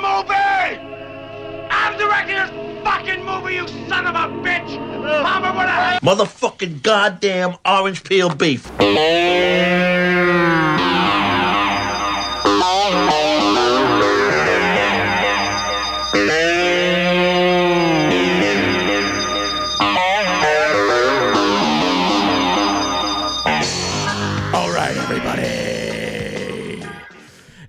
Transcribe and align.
movie! 0.00 0.78
I'm 1.70 1.98
directing 1.98 2.36
this 2.36 2.50
fucking 2.82 3.24
movie, 3.24 3.54
you 3.56 3.68
son 3.88 4.06
of 4.06 4.14
a 4.14 4.28
bitch! 4.42 4.78
Mama 5.22 5.52
would 5.58 5.68
have 5.68 6.00
Motherfucking 6.02 6.82
goddamn 6.82 7.56
orange 7.64 8.02
peel 8.04 8.34
beef. 8.34 8.70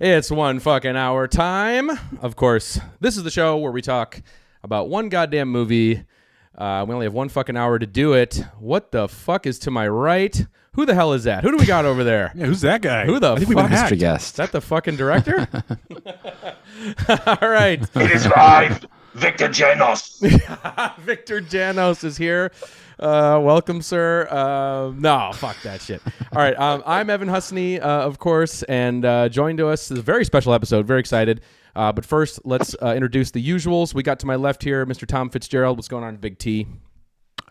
It's 0.04 0.32
one 0.32 0.58
fucking 0.58 0.96
hour 0.96 1.28
time. 1.28 1.88
Of 2.20 2.34
course, 2.34 2.80
this 2.98 3.16
is 3.16 3.22
the 3.22 3.30
show 3.30 3.56
where 3.58 3.70
we 3.70 3.82
talk 3.82 4.20
about 4.64 4.88
one 4.88 5.08
goddamn 5.08 5.48
movie. 5.48 6.02
Uh, 6.58 6.84
we 6.88 6.92
only 6.92 7.06
have 7.06 7.12
one 7.14 7.28
fucking 7.28 7.56
hour 7.56 7.78
to 7.78 7.86
do 7.86 8.12
it. 8.12 8.42
What 8.58 8.90
the 8.90 9.06
fuck 9.06 9.46
is 9.46 9.60
to 9.60 9.70
my 9.70 9.86
right? 9.86 10.44
Who 10.74 10.86
the 10.86 10.94
hell 10.96 11.12
is 11.12 11.22
that? 11.22 11.44
Who 11.44 11.52
do 11.52 11.56
we 11.56 11.66
got 11.66 11.84
over 11.84 12.02
there? 12.02 12.32
Yeah, 12.34 12.46
who's 12.46 12.62
that 12.62 12.82
guy? 12.82 13.06
Who 13.06 13.20
the 13.20 13.30
I 13.30 13.36
think 13.36 13.50
we've 13.50 13.56
been 13.56 13.68
fuck- 13.68 13.92
Mr. 13.92 13.96
Guest. 13.96 14.32
Is 14.32 14.36
that 14.38 14.50
the 14.50 14.60
fucking 14.60 14.96
director? 14.96 15.46
All 17.08 17.48
right. 17.48 17.80
It 17.94 18.10
is 18.10 18.26
live! 18.26 18.84
Victor 19.14 19.46
Janos! 19.46 20.18
Victor 20.98 21.40
Janos 21.40 22.02
is 22.02 22.16
here. 22.16 22.50
Uh, 22.98 23.40
welcome, 23.42 23.82
sir. 23.82 24.28
Uh, 24.30 24.92
no, 24.96 25.30
fuck 25.34 25.60
that 25.62 25.80
shit. 25.80 26.00
All 26.32 26.38
right, 26.42 26.58
um, 26.58 26.82
I'm 26.86 27.10
Evan 27.10 27.28
Husney, 27.28 27.80
uh, 27.80 27.84
of 27.84 28.18
course, 28.18 28.62
and 28.64 29.04
uh, 29.04 29.28
joined 29.28 29.58
to 29.58 29.68
us 29.68 29.90
is 29.90 29.98
a 29.98 30.02
very 30.02 30.24
special 30.24 30.52
episode. 30.54 30.86
Very 30.86 31.00
excited. 31.00 31.40
Uh, 31.74 31.90
but 31.92 32.04
first, 32.04 32.40
let's 32.44 32.76
uh, 32.82 32.92
introduce 32.94 33.30
the 33.30 33.46
usuals. 33.46 33.94
We 33.94 34.02
got 34.02 34.18
to 34.20 34.26
my 34.26 34.36
left 34.36 34.62
here, 34.62 34.84
Mr. 34.84 35.06
Tom 35.06 35.30
Fitzgerald. 35.30 35.78
What's 35.78 35.88
going 35.88 36.04
on, 36.04 36.16
Big 36.16 36.38
T? 36.38 36.66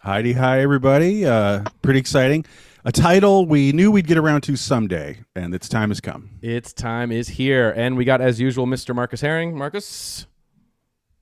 Heidi, 0.03 0.33
hi 0.33 0.61
everybody. 0.61 1.25
Uh, 1.25 1.63
pretty 1.81 1.99
exciting. 1.99 2.45
A 2.85 2.91
title 2.91 3.45
we 3.45 3.71
knew 3.71 3.91
we'd 3.91 4.07
get 4.07 4.17
around 4.17 4.41
to 4.41 4.55
someday, 4.55 5.19
and 5.35 5.53
its 5.53 5.69
time 5.69 5.89
has 5.89 6.01
come. 6.01 6.31
Its 6.41 6.73
time 6.73 7.11
is 7.11 7.27
here, 7.27 7.71
and 7.75 7.95
we 7.95 8.05
got, 8.05 8.21
as 8.21 8.39
usual, 8.39 8.65
Mr. 8.65 8.95
Marcus 8.95 9.21
Herring. 9.21 9.55
Marcus. 9.55 10.25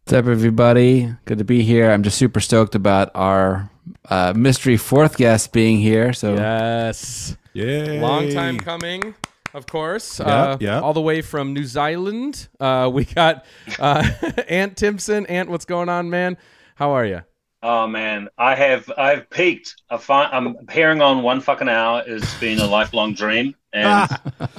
What's 0.10 0.26
up, 0.26 0.32
everybody? 0.32 1.14
Good 1.26 1.38
to 1.38 1.44
be 1.44 1.62
here. 1.62 1.92
I'm 1.92 2.02
just 2.02 2.18
super 2.18 2.40
stoked 2.40 2.74
about 2.74 3.12
our 3.14 3.70
uh, 4.10 4.34
mystery 4.36 4.76
fourth 4.76 5.18
guest 5.18 5.54
being 5.54 5.78
here. 5.78 6.14
So 6.14 6.34
Yes. 6.34 7.38
Yeah, 7.54 8.00
Long 8.02 8.32
time 8.32 8.58
coming, 8.58 9.14
of 9.54 9.68
course. 9.68 10.18
Yep, 10.18 10.28
uh, 10.28 10.58
yep. 10.60 10.82
All 10.82 10.94
the 10.94 11.02
way 11.02 11.22
from 11.22 11.54
New 11.54 11.64
Zealand. 11.64 12.48
Uh, 12.60 12.90
we 12.92 13.06
got 13.06 13.46
uh, 13.78 14.10
Ant 14.50 14.76
Timpson. 14.76 15.28
Ant, 15.28 15.48
what's 15.48 15.66
going 15.66 15.90
on, 15.90 16.10
man? 16.10 16.38
How 16.74 16.90
are 16.90 17.06
you? 17.06 17.22
Oh 17.62 17.86
man, 17.86 18.30
I 18.36 18.56
have 18.56 18.92
I've 18.98 19.30
peaked. 19.30 19.76
I 19.92 19.98
find, 19.98 20.34
I'm 20.34 20.56
appearing 20.56 21.04
on 21.04 21.22
one 21.22 21.40
fucking 21.40 21.70
hour 21.70 22.04
has 22.08 22.34
been 22.40 22.58
a 22.58 22.66
lifelong 22.66 23.14
dream, 23.14 23.54
and 23.74 24.10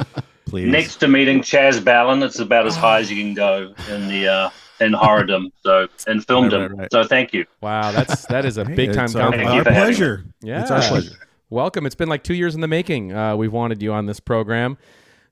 Please. 0.46 0.70
next 0.70 0.98
to 0.98 1.08
meeting 1.08 1.42
Chas 1.42 1.80
Balun, 1.80 2.24
it's 2.24 2.38
about 2.38 2.68
as 2.68 2.76
high 2.76 3.00
as 3.00 3.10
you 3.10 3.20
can 3.20 3.34
go 3.34 3.74
in 3.88 4.06
the 4.06 4.28
uh, 4.28 4.50
in 4.80 4.92
horrordom. 4.94 5.52
So 5.62 5.88
and 6.06 6.26
filmed 6.26 6.52
Right, 6.52 6.70
right, 6.70 6.78
right. 6.78 6.92
So 6.92 7.04
thank 7.04 7.32
you. 7.32 7.44
Wow, 7.60 7.92
that's 7.92 8.26
that 8.26 8.44
is 8.44 8.56
a 8.58 8.64
Hey, 8.64 8.74
big 8.74 8.92
time 8.94 9.06
it's 9.06 9.14
our, 9.14 9.30
compliment. 9.30 9.48
our 9.50 9.64
for 9.64 9.70
having 9.72 9.88
me. 9.90 9.94
pleasure. 9.96 10.24
Yeah, 10.42 10.62
It's 10.62 10.70
our 10.70 10.80
pleasure. 10.82 11.12
Welcome. 11.50 11.84
It's 11.86 11.94
been 11.96 12.08
like 12.08 12.22
two 12.22 12.34
years 12.34 12.54
in 12.54 12.60
the 12.60 12.68
making. 12.68 13.12
Uh, 13.12 13.34
we've 13.36 13.52
wanted 13.52 13.82
you 13.82 13.92
on 13.92 14.06
this 14.06 14.20
program, 14.20 14.78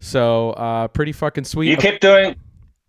so 0.00 0.50
uh, 0.50 0.88
pretty 0.88 1.12
fucking 1.12 1.44
sweet. 1.44 1.70
You 1.70 1.76
kept 1.76 2.00
doing. 2.00 2.34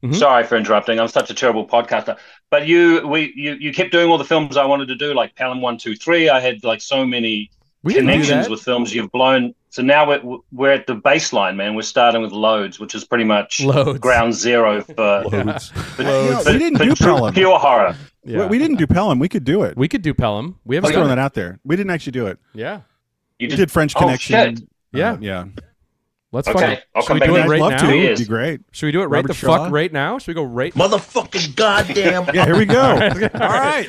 Mhm. 0.04 0.16
Sorry 0.16 0.46
for 0.46 0.56
interrupting. 0.56 0.98
I'm 1.00 1.10
such 1.10 1.30
a 1.30 1.34
terrible 1.34 1.68
podcaster. 1.68 2.18
But 2.50 2.68
you, 2.68 3.06
we, 3.06 3.34
you, 3.36 3.56
you 3.60 3.73
kept 3.73 3.92
doing 3.92 4.10
all 4.10 4.18
the 4.18 4.23
films 4.23 4.56
I 4.56 4.64
wanted 4.64 4.88
to 4.88 4.96
do, 4.96 5.14
like 5.14 5.36
Pelham 5.36 5.60
One, 5.62 5.78
Two, 5.78 5.94
Three. 5.96 6.30
I 6.30 6.40
had 6.40 6.64
like 6.64 6.82
so 6.82 7.06
many 7.06 7.52
we 7.83 7.95
connections 7.95 8.48
with 8.48 8.62
films 8.62 8.95
you've 8.95 9.12
blown. 9.12 9.54
So 9.72 9.84
now 9.84 10.08
we're 10.08 10.38
we're 10.52 10.72
at 10.74 10.88
the 10.88 10.96
baseline, 10.96 11.56
man. 11.56 11.76
We're 11.76 11.84
starting 11.84 12.22
with 12.22 12.32
loads, 12.32 12.80
which 12.80 12.96
is 12.96 13.06
pretty 13.06 13.24
much 13.24 13.62
Loads. 13.62 14.00
ground 14.00 14.34
zero 14.34 14.82
for, 14.82 15.24
Loads. 15.32 15.70
for, 15.70 16.02
Yeah, 16.02 16.40
for- 16.40 16.52
we 16.54 16.58
didn't 16.58 16.78
for 16.80 16.86
do 16.86 16.96
Pelham. 16.96 17.34
pure 17.34 17.60
horror. 17.60 17.96
Yeah. 18.24 18.40
We, 18.42 18.46
we 18.48 18.58
didn't 18.58 18.78
do 18.78 18.88
Pelham. 18.88 19.20
We 19.20 19.30
could 19.30 19.44
do 19.44 19.62
it. 19.64 19.78
We 19.78 19.88
could 19.88 20.02
do 20.02 20.14
Pelham. 20.14 20.58
We 20.66 20.76
haven't 20.76 20.90
Let's 20.90 20.98
throw 20.98 21.08
that 21.08 21.20
out 21.20 21.36
there. 21.36 21.60
We 21.64 21.76
didn't 21.76 21.92
actually 21.92 22.12
do 22.14 22.28
it. 22.28 22.40
Yeah. 22.54 22.82
You 23.38 23.48
just 23.48 23.58
did 23.60 23.72
French 23.72 23.94
Oh, 23.96 24.00
Connection. 24.00 24.56
shit. 24.58 24.68
Yeah. 24.92 25.12
Uh, 25.14 25.18
yeah. 25.22 25.46
Let's 26.32 26.48
Okay, 26.48 26.60
fucking. 26.60 26.78
I'll 26.96 27.02
Should 27.02 27.08
come 27.08 27.16
we 27.16 27.20
back 27.22 27.30
do 27.30 27.36
it 27.38 27.48
right 27.48 27.60
love 27.60 27.72
now? 27.72 27.90
to. 27.90 27.98
It'd 27.98 28.18
be 28.20 28.26
great. 28.26 28.62
Should 28.72 28.86
we 28.88 28.92
do 28.92 29.02
it 29.02 29.06
right 29.06 29.18
Robert 29.20 29.28
the 29.30 29.34
Shaw? 29.34 29.58
fuck 29.64 29.72
right 29.72 29.92
now? 29.92 30.20
Should 30.20 30.28
we 30.28 30.34
go 30.36 30.44
right? 30.44 30.74
Motherfucking 30.76 31.56
goddamn. 31.56 32.28
Yeah, 32.36 32.46
here 32.46 32.56
we 32.58 32.66
go. 32.66 32.80
All 32.82 32.92
All 33.00 33.50
right. 33.50 33.88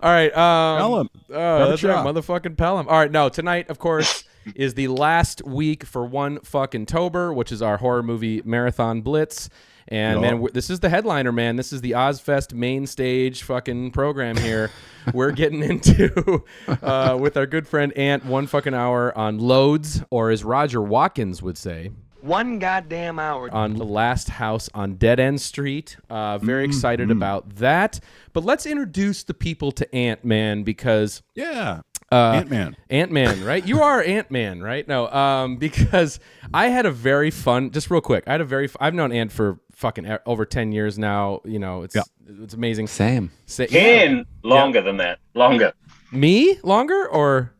All 0.00 0.10
right. 0.10 0.34
Um, 0.36 0.78
Pelham. 0.78 1.10
Oh, 1.30 1.68
that's 1.68 1.82
right, 1.82 2.06
motherfucking 2.06 2.56
Pelham. 2.56 2.88
All 2.88 2.98
right, 2.98 3.10
no, 3.10 3.28
tonight, 3.28 3.68
of 3.68 3.78
course, 3.78 4.24
is 4.54 4.74
the 4.74 4.88
last 4.88 5.44
week 5.44 5.84
for 5.84 6.04
one 6.06 6.40
fucking 6.40 6.86
Tober, 6.86 7.32
which 7.32 7.52
is 7.52 7.62
our 7.62 7.76
horror 7.78 8.02
movie 8.02 8.42
marathon 8.44 9.00
blitz. 9.00 9.48
And 9.88 10.20
Yeah. 10.22 10.34
man, 10.34 10.46
this 10.52 10.70
is 10.70 10.80
the 10.80 10.88
headliner, 10.88 11.32
man. 11.32 11.56
This 11.56 11.72
is 11.72 11.80
the 11.80 11.92
Ozzfest 11.92 12.52
main 12.54 12.86
stage 12.86 13.42
fucking 13.42 13.90
program 13.90 14.36
here. 14.36 14.70
We're 15.14 15.32
getting 15.32 15.62
into 15.62 16.44
uh, 16.82 17.16
with 17.20 17.36
our 17.36 17.46
good 17.46 17.66
friend 17.66 17.92
Ant 17.96 18.24
one 18.24 18.46
fucking 18.46 18.74
hour 18.74 19.16
on 19.18 19.38
loads, 19.38 20.02
or 20.10 20.30
as 20.30 20.44
Roger 20.44 20.80
Watkins 20.80 21.42
would 21.42 21.58
say, 21.58 21.90
One 22.20 22.58
goddamn 22.60 23.18
hour. 23.18 23.52
on 23.52 23.74
the 23.74 23.84
last 23.84 24.28
house 24.28 24.68
on 24.74 24.94
Dead 24.94 25.18
End 25.18 25.40
Street. 25.40 25.96
Uh, 26.08 26.38
very 26.38 26.64
excited 26.66 27.10
about 27.10 27.56
that. 27.56 27.98
But 28.32 28.44
let's 28.44 28.66
introduce 28.66 29.24
the 29.24 29.34
people 29.34 29.72
to 29.72 29.92
Ant 29.94 30.24
Man 30.24 30.62
because 30.62 31.22
Yeah. 31.34 31.80
Uh, 32.12 32.32
Ant 32.36 32.50
Man. 32.50 32.76
Ant 32.90 33.12
Man, 33.12 33.44
right? 33.44 33.64
You 33.66 33.82
are 33.82 34.02
Ant 34.02 34.30
Man, 34.30 34.60
right? 34.62 34.86
No, 34.88 35.08
um, 35.08 35.56
because 35.58 36.18
I 36.52 36.66
had 36.68 36.86
a 36.86 36.90
very 36.90 37.30
fun. 37.30 37.70
Just 37.70 37.90
real 37.90 38.00
quick, 38.00 38.24
I 38.26 38.32
had 38.32 38.40
a 38.40 38.44
very. 38.44 38.64
f- 38.64 38.76
I've 38.80 38.94
known 38.94 39.12
Ant 39.12 39.30
for 39.32 39.60
fucking 39.72 40.18
over 40.26 40.44
ten 40.44 40.72
years 40.72 40.98
now. 40.98 41.40
You 41.44 41.58
know, 41.58 41.82
it's 41.82 41.94
Yeah. 41.94 42.02
it's 42.42 42.54
amazing. 42.54 42.88
same. 42.88 43.30
Say, 43.46 43.66
yeah. 43.70 43.80
Ten 43.80 44.26
longer 44.42 44.82
than 44.82 44.96
that. 44.98 45.18
Longer. 45.34 45.72
Me 46.12 46.58
longer 46.64 47.06
or 47.08 47.52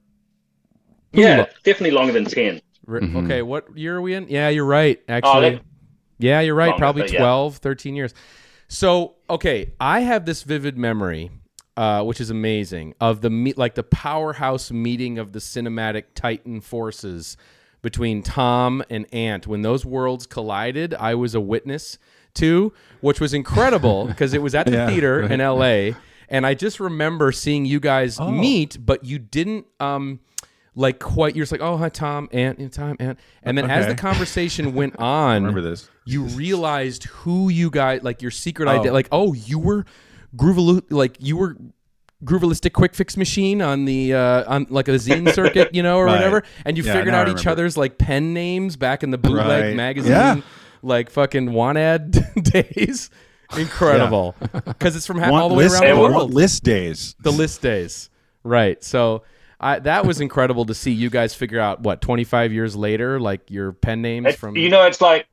Yeah, 1.13 1.47
definitely 1.65 1.93
longer 1.93 2.13
than 2.13 2.25
ten. 2.25 2.61
Re- 2.87 3.01
Mhm. 3.01 3.25
okay? 3.25 3.43
What 3.43 3.77
year 3.79 3.97
are 3.97 4.01
we 4.03 4.15
in? 4.15 4.27
Yeah, 4.29 4.49
you're 4.49 4.65
right. 4.65 5.01
Actually, 5.09 5.51
that- 5.51 5.63
yeah, 6.19 6.41
you're 6.41 6.55
right. 6.57 6.71
Longer, 6.71 6.79
Probably 6.81 7.03
but 7.03 7.13
yeah. 7.13 7.21
12, 7.21 7.57
13 7.59 7.95
years. 7.95 8.15
So 8.69 9.15
okay, 9.29 9.73
I 9.81 10.01
have 10.01 10.25
this 10.27 10.43
vivid 10.43 10.77
memory. 10.77 11.31
Uh, 11.81 12.03
which 12.05 12.21
is 12.21 12.29
amazing 12.29 12.95
of 13.01 13.23
the 13.23 13.31
meet 13.31 13.57
like 13.57 13.75
the 13.75 13.83
powerhouse 13.83 14.71
meeting 14.71 15.19
of 15.19 15.33
the 15.33 15.39
cinematic 15.39 16.05
titan 16.15 16.61
forces 16.61 17.39
between 17.81 18.23
Tom 18.23 18.83
and 18.91 19.07
Ant 19.15 19.47
when 19.47 19.63
those 19.63 19.87
worlds 19.87 20.27
collided. 20.27 20.93
I 20.93 21.15
was 21.15 21.35
a 21.35 21.41
witness 21.41 21.97
to, 22.35 22.75
which 23.01 23.19
was 23.19 23.33
incredible 23.33 24.05
because 24.13 24.35
it 24.35 24.43
was 24.43 24.55
at 24.55 24.67
the 24.67 24.73
Yeah, 24.73 24.89
theater 24.89 25.21
right. 25.23 25.31
in 25.31 25.41
L.A. 25.41 25.97
and 26.29 26.45
I 26.47 26.53
just 26.53 26.81
remember 26.81 27.33
seeing 27.33 27.65
you 27.65 27.81
guys 27.81 28.19
Oh. 28.21 28.31
meet, 28.31 28.77
but 28.85 29.05
you 29.05 29.19
didn't 29.19 29.65
um 29.81 30.21
like 30.75 30.99
quite. 31.01 31.35
You're 31.35 31.45
just 31.45 31.53
like, 31.53 31.63
oh 31.63 31.79
hi 31.79 31.89
Tom, 31.89 32.29
Ant, 32.33 32.59
you 32.59 32.67
know, 32.67 32.71
Tom, 32.71 32.97
Ant, 33.01 33.19
and 33.43 33.57
then 33.57 33.71
as 33.71 33.87
the 33.87 33.95
conversation 34.09 34.75
went 34.81 34.97
on, 34.99 35.45
Remember 35.45 35.63
this. 35.63 35.89
you 36.05 36.25
realized 36.25 37.05
who 37.05 37.49
you 37.49 37.71
guys 37.71 38.03
like 38.03 38.21
your 38.21 38.31
secret 38.31 38.69
Oh. 38.69 38.73
idea 38.79 38.93
like 38.93 39.09
oh 39.11 39.33
you 39.33 39.59
were 39.59 39.87
Groovalu 40.37 40.83
like 40.91 41.17
you 41.21 41.37
were 41.37 41.57
Groovalistic 42.23 42.75
quick 42.75 42.95
fix 42.95 43.17
machine 43.17 43.63
on 43.63 43.87
the 43.87 44.13
uh 44.13 44.45
on 44.47 44.67
like 44.69 44.89
a 44.89 44.93
zine 44.93 45.33
circuit 45.35 45.75
you 45.75 45.83
know 45.83 45.97
or 45.97 46.05
Right. 46.05 46.17
whatever 46.17 46.43
and 46.67 46.77
you 46.77 46.83
Yeah, 46.85 46.93
figured 46.93 47.13
now 47.13 47.19
I 47.19 47.23
out 47.23 47.29
each 47.29 47.37
remember. 47.37 47.51
other's 47.53 47.77
like 47.79 47.97
pen 47.97 48.35
names 48.35 48.77
back 48.77 49.03
in 49.03 49.11
the 49.11 49.17
bootleg 49.17 49.65
Right. 49.65 49.75
magazine 49.77 50.13
Yeah. 50.13 50.41
like 50.83 51.09
fucking 51.09 51.51
want 51.51 51.79
ad 51.79 52.11
days 52.43 53.09
incredible 53.57 54.35
because 54.65 54.97
it's 54.97 55.07
from 55.07 55.19
ha- 55.19 55.33
all 55.33 55.49
the 55.49 55.55
way 55.55 55.65
list, 55.65 55.83
around 55.83 55.95
the 55.97 56.01
world 56.03 56.35
list 56.35 56.63
days. 56.63 57.17
the 57.21 57.33
list 57.33 57.63
days 57.63 58.11
right 58.45 58.85
so 58.85 59.23
I, 59.59 59.79
that 59.81 60.07
was 60.07 60.21
incredible 60.21 60.65
to 60.67 60.75
see 60.75 60.91
you 60.93 61.11
guys 61.11 61.35
figure 61.35 61.61
out 61.61 61.81
what 61.81 62.01
25 62.03 62.53
years 62.53 62.77
later 62.77 63.19
like 63.21 63.51
your 63.51 63.73
pen 63.73 64.01
names 64.03 64.27
It's, 64.29 64.39
from 64.39 64.57
you 64.57 64.69
know, 64.71 64.87
it's 64.87 65.01
like 65.03 65.27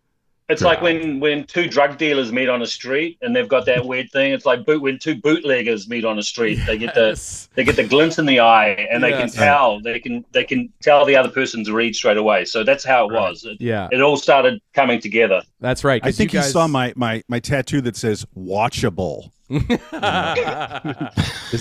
it's 0.49 0.61
like 0.61 0.81
when 0.81 1.19
when 1.19 1.43
two 1.45 1.67
drug 1.67 1.97
dealers 1.97 2.31
meet 2.31 2.47
on 2.47 2.61
a 2.61 2.65
street 2.67 3.17
and 3.21 3.35
they've 3.35 3.49
got 3.49 3.65
that 3.65 3.85
weird 3.85 4.09
thing. 4.11 4.31
It's 4.31 4.45
like 4.45 4.65
boot 4.65 4.81
when 4.81 4.97
two 4.97 5.15
bootleggers 5.15 5.89
meet 5.89 6.05
on 6.05 6.17
a 6.17 6.23
street. 6.23 6.59
They 6.65 6.77
get 6.77 6.95
the 6.95 7.47
they 7.55 7.63
get 7.63 7.75
the 7.75 7.83
glint 7.83 8.17
in 8.17 8.25
the 8.25 8.39
eye 8.39 8.69
and 8.89 9.03
they 9.03 9.11
can 9.11 9.29
tell 9.29 9.81
they 9.81 9.99
can 9.99 10.23
they 10.31 10.43
can 10.43 10.71
tell 10.81 11.05
the 11.05 11.15
other 11.15 11.29
person's 11.29 11.69
read 11.69 11.95
straight 11.95 12.17
away. 12.17 12.45
So 12.45 12.63
that's 12.63 12.85
how 12.85 13.09
it 13.09 13.13
was. 13.13 13.43
It, 13.43 13.57
yeah 13.59 13.89
it 13.91 14.01
all 14.01 14.17
started 14.17 14.61
coming 14.73 15.01
together. 15.01 15.41
that's 15.59 15.83
right 15.83 16.01
I 16.03 16.11
think 16.11 16.33
you, 16.33 16.39
guys- 16.39 16.51
saw 16.51 16.67
my, 16.67 16.93
my 16.95 17.23
my 17.27 17.39
tattoo 17.39 17.81
that 17.81 17.97
says 17.97 18.25
"watchable." 18.37 19.31
Because 19.49 19.71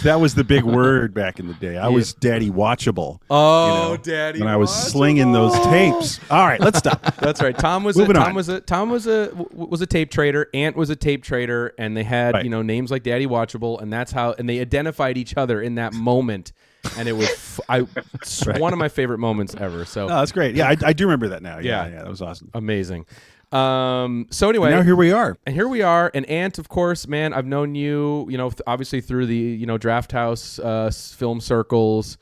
that 0.03 0.19
was 0.21 0.35
the 0.35 0.45
big 0.45 0.65
word 0.65 1.15
back 1.15 1.39
in 1.39 1.47
the 1.49 1.55
day. 1.55 1.77
I 1.77 1.89
was 1.89 2.15
daddy 2.15 2.51
watchable. 2.51 3.21
Oh, 3.31 3.91
know, 3.91 3.97
daddy! 3.97 4.41
And 4.41 4.49
I 4.49 4.57
was 4.57 4.75
slinging 4.75 5.33
those 5.33 5.53
tapes. 5.61 6.19
All 6.31 6.47
right, 6.47 6.61
let's 6.61 6.79
stop. 6.79 7.15
That's 7.17 7.41
right. 7.41 7.57
Tom 7.57 7.85
was 7.85 7.97
a, 7.97 8.01
Moving 8.01 8.17
Tom 8.17 8.29
on. 8.31 8.35
was 8.35 8.49
a 8.49 8.61
Tom 8.61 8.91
was 8.91 9.07
a 9.07 9.31
was 9.53 9.81
a 9.81 9.87
tape 9.87 10.11
trader. 10.11 10.49
Ant 10.55 10.77
was 10.77 10.91
a 10.91 10.97
tape 10.97 11.23
trader, 11.23 11.75
and 11.79 11.97
they 11.97 12.05
had 12.05 12.35
Right. 12.35 12.45
you 12.45 12.51
know 12.51 12.63
names 12.63 12.91
like 12.91 13.03
Daddy 13.05 13.27
Watchable, 13.27 13.81
and 13.81 13.93
that's 13.93 14.11
how 14.13 14.33
and 14.33 14.49
they 14.49 14.61
identified 14.61 15.17
each 15.17 15.37
other 15.37 15.63
in 15.63 15.77
that 15.77 15.93
moment, 15.93 16.53
and 16.99 17.09
it 17.09 17.13
was 17.13 17.31
f- 17.31 17.61
I 17.69 17.87
it's 18.15 18.45
one 18.59 18.73
of 18.73 18.79
my 18.79 18.89
favorite 18.89 19.19
moments 19.19 19.55
ever. 19.57 19.85
So 19.85 20.07
Oh, 20.07 20.09
that's 20.09 20.33
great. 20.33 20.57
Yeah, 20.57 20.69
I, 20.69 20.77
I 20.87 20.93
do 20.93 21.05
remember 21.05 21.29
that 21.29 21.43
now. 21.43 21.59
Yeah, 21.59 21.87
Yeah. 21.87 21.93
yeah, 21.93 21.99
that 22.03 22.09
was 22.09 22.23
awesome. 22.23 22.51
amazing. 22.55 23.07
Um. 23.53 24.27
So 24.31 24.49
anyway, 24.51 24.71
now 24.71 24.83
here 24.83 24.97
we 24.97 25.13
are. 25.13 25.37
and 25.47 25.55
here 25.55 25.69
we 25.69 25.83
are. 25.83 26.11
And 26.15 26.27
Ant, 26.27 26.59
of 26.59 26.69
course, 26.69 27.07
man, 27.07 27.33
I've 27.33 27.47
known 27.47 27.75
you, 27.75 28.27
you 28.29 28.37
know, 28.37 28.51
th- 28.51 28.61
obviously 28.67 29.01
through 29.01 29.27
the, 29.27 29.37
you 29.37 29.67
know, 29.67 29.79
Draft 29.79 30.13
House 30.13 30.59
uh, 30.59 30.91
film 30.93 31.41
circles, 31.41 32.19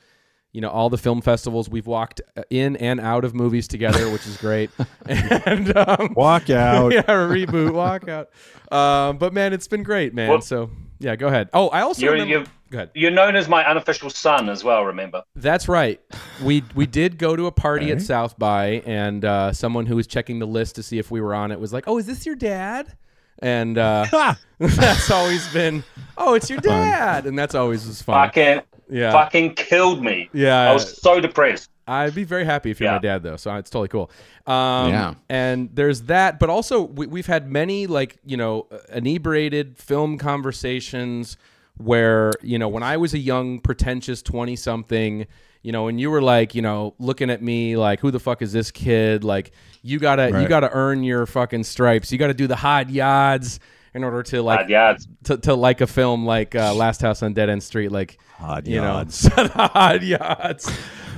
you 0.51 0.61
know, 0.61 0.69
all 0.69 0.89
the 0.89 0.97
film 0.99 1.21
festivals. 1.21 1.67
We've 1.69 1.87
walked 1.87 2.21
uh, 2.37 2.43
in 2.49 2.75
and 2.77 2.99
out 2.99 3.25
of 3.25 3.33
movies 3.33 3.67
together, 3.67 4.09
which 4.11 4.25
is 4.27 4.37
great. 4.37 4.69
and 5.07 5.75
um, 5.75 6.13
Walk 6.15 6.49
out. 6.51 6.91
yeah, 6.93 7.01
reboot, 7.03 7.71
walkout. 7.71 8.27
Um, 8.75 9.17
but 9.17 9.33
man, 9.33 9.51
it's 9.51 9.67
been 9.67 9.83
great, 9.83 10.13
man. 10.13 10.29
Well- 10.29 10.41
so 10.41 10.69
yeah, 10.99 11.15
go 11.15 11.27
ahead. 11.27 11.49
Oh, 11.53 11.69
I 11.69 11.81
also 11.81 12.03
You're- 12.03 12.19
remember. 12.21 12.49
You're- 12.65 12.71
Go 12.71 12.77
ahead. 12.79 12.89
You're 12.93 13.11
known 13.11 13.35
as 13.35 13.47
my 13.47 13.63
unofficial 13.69 14.09
son 14.09 14.49
as 14.49 14.63
well. 14.63 14.83
Remember? 14.85 15.23
That's 15.35 15.67
right. 15.67 15.99
We 16.43 16.63
we 16.75 16.85
did 17.01 17.17
go 17.17 17.35
to 17.35 17.45
a 17.45 17.51
party 17.51 17.91
at 17.91 18.01
South 18.01 18.37
by, 18.39 18.81
and 18.85 19.23
uh, 19.23 19.53
someone 19.53 19.85
who 19.85 19.95
was 19.95 20.07
checking 20.07 20.39
the 20.39 20.47
list 20.47 20.75
to 20.75 20.83
see 20.83 20.97
if 20.97 21.11
we 21.11 21.21
were 21.21 21.33
on 21.35 21.51
it 21.51 21.59
was 21.59 21.71
like, 21.73 21.83
"Oh, 21.87 21.97
is 21.97 22.05
this 22.05 22.25
your 22.25 22.35
dad?" 22.35 22.95
And 23.39 23.77
uh, 23.77 24.05
that's 24.59 25.11
always 25.11 25.47
been, 25.53 25.83
"Oh, 26.17 26.33
it's 26.33 26.49
your 26.49 26.59
dad," 26.59 27.25
and 27.25 27.37
that's 27.37 27.53
always 27.55 27.85
was 27.85 28.01
fun. 28.01 28.27
Fucking, 28.27 28.61
Yeah, 28.89 29.11
fucking 29.11 29.55
killed 29.55 30.03
me. 30.03 30.29
yeah. 30.33 30.69
I 30.69 30.73
was 30.73 31.01
so 31.01 31.19
depressed. 31.19 31.69
I'd 31.87 32.15
be 32.15 32.23
very 32.23 32.45
happy 32.45 32.71
if 32.71 32.79
you're 32.79 32.91
my 32.91 32.97
dad, 32.97 33.21
though. 33.21 33.35
So 33.35 33.53
it's 33.57 33.69
totally 33.69 33.89
cool. 33.89 34.09
Um, 34.47 34.89
Yeah. 34.89 35.13
And 35.29 35.69
there's 35.73 36.01
that, 36.03 36.39
but 36.39 36.49
also 36.49 36.81
we, 36.81 37.05
we've 37.05 37.27
had 37.27 37.51
many 37.51 37.85
like 37.85 38.17
you 38.25 38.37
know 38.37 38.65
inebriated 38.91 39.77
film 39.77 40.17
conversations 40.17 41.37
where 41.77 42.31
you 42.41 42.59
know 42.59 42.67
when 42.69 42.83
I 42.83 42.97
was 42.97 43.13
a 43.13 43.19
young 43.19 43.59
pretentious 43.59 44.21
twenty 44.21 44.55
something, 44.55 45.27
you 45.61 45.71
know, 45.71 45.87
and 45.87 45.99
you 45.99 46.09
were 46.11 46.21
like 46.21 46.55
you 46.55 46.61
know 46.61 46.93
looking 46.99 47.29
at 47.29 47.41
me 47.41 47.77
like 47.77 47.99
who 47.99 48.11
the 48.11 48.19
fuck 48.19 48.41
is 48.41 48.53
this 48.53 48.71
kid? 48.71 49.23
Like 49.23 49.51
you 49.81 49.99
gotta 49.99 50.41
you 50.41 50.47
gotta 50.47 50.69
earn 50.71 51.03
your 51.03 51.25
fucking 51.25 51.63
stripes. 51.63 52.11
You 52.11 52.17
gotta 52.17 52.33
do 52.33 52.47
the 52.47 52.55
hot 52.55 52.87
yads 52.87 53.59
in 53.93 54.03
order 54.03 54.21
to 54.23 54.41
like 54.41 54.67
yeah, 54.67 54.97
to, 55.23 55.37
to 55.37 55.55
like 55.55 55.81
a 55.81 55.87
film 55.87 56.25
like 56.25 56.53
uh, 56.53 56.73
Last 56.73 57.01
House 57.01 57.23
on 57.23 57.33
Dead 57.33 57.49
End 57.49 57.63
Street, 57.63 57.91
like 57.91 58.19
Hot 58.37 58.67
you 58.67 58.81
yods. 58.81 59.35
know, 59.37 59.47
hot 59.53 60.03
yachts. 60.03 60.69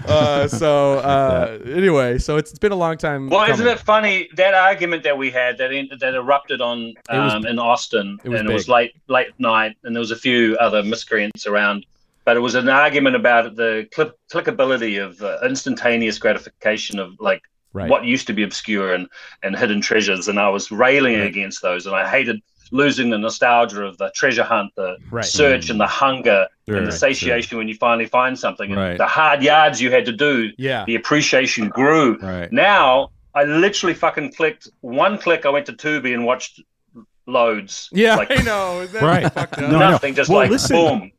Uh, 0.07 0.47
so 0.47 0.93
uh, 0.99 1.59
anyway, 1.65 2.17
so 2.17 2.37
it's 2.37 2.57
been 2.57 2.71
a 2.71 2.75
long 2.75 2.97
time. 2.97 3.29
Well, 3.29 3.49
isn't 3.51 3.67
it 3.67 3.79
funny 3.79 4.29
that 4.35 4.53
argument 4.53 5.03
that 5.03 5.17
we 5.17 5.29
had 5.31 5.57
that 5.57 5.71
in, 5.71 5.89
that 5.99 6.15
erupted 6.15 6.61
on 6.61 6.93
was- 7.09 7.33
um, 7.33 7.45
in 7.45 7.59
Austin, 7.59 8.17
it 8.23 8.29
was 8.29 8.39
and 8.41 8.49
it 8.49 8.53
was 8.53 8.67
late 8.69 8.95
late 9.07 9.27
night, 9.39 9.75
and 9.83 9.95
there 9.95 9.99
was 10.01 10.11
a 10.11 10.15
few 10.17 10.55
other 10.57 10.83
miscreants 10.83 11.45
around, 11.45 11.85
but 12.25 12.37
it 12.37 12.39
was 12.39 12.55
an 12.55 12.69
argument 12.69 13.15
about 13.15 13.55
the 13.55 13.87
clip, 13.91 14.17
clickability 14.31 15.03
of 15.03 15.21
uh, 15.21 15.37
instantaneous 15.43 16.17
gratification 16.17 16.99
of 16.99 17.19
like 17.19 17.41
Right. 17.73 17.89
what 17.91 18.05
used 18.05 18.25
to 18.27 18.33
be 18.33 18.41
obscure 18.43 18.93
and 18.93 19.07
and 19.43 19.55
hidden 19.55 19.81
treasures, 19.81 20.27
and 20.29 20.39
I 20.39 20.49
was 20.49 20.71
railing 20.71 21.15
against 21.19 21.61
those, 21.61 21.85
and 21.85 21.95
I 21.95 22.09
hated 22.09 22.41
losing 22.71 23.09
the 23.09 23.17
nostalgia 23.17 23.83
of 23.83 23.97
the 23.97 24.11
treasure 24.15 24.43
hunt, 24.43 24.71
the 24.75 24.97
Right. 25.11 25.23
search, 25.25 25.69
and 25.69 25.79
the 25.79 25.87
hunger 25.87 26.47
Sure, 26.67 26.77
and 26.77 26.85
the 26.87 26.91
satiation 26.91 27.57
when 27.57 27.67
you 27.67 27.75
finally 27.75 28.05
find 28.07 28.37
something, 28.37 28.71
and 28.71 28.99
the 28.99 29.05
hard 29.07 29.41
yards 29.43 29.81
you 29.81 29.91
had 29.91 30.05
to 30.05 30.11
do 30.11 30.51
Yeah. 30.57 30.83
the 30.85 30.95
appreciation 30.95 31.69
grew. 31.69 32.17
Right. 32.21 32.51
Now 32.51 33.11
I 33.35 33.43
literally 33.43 33.93
fucking 33.93 34.33
clicked 34.33 34.67
one 34.81 35.17
click. 35.17 35.45
I 35.45 35.49
went 35.49 35.65
to 35.67 35.73
Tubi 35.73 36.13
and 36.13 36.25
watched 36.25 36.59
loads. 37.25 37.89
Yeah, 37.91 38.15
like 38.15 38.31
I 38.37 38.41
know. 38.43 38.87
Right. 39.01 39.31
fucked 39.31 39.53
up? 39.55 39.61
No, 39.61 39.79
know. 39.79 39.89
nothing. 39.91 40.15
Just 40.15 40.29
Well, 40.29 40.39
like 40.39 40.51
listen. 40.51 40.75
boom. 40.75 41.11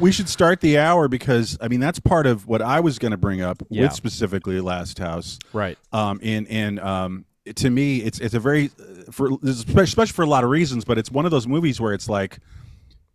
we 0.00 0.12
should 0.12 0.28
start 0.28 0.60
the 0.60 0.78
hour 0.78 1.08
because 1.08 1.58
I 1.60 1.68
mean 1.68 1.80
that's 1.80 1.98
part 2.00 2.26
of 2.26 2.46
what 2.46 2.62
I 2.62 2.80
was 2.80 2.98
going 2.98 3.10
to 3.12 3.16
bring 3.16 3.40
up 3.42 3.62
Yeah. 3.70 3.82
with 3.84 3.92
specifically 3.92 4.60
Last 4.60 4.98
House. 4.98 5.38
Right. 5.52 5.78
Um, 5.92 6.20
and 6.22 6.46
and 6.48 6.78
um, 6.80 7.24
to 7.56 7.70
me, 7.70 7.98
it's 7.98 8.18
it's 8.20 8.34
a 8.34 8.40
very 8.40 8.70
for 9.12 9.30
especially 9.44 10.06
for 10.06 10.22
a 10.22 10.26
lot 10.26 10.42
of 10.44 10.50
reasons, 10.50 10.84
but 10.84 10.98
it's 10.98 11.10
one 11.10 11.24
of 11.24 11.30
those 11.30 11.46
movies 11.46 11.80
where 11.80 11.92
it's 11.94 12.08
like 12.08 12.38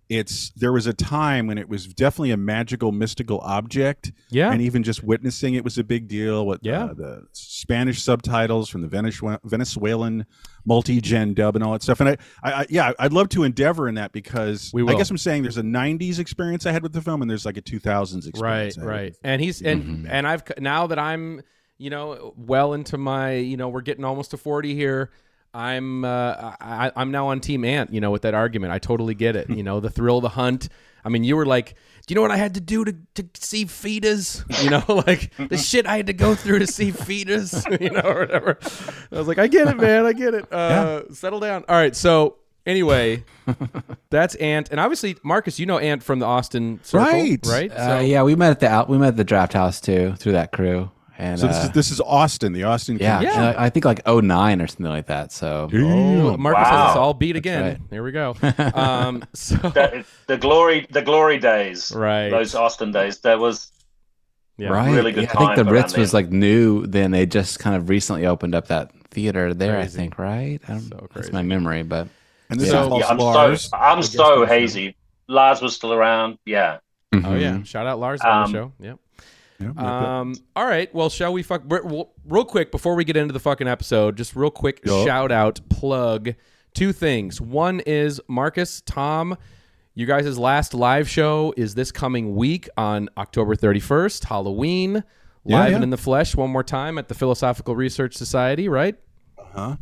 it's 0.10 0.52
there 0.52 0.72
was 0.72 0.88
a 0.88 0.94
time 0.94 1.48
when 1.48 1.58
it 1.58 1.68
was 1.68 1.86
definitely 1.86 2.32
a 2.32 2.38
magical 2.38 2.94
mystical 2.94 3.40
object 3.42 4.14
Yeah. 4.30 4.54
and 4.54 4.62
even 4.62 4.82
just 4.82 5.04
witnessing 5.04 5.56
it 5.56 5.66
was 5.66 5.78
a 5.78 5.84
big 5.84 6.08
deal 6.08 6.46
with 6.48 6.62
Yeah. 6.64 6.86
uh, 6.86 6.94
the 6.94 7.28
spanish 7.34 8.02
subtitles 8.02 8.70
from 8.70 8.84
the 8.84 8.88
Venezue- 8.88 9.38
venezuelan 9.44 10.26
multi-gen 10.66 11.34
dub 11.34 11.56
and 11.58 11.64
all 11.64 11.74
that 11.74 11.84
stuff 11.84 12.00
and 12.00 12.08
I, 12.10 12.18
I, 12.42 12.52
I 12.62 12.66
yeah 12.70 12.94
i'd 13.00 13.12
love 13.12 13.28
to 13.30 13.44
endeavor 13.44 13.90
in 13.90 13.96
that 13.96 14.14
because 14.14 14.72
We 14.74 14.88
i 14.88 14.94
guess 14.96 15.10
i'm 15.10 15.18
saying 15.18 15.42
there's 15.44 15.58
a 15.58 15.62
90s 15.62 16.20
experience 16.20 16.66
i 16.66 16.72
had 16.72 16.84
with 16.84 16.94
the 16.94 17.02
film 17.02 17.22
and 17.22 17.30
there's 17.30 17.46
like 17.46 17.58
a 17.58 17.62
2000s 17.62 18.28
experience 18.30 18.78
I 18.78 18.82
had 18.82 18.86
with 18.86 18.96
Right. 18.96 19.16
And 19.26 19.42
he's 19.42 19.62
and 19.62 19.84
Mm-hmm. 19.84 20.06
and 20.10 20.26
I've 20.26 20.44
now 20.58 20.88
that 20.88 21.00
I'm 21.00 21.42
you 21.78 21.90
know 21.90 22.34
well 22.38 22.74
into 22.74 22.98
my 22.98 23.34
you 23.34 23.58
know 23.58 23.68
we're 23.68 23.82
getting 23.82 24.06
almost 24.06 24.32
to 24.32 24.38
forty 24.38 24.74
here. 24.74 25.12
I'm 25.54 26.06
uh, 26.06 26.56
I, 26.60 26.92
I'm 26.96 27.12
now 27.12 27.28
on 27.28 27.40
Team 27.40 27.66
Ant. 27.66 27.92
You 27.94 28.02
know 28.02 28.12
with 28.12 28.24
that 28.24 28.34
argument, 28.34 28.74
I 28.74 28.80
totally 28.80 29.16
get 29.16 29.36
it. 29.36 29.50
You 29.50 29.64
know 29.68 29.80
the 29.80 29.90
thrill 29.90 30.18
of 30.18 30.24
the 30.24 30.30
hunt. 30.30 30.70
I 31.04 31.10
mean, 31.10 31.24
you 31.24 31.36
were 31.36 31.46
like. 31.46 31.76
Do 32.06 32.14
you 32.14 32.16
know 32.16 32.22
what 32.22 32.32
I 32.32 32.38
had 32.38 32.54
to 32.54 32.62
do 32.62 32.86
to, 32.86 32.96
to 33.16 33.26
see 33.34 33.66
fetus? 33.66 34.42
You 34.62 34.70
know, 34.70 34.82
like 35.08 35.34
the 35.36 35.58
shit 35.58 35.86
I 35.86 35.98
had 35.98 36.08
to 36.08 36.14
go 36.14 36.36
through 36.36 36.60
to 36.60 36.68
see 36.68 36.92
fetus, 36.92 37.66
you 37.82 37.90
know, 37.90 38.00
or 38.00 38.20
whatever. 38.20 38.58
I 39.12 39.18
was 39.18 39.28
like, 39.28 39.38
I 39.38 39.48
get 39.48 39.68
it, 39.68 39.76
man. 39.76 40.06
I 40.06 40.14
get 40.14 40.34
it. 40.34 40.50
Uh, 40.54 41.12
Settle 41.14 41.42
down. 41.42 41.66
All 41.68 41.76
right. 41.76 41.94
So, 41.94 42.38
anyway, 42.66 43.26
that's 44.10 44.36
Ant. 44.36 44.70
And 44.72 44.80
obviously, 44.80 45.18
Marcus, 45.22 45.60
you 45.60 45.66
know 45.66 45.80
Ant 45.80 46.02
from 46.02 46.20
the 46.20 46.26
Austin 46.26 46.80
Circle, 46.82 47.08
Right. 47.10 47.46
Right. 47.46 47.72
Uh, 47.72 48.00
yeah, 48.00 48.24
we 48.24 48.36
met 48.36 48.52
at 48.52 48.62
the 48.62 48.70
out. 48.70 48.88
We 48.88 48.98
met 48.98 49.10
at 49.10 49.18
the 49.18 49.26
draft 49.26 49.52
house 49.52 49.82
too 49.82 50.14
through 50.16 50.32
that 50.32 50.54
crew. 50.54 50.90
And 51.20 51.40
so 51.40 51.48
this 51.48 51.58
uh, 51.58 51.62
is 51.62 51.72
this 51.72 51.92
is 51.92 52.00
austin 52.02 52.54
the 52.54 52.64
austin 52.66 52.98
yeah, 53.02 53.22
Yeah. 53.22 53.54
I, 53.58 53.66
I 53.66 53.70
think 53.72 53.86
like 53.86 54.06
09 54.06 54.62
or 54.62 54.68
something 54.68 54.86
like 54.86 55.08
that. 55.08 55.32
So 55.32 55.68
Oh, 55.74 56.38
Marcus 56.38 56.64
has 56.68 56.72
Wow. 56.74 56.88
us 56.92 56.96
all 56.96 57.14
beat 57.16 57.36
again. 57.36 57.64
right. 57.64 57.78
Here 57.90 58.04
we 58.04 58.12
go. 58.12 58.36
Um, 58.76 59.24
so 59.34 59.56
The, 59.80 60.06
the 60.28 60.38
glory, 60.38 60.86
the 60.92 61.02
glory 61.02 61.40
days. 61.40 61.92
Right. 61.92 62.30
Those 62.30 62.54
Austin 62.56 62.92
days. 62.92 63.20
That 63.22 63.40
was 63.40 63.72
yeah. 64.58 64.70
right, 64.70 64.94
really 64.96 65.12
good 65.12 65.24
yeah, 65.24 65.32
I 65.36 65.56
think 65.56 65.56
the 65.56 65.72
Ritz 65.72 65.98
was 65.98 66.12
then. 66.12 66.24
like 66.26 66.32
new. 66.32 66.86
Then 66.86 67.12
they 67.12 67.26
just 67.26 67.60
kind 67.60 67.76
of 67.76 67.90
recently 67.90 68.26
opened 68.28 68.54
up 68.56 68.68
that 68.68 68.92
theater 69.12 69.54
there. 69.54 69.74
Crazy. 69.80 69.98
I 69.98 70.02
think 70.02 70.20
right. 70.20 70.60
I 70.68 70.72
don't, 70.74 70.82
So 70.82 70.98
That's 71.00 71.14
crazy. 71.14 71.32
my 71.34 71.42
memory, 71.42 71.84
but 71.84 72.08
and 72.50 72.60
this 72.60 72.70
So- 72.70 72.84
involves 72.84 73.06
yeah, 73.06 73.12
I'm 73.12 73.18
Lars. 73.18 73.62
so 73.70 73.78
I'm 73.78 74.04
so 74.04 74.24
on 74.34 74.40
the 74.42 74.46
show. 74.48 74.54
hazy. 74.54 74.96
Lars 75.28 75.62
was 75.62 75.76
still 75.76 75.94
around. 75.94 76.38
Yeah. 76.46 76.78
Oh 77.14 77.18
Mhm. 77.18 77.42
yeah. 77.42 77.64
Shout 77.64 77.88
out 77.88 78.00
Lars 78.00 78.22
on 78.22 78.44
Um, 78.46 78.52
the 78.52 78.58
show. 78.58 78.72
Yep. 78.80 79.00
Yeah, 79.60 79.72
Um, 80.20 80.36
all 80.56 80.66
right. 80.66 80.94
Well, 80.94 81.10
shall 81.10 81.34
we 81.34 81.42
fuck 81.44 81.64
real 81.68 82.46
quick 82.46 82.72
before 82.72 82.96
we 82.96 83.04
get 83.04 83.18
into 83.18 83.34
the 83.34 83.40
fucking 83.40 83.68
episode? 83.68 84.16
Just 84.18 84.36
real 84.36 84.52
quick 84.52 84.82
Yup. 84.86 85.06
shout 85.06 85.32
out 85.32 85.60
plug 85.70 86.36
two 86.74 86.94
things. 86.94 87.42
One 87.42 87.80
is 87.82 88.22
Marcus 88.28 88.82
Tom. 88.82 89.36
You 89.96 90.06
guys' 90.06 90.38
last 90.38 90.76
live 90.76 91.10
show 91.10 91.54
is 91.58 91.74
this 91.74 91.92
coming 91.92 92.36
week 92.36 92.70
on 92.78 93.10
October 93.18 93.56
31st, 93.56 94.26
Halloween. 94.26 95.04
Yeah, 95.44 95.60
Live 95.60 95.70
yeah. 95.70 95.76
and 95.78 95.84
in 95.86 95.90
the 95.90 95.98
flesh 95.98 96.36
one 96.36 96.50
more 96.52 96.64
time 96.64 96.98
at 97.00 97.08
the 97.08 97.16
Philosophical 97.16 97.76
Research 97.76 98.16
Society, 98.16 98.70
right? 98.70 98.96
Uh 99.40 99.44
huh. 99.54 99.76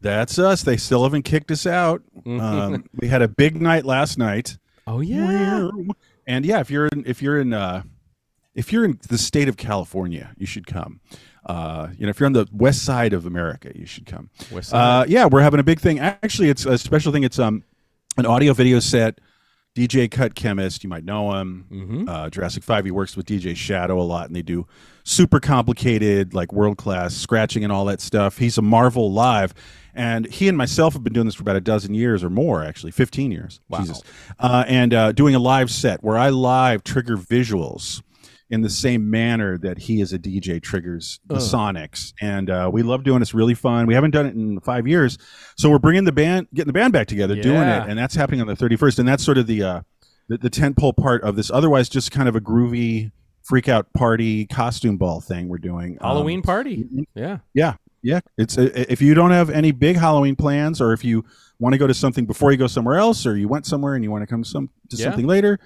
That's 0.00 0.38
us. 0.38 0.62
They 0.62 0.76
still 0.76 1.02
haven't 1.02 1.24
kicked 1.24 1.50
us 1.50 1.66
out. 1.66 2.02
Um, 2.26 2.84
we 2.94 3.08
had 3.08 3.20
a 3.20 3.28
big 3.28 3.60
night 3.60 3.84
last 3.84 4.16
night, 4.16 4.56
Oh 4.86 5.00
yeah. 5.00 5.68
and 6.26 6.46
yeah, 6.46 6.60
if 6.60 6.70
you're 6.70 6.86
in, 6.86 7.04
if 7.06 7.20
you're 7.20 7.40
in 7.40 7.52
uh, 7.52 7.82
if 8.58 8.72
you're 8.72 8.84
in 8.84 8.98
the 9.08 9.16
state 9.16 9.48
of 9.48 9.56
California, 9.56 10.32
you 10.36 10.44
should 10.44 10.66
come. 10.66 11.00
Uh, 11.46 11.88
you 11.96 12.04
know, 12.04 12.10
if 12.10 12.18
you're 12.18 12.26
on 12.26 12.32
the 12.32 12.48
west 12.52 12.84
side 12.84 13.12
of 13.12 13.24
America, 13.24 13.70
you 13.72 13.86
should 13.86 14.04
come. 14.04 14.30
West 14.50 14.70
side. 14.70 15.02
Uh, 15.02 15.04
yeah, 15.06 15.26
we're 15.26 15.40
having 15.40 15.60
a 15.60 15.62
big 15.62 15.80
thing. 15.80 16.00
Actually, 16.00 16.50
it's 16.50 16.66
a 16.66 16.76
special 16.76 17.12
thing. 17.12 17.22
It's 17.22 17.38
um 17.38 17.62
an 18.16 18.26
audio 18.26 18.52
video 18.52 18.80
set. 18.80 19.20
DJ 19.76 20.10
Cut 20.10 20.34
Chemist, 20.34 20.82
you 20.82 20.90
might 20.90 21.04
know 21.04 21.34
him. 21.34 21.66
Mm-hmm. 21.70 22.08
Uh, 22.08 22.30
Jurassic 22.30 22.64
Five, 22.64 22.84
he 22.84 22.90
works 22.90 23.16
with 23.16 23.26
DJ 23.26 23.54
Shadow 23.54 24.00
a 24.00 24.02
lot, 24.02 24.26
and 24.26 24.34
they 24.34 24.42
do 24.42 24.66
super 25.04 25.38
complicated, 25.38 26.34
like 26.34 26.52
world 26.52 26.78
class 26.78 27.14
scratching 27.14 27.62
and 27.62 27.72
all 27.72 27.84
that 27.84 28.00
stuff. 28.00 28.38
He's 28.38 28.58
a 28.58 28.62
Marvel 28.62 29.12
live, 29.12 29.54
and 29.94 30.26
he 30.26 30.48
and 30.48 30.58
myself 30.58 30.94
have 30.94 31.04
been 31.04 31.12
doing 31.12 31.26
this 31.26 31.36
for 31.36 31.42
about 31.42 31.54
a 31.54 31.60
dozen 31.60 31.94
years 31.94 32.24
or 32.24 32.30
more, 32.30 32.64
actually, 32.64 32.90
fifteen 32.90 33.30
years. 33.30 33.60
Jesus, 33.72 34.02
uh, 34.40 34.64
and 34.66 34.92
uh, 34.92 35.12
doing 35.12 35.36
a 35.36 35.38
live 35.38 35.70
set 35.70 36.02
where 36.02 36.18
I 36.18 36.30
live 36.30 36.82
trigger 36.82 37.16
visuals 37.16 38.02
in 38.50 38.62
the 38.62 38.70
same 38.70 39.10
manner 39.10 39.58
that 39.58 39.78
he 39.78 40.00
as 40.00 40.12
a 40.12 40.18
DJ 40.18 40.62
triggers 40.62 41.20
the 41.26 41.36
Sonics, 41.36 42.12
and 42.20 42.48
uh, 42.48 42.70
we 42.72 42.82
love 42.82 43.04
doing 43.04 43.18
it. 43.18 43.22
It's 43.22 43.34
really 43.34 43.54
fun. 43.54 43.86
We 43.86 43.94
haven't 43.94 44.12
done 44.12 44.26
it 44.26 44.34
in 44.34 44.58
five 44.60 44.86
years, 44.88 45.18
so 45.56 45.68
we're 45.70 45.78
bringing 45.78 46.04
the 46.04 46.12
band, 46.12 46.48
getting 46.54 46.68
the 46.68 46.72
band 46.72 46.92
back 46.92 47.06
together, 47.08 47.34
doing 47.36 47.68
it, 47.68 47.88
and 47.88 47.98
that's 47.98 48.14
happening 48.14 48.40
on 48.40 48.46
the 48.46 48.56
thirty 48.56 48.76
first, 48.76 48.98
and 48.98 49.06
that's 49.06 49.22
sort 49.24 49.36
of 49.38 49.46
the 49.46 49.62
uh, 49.62 49.80
the, 50.28 50.38
the 50.38 50.50
tentpole 50.50 50.96
part 50.96 51.22
of 51.22 51.36
this. 51.36 51.50
Otherwise, 51.50 51.88
just 51.88 52.10
kind 52.10 52.28
of 52.28 52.36
a 52.36 52.40
groovy 52.40 53.12
freak 53.42 53.68
out 53.68 53.92
party 53.94 54.46
costume 54.46 54.96
ball 54.96 55.20
thing 55.20 55.48
we're 55.48 55.58
doing. 55.58 55.98
Um, 56.00 56.08
Halloween 56.10 56.42
party. 56.42 56.86
Yeah. 57.14 57.38
yeah, 57.54 57.74
yeah. 58.02 58.20
It's 58.36 58.56
uh, 58.58 58.70
if 58.74 59.00
you 59.02 59.14
don't 59.14 59.30
have 59.30 59.48
any 59.50 59.72
big 59.72 59.96
Halloween 59.96 60.36
plans, 60.36 60.80
or 60.80 60.92
if 60.92 61.04
you 61.04 61.24
want 61.58 61.72
to 61.74 61.78
go 61.78 61.86
to 61.86 61.94
something 61.94 62.24
before 62.26 62.50
you 62.52 62.56
go 62.58 62.66
somewhere 62.66 62.96
else, 62.96 63.26
or 63.26 63.36
you 63.36 63.48
went 63.48 63.66
somewhere 63.66 63.94
and 63.94 64.04
you 64.04 64.10
want 64.10 64.22
to 64.22 64.26
come 64.26 64.44
some 64.44 64.70
to 64.90 64.96
Yeah. 64.96 65.04
something 65.04 65.26
later, 65.26 65.58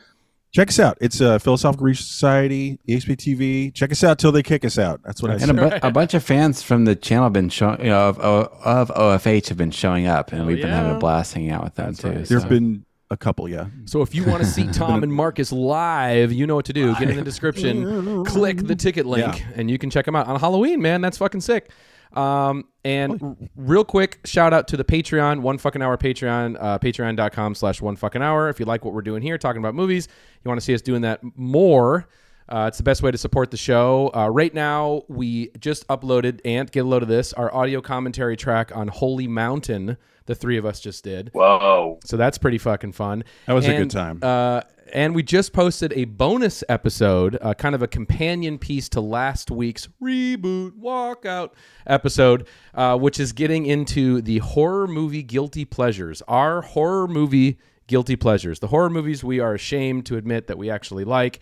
check 0.52 0.68
us 0.68 0.78
out. 0.78 0.98
It's 1.00 1.20
uh, 1.20 1.38
Philosophical 1.38 1.86
Research 1.86 2.06
Society, 2.06 2.78
EXP 2.88 3.16
TV. 3.16 3.74
Check 3.74 3.90
us 3.90 4.04
out 4.04 4.18
till 4.18 4.32
they 4.32 4.42
kick 4.42 4.64
us 4.64 4.78
out. 4.78 5.00
That's 5.04 5.22
what 5.22 5.30
I 5.30 5.38
said. 5.38 5.50
And 5.50 5.58
a, 5.60 5.80
bu- 5.80 5.86
a 5.86 5.90
bunch 5.90 6.14
of 6.14 6.22
fans 6.22 6.62
from 6.62 6.84
the 6.84 6.94
channel 6.94 7.24
have 7.24 7.32
been 7.32 7.48
showing, 7.48 7.80
you 7.80 7.86
know, 7.90 8.08
of, 8.08 8.18
of 8.20 8.88
OFH 8.90 9.48
have 9.48 9.58
been 9.58 9.70
showing 9.70 10.06
up, 10.06 10.32
and 10.32 10.46
we've 10.46 10.60
been 10.60 10.70
having 10.70 10.94
a 10.96 10.98
blast 10.98 11.34
hanging 11.34 11.50
out 11.50 11.64
with 11.64 11.74
them 11.74 11.94
too. 11.94 12.22
There's 12.24 12.42
so. 12.42 12.48
been 12.48 12.84
a 13.10 13.16
couple, 13.16 13.48
yeah. 13.48 13.66
So 13.84 14.02
if 14.02 14.14
you 14.14 14.24
want 14.24 14.42
to 14.42 14.48
see 14.48 14.66
Tom 14.72 15.02
and 15.02 15.12
Marcus 15.12 15.52
live, 15.52 16.32
you 16.32 16.46
know 16.46 16.54
what 16.54 16.66
to 16.66 16.72
do. 16.72 16.94
Get 16.96 17.10
in 17.10 17.16
the 17.16 17.22
description, 17.22 18.24
click 18.26 18.58
the 18.58 18.76
ticket 18.76 19.06
link, 19.06 19.38
Yeah. 19.38 19.46
and 19.56 19.70
you 19.70 19.78
can 19.78 19.90
check 19.90 20.04
them 20.06 20.16
out 20.16 20.26
on 20.28 20.38
Halloween. 20.38 20.80
Man, 20.80 21.00
that's 21.00 21.18
fucking 21.18 21.40
sick. 21.42 21.70
Um, 22.16 22.64
and 22.84 23.22
r- 23.22 23.36
real 23.56 23.84
quick, 23.84 24.20
shout 24.24 24.52
out 24.52 24.68
to 24.68 24.76
the 24.76 24.84
Patreon, 24.84 25.40
one 25.40 25.58
fucking 25.58 25.82
hour 25.82 25.96
Patreon, 25.96 26.56
uh, 26.60 26.78
patreon.com 26.78 27.54
slash 27.54 27.80
one 27.80 27.96
fucking 27.96 28.22
hour. 28.22 28.48
If 28.48 28.60
you 28.60 28.66
like 28.66 28.84
what 28.84 28.94
we're 28.94 29.02
doing 29.02 29.22
here, 29.22 29.38
talking 29.38 29.60
about 29.60 29.74
movies, 29.74 30.08
you 30.44 30.48
want 30.48 30.60
to 30.60 30.64
see 30.64 30.74
us 30.74 30.82
doing 30.82 31.02
that 31.02 31.20
more. 31.36 32.08
Uh, 32.48 32.66
it's 32.68 32.76
the 32.76 32.82
best 32.82 33.02
way 33.02 33.10
to 33.10 33.16
support 33.16 33.50
the 33.50 33.56
show. 33.56 34.10
Uh, 34.14 34.28
right 34.28 34.52
now, 34.52 35.02
we 35.08 35.50
just 35.60 35.86
uploaded, 35.88 36.40
and 36.44 36.70
get 36.70 36.84
a 36.84 36.88
load 36.88 37.02
of 37.02 37.08
this, 37.08 37.32
our 37.32 37.54
audio 37.54 37.80
commentary 37.80 38.36
track 38.36 38.74
on 38.76 38.88
Holy 38.88 39.28
Mountain. 39.28 39.96
The 40.26 40.34
three 40.34 40.56
of 40.56 40.66
us 40.66 40.78
just 40.80 41.02
did. 41.02 41.30
Whoa. 41.32 41.98
So 42.04 42.16
that's 42.16 42.38
pretty 42.38 42.58
fucking 42.58 42.92
fun. 42.92 43.24
That 43.46 43.54
was 43.54 43.66
a 43.66 43.76
good 43.76 43.90
time. 43.90 44.20
Uh, 44.22 44.62
and 44.92 45.14
we 45.14 45.22
just 45.22 45.52
posted 45.52 45.92
a 45.94 46.04
bonus 46.04 46.62
episode, 46.68 47.38
uh, 47.40 47.54
kind 47.54 47.74
of 47.74 47.82
a 47.82 47.88
companion 47.88 48.58
piece 48.58 48.88
to 48.90 49.00
last 49.00 49.50
week's 49.50 49.88
reboot 50.00 50.72
walkout 50.72 51.50
episode, 51.86 52.46
uh, 52.74 52.96
which 52.96 53.18
is 53.18 53.32
getting 53.32 53.66
into 53.66 54.20
the 54.20 54.38
horror 54.38 54.86
movie 54.86 55.22
guilty 55.22 55.64
pleasures. 55.64 56.22
Our 56.28 56.62
horror 56.62 57.08
movie 57.08 57.58
guilty 57.86 58.16
pleasures, 58.16 58.60
the 58.60 58.68
horror 58.68 58.90
movies 58.90 59.24
we 59.24 59.40
are 59.40 59.54
ashamed 59.54 60.06
to 60.06 60.16
admit 60.16 60.46
that 60.46 60.58
we 60.58 60.70
actually 60.70 61.04
like. 61.04 61.40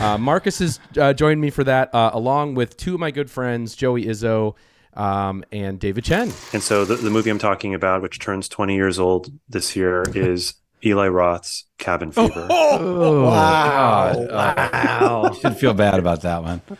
Uh, 0.00 0.16
Marcus 0.18 0.60
has 0.60 0.80
uh, 0.96 1.12
joined 1.12 1.40
me 1.40 1.50
for 1.50 1.64
that, 1.64 1.94
uh, 1.94 2.10
along 2.12 2.54
with 2.54 2.76
two 2.76 2.94
of 2.94 3.00
my 3.00 3.10
good 3.10 3.30
friends, 3.30 3.74
Joey 3.74 4.04
Izzo 4.04 4.54
um, 4.94 5.44
and 5.52 5.78
David 5.78 6.04
Chen. 6.04 6.32
And 6.52 6.62
so 6.62 6.84
the, 6.84 6.96
the 6.96 7.10
movie 7.10 7.30
I'm 7.30 7.38
talking 7.38 7.74
about, 7.74 8.02
which 8.02 8.18
turns 8.18 8.48
20 8.48 8.74
years 8.74 8.98
old 8.98 9.32
this 9.48 9.74
year, 9.74 10.04
is 10.14 10.54
Eli 10.84 11.08
Roth's 11.08 11.64
Cabin 11.78 12.10
Fever. 12.12 12.46
Oh, 12.50 13.24
wow. 13.24 14.14
wow. 14.28 15.30
You 15.32 15.40
should 15.40 15.56
feel 15.56 15.74
bad 15.74 15.98
about 15.98 16.22
that 16.22 16.42
one. 16.42 16.60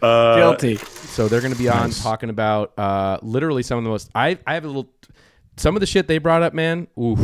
Uh, 0.00 0.36
Guilty. 0.36 0.76
So 0.76 1.26
they're 1.26 1.40
going 1.40 1.52
to 1.52 1.58
be 1.58 1.68
on 1.68 1.90
talking 1.90 2.30
about 2.30 2.78
uh, 2.78 3.18
literally 3.22 3.62
some 3.64 3.78
of 3.78 3.82
the 3.84 3.90
most. 3.90 4.08
I 4.14 4.38
I 4.46 4.54
have 4.54 4.62
a 4.64 4.68
little. 4.68 4.88
Some 5.56 5.74
of 5.74 5.80
the 5.80 5.86
shit 5.86 6.06
they 6.06 6.18
brought 6.18 6.42
up, 6.42 6.54
man. 6.54 6.86
Oof. 6.96 7.18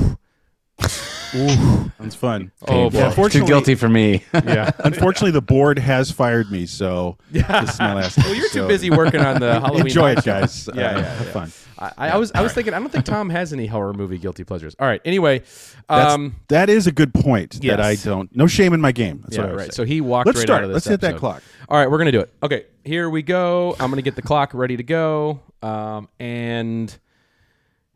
That's 2.00 2.14
fun. 2.16 2.50
Oh, 2.66 2.90
boy. 2.90 2.99
Yeah, 2.99 3.28
Too 3.28 3.44
guilty 3.47 3.75
for 3.76 3.88
me. 3.88 4.25
Yeah. 4.35 4.71
Unfortunately, 4.78 5.30
the 5.30 5.42
board 5.42 5.78
has 5.78 6.11
fired 6.11 6.50
me, 6.50 6.66
so 6.66 7.16
this 7.30 7.44
is 7.75 7.78
my 7.78 7.94
last. 7.94 8.18
well, 8.18 8.35
you're 8.35 8.49
too 8.49 8.66
busy 8.66 8.90
working 8.90 9.21
on 9.21 9.40
the 9.40 9.61
Halloween. 9.61 9.83
Enjoy 9.87 10.11
it, 10.12 10.25
guys. 10.25 10.68
Yeah, 10.75 10.75
Uh, 10.75 10.99
yeah, 10.99 11.14
have 11.14 11.26
yeah. 11.26 11.33
fun. 11.33 11.52
I, 11.78 11.93
I 12.11 12.16
was 12.16 12.33
I 12.33 12.43
was 12.43 12.52
thinking. 12.52 12.75
I 12.75 12.78
don't 12.78 12.90
think 12.90 13.04
Tom 13.04 13.31
has 13.31 13.52
any 13.52 13.66
horror 13.66 13.93
movie 13.93 14.19
guilty 14.19 14.45
pleasures. 14.45 14.75
All 14.78 14.87
right. 14.87 15.00
Anyway, 15.04 15.40
That's, 15.88 16.14
um, 16.14 16.37
that 16.49 16.71
is 16.71 16.87
a 16.87 16.93
good 16.93 17.12
point. 17.12 17.61
That 17.62 17.81
I 17.81 17.97
don't. 17.97 18.35
No 18.35 18.47
shame 18.47 18.73
in 18.73 18.81
my 18.81 18.93
game. 18.93 19.21
That's 19.23 19.37
yeah, 19.37 19.43
what 19.43 19.50
I 19.50 19.54
right. 19.54 19.61
saying. 19.62 19.73
So 19.73 19.85
he 19.85 20.00
walked 20.00 20.26
Let's 20.26 20.38
right 20.38 20.47
start. 20.47 20.59
out 20.59 20.64
of 20.64 20.71
this. 20.71 20.87
Let's 20.87 20.87
hit 20.87 21.00
that 21.00 21.16
clock. 21.16 21.43
All 21.69 21.78
right, 21.78 21.90
we're 21.90 21.99
gonna 21.99 22.12
do 22.12 22.21
it. 22.21 22.33
Okay, 22.43 22.66
here 22.85 23.11
we 23.11 23.23
go. 23.23 23.76
I'm 23.81 23.90
gonna 23.90 24.02
get 24.02 24.16
the 24.16 24.23
clock 24.23 24.54
ready 24.54 24.76
to 24.76 24.83
go. 24.83 25.40
Um, 25.62 26.09
and 26.19 26.97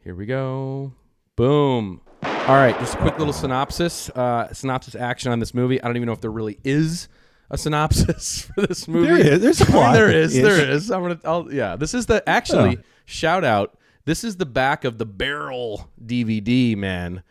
here 0.02 0.14
we 0.14 0.26
go. 0.26 0.92
Boom. 1.36 2.00
All 2.22 2.54
right, 2.54 2.76
just 2.80 2.94
a 2.94 2.98
quick 2.98 3.18
little 3.18 3.32
synopsis. 3.32 4.08
Uh, 4.10 4.52
synopsis 4.52 4.94
action 4.94 5.30
on 5.30 5.38
this 5.38 5.54
movie. 5.54 5.80
I 5.82 5.86
don't 5.86 5.96
even 5.96 6.06
know 6.06 6.12
if 6.12 6.20
there 6.20 6.30
really 6.30 6.58
is 6.64 7.08
a 7.50 7.58
synopsis 7.58 8.42
for 8.54 8.66
this 8.66 8.88
movie. 8.88 9.06
There 9.06 9.34
is. 9.34 9.40
There's 9.40 9.60
a 9.60 9.66
plot. 9.66 9.94
there 9.94 10.10
is. 10.10 10.34
There 10.34 10.70
is. 10.70 10.90
I'm 10.90 11.02
gonna. 11.02 11.20
I'll, 11.24 11.52
yeah. 11.52 11.76
This 11.76 11.94
is 11.94 12.06
the 12.06 12.26
actually. 12.28 12.78
Shout 13.10 13.42
out. 13.42 13.78
This 14.04 14.22
is 14.22 14.36
the 14.36 14.44
back 14.44 14.84
of 14.84 14.98
the 14.98 15.06
barrel 15.06 15.88
DVD, 16.04 16.76
man. 16.76 17.22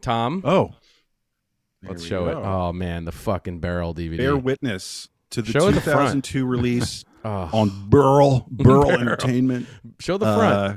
Tom, 0.00 0.40
Oh, 0.46 0.74
let's 1.82 2.02
show 2.04 2.28
it. 2.28 2.34
Oh 2.36 2.72
man, 2.72 3.04
the 3.04 3.12
fucking 3.12 3.60
barrel 3.60 3.94
DVD. 3.94 4.16
bear 4.16 4.36
witness 4.36 5.08
to 5.30 5.42
the 5.42 5.52
Show 5.52 5.70
the 5.70 5.80
2002 5.80 6.46
release 6.46 7.04
Oh. 7.22 7.50
on 7.52 7.90
Barrel 7.90 8.46
Barrel 8.50 8.92
Entertainment. 8.92 9.66
Show 9.98 10.16
the 10.16 10.24
front. 10.24 10.54
Uh, 10.54 10.76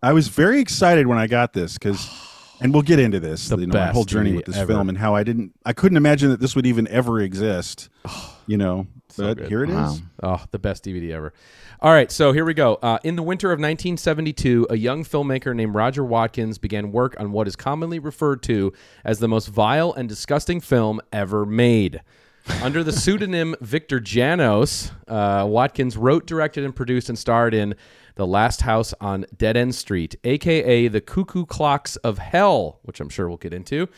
I 0.00 0.12
was 0.12 0.28
very 0.28 0.60
excited 0.60 1.06
when 1.08 1.18
I 1.18 1.26
got 1.26 1.52
this 1.52 1.74
because, 1.74 2.08
and 2.62 2.72
we'll 2.72 2.82
get 2.82 2.98
into 2.98 3.20
this, 3.20 3.48
The 3.48 3.58
you 3.58 3.66
know, 3.66 3.78
my 3.78 3.86
whole 3.86 4.04
journey 4.04 4.32
with 4.32 4.46
this 4.46 4.56
ever. 4.56 4.72
film 4.72 4.88
and 4.88 4.96
how 4.98 5.14
I 5.14 5.22
didn't, 5.24 5.52
I 5.64 5.72
couldn't 5.72 5.96
imagine 5.96 6.30
that 6.30 6.40
this 6.40 6.54
would 6.56 6.66
even 6.66 6.86
ever 6.88 7.20
exist. 7.20 7.88
You 8.48 8.56
know, 8.56 8.88
but 9.16 9.36
good. 9.36 9.46
here 9.48 9.62
it 9.62 9.70
is. 9.70 9.76
Wow. 9.76 9.96
Oh, 10.20 10.44
the 10.50 10.58
best 10.58 10.84
DVD 10.84 11.12
ever. 11.12 11.32
All 11.80 11.92
right, 11.92 12.10
so 12.10 12.32
here 12.32 12.44
we 12.44 12.54
go. 12.54 12.74
Uh, 12.82 12.98
in 13.04 13.14
the 13.14 13.22
winter 13.22 13.52
of 13.52 13.60
1972, 13.60 14.66
a 14.68 14.76
young 14.76 15.04
filmmaker 15.04 15.54
named 15.54 15.76
Roger 15.76 16.04
Watkins 16.04 16.58
began 16.58 16.90
work 16.90 17.14
on 17.20 17.30
what 17.30 17.46
is 17.46 17.54
commonly 17.54 18.00
referred 18.00 18.42
to 18.42 18.72
as 19.04 19.20
the 19.20 19.28
most 19.28 19.46
vile 19.46 19.92
and 19.92 20.08
disgusting 20.08 20.60
film 20.60 21.00
ever 21.12 21.46
made. 21.46 22.00
Under 22.62 22.82
the 22.82 22.92
pseudonym 22.92 23.54
Victor 23.60 24.00
Janos, 24.00 24.90
uh, 25.08 25.46
Watkins 25.48 25.96
wrote, 25.96 26.26
directed, 26.26 26.64
and 26.64 26.74
produced 26.74 27.08
and 27.08 27.18
starred 27.18 27.54
in 27.54 27.74
The 28.16 28.26
Last 28.26 28.62
House 28.62 28.94
on 29.00 29.26
Dead 29.36 29.56
End 29.56 29.74
Street, 29.74 30.16
aka 30.24 30.88
The 30.88 31.00
Cuckoo 31.00 31.46
Clocks 31.46 31.96
of 31.96 32.18
Hell, 32.18 32.80
which 32.82 33.00
I'm 33.00 33.08
sure 33.08 33.28
we'll 33.28 33.36
get 33.36 33.54
into. 33.54 33.88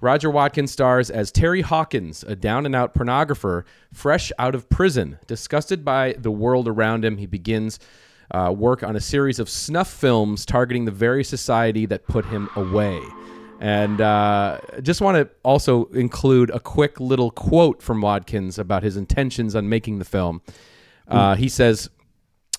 Roger 0.00 0.30
Watkins 0.30 0.70
stars 0.70 1.10
as 1.10 1.32
Terry 1.32 1.60
Hawkins, 1.60 2.22
a 2.22 2.36
down 2.36 2.66
and 2.66 2.74
out 2.74 2.94
pornographer 2.94 3.64
fresh 3.92 4.30
out 4.38 4.54
of 4.54 4.68
prison. 4.68 5.18
Disgusted 5.26 5.84
by 5.84 6.14
the 6.18 6.30
world 6.30 6.68
around 6.68 7.04
him, 7.04 7.16
he 7.16 7.26
begins 7.26 7.80
uh, 8.30 8.54
work 8.56 8.82
on 8.82 8.94
a 8.94 9.00
series 9.00 9.40
of 9.40 9.48
snuff 9.48 9.88
films 9.90 10.46
targeting 10.46 10.84
the 10.84 10.92
very 10.92 11.24
society 11.24 11.86
that 11.86 12.06
put 12.06 12.26
him 12.26 12.48
away. 12.54 13.00
And 13.60 14.00
uh, 14.00 14.60
just 14.82 15.00
want 15.00 15.16
to 15.16 15.28
also 15.42 15.86
include 15.86 16.50
a 16.50 16.60
quick 16.60 17.00
little 17.00 17.30
quote 17.30 17.82
from 17.82 18.00
Watkins 18.00 18.58
about 18.58 18.82
his 18.82 18.96
intentions 18.96 19.56
on 19.56 19.68
making 19.68 19.98
the 19.98 20.04
film. 20.04 20.42
Uh, 21.08 21.34
he 21.34 21.48
says, 21.48 21.88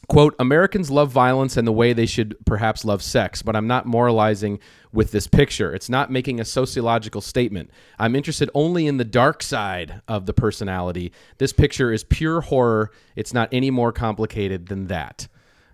quote 0.07 0.33
americans 0.39 0.89
love 0.89 1.11
violence 1.11 1.55
and 1.55 1.67
the 1.67 1.71
way 1.71 1.93
they 1.93 2.07
should 2.07 2.35
perhaps 2.43 2.83
love 2.83 3.03
sex 3.03 3.43
but 3.43 3.55
i'm 3.55 3.67
not 3.67 3.85
moralizing 3.85 4.59
with 4.91 5.11
this 5.11 5.27
picture. 5.27 5.73
It's 5.73 5.89
not 5.89 6.11
making 6.11 6.39
a 6.39 6.45
sociological 6.45 7.21
statement. 7.21 7.69
I'm 7.97 8.15
interested 8.15 8.49
only 8.53 8.87
in 8.87 8.97
the 8.97 9.05
dark 9.05 9.43
side 9.43 10.01
of 10.07 10.25
the 10.25 10.33
personality. 10.33 11.11
This 11.37 11.53
picture 11.53 11.91
is 11.91 12.03
pure 12.03 12.41
horror. 12.41 12.91
It's 13.15 13.33
not 13.33 13.49
any 13.51 13.69
more 13.69 13.91
complicated 13.91 14.67
than 14.67 14.87
that. 14.87 15.27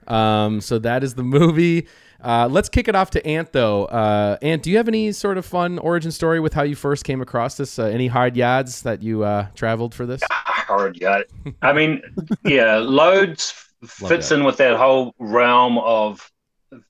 Um, 0.08 0.62
so 0.62 0.80
that 0.80 1.04
is 1.04 1.16
the 1.16 1.24
movie 1.24 1.88
uh, 2.26 2.48
let's 2.50 2.70
kick 2.70 2.88
it 2.88 2.96
off 2.96 3.12
to 3.12 3.26
ant 3.26 3.52
though. 3.52 3.86
Uh, 3.86 4.38
ant 4.42 4.64
do 4.64 4.72
you 4.72 4.78
have 4.78 4.88
any 4.88 5.12
sort 5.12 5.38
of 5.38 5.46
fun 5.46 5.78
origin 5.78 6.12
story 6.12 6.40
with 6.40 6.54
how 6.54 6.64
you 6.64 6.76
first 6.76 7.04
came 7.04 7.22
across 7.22 7.56
this? 7.56 7.78
Uh, 7.78 7.86
any 7.86 8.08
hard 8.08 8.34
yads 8.34 8.82
that 8.82 9.04
you 9.04 9.24
uh, 9.24 9.48
traveled 9.54 9.94
for 9.94 10.06
this? 10.06 10.22
Hard 10.66 10.98
yeah 11.00 11.22
i 11.62 11.72
mean 11.72 12.02
yeah 12.44 12.78
loads 12.78 13.52
fits 13.86 14.32
in 14.32 14.44
with 14.44 14.58
that 14.58 14.76
whole 14.76 15.14
realm 15.20 15.78
of 15.78 16.32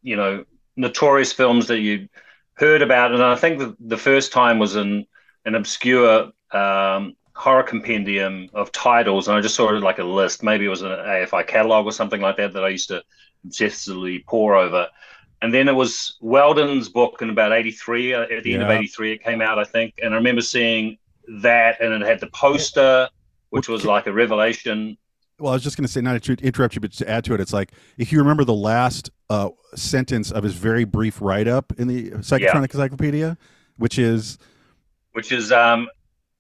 you 0.02 0.16
know 0.16 0.46
notorious 0.78 1.34
films 1.34 1.68
that 1.68 1.80
you 1.80 2.08
heard 2.54 2.82
about. 2.82 3.14
And 3.14 3.22
i 3.22 3.36
think 3.36 3.60
the, 3.60 3.76
the 3.82 3.98
first 3.98 4.32
time 4.32 4.60
was 4.60 4.78
in 4.78 5.06
an 5.44 5.56
obscure 5.56 6.32
um, 6.52 7.18
horror 7.34 7.64
compendium 7.64 8.50
of 8.54 8.72
titles. 8.72 9.28
And 9.28 9.36
i 9.36 9.42
just 9.42 9.56
saw 9.56 9.76
it 9.76 9.82
like 9.82 10.00
a 10.00 10.06
list. 10.06 10.42
Maybe 10.42 10.64
it 10.64 10.70
was 10.70 10.82
an 10.82 10.92
afi 10.92 11.46
catalog 11.46 11.86
or 11.86 11.92
something 11.92 12.22
like 12.22 12.38
that 12.38 12.54
that 12.54 12.64
i 12.64 12.70
used 12.70 12.88
to 12.88 13.04
obsessively 13.46 14.26
pore 14.26 14.56
over 14.56 14.88
and 15.42 15.54
then 15.54 15.68
it 15.68 15.76
was 15.76 16.18
weldon's 16.22 16.90
book 16.90 17.22
in 17.22 17.30
about 17.30 17.52
83 17.52 18.14
uh, 18.14 18.22
at 18.22 18.44
the 18.44 18.54
end 18.54 18.64
of 18.64 18.70
83 18.70 19.14
it 19.14 19.24
came 19.24 19.42
out 19.42 19.60
i 19.60 19.64
think. 19.64 19.94
And 20.02 20.14
i 20.14 20.18
remember 20.18 20.42
seeing 20.42 20.98
that 21.42 21.82
and 21.82 21.94
it 21.94 22.02
had 22.08 22.20
the 22.20 22.28
poster 22.28 23.10
which 23.56 23.70
was 23.70 23.86
like 23.86 24.06
a 24.06 24.12
revelation. 24.12 24.98
Well, 25.40 25.52
I 25.52 25.56
was 25.56 25.64
just 25.64 25.78
going 25.78 25.86
to 25.86 25.92
say, 25.92 26.02
not 26.02 26.22
to 26.22 26.34
interrupt 26.42 26.76
you, 26.76 26.82
but 26.82 26.92
to 26.94 27.10
add 27.10 27.24
to 27.24 27.34
it, 27.34 27.40
it's 27.40 27.54
like 27.54 27.72
if 27.98 28.12
you 28.12 28.20
remember 28.20 28.44
the 28.44 28.54
last 28.54 29.10
uh, 29.30 29.50
sentence 29.76 30.30
of 30.30 30.44
his 30.44 30.54
very 30.56 30.84
brief 30.84 31.22
write 31.22 31.48
up 31.48 31.72
in 31.78 31.88
the 31.88 32.12
Psychotronic 32.12 32.74
Encyclopedia, 32.74 33.38
which 33.78 33.98
is 33.98 34.38
Which 35.14 35.32
is, 35.32 35.54
um, 35.54 35.88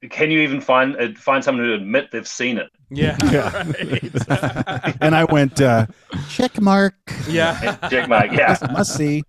can 0.09 0.31
you 0.31 0.39
even 0.41 0.61
find 0.61 0.95
uh, 0.97 1.09
find 1.17 1.43
someone 1.43 1.65
who 1.65 1.73
admit 1.73 2.09
they've 2.11 2.27
seen 2.27 2.57
it? 2.57 2.69
Yeah. 2.89 3.17
Yeah. 3.31 3.63
Right. 3.63 4.95
and 5.01 5.15
I 5.15 5.23
went 5.25 5.59
uh, 5.61 5.87
check 6.29 6.61
mark. 6.61 6.95
yeah. 7.27 7.75
check 7.89 8.07
Mark, 8.09 8.31
yeah. 8.31 8.57
Must 8.71 8.95
see. 8.95 9.23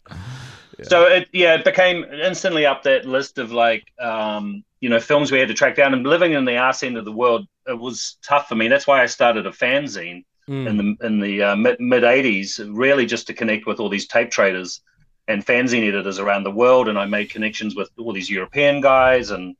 So 0.82 1.04
it 1.04 1.28
yeah, 1.32 1.54
it 1.54 1.64
became 1.64 2.04
instantly 2.04 2.66
up 2.66 2.82
that 2.82 3.06
list 3.06 3.38
of 3.38 3.50
like 3.52 3.84
um, 3.98 4.62
you 4.80 4.88
know 4.90 5.00
films 5.00 5.32
we 5.32 5.38
had 5.38 5.48
to 5.48 5.54
track 5.54 5.76
down. 5.76 5.94
And 5.94 6.06
living 6.06 6.32
in 6.32 6.44
the 6.44 6.58
arse 6.58 6.82
end 6.82 6.98
of 6.98 7.04
the 7.04 7.12
world, 7.12 7.46
it 7.66 7.78
was 7.78 8.18
tough 8.22 8.48
for 8.48 8.54
me. 8.54 8.68
That's 8.68 8.86
why 8.86 9.02
I 9.02 9.06
started 9.06 9.46
a 9.46 9.50
fanzine 9.52 10.24
Mm. 10.48 10.68
in 10.68 10.76
the 10.76 11.06
in 11.06 11.18
the 11.20 11.42
uh, 11.42 11.56
mid 11.56 11.80
mid 11.80 12.04
'80s, 12.04 12.60
really 12.72 13.04
just 13.04 13.26
to 13.26 13.34
connect 13.34 13.66
with 13.66 13.80
all 13.80 13.88
these 13.88 14.06
tape 14.06 14.30
traders 14.30 14.80
and 15.26 15.44
fanzine 15.44 15.88
editors 15.88 16.20
around 16.20 16.44
the 16.44 16.52
world. 16.52 16.86
And 16.86 16.96
I 16.96 17.04
made 17.06 17.30
connections 17.30 17.74
with 17.74 17.90
all 17.98 18.12
these 18.12 18.30
European 18.30 18.80
guys 18.80 19.32
and 19.32 19.56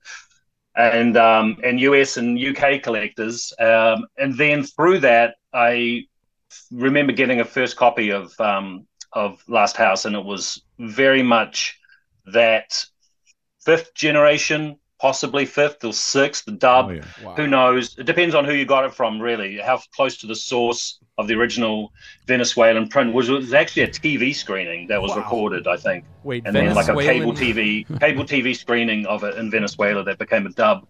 and 0.77 1.17
um, 1.17 1.59
and 1.65 1.81
US 1.81 2.17
and 2.17 2.39
UK 2.39 2.83
collectors. 2.83 3.53
Um, 3.59 4.07
and 4.17 4.37
then 4.37 4.63
through 4.63 5.01
that, 5.01 5.37
I 5.53 6.05
remember 6.71 7.13
getting 7.13 7.41
a 7.41 7.45
first 7.45 7.77
copy 7.77 8.11
of 8.11 8.39
um, 8.41 8.87
of 9.13 9.43
Last 9.49 9.77
House, 9.77 10.05
and 10.05 10.15
it 10.15 10.25
was 10.25 10.63
very 10.79 11.23
much 11.23 11.79
that 12.27 12.85
fifth 13.65 13.95
generation, 13.95 14.79
possibly 15.01 15.45
fifth 15.45 15.85
or 15.85 15.93
sixth 15.93 16.47
dub. 16.59 16.87
Oh, 16.89 16.91
yeah. 16.93 17.03
Wow. 17.23 17.35
Who 17.35 17.47
knows? 17.47 17.97
It 17.99 18.05
depends 18.07 18.35
on 18.35 18.45
who 18.45 18.53
you 18.53 18.65
got 18.65 18.85
it 18.85 18.95
from, 18.95 19.21
really. 19.21 19.59
How 19.59 19.81
close 19.95 20.17
to 20.19 20.27
the 20.27 20.35
source 20.37 20.99
of 21.19 21.29
the 21.29 21.35
original 21.35 21.93
Venezuelan 22.27 22.89
print 22.89 23.13
was. 23.13 23.29
It 23.29 23.33
was 23.33 23.53
actually 23.55 23.83
a 23.83 23.89
TV 23.89 24.35
screening 24.35 24.89
that 24.89 25.01
was 25.01 25.11
Wow. 25.13 25.19
recorded, 25.19 25.67
I 25.67 25.77
think, 25.77 26.05
Wait, 26.25 26.43
and 26.47 26.55
then 26.55 26.75
like 26.75 26.89
a 26.89 26.95
cable 26.97 27.33
TV 27.33 27.87
cable 28.01 28.25
TV 28.25 28.55
screening 28.57 29.07
of 29.07 29.23
it 29.25 29.37
in 29.37 29.51
Venezuela 29.51 30.03
that 30.05 30.19
became 30.19 30.47
a 30.47 30.51
dub. 30.51 30.87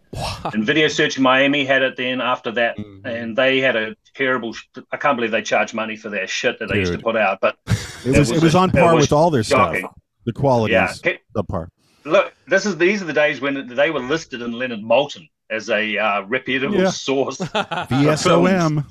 And 0.53 0.65
Video 0.65 0.89
Search 0.89 1.19
Miami 1.19 1.65
had 1.65 1.83
it 1.83 1.97
then 1.97 2.21
after 2.21 2.51
that, 2.53 2.77
Mm-hmm. 2.79 3.07
and 3.07 3.37
they 3.37 3.61
had 3.61 3.77
a 3.77 3.95
terrible. 4.15 4.53
sh- 4.53 4.65
I 4.93 4.97
can't 4.97 5.17
believe 5.17 5.31
they 5.31 5.43
charge 5.43 5.75
money 5.75 5.97
for 5.97 6.09
their 6.11 6.27
shit 6.27 6.59
that 6.59 6.69
they 6.69 6.79
used 6.79 6.93
to 6.93 6.99
put 6.99 7.17
out, 7.17 7.39
but 7.41 7.57
It 8.05 8.17
was 8.19 8.31
it 8.31 8.43
was 8.43 8.55
on 8.55 8.71
par 8.71 8.95
was 8.95 9.05
with 9.05 9.13
all 9.13 9.31
their 9.31 9.43
shocking. 9.43 9.81
stuff. 9.81 9.95
The 10.27 10.33
quality 10.33 10.73
Yeah. 10.75 10.91
is 10.91 10.99
Okay. 10.99 11.19
subpar. 11.37 11.69
Look, 12.07 12.33
this 12.47 12.65
is 12.67 12.77
these 12.79 13.03
are 13.03 13.07
the 13.07 13.13
days 13.13 13.41
when 13.41 13.67
they 13.75 13.91
were 13.91 14.01
listed 14.01 14.41
in 14.41 14.53
Leonard 14.53 14.81
Maltin 14.81 15.29
as 15.51 15.69
a 15.71 15.99
uh, 15.99 16.23
reputable 16.23 16.77
Yeah. 16.79 16.91
source. 16.91 17.39
VSOM. 17.91 18.85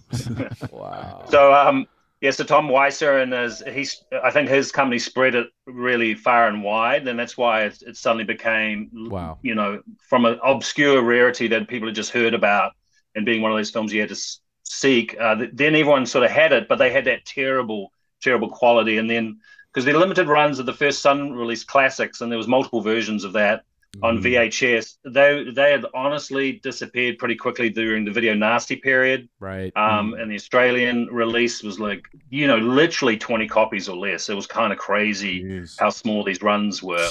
wow. 0.72 1.26
So 1.30 1.54
um 1.54 1.88
yeah, 2.22 2.32
so 2.32 2.44
Tom 2.44 2.68
Weisser 2.70 3.22
and 3.22 3.32
his 3.34 3.64
he's 3.72 4.04
I 4.24 4.32
think 4.32 4.50
his 4.50 4.72
company 4.72 5.00
spread 5.00 5.36
it 5.36 5.48
really 5.66 6.14
far 6.16 6.48
and 6.48 6.64
wide, 6.64 7.08
and 7.08 7.18
that's 7.20 7.38
why 7.38 7.64
it, 7.66 7.82
it 7.82 7.98
suddenly 7.98 8.24
became 8.24 8.90
Wow. 9.10 9.38
you 9.42 9.56
know 9.56 9.82
from 10.10 10.26
an 10.26 10.40
obscure 10.44 11.02
rarity 11.02 11.48
that 11.50 11.68
people 11.68 11.88
had 11.88 11.96
just 11.96 12.12
heard 12.12 12.34
about 12.34 12.74
and 13.16 13.26
being 13.26 13.42
one 13.42 13.52
of 13.52 13.58
those 13.58 13.72
films 13.72 13.94
you 13.94 14.02
had 14.02 14.10
to 14.10 14.20
seek. 14.64 15.16
Uh, 15.20 15.36
then 15.54 15.76
everyone 15.76 16.06
sort 16.06 16.26
of 16.26 16.32
had 16.32 16.52
it, 16.52 16.68
but 16.68 16.78
they 16.78 16.92
had 16.92 17.06
that 17.06 17.26
terrible, 17.26 17.92
terrible 18.22 18.50
quality, 18.50 18.98
and 18.98 19.10
then 19.10 19.40
because 19.76 19.86
the 19.86 19.92
limited 19.92 20.30
runs 20.30 20.58
of 20.58 20.66
the 20.66 20.74
first 20.74 21.02
Sun 21.02 21.34
released 21.34 21.68
classics, 21.68 22.22
and 22.22 22.32
there 22.32 22.38
was 22.38 22.48
multiple 22.48 22.80
versions 22.80 23.26
of 23.26 23.34
that 23.34 23.66
on 24.02 24.22
VHS. 24.22 24.98
They 25.04 25.52
they 25.54 25.72
had 25.72 25.86
honestly 25.94 26.54
disappeared 26.64 27.18
pretty 27.18 27.36
quickly 27.36 27.70
during 27.70 28.06
the 28.06 28.12
video 28.12 28.34
nasty 28.34 28.78
period. 28.78 29.28
Right. 29.38 29.76
Um, 29.76 30.14
and 30.14 30.32
the 30.32 30.36
Australian 30.36 31.08
release 31.08 31.62
was 31.62 31.78
like, 31.78 32.06
you 32.30 32.48
know, 32.48 32.58
literally 32.58 33.18
20 33.18 33.48
copies 33.50 33.90
or 33.90 33.98
less. 33.98 34.30
It 34.30 34.34
was 34.34 34.48
kind 34.48 34.72
of 34.72 34.80
crazy 34.80 35.44
Jeez. 35.44 35.76
how 35.78 35.90
small 35.90 36.24
these 36.24 36.42
runs 36.42 36.82
were. 36.82 37.10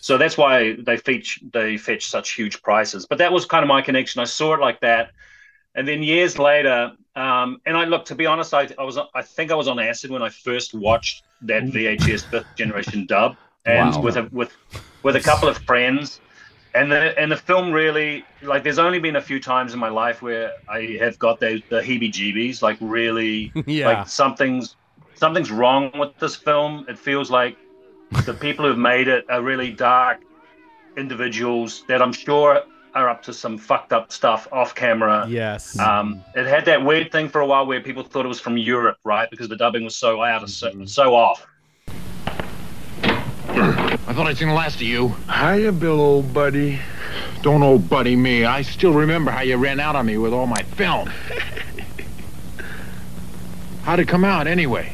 So 0.00 0.16
that's 0.16 0.38
why 0.38 0.76
they 0.78 0.96
fetch 0.96 1.40
they 1.52 1.76
fetch 1.76 2.06
such 2.06 2.32
huge 2.32 2.62
prices. 2.62 3.06
But 3.06 3.18
that 3.18 3.30
was 3.30 3.44
kind 3.44 3.62
of 3.62 3.68
my 3.68 3.82
connection. 3.82 4.22
I 4.22 4.24
saw 4.24 4.54
it 4.54 4.60
like 4.60 4.80
that, 4.80 5.10
and 5.74 5.86
then 5.86 6.02
years 6.02 6.38
later, 6.38 6.92
um, 7.16 7.60
and 7.66 7.76
I 7.76 7.84
look 7.84 8.04
to 8.06 8.14
be 8.14 8.26
honest, 8.26 8.54
I, 8.54 8.68
I 8.78 8.84
was 8.84 8.98
I 8.98 9.22
think 9.22 9.50
I 9.50 9.54
was 9.54 9.68
on 9.68 9.78
acid 9.78 10.10
when 10.10 10.22
I 10.22 10.28
first 10.28 10.74
watched 10.74 11.24
that 11.42 11.64
VHS 11.64 12.28
fifth 12.30 12.54
generation 12.56 13.06
dub, 13.06 13.36
and 13.64 13.94
Wow. 13.94 14.00
with 14.02 14.16
a 14.16 14.28
with 14.32 14.54
with 15.02 15.16
a 15.16 15.20
couple 15.20 15.48
of 15.48 15.58
friends. 15.58 16.20
And 16.74 16.92
the 16.92 17.18
and 17.18 17.32
the 17.32 17.36
film 17.36 17.72
really 17.72 18.22
like 18.42 18.62
there's 18.62 18.78
only 18.78 18.98
been 18.98 19.16
a 19.16 19.20
few 19.22 19.40
times 19.40 19.72
in 19.72 19.80
my 19.80 19.88
life 19.88 20.20
where 20.20 20.52
I 20.68 20.98
have 21.00 21.18
got 21.18 21.40
the 21.40 21.62
the 21.70 21.80
heebie-jeebies 21.80 22.60
like 22.60 22.76
really 22.82 23.50
Yeah. 23.66 23.88
like 23.88 24.08
something's 24.08 24.76
something's 25.14 25.50
wrong 25.50 25.90
with 25.98 26.10
this 26.18 26.36
film. 26.36 26.84
It 26.86 26.98
feels 26.98 27.30
like 27.30 27.56
the 28.26 28.34
people 28.34 28.66
who've 28.66 28.76
made 28.76 29.08
it 29.08 29.24
are 29.30 29.40
really 29.42 29.72
dark 29.72 30.18
individuals 30.98 31.82
that 31.88 32.02
I'm 32.02 32.12
sure 32.12 32.62
are 32.96 33.10
up 33.10 33.22
to 33.22 33.32
some 33.32 33.58
fucked 33.58 33.92
up 33.92 34.10
stuff 34.10 34.48
off 34.50 34.74
camera. 34.74 35.26
yes. 35.28 35.78
Um, 35.78 36.24
it 36.34 36.46
had 36.46 36.64
that 36.64 36.82
weird 36.82 37.12
thing 37.12 37.28
for 37.28 37.42
a 37.42 37.46
while 37.46 37.66
where 37.66 37.80
people 37.80 38.02
thought 38.02 38.24
it 38.24 38.28
was 38.28 38.40
from 38.40 38.56
Europe, 38.56 38.96
right? 39.04 39.30
Because 39.30 39.48
the 39.48 39.56
dubbing 39.56 39.84
was 39.84 39.94
so 39.94 40.22
out 40.22 40.42
of 40.42 40.50
so, 40.50 40.72
so 40.86 41.14
off. 41.14 41.46
I 43.48 44.12
thought 44.12 44.26
I'd 44.26 44.38
seen 44.38 44.48
the 44.48 44.54
last 44.54 44.76
of 44.76 44.82
you. 44.82 45.08
Hiya, 45.30 45.72
Bill, 45.72 46.00
old 46.00 46.32
buddy. 46.32 46.80
Don't 47.42 47.62
old 47.62 47.88
buddy 47.88 48.16
me. 48.16 48.44
I 48.44 48.62
still 48.62 48.92
remember 48.92 49.30
how 49.30 49.42
you 49.42 49.56
ran 49.56 49.78
out 49.78 49.94
on 49.94 50.06
me 50.06 50.16
with 50.16 50.32
all 50.32 50.46
my 50.46 50.62
film. 50.62 51.08
How'd 53.82 54.00
it 54.00 54.08
come 54.08 54.24
out 54.24 54.46
anyway? 54.46 54.92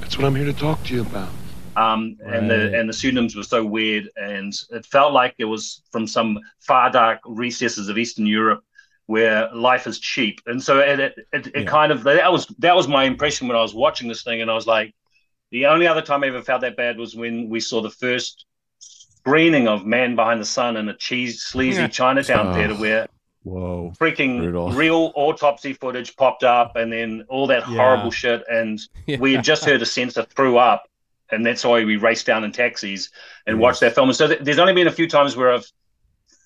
That's 0.00 0.16
what 0.16 0.26
I'm 0.26 0.34
here 0.34 0.46
to 0.46 0.52
talk 0.52 0.82
to 0.84 0.94
you 0.94 1.02
about. 1.02 1.28
Um, 1.76 2.16
and 2.24 2.50
the 2.50 2.72
and 2.78 2.88
the 2.88 2.92
pseudonyms 2.92 3.34
were 3.36 3.42
so 3.42 3.64
weird, 3.64 4.08
and 4.16 4.52
it 4.70 4.86
felt 4.86 5.12
like 5.12 5.34
it 5.38 5.44
was 5.44 5.82
from 5.92 6.06
some 6.06 6.38
far 6.60 6.90
dark 6.90 7.20
recesses 7.26 7.88
of 7.88 7.98
Eastern 7.98 8.26
Europe 8.26 8.62
where 9.06 9.50
life 9.54 9.86
is 9.86 9.98
cheap. 9.98 10.40
And 10.46 10.62
so 10.62 10.78
it 10.78 10.98
it, 11.00 11.14
it, 11.32 11.46
it 11.48 11.52
Yeah. 11.56 11.64
kind 11.64 11.92
of 11.92 12.04
that 12.04 12.32
was 12.32 12.46
that 12.58 12.74
was 12.76 12.88
my 12.88 13.04
impression 13.04 13.48
when 13.48 13.56
I 13.56 13.60
was 13.62 13.74
watching 13.74 14.08
this 14.08 14.22
thing, 14.22 14.40
and 14.42 14.50
I 14.50 14.54
was 14.54 14.66
like, 14.66 14.94
the 15.50 15.66
only 15.66 15.86
other 15.86 16.02
time 16.02 16.24
I 16.24 16.28
ever 16.28 16.42
felt 16.42 16.60
that 16.62 16.76
bad 16.76 16.96
was 16.98 17.14
when 17.14 17.48
we 17.48 17.60
saw 17.60 17.80
the 17.82 17.90
first 17.90 18.46
screening 18.78 19.68
of 19.68 19.84
Man 19.86 20.16
Behind 20.16 20.40
the 20.40 20.44
Sun 20.44 20.76
in 20.76 20.88
a 20.88 20.96
cheese 20.96 21.42
sleazy 21.42 21.82
Yeah. 21.82 21.88
Chinatown 22.00 22.48
Oh. 22.48 22.54
theater 22.54 22.74
where 22.74 23.06
Whoa. 23.42 23.92
freaking 24.00 24.38
Brutal. 24.38 24.70
real 24.72 25.12
autopsy 25.16 25.74
footage 25.74 26.16
popped 26.16 26.44
up 26.44 26.76
and 26.76 26.90
then 26.92 27.24
all 27.28 27.46
that 27.48 27.68
Yeah. 27.68 27.76
horrible 27.76 28.10
shit 28.10 28.42
and 28.50 28.80
we 29.18 29.34
had 29.34 29.44
just 29.44 29.64
heard 29.66 29.82
a 29.82 29.86
censor 29.86 30.22
threw 30.22 30.56
up 30.56 30.84
and 31.30 31.44
that's 31.44 31.64
why 31.64 31.84
we 31.84 31.96
raced 31.96 32.26
down 32.26 32.44
in 32.44 32.52
taxis 32.52 33.10
and 33.46 33.58
watched 33.58 33.80
that 33.80 33.94
film 33.94 34.08
and 34.08 34.16
so 34.16 34.28
th- 34.28 34.40
there's 34.42 34.58
only 34.58 34.72
been 34.72 34.86
a 34.86 34.92
few 34.92 35.08
times 35.08 35.36
where 35.36 35.52
i've 35.52 35.66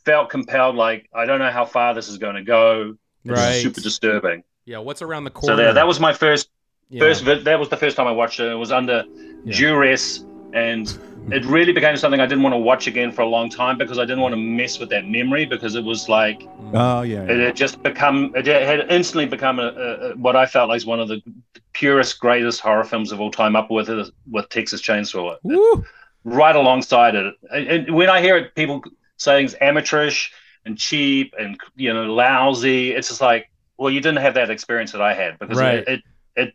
felt 0.05 0.31
compelled 0.31 0.77
like 0.77 1.09
i 1.15 1.25
don't 1.27 1.39
know 1.39 1.51
how 1.51 1.65
far 1.65 1.95
this 1.95 2.09
is 2.09 2.19
going 2.19 2.35
to 2.37 2.43
go 2.43 2.95
this 3.25 3.37
Right. 3.39 3.63
super 3.63 3.81
disturbing 3.81 4.43
yeah. 4.65 4.79
What's 4.79 5.01
around 5.01 5.25
the 5.25 5.31
corner? 5.31 5.53
so 5.53 5.57
there, 5.57 5.73
that 5.73 5.87
was 5.87 5.99
my 5.99 6.13
first 6.13 6.51
Yeah. 6.91 7.01
first 7.01 7.25
that 7.25 7.59
was 7.59 7.69
the 7.69 7.77
first 7.77 7.97
time 7.97 8.07
i 8.07 8.13
watched 8.13 8.39
it 8.41 8.51
it 8.51 8.55
was 8.55 8.71
under 8.73 9.05
Yeah. 9.45 9.57
duress 9.57 10.25
and 10.53 10.87
it 11.33 11.45
really 11.45 11.73
became 11.73 11.97
something 11.97 12.21
i 12.21 12.27
didn't 12.27 12.43
want 12.43 12.55
to 12.55 12.59
watch 12.59 12.87
again 12.87 13.11
for 13.13 13.23
a 13.23 13.27
long 13.27 13.49
time 13.51 13.77
because 13.79 13.99
i 13.99 14.03
didn't 14.03 14.21
want 14.21 14.33
to 14.33 14.37
mess 14.41 14.79
with 14.79 14.89
that 14.89 15.07
memory 15.07 15.45
because 15.45 15.75
it 15.75 15.85
was 15.85 16.09
like 16.09 16.43
Oh 16.75 17.01
yeah. 17.03 17.23
it 17.23 17.41
had 17.41 17.57
just 17.57 17.83
become 17.83 18.33
it 18.35 18.47
had 18.47 18.91
instantly 18.91 19.25
become 19.27 19.59
a, 19.59 19.69
a, 19.69 20.17
what 20.17 20.37
I 20.37 20.45
felt 20.45 20.69
like 20.69 20.77
is 20.77 20.85
one 20.87 21.01
of 21.01 21.09
the 21.09 21.23
purest, 21.73 22.21
greatest 22.21 22.61
horror 22.61 22.85
films 22.85 23.11
of 23.11 23.21
all 23.21 23.31
time, 23.31 23.57
up 23.57 23.71
with 23.71 23.89
with 24.31 24.49
Texas 24.51 24.83
Chainsaw, 24.83 25.37
right 26.25 26.55
alongside 26.57 27.15
it. 27.15 27.35
And, 27.51 27.95
when 27.95 28.11
I 28.11 28.21
hear 28.21 28.37
it, 28.37 28.55
people 28.55 28.83
saying 29.17 29.47
it's 29.47 29.55
amateurish 29.63 30.31
and 30.67 30.77
cheap 30.77 31.35
and 31.39 31.59
you 31.75 31.93
know 31.95 32.13
lousy, 32.13 32.93
it's 32.93 33.09
just 33.09 33.23
like, 33.23 33.49
well, 33.79 33.91
you 33.91 34.01
didn't 34.01 34.19
have 34.21 34.35
that 34.35 34.51
experience 34.51 34.93
that 34.93 35.01
I 35.01 35.15
had 35.15 35.39
because 35.39 35.59
Right. 35.59 35.85
it 35.89 36.01
it 36.37 36.55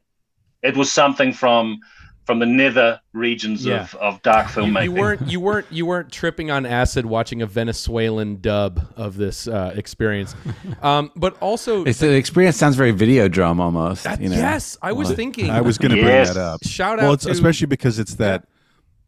it 0.61 0.77
was 0.77 0.91
something 0.91 1.33
from 1.33 1.79
from 2.25 2.39
the 2.39 2.45
nether 2.45 2.99
regions 3.13 3.65
Yeah. 3.65 3.81
of, 3.83 3.95
of 3.95 4.21
dark 4.21 4.55
You, 4.55 4.61
filmmaking. 4.63 4.83
you 4.85 4.91
weren't 4.93 5.27
you 5.27 5.39
weren't 5.39 5.67
you 5.71 5.85
weren't 5.85 6.11
tripping 6.11 6.51
on 6.51 6.65
acid 6.65 7.05
watching 7.05 7.41
a 7.41 7.45
Venezuelan 7.45 8.39
dub 8.41 8.81
of 8.95 9.17
this 9.17 9.47
uh, 9.47 9.73
experience, 9.75 10.35
um, 10.81 11.11
but 11.15 11.37
also 11.41 11.83
It's 11.83 11.99
the 11.99 12.13
experience 12.13 12.57
sounds 12.57 12.75
very 12.75 12.93
Videodrome 12.93 13.59
almost. 13.59 14.03
that- 14.05 14.21
you 14.21 14.29
know? 14.29 14.35
yes, 14.35 14.77
I 14.81 14.91
was 14.93 15.07
Well, 15.09 15.15
thinking. 15.17 15.49
I 15.49 15.61
was 15.61 15.77
going 15.77 15.91
to 15.91 15.97
Yes. 15.97 16.29
bring 16.29 16.35
that 16.35 16.41
up. 16.53 16.63
shout 16.63 16.97
Well, 16.99 17.09
out 17.11 17.13
it's 17.15 17.25
to 17.25 17.31
especially 17.31 17.67
because 17.67 17.99
it's 17.99 18.15
that 18.15 18.45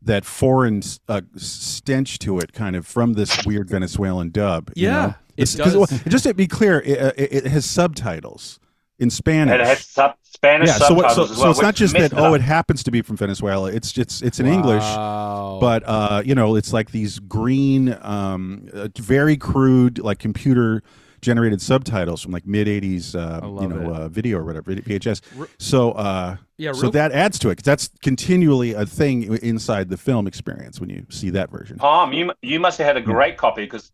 that 0.01 0.23
foreign 0.23 0.83
uh, 1.09 1.21
stench 1.35 2.19
to 2.19 2.37
it, 2.39 2.53
kind 2.53 2.75
of 2.75 2.85
from 2.85 3.13
this 3.13 3.43
weird 3.45 3.69
Venezuelan 3.69 4.29
dub. 4.29 4.71
you 4.75 4.85
Yeah, 4.87 4.91
know? 5.07 5.13
it 5.37 5.51
does. 5.55 5.75
well, 5.75 5.87
just 6.07 6.25
to 6.25 6.33
be 6.35 6.45
clear, 6.47 6.79
it, 6.81 6.99
uh, 7.01 7.11
it, 7.17 7.33
it 7.33 7.47
has 7.47 7.65
subtitles 7.65 8.59
in 8.99 9.09
Spanish. 9.09 9.51
and 9.53 9.61
it 9.61 9.67
had 9.67 9.77
sub, 9.77 10.15
Spanish 10.23 10.67
yeah, 10.69 10.77
so, 10.77 10.93
what, 10.93 11.11
subtitles 11.11 11.27
so, 11.29 11.33
as 11.33 11.39
so 11.39 11.49
it's 11.49 11.61
not 11.61 11.75
just 11.75 11.93
that. 11.93 12.13
it 12.13 12.17
Oh, 12.17 12.33
it 12.33 12.41
happens 12.41 12.83
to 12.83 12.91
be 12.91 13.01
from 13.01 13.17
Venezuela. 13.17 13.71
It's 13.71 13.97
it's 13.97 14.21
it's 14.21 14.39
in 14.39 14.45
English, 14.45 14.83
Wow. 14.83 15.57
but 15.61 15.83
uh, 15.85 16.21
you 16.25 16.35
know, 16.35 16.55
it's 16.55 16.71
like 16.73 16.91
these 16.91 17.19
green, 17.19 17.97
um, 18.01 18.67
uh, 18.73 18.87
very 18.97 19.37
crude, 19.37 19.99
like 19.99 20.19
computer 20.19 20.81
generated 21.21 21.59
subtitles 21.61 22.21
from 22.21 22.31
like 22.31 22.45
mid 22.45 22.67
'80s, 22.67 23.15
uh, 23.15 23.41
you 23.61 23.67
know, 23.67 23.93
uh, 23.93 24.07
video 24.09 24.37
or 24.37 24.43
whatever 24.45 24.73
VHS. 24.75 25.21
So 25.57 25.91
uh, 25.93 26.37
Yeah, 26.57 26.73
so 26.73 26.89
that 26.91 27.11
adds 27.11 27.39
to 27.39 27.49
it 27.49 27.55
'cause 27.55 27.63
that's 27.63 27.89
continually 28.03 28.73
a 28.73 28.85
thing 28.85 29.23
inside 29.41 29.89
the 29.89 29.97
film 29.97 30.27
experience 30.27 30.79
when 30.79 30.89
you 30.89 31.05
see 31.09 31.31
that 31.31 31.49
version. 31.49 31.77
Tom, 31.79 32.13
you 32.13 32.31
you 32.41 32.59
must 32.59 32.77
have 32.77 32.85
had 32.87 32.97
a 32.97 33.01
great 33.01 33.37
copy 33.37 33.63
because 33.63 33.91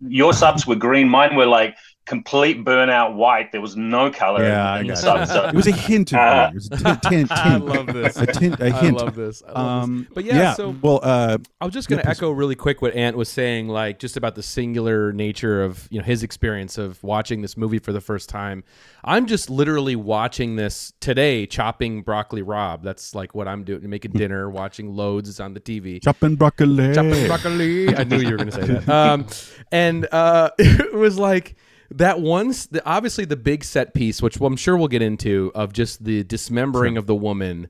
your 0.00 0.32
subs 0.32 0.66
were 0.66 0.74
green. 0.76 1.08
Mine 1.08 1.36
were 1.36 1.46
like 1.46 1.76
complete 2.06 2.64
burnout 2.64 3.14
white. 3.14 3.50
There 3.52 3.60
was 3.60 3.76
no 3.76 4.10
color 4.10 4.42
Yeah, 4.44 4.72
I 4.72 4.74
in, 4.76 4.80
in 4.82 4.86
the 4.88 4.92
got 4.94 5.00
subs. 5.00 5.30
So, 5.32 5.44
It 5.48 5.54
was 5.54 5.66
a 5.66 5.72
hint 5.72 6.12
of 6.12 6.18
Uh, 6.18 6.20
color. 6.20 6.48
It 6.48 6.54
was 6.54 6.66
a 6.66 6.76
tint, 6.96 7.02
tint, 7.02 7.32
I 7.32 7.56
love 7.56 7.86
this. 7.86 8.16
A, 8.16 8.26
tint, 8.26 8.60
a 8.60 8.66
I 8.66 8.70
hint. 8.70 8.96
love 8.98 9.14
this. 9.14 9.42
I 9.42 9.52
love 9.52 9.80
this. 9.80 9.84
Um, 9.84 10.06
But 10.14 10.24
yeah, 10.24 10.52
so- 10.54 10.76
well, 10.82 11.00
uh, 11.02 11.38
I 11.60 11.64
was 11.64 11.72
just 11.72 11.88
going 11.88 12.00
to 12.02 12.06
yeah, 12.06 12.10
echo 12.10 12.30
really 12.30 12.54
quick 12.56 12.82
what 12.82 12.94
Ant 12.94 13.16
was 13.16 13.28
saying, 13.30 13.68
like 13.68 13.98
just 13.98 14.16
about 14.16 14.34
the 14.34 14.42
singular 14.42 15.12
nature 15.12 15.62
of 15.64 15.88
you 15.90 15.98
know 15.98 16.04
his 16.04 16.22
experience 16.22 16.76
of 16.78 17.02
watching 17.02 17.40
this 17.42 17.56
movie 17.56 17.78
for 17.78 17.92
the 17.92 18.00
first 18.00 18.28
time. 18.28 18.64
I'm 19.02 19.26
just 19.26 19.48
literally 19.50 19.96
watching 19.96 20.56
this 20.56 20.92
today, 21.00 21.46
chopping 21.46 22.02
broccoli 22.02 22.42
Rob. 22.42 22.82
That's 22.82 23.14
like 23.14 23.34
what 23.34 23.48
I'm 23.48 23.64
doing, 23.64 23.88
making 23.88 24.12
dinner, 24.12 24.48
watching 24.50 24.94
loads 24.94 25.40
on 25.40 25.54
the 25.54 25.60
TV. 25.60 26.02
chopping 26.02 26.36
broccoli. 26.36 26.94
Chopping 26.94 27.26
broccoli. 27.26 27.94
I 27.96 28.04
knew 28.04 28.18
you 28.18 28.30
were 28.32 28.36
going 28.36 28.50
to 28.50 28.52
say 28.52 28.66
that. 28.66 28.88
Um, 29.04 29.26
and 29.72 30.06
uh, 30.12 30.50
it 30.58 30.92
was 30.94 31.18
like 31.18 31.56
that 31.94 32.20
once, 32.20 32.66
the, 32.66 32.84
obviously 32.84 33.24
the 33.24 33.36
big 33.36 33.64
set 33.64 33.94
piece, 33.94 34.20
which 34.20 34.40
I'm 34.40 34.56
sure 34.56 34.76
we'll 34.76 34.88
get 34.88 35.02
into, 35.02 35.52
of 35.54 35.72
just 35.72 36.04
the 36.04 36.24
dismembering 36.24 36.96
of 36.96 37.06
the 37.06 37.14
woman 37.14 37.68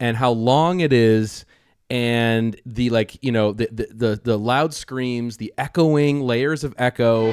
and 0.00 0.16
how 0.16 0.30
long 0.30 0.80
it 0.80 0.92
is. 0.92 1.44
And 1.90 2.58
the 2.64 2.90
like, 2.90 3.22
you 3.22 3.30
know, 3.30 3.52
the, 3.52 3.68
the 3.70 3.88
the 3.92 4.20
the 4.24 4.38
loud 4.38 4.72
screams, 4.72 5.36
the 5.36 5.52
echoing 5.58 6.22
layers 6.22 6.64
of 6.64 6.74
echo, 6.78 7.26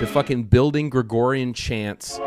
the 0.00 0.06
fucking 0.06 0.44
building 0.44 0.88
Gregorian 0.88 1.52
chants. 1.52 2.18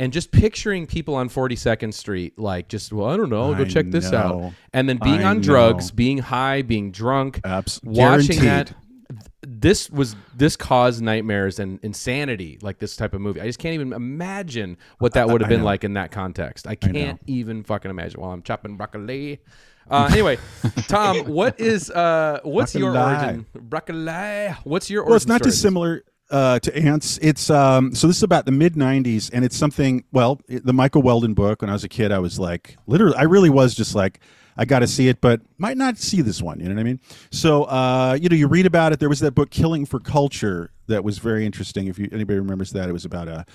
And 0.00 0.14
just 0.14 0.32
picturing 0.32 0.86
people 0.86 1.14
on 1.14 1.28
42nd 1.28 1.92
Street, 1.92 2.38
like, 2.38 2.68
just, 2.68 2.90
well, 2.90 3.10
I 3.10 3.18
don't 3.18 3.28
know, 3.28 3.54
go 3.54 3.64
I 3.64 3.66
check 3.66 3.90
this 3.90 4.14
out. 4.14 4.54
And 4.72 4.88
then 4.88 4.96
being 4.96 5.22
I 5.22 5.24
on 5.24 5.42
drugs, 5.42 5.90
being 5.90 6.16
high, 6.16 6.62
being 6.62 6.90
drunk, 6.90 7.42
Abs- 7.44 7.82
watching 7.84 8.42
that. 8.44 8.72
This 9.42 9.90
was, 9.90 10.16
this 10.34 10.56
caused 10.56 11.02
nightmares 11.02 11.58
and 11.58 11.78
insanity, 11.82 12.58
like 12.62 12.78
this 12.78 12.96
type 12.96 13.12
of 13.12 13.20
movie. 13.20 13.42
I 13.42 13.46
just 13.46 13.58
can't 13.58 13.74
even 13.74 13.92
imagine 13.92 14.78
what 15.00 15.12
that 15.12 15.28
would 15.28 15.42
have 15.42 15.48
I 15.48 15.50
been 15.50 15.60
know. 15.60 15.66
like 15.66 15.84
in 15.84 15.92
that 15.94 16.12
context. 16.12 16.66
I 16.66 16.76
can't 16.76 17.20
even 17.26 17.62
fucking 17.62 17.90
imagine 17.90 18.22
while 18.22 18.30
I'm 18.30 18.42
chopping 18.42 18.78
broccoli. 18.78 19.40
Uh, 19.90 20.08
anyway, 20.12 20.38
Tom, 20.88 21.26
what 21.26 21.60
is 21.60 21.90
uh, 21.90 22.40
what's 22.44 22.74
your 22.74 22.96
origin? 22.96 23.44
Broccoli. 23.52 24.54
What's 24.64 24.88
your 24.88 25.02
origin? 25.02 25.10
Well, 25.10 25.16
it's 25.16 25.26
not 25.26 25.40
story 25.40 25.48
of 25.48 25.52
this? 25.52 25.54
dissimilar 25.56 26.04
uh, 26.30 26.58
to 26.60 26.76
Ants. 26.76 27.18
It's 27.22 27.50
um, 27.50 27.94
so 27.94 28.06
this 28.06 28.16
is 28.16 28.22
about 28.22 28.46
the 28.46 28.52
mid 28.52 28.74
'90s, 28.74 29.30
and 29.32 29.44
it's 29.44 29.56
something. 29.56 30.04
Well, 30.12 30.40
the 30.48 30.72
Michael 30.72 31.02
Weldon 31.02 31.34
book. 31.34 31.62
When 31.62 31.70
I 31.70 31.72
was 31.72 31.84
a 31.84 31.88
kid, 31.88 32.12
I 32.12 32.18
was 32.18 32.38
like, 32.38 32.76
literally, 32.86 33.16
I 33.16 33.22
really 33.22 33.50
was 33.50 33.74
just 33.74 33.94
like, 33.94 34.20
I 34.56 34.64
got 34.64 34.80
to 34.80 34.86
see 34.86 35.08
it, 35.08 35.20
but 35.20 35.40
might 35.58 35.76
not 35.76 35.98
see 35.98 36.20
this 36.20 36.42
one. 36.42 36.60
You 36.60 36.68
know 36.68 36.74
what 36.74 36.80
I 36.80 36.84
mean? 36.84 37.00
So, 37.30 37.64
uh, 37.64 38.18
you 38.20 38.28
know, 38.28 38.36
you 38.36 38.46
read 38.46 38.66
about 38.66 38.92
it. 38.92 39.00
There 39.00 39.08
was 39.08 39.20
that 39.20 39.32
book, 39.32 39.50
Killing 39.50 39.86
for 39.86 40.00
Culture, 40.00 40.70
that 40.90 41.02
was 41.02 41.18
very 41.18 41.46
interesting. 41.46 41.86
If 41.86 41.98
you 41.98 42.08
anybody 42.12 42.38
remembers 42.38 42.70
that, 42.72 42.88
it 42.88 42.92
was 42.92 43.06
about 43.06 43.28
a 43.28 43.46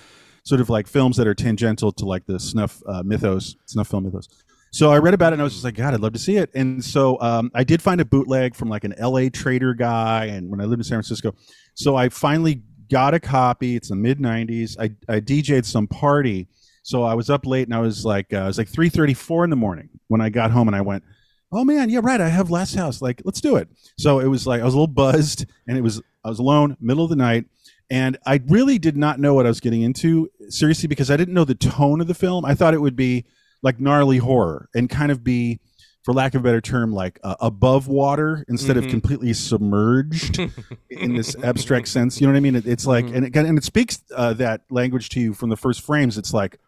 sort 0.42 0.60
of 0.60 0.68
like 0.68 0.86
films 0.86 1.16
that 1.16 1.26
are 1.26 1.34
tangential 1.34 1.92
to 1.92 2.04
like 2.04 2.26
the 2.26 2.40
snuff 2.40 2.82
uh, 2.86 3.02
mythos, 3.04 3.56
snuff 3.66 3.88
film 3.88 4.04
mythos. 4.04 4.28
So 4.76 4.90
I 4.90 4.98
read 4.98 5.14
about 5.14 5.32
it 5.32 5.36
and 5.36 5.40
I 5.40 5.44
was 5.44 5.54
just 5.54 5.64
like, 5.64 5.74
God, 5.74 5.94
I'd 5.94 6.00
love 6.00 6.12
to 6.12 6.18
see 6.18 6.36
it. 6.36 6.50
And 6.54 6.84
so 6.84 7.18
um, 7.22 7.50
I 7.54 7.64
did 7.64 7.80
find 7.80 7.98
a 7.98 8.04
bootleg 8.04 8.54
from 8.54 8.68
like 8.68 8.84
an 8.84 8.94
LA 9.00 9.30
trader 9.32 9.72
guy, 9.72 10.26
and 10.26 10.50
when 10.50 10.60
I 10.60 10.64
lived 10.64 10.80
in 10.80 10.84
San 10.84 10.96
Francisco, 10.96 11.34
so 11.72 11.96
I 11.96 12.10
finally 12.10 12.60
got 12.90 13.14
a 13.14 13.18
copy. 13.18 13.74
It's 13.74 13.88
the 13.88 13.96
mid 13.96 14.18
'90s. 14.18 14.76
I, 14.78 14.90
I 15.10 15.20
DJ'd 15.20 15.64
some 15.64 15.86
party, 15.86 16.46
so 16.82 17.04
I 17.04 17.14
was 17.14 17.30
up 17.30 17.46
late 17.46 17.66
and 17.66 17.74
I 17.74 17.80
was 17.80 18.04
like, 18.04 18.34
uh, 18.34 18.40
it 18.40 18.46
was 18.48 18.58
like 18.58 18.70
3:34 18.70 19.44
in 19.44 19.50
the 19.50 19.56
morning 19.56 19.88
when 20.08 20.20
I 20.20 20.28
got 20.28 20.50
home, 20.50 20.68
and 20.68 20.76
I 20.76 20.82
went, 20.82 21.04
Oh 21.50 21.64
man, 21.64 21.88
yeah, 21.88 22.00
right. 22.02 22.20
I 22.20 22.28
have 22.28 22.50
Last 22.50 22.74
House. 22.74 23.00
Like, 23.00 23.22
let's 23.24 23.40
do 23.40 23.56
it. 23.56 23.70
So 23.98 24.20
it 24.20 24.26
was 24.26 24.46
like 24.46 24.60
I 24.60 24.64
was 24.66 24.74
a 24.74 24.76
little 24.76 24.92
buzzed, 24.92 25.46
and 25.66 25.78
it 25.78 25.80
was 25.80 26.02
I 26.22 26.28
was 26.28 26.38
alone, 26.38 26.76
middle 26.82 27.04
of 27.04 27.08
the 27.08 27.16
night. 27.16 27.46
And 27.88 28.18
I 28.26 28.42
really 28.48 28.78
did 28.78 28.98
not 28.98 29.20
know 29.20 29.32
what 29.32 29.46
I 29.46 29.48
was 29.48 29.60
getting 29.60 29.80
into, 29.80 30.28
seriously, 30.50 30.86
because 30.86 31.10
I 31.10 31.16
didn't 31.16 31.32
know 31.32 31.46
the 31.46 31.54
tone 31.54 32.02
of 32.02 32.08
the 32.08 32.14
film. 32.14 32.44
I 32.44 32.54
thought 32.54 32.74
it 32.74 32.82
would 32.82 32.96
be 32.96 33.24
like 33.66 33.80
gnarly 33.80 34.18
horror 34.18 34.68
and 34.74 34.88
kind 34.88 35.10
of 35.10 35.24
be, 35.24 35.58
for 36.04 36.14
lack 36.14 36.34
of 36.36 36.40
a 36.42 36.44
better 36.44 36.60
term, 36.60 36.92
like 36.92 37.18
uh, 37.24 37.34
above 37.40 37.88
water 37.88 38.44
instead 38.48 38.76
of 38.76 38.84
Mhm. 38.84 38.90
completely 38.90 39.32
submerged 39.32 40.38
in 40.90 41.16
this 41.16 41.34
abstract 41.42 41.88
sense. 41.88 42.20
You 42.20 42.28
know 42.28 42.32
what 42.32 42.36
I 42.36 42.40
mean? 42.40 42.54
It, 42.54 42.66
it's 42.66 42.86
like, 42.86 43.06
and 43.06 43.26
it, 43.26 43.34
and 43.36 43.58
it 43.58 43.64
speaks 43.64 43.98
uh, 44.14 44.32
that 44.34 44.60
language 44.70 45.08
to 45.10 45.20
you 45.20 45.34
from 45.34 45.50
the 45.50 45.56
first 45.56 45.82
frames. 45.82 46.16
It's 46.16 46.32
like 46.32 46.58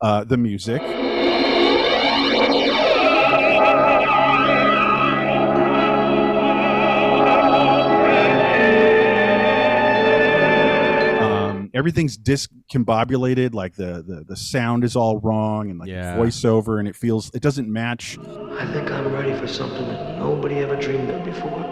uh, 0.00 0.22
the 0.22 0.36
music. 0.36 0.80
Everything's 11.74 12.16
discombobulated 12.16 13.52
like 13.52 13.74
the, 13.74 14.02
the 14.06 14.24
the 14.28 14.36
sound 14.36 14.84
is 14.84 14.94
all 14.96 15.18
wrong 15.18 15.70
and 15.70 15.78
like 15.78 15.88
Yeah. 15.88 16.16
voiceover 16.16 16.78
and 16.78 16.86
it 16.88 16.94
feels 16.96 17.30
it 17.34 17.42
doesn't 17.42 17.70
match 17.70 18.16
I 18.18 18.64
think 18.72 18.90
I'm 18.90 19.12
ready 19.12 19.34
for 19.38 19.46
something 19.48 19.86
that 19.88 20.18
nobody 20.18 20.56
ever 20.58 20.76
dreamed 20.76 21.10
of 21.10 21.24
before. 21.24 21.64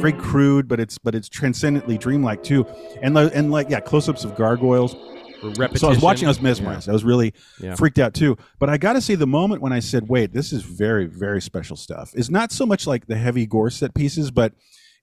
very 0.00 0.12
crude 0.12 0.68
but 0.68 0.78
it's 0.78 0.98
but 0.98 1.14
it's 1.14 1.28
transcendently 1.28 1.98
dreamlike 1.98 2.42
too 2.42 2.64
and 3.02 3.14
like 3.14 3.32
and 3.34 3.50
like 3.50 3.68
yeah 3.68 3.80
close-ups 3.80 4.24
of 4.24 4.36
gargoyles 4.36 4.94
Repetition. 5.42 5.76
so 5.78 5.86
i 5.88 5.90
was 5.90 6.00
watching 6.00 6.26
i 6.26 6.30
was 6.30 6.40
mesmerized 6.40 6.88
i 6.88 6.92
was 6.92 7.02
really 7.04 7.34
Yeah. 7.60 7.74
freaked 7.74 7.98
out 7.98 8.14
too 8.14 8.36
but 8.60 8.68
i 8.70 8.76
gotta 8.78 9.00
say 9.00 9.14
the 9.16 9.26
moment 9.26 9.62
when 9.62 9.72
i 9.72 9.80
said 9.80 10.08
wait 10.08 10.32
this 10.32 10.52
is 10.52 10.62
very 10.62 11.06
very 11.06 11.40
special 11.42 11.76
stuff 11.76 12.12
is 12.14 12.30
not 12.30 12.52
so 12.52 12.64
much 12.66 12.86
like 12.86 13.06
the 13.06 13.16
heavy 13.16 13.46
gore 13.46 13.70
set 13.70 13.94
pieces 13.94 14.30
but 14.30 14.52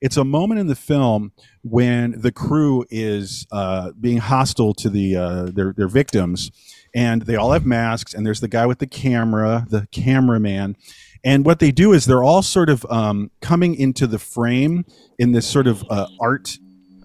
it's 0.05 0.17
a 0.17 0.23
moment 0.23 0.59
in 0.59 0.67
the 0.67 0.75
film 0.75 1.31
when 1.63 2.19
the 2.19 2.31
crew 2.31 2.85
is 2.89 3.47
uh, 3.51 3.91
being 3.99 4.17
hostile 4.17 4.73
to 4.75 4.89
the 4.89 5.15
uh, 5.15 5.43
their 5.45 5.73
their 5.73 5.87
victims, 5.87 6.51
and 6.93 7.23
they 7.23 7.35
all 7.35 7.51
have 7.53 7.65
masks. 7.65 8.13
And 8.13 8.25
there's 8.25 8.41
the 8.41 8.47
guy 8.57 8.65
with 8.65 8.79
the 8.79 8.87
camera, 8.87 9.65
the 9.69 9.87
cameraman, 9.91 10.75
and 11.23 11.45
what 11.45 11.59
they 11.59 11.71
do 11.71 11.93
is 11.93 12.05
they're 12.05 12.23
all 12.23 12.41
sort 12.41 12.69
of 12.69 12.85
um, 12.89 13.31
coming 13.41 13.75
into 13.75 14.05
the 14.05 14.19
frame 14.19 14.85
in 15.17 15.31
this 15.31 15.47
sort 15.47 15.67
of 15.67 15.83
uh, 15.89 16.07
art 16.19 16.57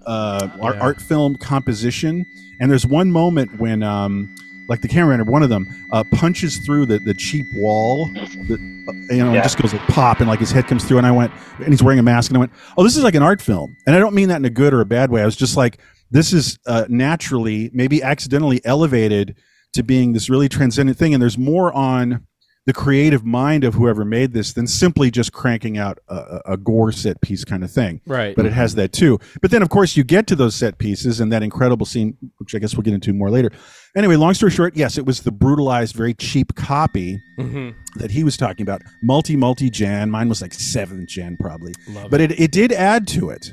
uh, 0.06 0.48
art, 0.61 0.74
Yeah. 0.76 0.80
art 0.82 1.00
film 1.00 1.37
composition. 1.37 2.24
And 2.61 2.70
there's 2.70 2.87
one 2.87 3.12
moment 3.12 3.61
when, 3.61 3.82
um, 3.82 4.34
like 4.68 4.83
the 4.83 4.88
cameraman, 4.88 5.26
or 5.26 5.31
one 5.31 5.42
of 5.42 5.48
them, 5.48 5.66
uh, 5.92 6.04
punches 6.12 6.59
through 6.59 6.87
the, 6.87 6.98
the 7.00 7.14
cheap 7.14 7.46
wall, 7.57 8.07
that, 8.14 8.85
uh, 8.88 9.14
you 9.14 9.24
know, 9.24 9.33
Yeah. 9.33 9.42
just 9.42 9.57
goes 9.61 9.72
like 9.72 9.87
pop, 9.88 10.20
and 10.20 10.28
like 10.28 10.40
his 10.40 10.50
head 10.50 10.66
comes 10.66 10.85
through. 10.85 10.98
And 10.98 11.07
I 11.07 11.11
went, 11.11 11.33
and 11.59 11.68
he's 11.68 11.83
wearing 11.83 11.98
a 11.98 12.02
mask, 12.02 12.31
and 12.31 12.37
I 12.37 12.40
went, 12.40 12.52
oh, 12.76 12.83
this 12.85 12.96
is 12.96 13.02
like 13.02 13.14
an 13.14 13.22
art 13.22 13.40
film. 13.40 13.74
And 13.87 13.96
I 13.96 13.98
don't 13.98 14.14
mean 14.14 14.28
that 14.28 14.37
in 14.37 14.44
a 14.44 14.50
good 14.50 14.74
or 14.74 14.81
a 14.81 14.87
bad 14.87 15.11
way. 15.11 15.22
I 15.22 15.24
was 15.24 15.37
just 15.37 15.57
like, 15.57 15.78
this 16.11 16.33
is 16.33 16.59
uh, 16.66 16.85
naturally, 16.88 17.70
maybe 17.72 18.02
accidentally 18.02 18.61
elevated 18.64 19.37
to 19.74 19.83
being 19.83 20.12
this 20.12 20.31
really 20.31 20.48
transcendent 20.48 20.96
thing. 20.98 21.12
And 21.12 21.22
there's 21.22 21.37
more 21.38 21.72
on 21.72 22.26
the 22.68 22.74
creative 22.74 23.24
mind 23.24 23.64
of 23.64 23.72
whoever 23.72 24.04
made 24.04 24.35
this 24.35 24.52
than 24.52 24.66
simply 24.66 25.11
just 25.11 25.33
cranking 25.33 25.78
out 25.78 25.98
a, 26.09 26.40
a 26.44 26.57
gore 26.59 26.92
set 26.92 27.18
piece 27.22 27.42
kind 27.42 27.64
of 27.64 27.70
thing 27.70 27.98
Right. 28.07 28.37
but 28.37 28.44
it 28.44 28.52
has 28.52 28.74
that 28.74 28.92
too. 28.92 29.18
But 29.40 29.50
then, 29.50 29.62
of 29.62 29.70
course, 29.70 29.96
you 29.96 30.04
get 30.04 30.26
to 30.26 30.37
those 30.37 30.54
set 30.54 30.76
pieces 30.76 31.18
and 31.20 31.33
that 31.33 31.42
incredible 31.42 31.87
scene, 31.87 32.16
which 32.37 32.54
I 32.54 32.59
guess 32.59 32.74
we'll 32.74 32.83
get 32.83 32.92
into 32.92 33.14
more 33.14 33.31
later. 33.31 33.50
Anyway, 33.96 34.16
long 34.16 34.35
story 34.35 34.52
short, 34.52 34.76
yes, 34.76 34.98
it 34.98 35.07
was 35.07 35.22
the 35.22 35.33
brutalized, 35.33 35.96
very 35.96 36.12
cheap 36.12 36.54
copy 36.57 37.18
Mhm. 37.38 37.74
that 37.96 38.11
he 38.11 38.22
was 38.22 38.37
talking 38.37 38.64
about. 38.64 38.83
Multi, 39.02 39.35
multi 39.35 39.70
gen. 39.70 40.11
Mine 40.11 40.28
was 40.28 40.42
like 40.42 40.52
seventh 40.52 41.09
gen, 41.09 41.38
probably. 41.40 41.72
Love 41.88 42.11
but 42.11 42.20
it, 42.20 42.38
it 42.38 42.52
did 42.52 42.70
add 42.72 43.07
to 43.09 43.31
it. 43.31 43.50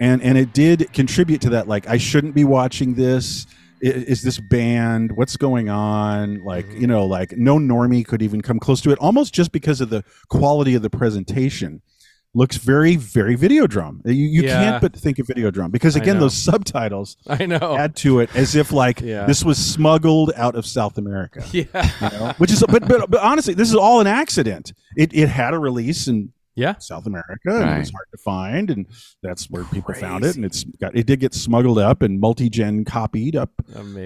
And, 0.00 0.22
and 0.22 0.38
it 0.38 0.54
did 0.54 0.90
contribute 0.94 1.40
to 1.42 1.50
that. 1.50 1.68
Like, 1.68 1.86
I 1.86 1.98
shouldn't 1.98 2.34
be 2.34 2.44
watching 2.44 2.94
this. 2.94 3.46
Is 3.84 4.22
this 4.22 4.40
banned? 4.40 5.12
What's 5.12 5.36
going 5.36 5.68
on? 5.68 6.42
Like, 6.44 6.66
Mm-hmm. 6.66 6.80
you 6.80 6.86
know, 6.86 7.04
like 7.06 7.36
no 7.36 7.58
normie 7.58 8.06
could 8.06 8.22
even 8.22 8.40
come 8.40 8.58
close 8.58 8.80
to 8.82 8.90
it, 8.90 8.98
almost 8.98 9.34
just 9.34 9.52
because 9.52 9.80
of 9.80 9.90
the 9.90 10.02
quality 10.28 10.74
of 10.74 10.82
the 10.82 10.90
presentation 10.90 11.82
looks 12.36 12.56
very, 12.56 12.96
very 12.96 13.36
Videodrome. 13.36 14.00
You, 14.04 14.12
you 14.14 14.42
Yeah. 14.42 14.62
can't 14.70 14.82
but 14.82 14.96
think 14.96 15.18
of 15.20 15.26
Videodrome 15.28 15.70
because 15.70 15.94
again, 15.96 16.18
those 16.18 16.34
subtitles 16.34 17.16
I 17.28 17.46
know. 17.46 17.76
add 17.76 17.94
to 17.96 18.20
it 18.20 18.34
as 18.34 18.56
if 18.56 18.72
like 18.72 19.00
Yeah. 19.00 19.26
this 19.26 19.44
was 19.44 19.58
smuggled 19.58 20.32
out 20.34 20.54
of 20.56 20.64
South 20.66 20.96
America. 20.98 21.44
Yeah. 21.52 21.64
You 22.00 22.18
know? 22.18 22.32
Which 22.38 22.50
is, 22.50 22.64
but, 22.68 22.88
but 22.88 23.08
but 23.10 23.20
honestly, 23.20 23.54
this 23.54 23.68
is 23.68 23.76
all 23.76 24.00
an 24.00 24.06
accident. 24.06 24.72
It 24.96 25.12
it 25.14 25.28
had 25.28 25.52
a 25.54 25.58
release 25.58 26.08
in 26.08 26.32
Yeah. 26.56 26.78
South 26.78 27.06
America, 27.06 27.50
and 27.50 27.70
it 27.70 27.78
was 27.80 27.90
hard 27.90 28.06
to 28.12 28.18
find, 28.18 28.70
and 28.70 28.86
that's 29.22 29.50
where 29.50 29.64
people 29.64 29.92
found 29.94 30.24
it. 30.24 30.36
And 30.36 30.44
it's 30.44 30.62
got 30.64 30.96
it 30.96 31.06
did 31.06 31.20
get 31.20 31.34
smuggled 31.34 31.78
up 31.78 32.00
and 32.02 32.20
multi-gen 32.20 32.84
copied 32.84 33.34
up 33.36 33.50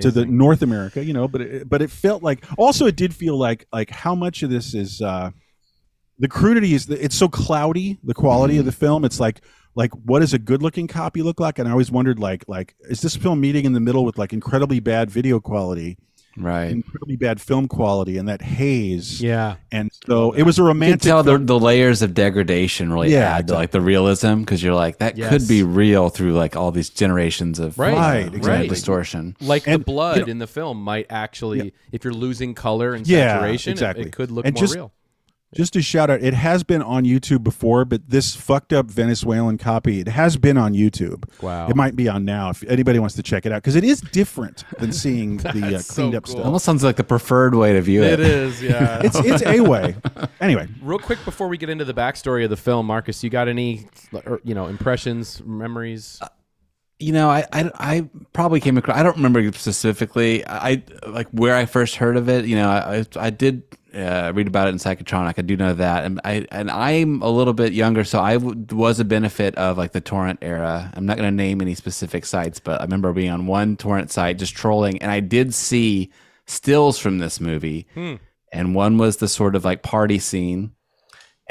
to 0.00 0.10
the 0.10 0.24
North 0.24 0.62
America, 0.62 1.04
you 1.04 1.12
know. 1.12 1.28
But 1.28 1.40
it, 1.42 1.68
but 1.68 1.82
it 1.82 1.90
felt 1.90 2.22
like 2.22 2.44
also 2.56 2.86
it 2.86 2.96
did 2.96 3.14
feel 3.14 3.36
like 3.38 3.66
like 3.72 3.90
how 3.90 4.14
much 4.14 4.42
of 4.42 4.48
this 4.50 4.74
is 4.74 5.02
uh, 5.02 5.30
the 6.18 6.28
crudity 6.28 6.72
is 6.74 6.88
it's 6.88 7.14
so 7.16 7.28
cloudy 7.28 7.98
the 8.02 8.14
quality 8.14 8.54
Mm-hmm. 8.54 8.60
of 8.60 8.66
the 8.66 8.72
film. 8.72 9.04
It's 9.04 9.20
like 9.20 9.42
like 9.74 9.92
what 9.92 10.20
does 10.20 10.32
a 10.34 10.38
good 10.38 10.62
looking 10.62 10.86
copy 10.88 11.22
look 11.22 11.38
like? 11.40 11.58
And 11.58 11.68
I 11.68 11.72
always 11.72 11.90
wondered 11.90 12.18
like 12.18 12.44
like 12.48 12.74
is 12.88 13.02
this 13.02 13.14
film 13.14 13.40
meeting 13.40 13.66
in 13.66 13.74
the 13.74 13.80
middle 13.80 14.04
with 14.04 14.16
like 14.18 14.32
incredibly 14.32 14.80
bad 14.80 15.10
video 15.10 15.38
quality, 15.38 15.98
Right. 16.42 16.70
incredibly 16.70 17.16
bad 17.16 17.40
film 17.40 17.68
quality, 17.68 18.16
and 18.18 18.28
that 18.28 18.42
haze. 18.42 19.20
Yeah. 19.20 19.56
And 19.72 19.90
so 20.06 20.32
it 20.32 20.42
was 20.44 20.58
a 20.58 20.62
You 20.62 20.64
can 20.64 20.68
romantic. 20.68 21.00
tell 21.02 21.22
the, 21.22 21.32
film. 21.32 21.46
the 21.46 21.58
layers 21.58 22.02
of 22.02 22.14
degradation 22.14 22.92
really 22.92 23.12
Yeah, 23.12 23.36
add 23.36 23.48
to 23.48 23.54
like 23.54 23.70
the 23.70 23.80
realism 23.80 24.40
because 24.40 24.62
you're 24.62 24.74
like 24.74 24.98
that 24.98 25.16
Yes. 25.16 25.30
could 25.30 25.48
be 25.48 25.62
real 25.62 26.08
through 26.08 26.32
like 26.34 26.56
all 26.56 26.70
these 26.70 26.90
generations 26.90 27.58
of 27.58 27.78
Right, 27.78 27.94
Right, 27.94 28.24
right, 28.26 28.34
exactly. 28.34 28.68
distortion. 28.68 29.36
Like 29.40 29.66
And, 29.66 29.80
the 29.80 29.84
blood 29.84 30.16
you 30.18 30.24
know- 30.26 30.30
in 30.32 30.38
the 30.38 30.46
film 30.46 30.82
might 30.82 31.06
actually, 31.10 31.72
if 31.92 32.04
you're 32.04 32.12
losing 32.14 32.54
color 32.54 32.94
and 32.94 33.06
Yeah, 33.06 33.34
saturation, 33.36 33.70
it- 33.70 33.72
exactly. 33.74 34.04
it, 34.06 34.12
could 34.12 34.30
look 34.30 34.44
And 34.46 34.54
more 34.54 34.60
just- 34.62 34.74
real. 34.74 34.92
Just 35.54 35.76
a 35.76 35.82
shout 35.82 36.10
out, 36.10 36.22
it 36.22 36.34
has 36.34 36.62
been 36.62 36.82
on 36.82 37.04
YouTube 37.04 37.42
before, 37.42 37.86
but 37.86 38.10
this 38.10 38.36
fucked 38.36 38.74
up 38.74 38.90
Venezuelan 38.90 39.56
copy, 39.56 40.00
it 40.00 40.08
has 40.08 40.36
been 40.36 40.58
on 40.58 40.74
YouTube. 40.74 41.24
Wow. 41.40 41.68
It 41.68 41.74
might 41.76 41.96
be 41.96 42.06
on 42.06 42.26
now 42.26 42.50
if 42.50 42.62
anybody 42.64 42.98
wants 42.98 43.14
to 43.14 43.22
check 43.22 43.46
it 43.46 43.52
out 43.52 43.62
because 43.62 43.74
it 43.74 43.82
is 43.82 44.02
different 44.02 44.64
than 44.78 44.92
seeing 44.92 45.38
the 45.38 45.48
uh, 45.48 45.70
That's 45.70 45.86
so 45.86 45.94
cleaned 45.94 46.14
up 46.16 46.24
cool. 46.24 46.32
stuff. 46.32 46.44
Almost 46.44 46.66
sounds 46.66 46.84
like 46.84 46.96
the 46.96 47.04
preferred 47.04 47.54
way 47.54 47.72
to 47.72 47.80
view 47.80 48.02
it. 48.02 48.14
It 48.14 48.20
is, 48.20 48.62
yeah. 48.62 49.00
It's 49.04 49.16
it's 49.16 49.42
a 49.42 49.60
way. 49.60 49.96
Anyway, 50.40 50.68
Real 50.82 50.98
quick 51.00 51.18
before 51.24 51.48
we 51.48 51.58
get 51.58 51.68
into 51.68 51.84
the 51.84 51.94
backstory 51.94 52.44
of 52.44 52.50
the 52.50 52.56
film, 52.56 52.86
Marcus, 52.86 53.24
you 53.24 53.30
got 53.30 53.48
any, 53.48 53.88
you 54.44 54.54
know, 54.54 54.66
impressions, 54.66 55.42
memories? 55.44 56.20
You 57.00 57.12
know, 57.12 57.28
I, 57.28 57.44
I, 57.52 57.70
I 57.74 58.10
probably 58.32 58.60
came 58.60 58.78
across. 58.78 58.96
I 58.96 59.02
don't 59.02 59.16
remember 59.16 59.50
specifically. 59.52 60.46
I 60.46 60.82
like 61.06 61.28
where 61.30 61.56
I 61.56 61.66
first 61.66 61.96
heard 61.96 62.16
of 62.16 62.28
it. 62.28 62.44
You 62.44 62.56
know, 62.56 62.68
I 62.68 63.04
I 63.16 63.30
did 63.30 63.62
uh, 63.94 64.32
read 64.34 64.46
about 64.46 64.68
it 64.68 64.70
in 64.70 64.76
Psychotronic. 64.76 65.34
I 65.38 65.42
do 65.42 65.56
know 65.56 65.74
that, 65.74 66.04
and 66.04 66.20
I 66.24 66.46
and 66.50 66.70
I'm 66.70 67.22
a 67.22 67.28
little 67.30 67.54
bit 67.54 67.72
younger, 67.72 68.04
so 68.04 68.20
I 68.20 68.34
w- 68.34 68.64
was 68.72 69.00
a 69.00 69.04
benefit 69.04 69.54
of 69.56 69.78
like 69.78 69.92
the 69.92 70.00
torrent 70.00 70.40
era. 70.42 70.90
I'm 70.94 71.06
not 71.06 71.16
going 71.16 71.28
to 71.30 71.34
name 71.34 71.60
any 71.60 71.74
specific 71.74 72.24
sites, 72.26 72.60
but 72.60 72.80
I 72.80 72.84
remember 72.84 73.12
being 73.12 73.30
on 73.30 73.46
one 73.46 73.76
torrent 73.76 74.10
site 74.10 74.38
just 74.38 74.54
trolling, 74.54 75.00
and 75.02 75.10
I 75.10 75.20
did 75.20 75.54
see 75.54 76.10
stills 76.46 76.98
from 76.98 77.18
this 77.18 77.40
movie, 77.40 77.86
Hmm. 77.94 78.14
and 78.52 78.74
one 78.74 78.98
was 78.98 79.18
the 79.18 79.28
sort 79.28 79.54
of 79.56 79.64
like 79.64 79.82
party 79.82 80.18
scene. 80.18 80.72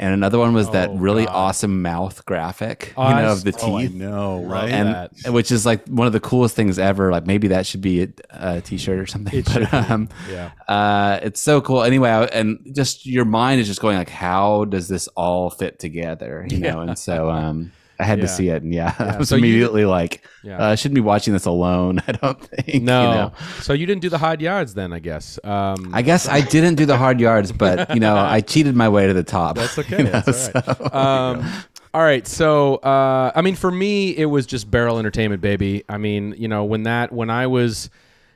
And 0.00 0.14
another 0.14 0.38
one 0.38 0.54
was 0.54 0.70
that 0.70 0.90
Oh, 0.90 0.96
really 0.96 1.24
God. 1.26 1.34
awesome 1.34 1.82
mouth 1.82 2.24
graphic, 2.24 2.92
Oh, 2.96 3.08
you 3.08 3.14
know, 3.16 3.32
of 3.32 3.42
the 3.42 3.50
teeth 3.50 3.64
oh, 3.64 3.78
I 3.78 3.86
know, 3.88 4.44
right? 4.44 4.70
and 4.70 4.88
that. 5.24 5.32
which 5.32 5.50
is 5.50 5.66
like 5.66 5.86
one 5.88 6.06
of 6.06 6.12
the 6.12 6.20
coolest 6.20 6.54
things 6.54 6.78
ever. 6.78 7.10
Like 7.10 7.26
maybe 7.26 7.48
that 7.48 7.66
should 7.66 7.80
be 7.80 8.02
a, 8.04 8.08
a 8.30 8.60
t-shirt 8.60 8.98
or 9.00 9.06
something. 9.06 9.36
It 9.40 9.46
but, 9.52 9.74
um, 9.74 10.08
Yeah. 10.30 10.52
uh, 10.68 11.18
it's 11.22 11.40
so 11.40 11.60
cool. 11.60 11.82
Anyway, 11.82 12.10
I, 12.10 12.24
and 12.26 12.60
just 12.76 13.06
your 13.06 13.24
mind 13.24 13.60
is 13.60 13.66
just 13.66 13.80
going 13.80 13.96
like, 13.96 14.08
how 14.08 14.66
does 14.66 14.86
this 14.86 15.08
all 15.16 15.50
fit 15.50 15.80
together? 15.80 16.46
You 16.48 16.58
know, 16.60 16.80
and 16.80 16.96
so 16.96 17.28
um, 17.30 17.72
I 18.00 18.04
had 18.04 18.18
Yeah. 18.18 18.22
to 18.26 18.28
see 18.28 18.48
it, 18.48 18.62
and 18.62 18.72
yeah, 18.72 18.94
Yeah. 19.00 19.14
I 19.14 19.18
was 19.18 19.28
So 19.28 19.36
immediately 19.36 19.84
like, 19.84 20.22
Yeah. 20.44 20.58
uh, 20.58 20.70
I 20.70 20.74
shouldn't 20.76 20.94
be 20.94 21.00
watching 21.00 21.32
this 21.32 21.46
alone. 21.46 22.00
I 22.08 22.12
don't 22.12 22.40
think. 22.40 22.82
No. 22.84 23.02
you 23.02 23.14
know? 23.16 23.32
So 23.60 23.72
you 23.72 23.86
didn't 23.86 24.02
do 24.02 24.08
the 24.08 24.18
hard 24.18 24.40
yards 24.40 24.74
then, 24.74 24.92
I 24.92 24.98
guess. 25.00 25.38
Um, 25.44 25.90
I 25.92 26.02
guess 26.02 26.28
I 26.28 26.40
didn't 26.40 26.76
do 26.76 26.86
the 26.86 26.96
hard 26.96 27.20
yards, 27.20 27.50
but 27.52 27.90
you 27.94 28.00
know, 28.00 28.16
I 28.16 28.40
cheated 28.40 28.76
my 28.76 28.88
way 28.88 29.06
to 29.06 29.14
the 29.14 29.24
top. 29.24 29.56
That's 29.56 29.78
okay. 29.78 29.98
you 29.98 30.04
know, 30.04 30.10
That's 30.10 30.48
all 30.48 30.62
right. 30.62 30.76
so- 30.76 30.98
Um, 30.98 31.52
all 31.94 32.02
right. 32.02 32.26
So, 32.26 32.76
uh, 32.76 33.32
I 33.34 33.40
mean, 33.42 33.56
for 33.56 33.70
me, 33.70 34.10
it 34.16 34.26
was 34.26 34.46
just 34.46 34.70
barrel 34.70 34.98
entertainment, 34.98 35.40
baby. 35.40 35.84
I 35.88 35.96
mean, 35.98 36.34
you 36.38 36.46
know, 36.46 36.64
when 36.64 36.82
that, 36.84 37.12
when 37.12 37.30
I 37.30 37.46
was, 37.46 37.88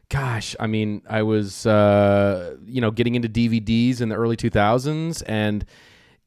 gosh, 0.09 0.57
I 0.59 0.67
mean, 0.67 1.03
I 1.09 1.23
was, 1.23 1.67
uh, 1.67 2.57
you 2.67 2.81
know, 2.81 2.91
getting 2.91 3.15
into 3.15 3.29
DVDs 3.29 4.01
in 4.01 4.09
the 4.09 4.15
early 4.17 4.37
2000s. 4.37 5.23
And 5.27 5.65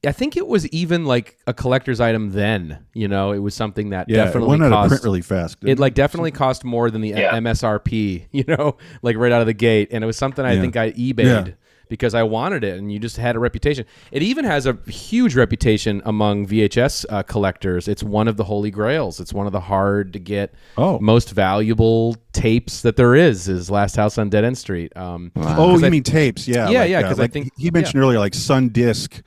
I 0.06 0.12
think 0.12 0.38
it 0.38 0.46
was 0.48 0.68
even 0.68 1.06
like 1.06 1.38
a 1.48 1.54
collector's 1.54 2.00
item 2.00 2.32
then. 2.32 2.80
You 2.94 3.08
know, 3.08 3.32
it 3.32 3.40
was 3.40 3.56
something 3.56 3.90
that 3.90 4.08
yeah, 4.10 4.22
it 4.22 4.26
definitely 4.26 4.50
went 4.50 4.64
out 4.64 4.70
cost. 4.72 4.86
of 4.86 4.90
print 4.90 5.04
really 5.04 5.22
fast. 5.22 5.58
it 5.64 5.80
like 5.80 5.94
definitely 5.96 6.32
cost 6.32 6.64
more 6.64 6.92
than 6.92 7.02
the 7.02 7.10
Yeah. 7.10 7.34
MSRP, 7.40 8.26
you 8.32 8.44
know, 8.48 8.78
like 9.02 9.18
right 9.18 9.32
out 9.32 9.42
of 9.42 9.48
the 9.48 9.54
gate. 9.54 9.90
And 9.92 10.04
it 10.04 10.08
was 10.08 10.18
something 10.18 10.46
I 10.46 10.54
Yeah. 10.54 10.62
think 10.62 10.76
I 10.78 10.92
eBayed 10.92 11.48
Yeah. 11.48 11.48
because 11.90 12.14
I 12.14 12.22
wanted 12.22 12.64
it, 12.64 12.78
and 12.78 12.92
you 12.92 13.00
just 13.00 13.18
had 13.18 13.36
a 13.36 13.40
reputation. 13.40 13.86
It 14.12 14.22
even 14.22 14.46
has 14.46 14.68
a 14.68 14.78
huge 14.88 15.36
reputation 15.36 16.04
among 16.06 16.46
VHS 16.48 17.06
uh, 17.10 17.24
collectors. 17.24 17.88
It's 17.88 18.04
one 18.04 18.28
of 18.28 18.38
the 18.38 18.44
holy 18.44 18.70
grails. 18.72 19.20
It's 19.20 19.34
one 19.34 19.48
of 19.48 19.54
the 19.54 19.60
hard 19.62 20.14
to 20.14 20.20
get, 20.20 20.54
Oh. 20.78 21.00
most 21.00 21.32
valuable 21.32 22.16
tapes 22.32 22.82
that 22.84 22.96
there 22.96 23.16
is. 23.16 23.48
Is 23.48 23.72
Last 23.72 23.96
House 23.96 24.20
on 24.20 24.30
Dead 24.30 24.44
End 24.44 24.58
Street. 24.58 24.96
Um, 24.96 25.32
Oh, 25.36 25.42
'cause 25.42 25.82
you 25.82 25.88
I- 25.88 25.90
mean 25.90 26.04
tapes? 26.04 26.48
Yeah, 26.48 26.70
Yeah, 26.70 26.80
like, 26.82 26.90
yeah, 26.92 27.02
Because 27.02 27.18
I 27.20 27.24
like 27.24 27.32
think- 27.32 27.50
he 27.58 27.72
mentioned 27.72 28.04
earlier, 28.04 28.20
like 28.20 28.36
Sun 28.36 28.70
Disc. 28.70 29.22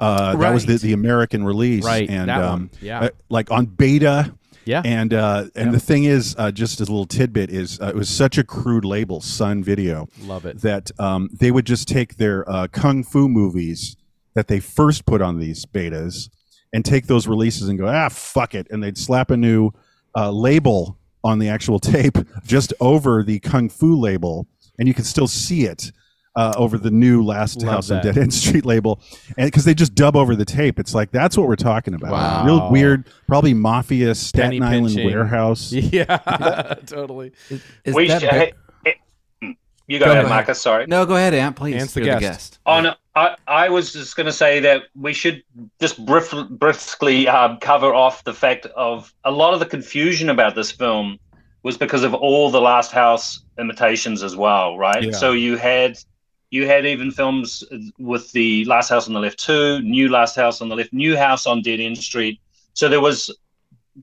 Uh, 0.00 0.36
That 0.36 0.52
was 0.54 0.66
the, 0.66 0.76
the 0.78 0.92
American 0.92 1.44
release, 1.44 1.84
Right, 1.84 2.08
And 2.08 2.30
um, 2.30 2.70
yeah. 2.80 3.00
uh, 3.00 3.08
like 3.28 3.50
on 3.50 3.66
beta. 3.66 4.34
Yeah. 4.64 4.82
and 4.84 5.14
uh, 5.14 5.46
and 5.54 5.72
the 5.72 5.80
thing 5.80 6.04
is, 6.04 6.34
uh, 6.36 6.50
just 6.50 6.78
as 6.82 6.88
a 6.88 6.92
little 6.92 7.06
tidbit, 7.06 7.48
is 7.48 7.80
uh, 7.80 7.86
it 7.86 7.94
was 7.94 8.10
such 8.10 8.36
a 8.36 8.44
crude 8.44 8.84
label, 8.84 9.22
Sun 9.22 9.64
Video. 9.64 10.08
Love 10.24 10.44
it. 10.44 10.60
That 10.60 10.90
um, 11.00 11.30
they 11.32 11.50
would 11.50 11.64
just 11.64 11.88
take 11.88 12.16
their 12.16 12.46
uh, 12.46 12.66
kung 12.66 13.02
fu 13.02 13.30
movies 13.30 13.96
that 14.34 14.46
they 14.48 14.60
first 14.60 15.06
put 15.06 15.22
on 15.22 15.38
these 15.38 15.64
betas 15.64 16.28
and 16.74 16.84
take 16.84 17.06
those 17.06 17.26
releases 17.26 17.66
and 17.70 17.78
go, 17.78 17.88
ah, 17.88 18.10
fuck 18.10 18.54
it, 18.54 18.66
and 18.70 18.82
they'd 18.82 18.98
slap 18.98 19.30
a 19.30 19.38
new 19.38 19.70
uh, 20.14 20.30
label 20.30 20.98
on 21.24 21.38
the 21.38 21.48
actual 21.48 21.78
tape 21.94 22.18
just 22.44 22.74
over 22.78 23.22
the 23.22 23.38
kung 23.38 23.70
fu 23.70 23.96
label, 23.98 24.46
and 24.78 24.86
you 24.86 24.92
can 24.92 25.04
still 25.04 25.28
see 25.28 25.64
it. 25.64 25.92
Uh, 26.38 26.54
over 26.56 26.78
the 26.78 26.90
new 26.92 27.24
Last 27.24 27.62
Love 27.62 27.74
House 27.74 27.90
on. 27.90 28.00
Dead 28.00 28.16
End 28.16 28.32
Street 28.32 28.64
label, 28.64 29.00
and 29.36 29.48
because 29.48 29.64
they 29.64 29.74
just 29.74 29.96
dub 29.96 30.14
over 30.14 30.36
the 30.36 30.44
tape, 30.44 30.78
it's 30.78 30.94
like 30.94 31.10
that's 31.10 31.36
what 31.36 31.48
we're 31.48 31.56
talking 31.56 31.94
about. 31.94 32.12
Wow. 32.12 32.46
Real 32.46 32.70
weird, 32.70 33.08
probably 33.26 33.54
mafia 33.54 34.04
Penny 34.04 34.14
Staten 34.14 34.62
Island 34.62 34.86
pinching. 34.86 35.06
warehouse. 35.06 35.72
Yeah, 35.72 36.74
totally. 36.86 37.32
Is 37.82 37.92
we 37.92 38.06
that 38.06 38.20
should, 38.20 38.30
hey, 38.30 38.52
hey, 38.84 39.56
you 39.88 39.98
go, 39.98 40.04
Go 40.04 40.12
ahead, 40.12 40.26
ahead. 40.26 40.28
Marcus. 40.28 40.60
Sorry. 40.60 40.86
no, 40.86 41.04
go 41.06 41.16
ahead, 41.16 41.34
Ant. 41.34 41.56
Please. 41.56 41.74
Ant's 41.74 41.94
the 41.94 42.04
You're 42.04 42.20
guest. 42.20 42.60
Oh 42.66 42.82
no, 42.82 42.94
I, 43.16 43.34
I 43.48 43.68
was 43.68 43.92
just 43.92 44.14
going 44.14 44.26
to 44.26 44.32
say 44.32 44.60
that 44.60 44.84
we 44.94 45.12
should 45.12 45.42
just 45.80 46.06
brief, 46.06 46.32
briskly 46.50 47.26
uh, 47.26 47.56
cover 47.56 47.92
off 47.92 48.22
the 48.22 48.32
fact 48.32 48.64
of 48.76 49.12
a 49.24 49.32
lot 49.32 49.54
of 49.54 49.58
the 49.58 49.66
confusion 49.66 50.30
about 50.30 50.54
this 50.54 50.70
film 50.70 51.18
was 51.64 51.76
because 51.76 52.04
of 52.04 52.14
all 52.14 52.48
the 52.48 52.60
Last 52.60 52.92
House 52.92 53.42
imitations 53.58 54.22
as 54.22 54.36
well, 54.36 54.78
right? 54.78 55.02
Yeah. 55.02 55.10
So 55.10 55.32
you 55.32 55.56
had 55.56 55.98
you 56.50 56.66
had 56.66 56.86
even 56.86 57.10
films 57.10 57.64
with 57.98 58.30
the 58.32 58.64
Last 58.64 58.88
House 58.88 59.06
on 59.06 59.14
the 59.14 59.20
Left 59.20 59.38
two, 59.38 59.80
New 59.82 60.08
Last 60.08 60.34
House 60.36 60.60
on 60.60 60.68
the 60.68 60.76
Left, 60.76 60.92
New 60.92 61.16
House 61.16 61.46
on 61.46 61.62
Dead 61.62 61.80
End 61.80 61.98
Street. 61.98 62.40
So 62.74 62.88
there 62.88 63.00
was 63.00 63.30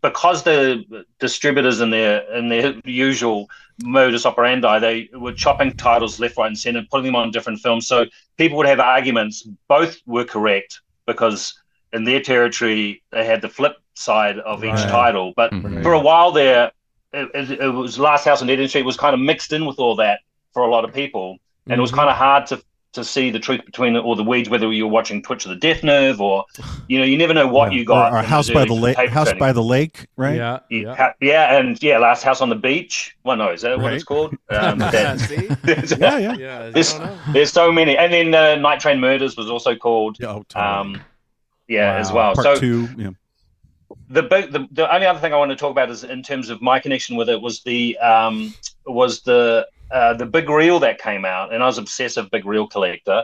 because 0.01 0.43
the 0.43 1.05
distributors 1.19 1.79
in 1.81 1.89
their 1.89 2.21
in 2.36 2.49
their 2.49 2.75
usual 2.84 3.49
modus 3.84 4.25
operandi, 4.25 4.79
they 4.79 5.10
were 5.13 5.31
chopping 5.34 5.71
titles 5.73 6.19
left, 6.19 6.38
right, 6.38 6.47
and 6.47 6.58
center, 6.58 6.84
putting 6.91 7.05
them 7.05 7.15
on 7.15 7.31
different 7.31 7.60
films. 7.60 7.88
So 7.88 8.05
people 8.38 8.58
would 8.58 8.67
have 8.67 8.79
arguments. 8.79 9.47
Both 9.67 9.97
were 10.05 10.25
correct 10.25 10.81
because 11.08 11.53
in 11.93 12.03
their 12.03 12.19
territory 12.21 13.01
they 13.12 13.25
had 13.25 13.41
the 13.41 13.49
flip 13.49 13.77
side 13.93 14.39
of 14.39 14.63
each 14.63 14.81
title. 14.88 15.34
But 15.36 15.51
Mhm. 15.53 15.84
for 15.84 15.93
a 15.93 15.99
while 15.99 16.31
there, 16.31 16.71
it, 17.13 17.29
it, 17.34 17.51
it 17.62 17.69
was 17.69 17.97
Last 17.97 18.25
House 18.25 18.41
on 18.41 18.47
Dead 18.47 18.60
End 18.60 18.69
Street 18.69 18.86
was 18.86 18.97
kind 18.97 19.13
of 19.13 19.19
mixed 19.19 19.53
in 19.53 19.65
with 19.65 19.79
all 19.79 19.95
that 19.97 20.19
for 20.53 20.63
a 20.63 20.69
lot 20.69 20.84
of 20.84 20.93
people, 20.93 21.38
and 21.67 21.78
it 21.78 21.82
was 21.82 21.91
Mhm. 21.91 21.95
kind 21.95 22.10
of 22.10 22.15
hard 22.15 22.45
to 22.47 22.62
to 22.93 23.04
see 23.04 23.30
the 23.30 23.39
truth 23.39 23.60
between 23.65 23.91
the, 23.91 23.99
all 23.99 24.15
the 24.15 24.23
weeds, 24.23 24.49
whether 24.49 24.71
you 24.71 24.86
were 24.88 24.91
watching 24.93 25.21
Twitch 25.21 25.43
of 25.43 25.49
the 25.49 25.58
Death 25.58 25.84
Nerve 25.84 26.21
or, 26.21 26.45
you 26.88 26.97
know, 26.97 27.04
you 27.04 27.17
never 27.17 27.34
know 27.34 27.45
what 27.45 27.73
Yeah. 27.73 27.80
you 27.80 27.84
got. 27.86 28.13
Or, 28.13 28.19
or 28.19 28.21
House 28.23 28.49
by 28.49 28.63
the 28.63 28.71
Lake. 28.73 28.95
House 28.95 29.25
training. 29.28 29.38
by 29.41 29.51
the 29.51 29.62
Lake, 29.62 30.08
right? 30.15 30.38
Yeah, 30.38 30.60
Yeah, 30.69 30.80
yeah. 30.80 30.95
ha- 30.95 31.13
yeah, 31.19 31.58
and 31.58 31.84
yeah, 31.84 31.97
Last 31.97 32.23
House 32.23 32.39
on 32.39 32.47
the 32.47 32.56
Beach. 32.56 33.13
Well, 33.25 33.36
no, 33.36 33.49
is 33.51 33.63
that 33.63 33.78
what 33.82 33.91
it's 33.91 34.06
called? 34.06 34.34
Um, 34.49 34.78
that- 34.80 35.19
See? 35.19 35.49
Yeah, 35.99 36.17
yeah. 36.19 36.36
Yeah, 36.38 36.60
I 36.67 36.69
This- 36.71 36.93
don't 36.93 37.04
know. 37.08 37.17
there's 37.34 37.51
so 37.51 37.69
many, 37.69 37.97
and 37.97 38.13
then 38.13 38.34
uh, 38.34 38.56
Night 38.56 38.80
Train 38.80 39.01
Murders 39.01 39.36
was 39.36 39.49
also 39.49 39.75
called. 39.75 40.15
Yeah, 40.17 40.28
oh, 40.28 40.45
totally. 40.47 40.63
Um, 40.95 41.01
yeah, 41.67 41.95
as 41.95 42.13
well. 42.13 42.34
Part 42.34 42.45
so 42.45 42.56
two. 42.56 42.88
Yeah. 42.97 43.10
the, 44.10 44.21
the 44.21 44.67
the 44.71 44.93
only 44.95 45.06
other 45.06 45.19
thing 45.19 45.34
I 45.34 45.38
want 45.38 45.51
to 45.51 45.58
talk 45.58 45.71
about 45.71 45.89
is 45.89 46.06
in 46.06 46.23
terms 46.23 46.49
of 46.49 46.62
my 46.62 46.80
connection 46.80 47.17
with 47.17 47.28
it 47.28 47.41
was 47.41 47.62
the 47.63 47.97
um 47.97 48.54
was 48.86 49.19
the 49.23 49.67
uh, 49.91 50.13
the 50.13 50.25
big 50.25 50.49
reel 50.49 50.79
that 50.79 50.99
came 50.99 51.25
out, 51.25 51.53
and 51.53 51.61
I 51.63 51.65
was 51.65 51.77
obsessive 51.77 52.29
big 52.31 52.45
reel 52.45 52.67
collector. 52.67 53.23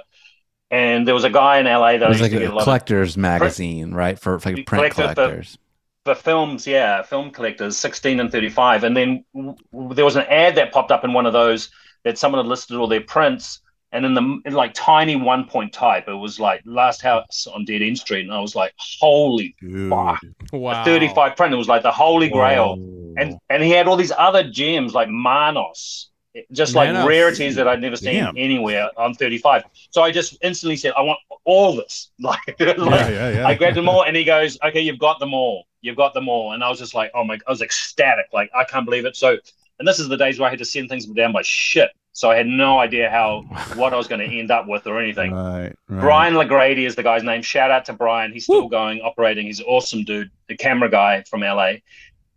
And 0.70 1.06
there 1.06 1.14
was 1.14 1.26
a 1.26 1.30
guy 1.30 1.60
in 1.60 1.66
LA 1.66 1.94
that 1.98 2.04
It 2.04 2.08
was 2.08 2.20
used 2.20 2.22
like 2.22 2.32
to 2.32 2.40
get 2.40 2.50
a 2.50 2.52
a 2.52 2.54
lot 2.54 2.62
of 2.62 2.64
collector's 2.66 3.18
magazine, 3.18 3.94
right? 3.94 4.18
For, 4.18 4.40
for 4.40 4.54
like 4.54 4.66
print 4.66 4.94
Collector, 4.94 5.14
but- 5.16 5.16
collectors. 5.16 5.58
for 6.06 6.16
films, 6.16 6.66
yeah, 6.66 7.02
film 7.02 7.32
collectors, 7.32 7.76
16 7.78 8.20
and 8.22 8.32
35. 8.32 8.86
And 8.86 8.96
then 8.96 9.26
w- 9.36 9.56
w- 9.74 9.94
there 9.94 10.06
was 10.06 10.16
an 10.16 10.26
ad 10.30 10.56
that 10.56 10.72
popped 10.72 10.92
up 10.92 11.04
in 11.04 11.12
one 11.12 11.26
of 11.26 11.34
those 11.34 11.70
that 12.06 12.18
someone 12.18 12.40
had 12.44 12.48
listed 12.50 12.78
all 12.78 12.88
their 12.88 13.02
prints 13.02 13.60
and 13.94 14.06
in 14.06 14.14
the 14.14 14.40
in 14.46 14.54
like 14.54 14.72
tiny 14.74 15.18
one 15.18 15.44
point 15.46 15.74
type, 15.74 16.08
it 16.08 16.14
was 16.14 16.40
like 16.40 16.62
Last 16.64 17.02
House 17.02 17.46
on 17.54 17.66
Dead 17.66 17.82
End 17.82 17.98
Street, 17.98 18.22
and 18.22 18.32
I 18.34 18.40
was 18.40 18.56
like, 18.56 18.74
holy 18.78 19.54
fuck! 19.90 20.22
Wow. 20.54 20.82
A 20.82 20.86
35 20.86 21.36
print. 21.36 21.54
It 21.54 21.58
was 21.58 21.68
like 21.68 21.84
the 21.84 21.92
holy 21.92 22.30
grail, 22.30 22.76
and 23.18 23.38
and 23.50 23.62
he 23.62 23.72
had 23.72 23.88
all 23.90 23.98
these 23.98 24.14
other 24.18 24.50
gems 24.50 24.94
like 24.94 25.10
Manos. 25.10 26.10
Just 26.52 26.76
like 26.76 26.90
Manos. 26.90 27.08
rarities 27.08 27.56
that 27.56 27.68
I'd 27.68 27.82
never 27.82 27.98
seen 27.98 28.16
Damn. 28.16 28.38
anywhere 28.38 28.90
on 28.98 29.14
35. 29.14 29.64
So 29.90 30.02
I 30.02 30.12
just 30.12 30.38
instantly 30.42 30.78
said, 30.78 30.94
I 30.96 31.02
want 31.02 31.20
all 31.44 31.76
this. 31.76 32.12
Like, 32.22 32.40
like 32.60 32.78
yeah, 32.78 33.30
yeah. 33.30 33.48
I 33.48 33.56
grabbed 33.56 33.76
them 33.76 33.90
all, 33.90 34.04
and 34.04 34.16
he 34.16 34.24
goes, 34.24 34.58
"Okay, 34.64 34.80
you've 34.80 35.00
got 35.00 35.20
them 35.20 35.34
all. 35.34 35.66
You've 35.82 35.98
got 35.98 36.14
them 36.14 36.30
all." 36.30 36.54
And 36.54 36.64
I 36.64 36.70
was 36.70 36.78
just 36.78 36.94
like, 36.94 37.12
"Oh 37.16 37.24
my!" 37.24 37.38
God, 37.38 37.44
I 37.48 37.52
was 37.52 37.62
ecstatic. 37.62 38.28
Like, 38.32 38.52
I 38.56 38.64
can't 38.64 38.86
believe 38.86 39.06
it. 39.06 39.16
So, 39.16 39.38
and 39.80 39.88
this 39.88 40.00
is 40.00 40.08
the 40.08 40.18
days 40.18 40.40
where 40.40 40.48
I 40.48 40.50
had 40.52 40.60
to 40.60 40.66
send 40.66 40.88
things 40.88 41.08
down 41.08 41.34
by 41.34 41.42
ship. 41.42 41.90
So 42.14 42.30
I 42.30 42.36
had 42.36 42.46
no 42.46 42.78
idea 42.78 43.10
how 43.10 43.42
what 43.76 43.94
I 43.94 43.98
was 43.98 44.08
going 44.08 44.22
to 44.22 44.40
end 44.40 44.52
up 44.52 44.68
with 44.68 44.86
or 44.86 45.00
anything. 45.00 45.32
Right, 45.32 45.74
right. 45.88 46.02
Brian 46.02 46.36
Legrady 46.36 46.86
is 46.86 46.96
the 46.96 47.04
guy's 47.04 47.24
name. 47.24 47.42
Shout 47.42 47.72
out 47.72 47.86
to 47.86 47.94
Brian. 47.94 48.32
He's 48.32 48.44
still 48.44 48.68
going, 48.68 49.02
operating. 49.02 49.48
He's 49.48 49.60
an 49.60 49.66
awesome 49.66 50.04
dude, 50.04 50.30
the 50.48 50.56
camera 50.56 50.90
guy 50.90 51.24
from 51.24 51.42
LA. 51.42 51.74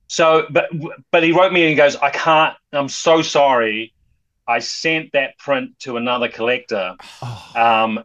So, 0.08 0.46
but 0.50 0.70
but 1.10 1.22
he 1.22 1.32
wrote 1.32 1.52
me 1.52 1.62
and 1.62 1.70
he 1.70 1.76
goes, 1.76 1.96
I 1.96 2.10
can't. 2.10 2.56
I'm 2.72 2.88
so 2.88 3.22
sorry. 3.22 3.92
I 4.46 4.58
sent 4.58 5.12
that 5.12 5.38
print 5.38 5.78
to 5.80 5.96
another 5.96 6.28
collector 6.28 6.96
um, 7.56 8.04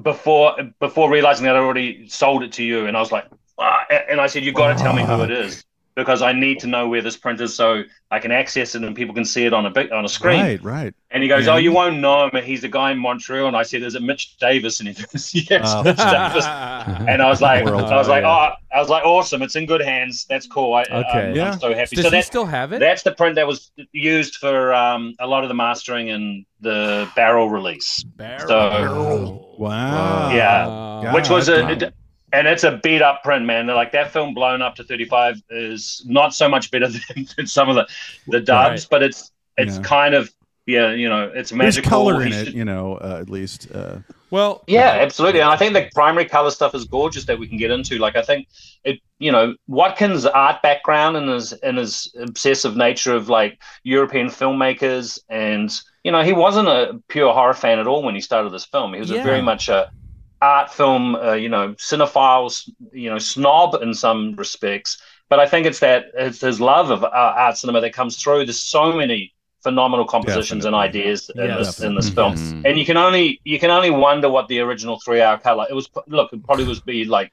before 0.00 0.56
before 0.80 1.10
realizing 1.10 1.44
that 1.44 1.56
I 1.56 1.58
already 1.58 2.08
sold 2.08 2.42
it 2.42 2.52
to 2.54 2.64
you, 2.64 2.86
and 2.86 2.96
I 2.96 3.00
was 3.00 3.12
like, 3.12 3.26
ah, 3.58 3.84
and 4.08 4.20
I 4.20 4.26
said, 4.26 4.44
you've 4.44 4.54
got 4.54 4.76
to 4.76 4.82
tell 4.82 4.94
me 4.94 5.02
who 5.02 5.22
it 5.22 5.30
is 5.30 5.64
because 5.96 6.20
I 6.22 6.32
need 6.32 6.60
to 6.60 6.66
know 6.66 6.88
where 6.88 7.00
this 7.02 7.16
print 7.16 7.40
is 7.40 7.54
so 7.54 7.82
I 8.10 8.18
can 8.20 8.30
access 8.30 8.74
it 8.74 8.84
and 8.84 8.94
people 8.94 9.14
can 9.14 9.24
see 9.24 9.46
it 9.46 9.52
on 9.54 9.64
a 9.66 9.70
big 9.70 9.90
on 9.90 10.04
a 10.04 10.08
screen. 10.08 10.40
Right, 10.40 10.62
right. 10.62 10.94
And 11.10 11.22
he 11.22 11.28
goes, 11.28 11.46
Yeah. 11.46 11.54
"Oh, 11.54 11.56
you 11.56 11.72
won't 11.72 11.98
know 11.98 12.28
him. 12.28 12.44
He's 12.44 12.62
a 12.62 12.68
guy 12.68 12.90
in 12.92 12.98
Montreal." 12.98 13.48
And 13.48 13.56
I 13.56 13.62
said, 13.62 13.82
"Is 13.82 13.94
it 13.94 14.02
Mitch 14.02 14.36
Davis?" 14.38 14.78
And 14.80 14.88
he 14.90 14.94
goes, 14.94 15.34
"Yes, 15.50 15.72
Oh. 15.74 15.82
Mitch 15.82 15.96
Davis." 16.16 16.44
And 16.46 17.22
I 17.22 17.28
was 17.28 17.40
like, 17.40 17.64
World 17.64 17.82
I 17.84 17.96
was 17.96 18.08
like, 18.08 18.22
tour, 18.22 18.30
"Oh, 18.30 18.52
I 18.76 18.78
was 18.80 18.88
like, 18.90 19.04
awesome. 19.04 19.40
It's 19.42 19.56
in 19.56 19.64
good 19.66 19.80
hands. 19.80 20.26
That's 20.28 20.46
cool. 20.46 20.74
I, 20.74 20.82
Okay. 20.82 21.30
I'm, 21.30 21.34
Yeah. 21.34 21.52
I'm 21.52 21.58
so 21.58 21.74
happy." 21.74 21.96
Does 21.96 22.04
so 22.04 22.10
he 22.10 22.16
that, 22.18 22.24
still 22.26 22.44
have 22.44 22.72
it? 22.72 22.78
that's 22.80 23.02
the 23.02 23.12
print 23.12 23.34
that 23.36 23.46
was 23.46 23.70
used 23.92 24.36
for 24.36 24.74
um, 24.74 25.14
a 25.18 25.26
lot 25.26 25.42
of 25.44 25.48
the 25.48 25.54
mastering 25.54 26.10
and 26.10 26.44
the 26.60 27.08
barrel 27.16 27.48
release. 27.48 28.04
So 28.46 29.54
Wow. 29.58 30.30
yeah, 30.34 30.64
God. 31.04 31.14
which 31.14 31.30
was 31.30 31.48
a, 31.48 31.62
Wow. 31.62 31.90
And 32.38 32.46
it's 32.46 32.64
a 32.64 32.78
beat 32.82 33.02
up 33.02 33.22
print, 33.24 33.44
man. 33.44 33.66
They're 33.66 33.76
Like 33.76 33.92
that 33.92 34.12
film 34.12 34.34
blown 34.34 34.62
up 34.62 34.74
to 34.76 34.84
35 34.84 35.42
is 35.50 36.02
not 36.06 36.34
so 36.34 36.48
much 36.48 36.70
better 36.70 36.88
than, 37.14 37.26
than 37.36 37.46
some 37.46 37.68
of 37.68 37.74
the 37.76 37.86
the 38.28 38.40
dubs, 38.40 38.82
Right. 38.84 38.88
but 38.90 39.02
it's 39.02 39.30
it's 39.56 39.76
Yeah. 39.76 39.82
kind 39.82 40.14
of 40.14 40.30
yeah, 40.66 40.92
you 40.92 41.08
know, 41.08 41.30
it's 41.32 41.52
magical. 41.52 41.58
There's 41.58 41.76
magical. 41.76 41.90
color 41.90 42.22
in 42.24 42.32
it, 42.32 42.52
you 42.54 42.64
know, 42.64 42.96
uh, 42.96 43.18
at 43.20 43.30
least. 43.30 43.68
Uh, 43.72 43.98
well, 44.32 44.64
yeah, 44.66 44.98
absolutely. 45.00 45.38
And 45.40 45.48
I 45.48 45.56
think 45.56 45.74
the 45.74 45.88
primary 45.94 46.24
color 46.24 46.50
stuff 46.50 46.74
is 46.74 46.84
gorgeous 46.84 47.24
that 47.26 47.38
we 47.38 47.46
can 47.46 47.56
get 47.56 47.70
into. 47.70 47.98
Like 47.98 48.16
I 48.16 48.22
think 48.22 48.48
it, 48.82 48.98
you 49.20 49.30
know, 49.30 49.54
Watkins' 49.68 50.26
art 50.26 50.60
background 50.62 51.16
and 51.16 51.28
his 51.28 51.52
and 51.52 51.78
his 51.78 52.12
obsessive 52.20 52.76
nature 52.76 53.14
of 53.14 53.28
like 53.28 53.60
European 53.84 54.26
filmmakers, 54.26 55.20
and 55.28 55.72
you 56.02 56.10
know, 56.10 56.22
he 56.24 56.32
wasn't 56.32 56.66
a 56.66 57.00
pure 57.08 57.32
horror 57.32 57.54
fan 57.54 57.78
at 57.78 57.86
all 57.86 58.02
when 58.02 58.16
he 58.16 58.20
started 58.20 58.50
this 58.52 58.64
film. 58.64 58.92
He 58.92 58.98
was 58.98 59.10
Yeah. 59.10 59.20
a 59.20 59.24
very 59.24 59.42
much 59.42 59.68
a 59.68 59.92
art 60.42 60.72
film, 60.72 61.14
uh, 61.16 61.32
you 61.32 61.48
know, 61.48 61.70
cinephiles, 61.74 62.68
you 62.92 63.10
know, 63.10 63.18
snob 63.18 63.80
in 63.82 63.94
some 63.94 64.34
respects. 64.36 64.98
But 65.28 65.40
I 65.40 65.46
think 65.46 65.66
it's 65.66 65.80
that 65.80 66.06
it's 66.14 66.40
his 66.40 66.60
love 66.60 66.90
of 66.90 67.02
uh, 67.04 67.08
art 67.12 67.56
cinema 67.56 67.80
that 67.80 67.92
comes 67.92 68.16
through. 68.22 68.46
There's 68.46 68.60
so 68.60 68.92
many 68.92 69.32
phenomenal 69.62 70.06
compositions 70.06 70.64
and 70.64 70.74
Definitely. 70.74 71.00
ideas 71.00 71.30
in 71.34 71.44
Yes. 71.44 71.58
this 71.66 71.80
in 71.80 71.94
this 71.96 72.08
film 72.08 72.34
Mhm. 72.36 72.62
and 72.66 72.78
you 72.78 72.86
can 72.86 72.96
only 72.96 73.40
you 73.42 73.58
can 73.58 73.68
only 73.70 73.90
wonder 73.90 74.28
what 74.28 74.46
the 74.46 74.60
original 74.60 75.00
three 75.00 75.20
hour 75.20 75.38
cut 75.38 75.56
like 75.56 75.68
it 75.68 75.74
was 75.74 75.88
look 76.06 76.32
it 76.32 76.40
probably 76.44 76.64
was 76.64 76.78
be 76.78 77.04
like 77.04 77.32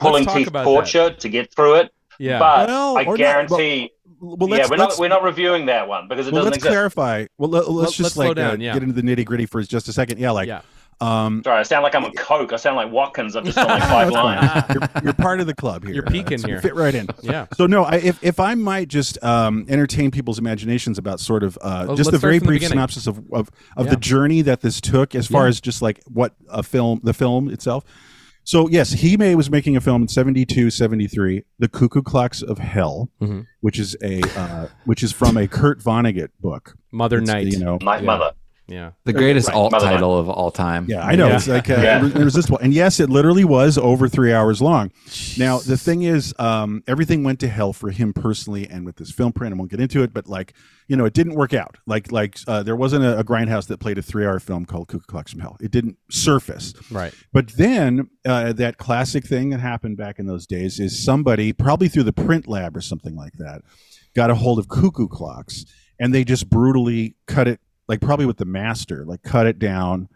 pulling 0.00 0.24
teeth 0.24 0.46
about 0.46 0.64
torture 0.64 1.10
to 1.10 1.28
get 1.28 1.52
through 1.54 1.74
it 1.74 1.92
Yeah. 2.18 2.38
but 2.38 2.68
Well, 2.68 2.96
i 2.96 3.02
or 3.02 3.06
not, 3.08 3.16
guarantee 3.18 3.90
well, 4.18 4.48
yeah 4.48 4.56
let's, 4.56 4.70
we're 4.70 4.76
let's, 4.78 4.94
not 4.96 4.98
we're 5.02 5.08
not 5.08 5.22
reviewing 5.24 5.66
that 5.66 5.86
one 5.86 6.08
because 6.08 6.26
it 6.26 6.32
well, 6.32 6.44
doesn't 6.44 6.52
let's 6.52 6.56
exist 6.64 6.72
clarify. 6.72 7.26
Well, 7.36 7.50
let, 7.50 7.64
us 7.64 7.68
Let- 7.68 7.86
just 7.88 8.00
let's 8.00 8.14
slow 8.14 8.28
like 8.28 8.38
uh, 8.38 8.50
down, 8.50 8.60
yeah. 8.62 8.72
get 8.72 8.82
into 8.82 8.94
the 8.94 9.02
nitty 9.02 9.26
gritty 9.26 9.44
for 9.44 9.62
just 9.62 9.86
a 9.88 9.92
second. 9.92 10.18
Yeah, 10.18 10.30
like, 10.30 10.48
yeah. 10.48 10.62
Um, 11.00 11.42
sorry 11.44 11.60
i 11.60 11.62
sound 11.62 11.82
like 11.82 11.94
i'm 11.94 12.04
a 12.04 12.12
coke 12.12 12.52
i 12.52 12.56
sound 12.56 12.76
like 12.76 12.90
watkins 12.90 13.34
i've 13.36 13.44
just 13.44 13.56
done 13.56 13.68
like 13.68 13.82
five 13.82 14.10
lines 14.10 14.64
you're, 14.74 15.02
you're 15.04 15.12
part 15.14 15.40
of 15.40 15.46
the 15.46 15.54
club 15.54 15.84
here. 15.84 15.94
You're 15.94 16.06
Uh, 16.06 16.10
peeking 16.10 16.38
so 16.38 16.48
here. 16.48 16.60
Fit 16.60 16.74
right 16.74 16.94
in. 16.94 17.06
Yeah. 17.22 17.46
So 17.56 17.66
no, 17.66 17.84
I, 17.84 17.96
if 17.96 18.22
if 18.22 18.38
I 18.40 18.54
might 18.54 18.88
just 18.88 19.22
um, 19.22 19.66
entertain 19.68 20.10
people's 20.10 20.38
imaginations 20.38 20.98
about 20.98 21.20
sort 21.20 21.42
of 21.42 21.56
uh, 21.62 21.84
Well, 21.88 21.96
just 21.96 22.08
let's 22.12 22.16
a 22.16 22.20
very 22.20 22.38
start 22.38 22.46
from 22.46 22.54
the 22.54 22.58
brief 22.60 22.68
synopsis 22.68 23.06
of 23.06 23.18
of, 23.32 23.50
of 23.76 23.86
Yeah. 23.86 23.90
the 23.90 23.96
journey 23.96 24.42
that 24.42 24.60
this 24.60 24.80
took, 24.80 25.14
as 25.14 25.26
far 25.26 25.44
Yeah. 25.44 25.48
as 25.50 25.60
just 25.60 25.82
like 25.82 26.00
what 26.06 26.34
a 26.48 26.62
film, 26.62 27.00
the 27.02 27.12
film 27.14 27.48
itself. 27.50 27.84
So 28.44 28.68
yes, 28.68 28.92
he 28.92 29.16
may 29.16 29.34
was 29.34 29.50
making 29.50 29.76
a 29.76 29.80
film 29.80 30.02
in 30.02 30.08
72, 30.08 30.68
73, 30.70 31.44
The 31.58 31.68
Cuckoo 31.68 32.02
Clocks 32.02 32.42
of 32.42 32.58
Hell, 32.58 33.08
Mhm. 33.22 33.46
which 33.60 33.78
is 33.78 33.96
a 34.02 34.20
uh, 34.38 34.66
which 34.84 35.02
is 35.02 35.12
from 35.12 35.36
a 35.36 35.46
Kurt 35.48 35.80
Vonnegut 35.80 36.28
book. 36.40 36.76
Mother 36.92 37.18
It's, 37.18 37.26
Night. 37.30 37.46
you 37.46 37.58
know. 37.58 37.78
My 37.82 37.96
Yeah. 37.98 38.02
mother 38.02 38.30
Yeah. 38.66 38.92
The 39.04 39.12
greatest 39.12 39.48
Right. 39.48 39.56
alt 39.56 39.72
Mother 39.72 39.84
Night. 39.84 39.92
title 39.92 40.18
of 40.18 40.28
all 40.30 40.50
time. 40.50 40.86
Yeah, 40.88 41.04
I 41.04 41.16
know. 41.16 41.28
Yeah. 41.28 41.36
It's 41.36 41.46
like 41.48 41.68
uh, 41.68 41.74
Yeah. 41.74 42.06
irresistible. 42.06 42.58
And 42.62 42.72
yes, 42.72 42.98
it 42.98 43.10
literally 43.10 43.44
was 43.44 43.76
over 43.76 44.08
three 44.08 44.32
hours 44.32 44.62
long. 44.62 44.90
Now, 45.36 45.58
the 45.58 45.76
thing 45.76 46.02
is, 46.02 46.34
um, 46.38 46.82
everything 46.86 47.24
went 47.24 47.40
to 47.40 47.48
hell 47.48 47.74
for 47.74 47.90
him 47.90 48.14
personally 48.14 48.66
and 48.66 48.86
with 48.86 48.96
this 48.96 49.10
film 49.10 49.32
print. 49.34 49.54
I 49.54 49.58
won't 49.58 49.70
get 49.70 49.80
into 49.80 50.02
it, 50.02 50.14
but 50.14 50.26
like, 50.28 50.54
you 50.88 50.96
know, 50.96 51.04
it 51.04 51.12
didn't 51.12 51.34
work 51.34 51.52
out. 51.52 51.76
Like, 51.86 52.10
like 52.10 52.38
uh, 52.46 52.62
there 52.62 52.74
wasn't 52.76 53.04
a, 53.04 53.18
a 53.18 53.24
grindhouse 53.24 53.66
that 53.66 53.80
played 53.80 53.98
a 53.98 54.02
three 54.02 54.24
hour 54.24 54.40
film 54.40 54.64
called 54.64 54.88
Cuckoo 54.88 55.04
Clocks 55.06 55.32
from 55.32 55.40
Hell. 55.40 55.58
It 55.60 55.70
didn't 55.70 55.98
surface. 56.10 56.72
Right. 56.90 57.12
But 57.34 57.48
then 57.58 58.08
uh, 58.26 58.54
that 58.54 58.78
classic 58.78 59.26
thing 59.26 59.50
that 59.50 59.60
happened 59.60 59.98
back 59.98 60.18
in 60.18 60.24
those 60.26 60.46
days 60.46 60.80
is 60.80 61.04
somebody, 61.04 61.52
probably 61.52 61.88
through 61.88 62.04
the 62.04 62.12
print 62.14 62.48
lab 62.48 62.74
or 62.76 62.80
something 62.80 63.14
like 63.14 63.34
that, 63.34 63.60
got 64.16 64.30
a 64.30 64.34
hold 64.34 64.58
of 64.58 64.68
cuckoo 64.68 65.06
clocks 65.08 65.66
and 66.00 66.14
they 66.14 66.24
just 66.24 66.48
brutally 66.50 67.14
cut 67.26 67.46
it, 67.46 67.60
like 67.88 68.00
probably 68.00 68.26
with 68.26 68.38
the 68.38 68.44
master, 68.44 69.04
like 69.04 69.22
cut 69.22 69.46
it 69.46 69.58
down 69.58 70.08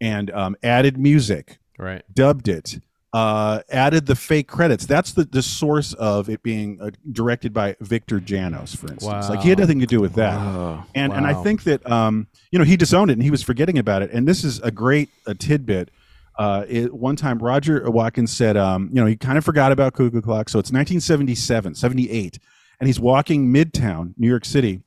and 0.00 0.30
um, 0.30 0.56
added 0.62 0.98
music, 0.98 1.58
Right. 1.78 2.02
dubbed 2.12 2.48
it, 2.48 2.78
uh, 3.12 3.60
added 3.70 4.06
the 4.06 4.14
fake 4.14 4.46
credits. 4.46 4.84
That's 4.86 5.12
the, 5.12 5.24
the 5.24 5.42
source 5.42 5.94
of 5.94 6.28
it 6.28 6.42
being 6.42 6.78
uh, 6.80 6.90
directed 7.12 7.52
by 7.54 7.76
Victor 7.80 8.20
Janos, 8.20 8.74
for 8.74 8.90
instance. 8.92 9.28
Like 9.30 9.40
he 9.40 9.48
had 9.48 9.58
nothing 9.58 9.80
to 9.80 9.86
do 9.86 10.00
with 10.00 10.14
that 10.14 10.38
Oh. 10.38 10.84
and 10.94 11.12
and 11.12 11.26
I 11.26 11.34
think 11.42 11.64
that 11.64 11.88
um, 11.90 12.26
you 12.50 12.58
know 12.58 12.64
he 12.64 12.76
disowned 12.76 13.10
it 13.10 13.14
and 13.14 13.22
he 13.22 13.30
was 13.30 13.42
forgetting 13.42 13.78
about 13.78 14.02
it. 14.02 14.10
And 14.12 14.28
this 14.28 14.44
is 14.44 14.60
a 14.60 14.70
great 14.70 15.08
a 15.26 15.34
tidbit. 15.34 15.90
Uh, 16.38 16.66
it, 16.68 16.92
one 16.92 17.16
time 17.16 17.38
Roger 17.38 17.90
Watkins 17.90 18.30
said, 18.30 18.58
um, 18.58 18.90
you 18.92 19.00
know, 19.00 19.06
he 19.06 19.16
kind 19.16 19.38
of 19.38 19.44
forgot 19.44 19.72
about 19.72 19.94
Cuckoo 19.94 20.20
Clock. 20.20 20.50
So 20.50 20.58
it's 20.58 20.70
1977, 20.70 21.74
78, 21.74 22.38
and 22.78 22.86
he's 22.86 23.00
walking 23.00 23.50
Midtown, 23.50 24.12
New 24.18 24.28
York 24.28 24.44
City, 24.44 24.82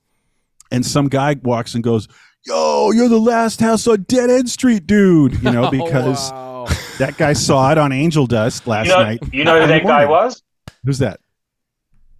and 0.71 0.85
some 0.85 1.07
guy 1.07 1.35
walks 1.41 1.73
and 1.73 1.83
goes, 1.83 2.07
"Yo, 2.49 2.91
you're 2.91 3.07
the 3.09 3.19
last 3.19 3.59
house 3.61 3.87
on 3.87 4.03
Dead 4.03 4.29
End 4.29 4.49
Street, 4.49 4.87
dude." 4.87 5.41
You 5.43 5.51
know, 5.51 5.69
because 5.79 6.31
Oh, 6.31 6.63
wow. 6.63 6.67
that 6.99 7.15
guy 7.17 7.33
saw 7.33 7.71
it 7.71 7.77
on 7.77 7.91
Angel 7.91 8.25
Dust 8.27 8.65
last 8.67 8.87
you 8.87 8.91
know 8.93 9.03
night. 9.03 9.19
you 9.31 9.43
know 9.43 9.61
who 9.61 9.67
that 9.67 9.83
guy 9.83 10.05
was 10.05 10.43
Who's 10.83 10.97
that? 10.99 11.19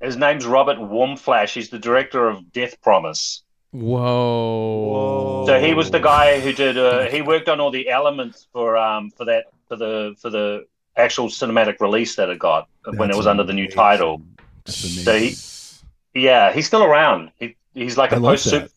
his 0.01 0.15
name's 0.15 0.45
robert 0.45 0.77
warmflash 0.77 1.49
he's 1.53 1.69
the 1.69 1.77
director 1.79 2.29
of 2.29 2.53
death 2.53 2.79
promise 2.81 3.43
Whoa. 3.71 5.43
So 5.45 5.59
he 5.59 5.73
was 5.73 5.91
the 5.91 5.99
guy 5.99 6.39
who 6.39 6.53
did. 6.53 6.75
Uh, 6.77 7.01
he 7.05 7.21
worked 7.21 7.47
on 7.49 7.59
all 7.59 7.69
the 7.71 7.87
elements 7.89 8.47
for 8.51 8.77
um 8.77 9.11
for 9.11 9.25
that 9.25 9.45
for 9.67 9.75
the 9.75 10.15
for 10.19 10.29
the 10.31 10.65
actual 10.97 11.27
cinematic 11.27 11.79
release 11.79 12.15
that 12.15 12.29
it 12.29 12.39
got 12.39 12.67
when 12.85 12.95
it 12.95 12.97
That's 13.07 13.17
was 13.17 13.27
under 13.27 13.43
the 13.43 13.53
new 13.53 13.65
amazing. 13.65 13.77
title. 13.77 14.21
That's 14.65 15.03
So 15.03 15.17
he, 15.19 15.35
yeah, 16.15 16.51
he's 16.51 16.65
still 16.65 16.83
around. 16.83 17.31
He 17.39 17.55
he's 17.75 17.95
like 17.97 18.11
I 18.11 18.15
a 18.15 18.19
love 18.19 18.31
post 18.33 18.51
that. 18.51 18.71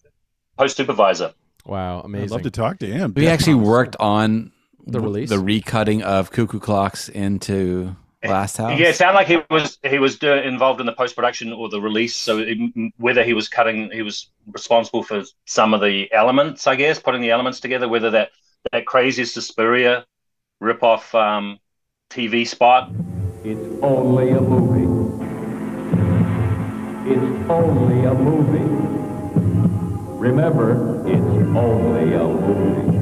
post 0.59 0.77
supervisor. 0.77 1.33
Wow. 1.65 2.01
Amazing! 2.01 2.05
I'd 2.05 2.07
Amazing. 2.07 2.31
love 2.31 2.43
to 2.43 2.51
talk 2.51 2.79
to 2.81 2.87
him. 2.87 3.13
We 3.15 3.27
actually 3.29 3.55
worked 3.55 3.97
on 4.01 4.53
The 4.87 5.01
release? 5.01 5.29
the 5.31 5.37
recutting 5.37 6.03
of 6.03 6.31
Cuckoo 6.31 6.59
Clocks 6.61 7.09
into 7.09 7.97
Last 8.25 8.57
House. 8.57 8.79
Yeah, 8.79 8.89
it 8.89 8.97
sounded 8.97 9.15
like 9.15 9.27
he 9.29 9.39
was 9.51 9.79
he 9.89 9.99
was 9.99 10.19
do, 10.19 10.33
involved 10.33 10.81
in 10.81 10.87
the 10.87 10.93
post 10.93 11.15
production 11.17 11.53
or 11.53 11.69
the 11.69 11.81
release. 11.81 12.17
So 12.17 12.39
it, 12.39 12.59
whether 12.97 13.25
he 13.25 13.35
was 13.35 13.49
cutting, 13.49 13.91
he 13.93 14.03
was 14.03 14.29
responsible 14.47 15.03
for 15.03 15.23
some 15.47 15.75
of 15.75 15.81
the 15.81 16.13
elements, 16.13 16.67
I 16.67 16.77
guess, 16.77 16.99
putting 16.99 17.21
the 17.21 17.31
elements 17.31 17.61
together. 17.61 17.89
Whether 17.89 18.11
that 18.11 18.31
that 18.73 18.87
crazy 18.87 19.25
Suspiria 19.25 20.05
rip 20.61 20.83
off 20.83 21.15
um, 21.15 21.59
TV 22.11 22.47
spot. 22.47 22.91
It's 23.45 23.83
only 23.83 24.31
a 24.31 24.41
movie. 24.41 24.87
It's 27.11 27.51
only 27.51 28.05
a 28.05 28.15
movie. 28.15 29.02
Remember, 30.23 31.03
it's 31.09 31.21
only 31.57 32.15
a 32.15 32.23
movie. 32.23 32.93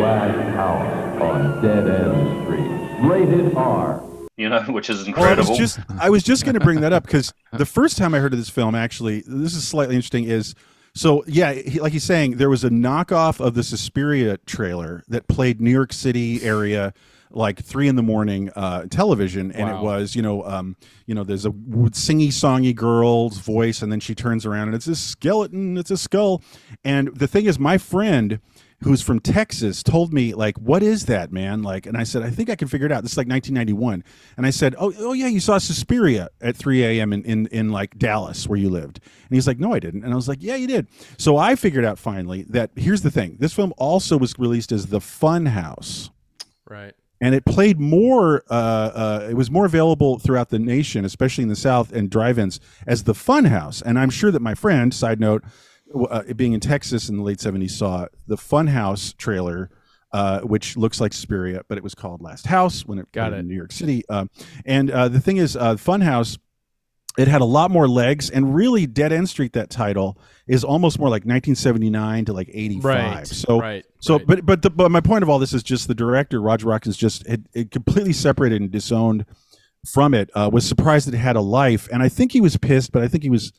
Last 0.00 0.54
House 0.56 1.22
on 1.22 1.62
Dead 1.62 1.86
End 1.88 2.44
Street. 2.44 3.08
Rated 3.08 3.54
R. 3.54 4.02
You 4.36 4.48
know, 4.48 4.62
which 4.68 4.90
is 4.90 4.98
Well, 4.98 5.06
I 5.06 5.08
incredible. 5.10 5.50
was 5.50 5.58
just 5.58 5.78
I 6.00 6.10
was 6.10 6.24
just 6.24 6.44
going 6.44 6.54
to 6.54 6.60
bring 6.60 6.80
that 6.80 6.92
up 6.92 7.04
because 7.04 7.32
the 7.52 7.66
first 7.66 7.96
time 7.96 8.14
I 8.14 8.18
heard 8.18 8.32
of 8.32 8.38
this 8.40 8.50
film, 8.50 8.74
actually, 8.74 9.22
this 9.28 9.54
is 9.54 9.66
slightly 9.66 9.94
interesting. 9.94 10.24
Is 10.24 10.56
So 10.94 11.22
yeah, 11.28 11.52
he, 11.52 11.78
like 11.78 11.92
he's 11.92 12.02
saying, 12.02 12.38
there 12.38 12.50
was 12.50 12.64
a 12.64 12.70
knockoff 12.70 13.38
of 13.38 13.54
the 13.54 13.62
Suspiria 13.62 14.38
trailer 14.38 15.04
that 15.06 15.28
played 15.28 15.60
New 15.60 15.70
York 15.70 15.92
City 15.92 16.42
area 16.42 16.92
like 17.30 17.62
three 17.62 17.88
in 17.88 17.96
the 17.96 18.02
morning 18.02 18.50
uh, 18.56 18.86
television, 18.90 19.52
and 19.52 19.68
Wow. 19.68 19.78
it 19.78 19.82
was 19.82 20.16
you 20.16 20.22
know 20.22 20.44
um, 20.44 20.76
you 21.06 21.14
know 21.14 21.24
there's 21.24 21.46
a 21.46 21.50
singy 21.50 22.28
songy 22.28 22.74
girl's 22.74 23.38
voice, 23.38 23.82
and 23.82 23.90
then 23.90 24.00
she 24.00 24.14
turns 24.14 24.46
around 24.46 24.68
and 24.68 24.74
it's 24.74 24.86
a 24.86 24.96
skeleton, 24.96 25.76
it's 25.76 25.90
a 25.90 25.96
skull, 25.96 26.42
and 26.84 27.08
the 27.16 27.26
thing 27.26 27.46
is, 27.46 27.58
my 27.58 27.78
friend 27.78 28.40
who's 28.82 29.00
from 29.00 29.18
Texas 29.18 29.82
told 29.82 30.12
me 30.12 30.34
like, 30.34 30.58
"What 30.58 30.82
is 30.82 31.06
that, 31.06 31.32
man?" 31.32 31.62
Like, 31.62 31.86
and 31.86 31.96
I 31.96 32.04
said, 32.04 32.22
"I 32.22 32.28
think 32.30 32.50
I 32.50 32.56
can 32.56 32.68
figure 32.68 32.86
it 32.86 32.92
out." 32.92 33.02
This 33.02 33.12
is 33.12 33.16
like 33.18 33.26
1991, 33.26 34.04
and 34.36 34.44
I 34.46 34.50
said, 34.50 34.74
"Oh, 34.78 34.92
oh 34.98 35.12
yeah, 35.14 35.28
you 35.28 35.40
saw 35.40 35.56
Suspiria 35.56 36.28
at 36.42 36.56
3 36.56 36.84
a.m. 36.84 37.12
in, 37.14 37.24
in 37.24 37.46
in 37.46 37.70
like 37.70 37.98
Dallas 37.98 38.46
where 38.46 38.58
you 38.58 38.68
lived," 38.68 39.00
and 39.28 39.34
he's 39.34 39.46
like, 39.46 39.58
"No, 39.58 39.72
I 39.72 39.78
didn't," 39.78 40.04
and 40.04 40.12
I 40.12 40.16
was 40.16 40.28
like, 40.28 40.42
"Yeah, 40.42 40.56
you 40.56 40.66
did." 40.66 40.88
So 41.16 41.38
I 41.38 41.56
figured 41.56 41.86
out 41.86 41.98
finally 41.98 42.44
that 42.50 42.70
here's 42.76 43.00
the 43.00 43.10
thing: 43.10 43.36
this 43.40 43.54
film 43.54 43.72
also 43.78 44.18
was 44.18 44.34
released 44.38 44.72
as 44.72 44.86
The 44.86 45.00
Fun 45.00 45.46
House 45.46 46.10
Right. 46.68 46.94
And 47.20 47.34
it 47.34 47.44
played 47.44 47.78
more 47.80 48.42
uh, 48.50 48.54
uh, 48.54 49.26
it 49.30 49.34
was 49.34 49.50
more 49.50 49.64
available 49.66 50.18
throughout 50.18 50.50
the 50.50 50.58
nation 50.58 51.04
especially 51.04 51.42
in 51.42 51.48
the 51.48 51.56
south 51.56 51.92
and 51.92 52.10
drive-ins 52.10 52.60
as 52.86 53.04
the 53.04 53.14
fun 53.14 53.46
house 53.46 53.82
and 53.82 53.98
i'm 53.98 54.10
sure 54.10 54.30
that 54.30 54.40
my 54.42 54.54
friend 54.54 54.92
side 54.94 55.20
note 55.20 55.42
uh, 56.10 56.22
being 56.34 56.52
in 56.52 56.60
texas 56.60 57.08
in 57.08 57.16
the 57.16 57.22
late 57.22 57.38
70s 57.38 57.70
saw 57.70 58.06
the 58.26 58.36
fun 58.36 58.68
house 58.68 59.14
trailer 59.16 59.70
uh, 60.12 60.40
which 60.40 60.76
looks 60.78 60.98
like 61.00 61.12
Suspiria, 61.12 61.62
but 61.68 61.76
it 61.76 61.84
was 61.84 61.94
called 61.94 62.22
Last 62.22 62.46
House 62.46 62.86
when 62.86 62.98
it 62.98 63.10
Got 63.12 63.32
it. 63.34 63.40
in 63.40 63.48
New 63.48 63.56
York 63.56 63.72
City. 63.72 64.02
Um, 64.08 64.30
and 64.64 64.90
uh, 64.90 65.08
the 65.08 65.20
thing 65.20 65.36
is, 65.36 65.56
uh, 65.56 65.74
Funhouse, 65.74 66.38
it 67.16 67.28
had 67.28 67.40
a 67.40 67.46
lot 67.46 67.70
more 67.70 67.88
legs, 67.88 68.28
and 68.28 68.54
really, 68.54 68.86
Dead 68.86 69.12
End 69.12 69.28
Street, 69.28 69.54
that 69.54 69.70
title 69.70 70.18
is 70.46 70.64
almost 70.64 70.98
more 70.98 71.08
like 71.08 71.22
1979 71.24 72.26
to 72.26 72.32
like 72.32 72.50
85. 72.52 72.84
Right, 72.84 73.26
So, 73.26 73.58
right, 73.58 73.84
so, 74.00 74.18
right. 74.18 74.26
but 74.26 74.46
but 74.46 74.62
the, 74.62 74.70
but 74.70 74.90
my 74.90 75.00
point 75.00 75.22
of 75.22 75.30
all 75.30 75.38
this 75.38 75.52
is 75.52 75.62
just 75.62 75.88
the 75.88 75.94
director 75.94 76.40
Roger 76.40 76.68
Watkins 76.68 76.96
just 76.96 77.26
it, 77.26 77.40
it 77.54 77.70
completely 77.70 78.12
separated 78.12 78.60
and 78.60 78.70
disowned 78.70 79.24
from 79.86 80.14
it. 80.14 80.30
Uh, 80.34 80.50
was 80.52 80.66
surprised 80.66 81.06
that 81.06 81.14
it 81.14 81.18
had 81.18 81.36
a 81.36 81.40
life, 81.40 81.88
and 81.92 82.02
I 82.02 82.08
think 82.08 82.32
he 82.32 82.40
was 82.40 82.56
pissed. 82.56 82.92
But 82.92 83.02
I 83.02 83.08
think 83.08 83.22
he 83.22 83.30
was. 83.30 83.52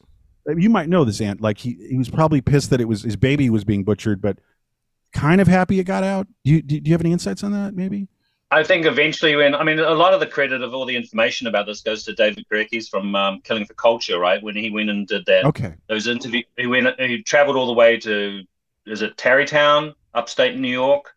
You 0.45 0.69
might 0.69 0.87
know 0.87 1.03
this, 1.03 1.19
Ant. 1.19 1.41
Like 1.41 1.57
he 1.57 1.77
he 1.89 1.97
was 1.97 2.09
probably 2.09 2.41
pissed 2.41 2.69
that 2.69 2.79
it 2.79 2.87
was 2.87 3.01
his 3.03 3.15
baby 3.15 3.49
was 3.49 3.65
being 3.65 3.83
butchered, 3.83 4.21
but 4.21 4.37
kind 5.13 5.41
of 5.41 5.47
happy 5.47 5.79
it 5.79 5.83
got 5.85 6.03
out. 6.03 6.27
Do 6.45 6.51
you 6.51 6.61
do 6.61 6.79
you 6.83 6.93
have 6.93 7.01
any 7.01 7.11
insights 7.11 7.43
on 7.43 7.51
that? 7.51 7.73
Maybe. 7.73 8.07
I 8.49 8.63
think 8.63 8.85
eventually, 8.85 9.35
when 9.35 9.53
I 9.53 9.63
mean, 9.63 9.79
a 9.79 9.91
lot 9.93 10.13
of 10.13 10.21
the 10.21 10.25
credit 10.27 10.61
of 10.61 10.73
all 10.73 10.85
the 10.85 10.95
information 10.95 11.47
about 11.47 11.65
this 11.65 11.81
goes 11.81 12.03
to 12.03 12.13
David 12.13 12.45
Kerekes 12.49 12.87
from 12.89 13.13
um, 13.13 13.41
Killing 13.41 13.65
for 13.65 13.73
Culture, 13.73 14.19
right? 14.19 14.41
When 14.41 14.55
he 14.55 14.69
went 14.69 14.89
and 14.89 15.05
did 15.05 15.25
that, 15.25 15.45
Okay. 15.45 15.73
those 15.87 16.07
interview, 16.07 16.43
he 16.57 16.65
went, 16.65 16.99
he 16.99 17.23
traveled 17.23 17.57
all 17.57 17.67
the 17.67 17.73
way 17.73 17.97
to, 17.99 18.43
is 18.85 19.01
it 19.01 19.17
Tarrytown, 19.17 19.93
upstate 20.13 20.57
New 20.57 20.71
York, 20.71 21.13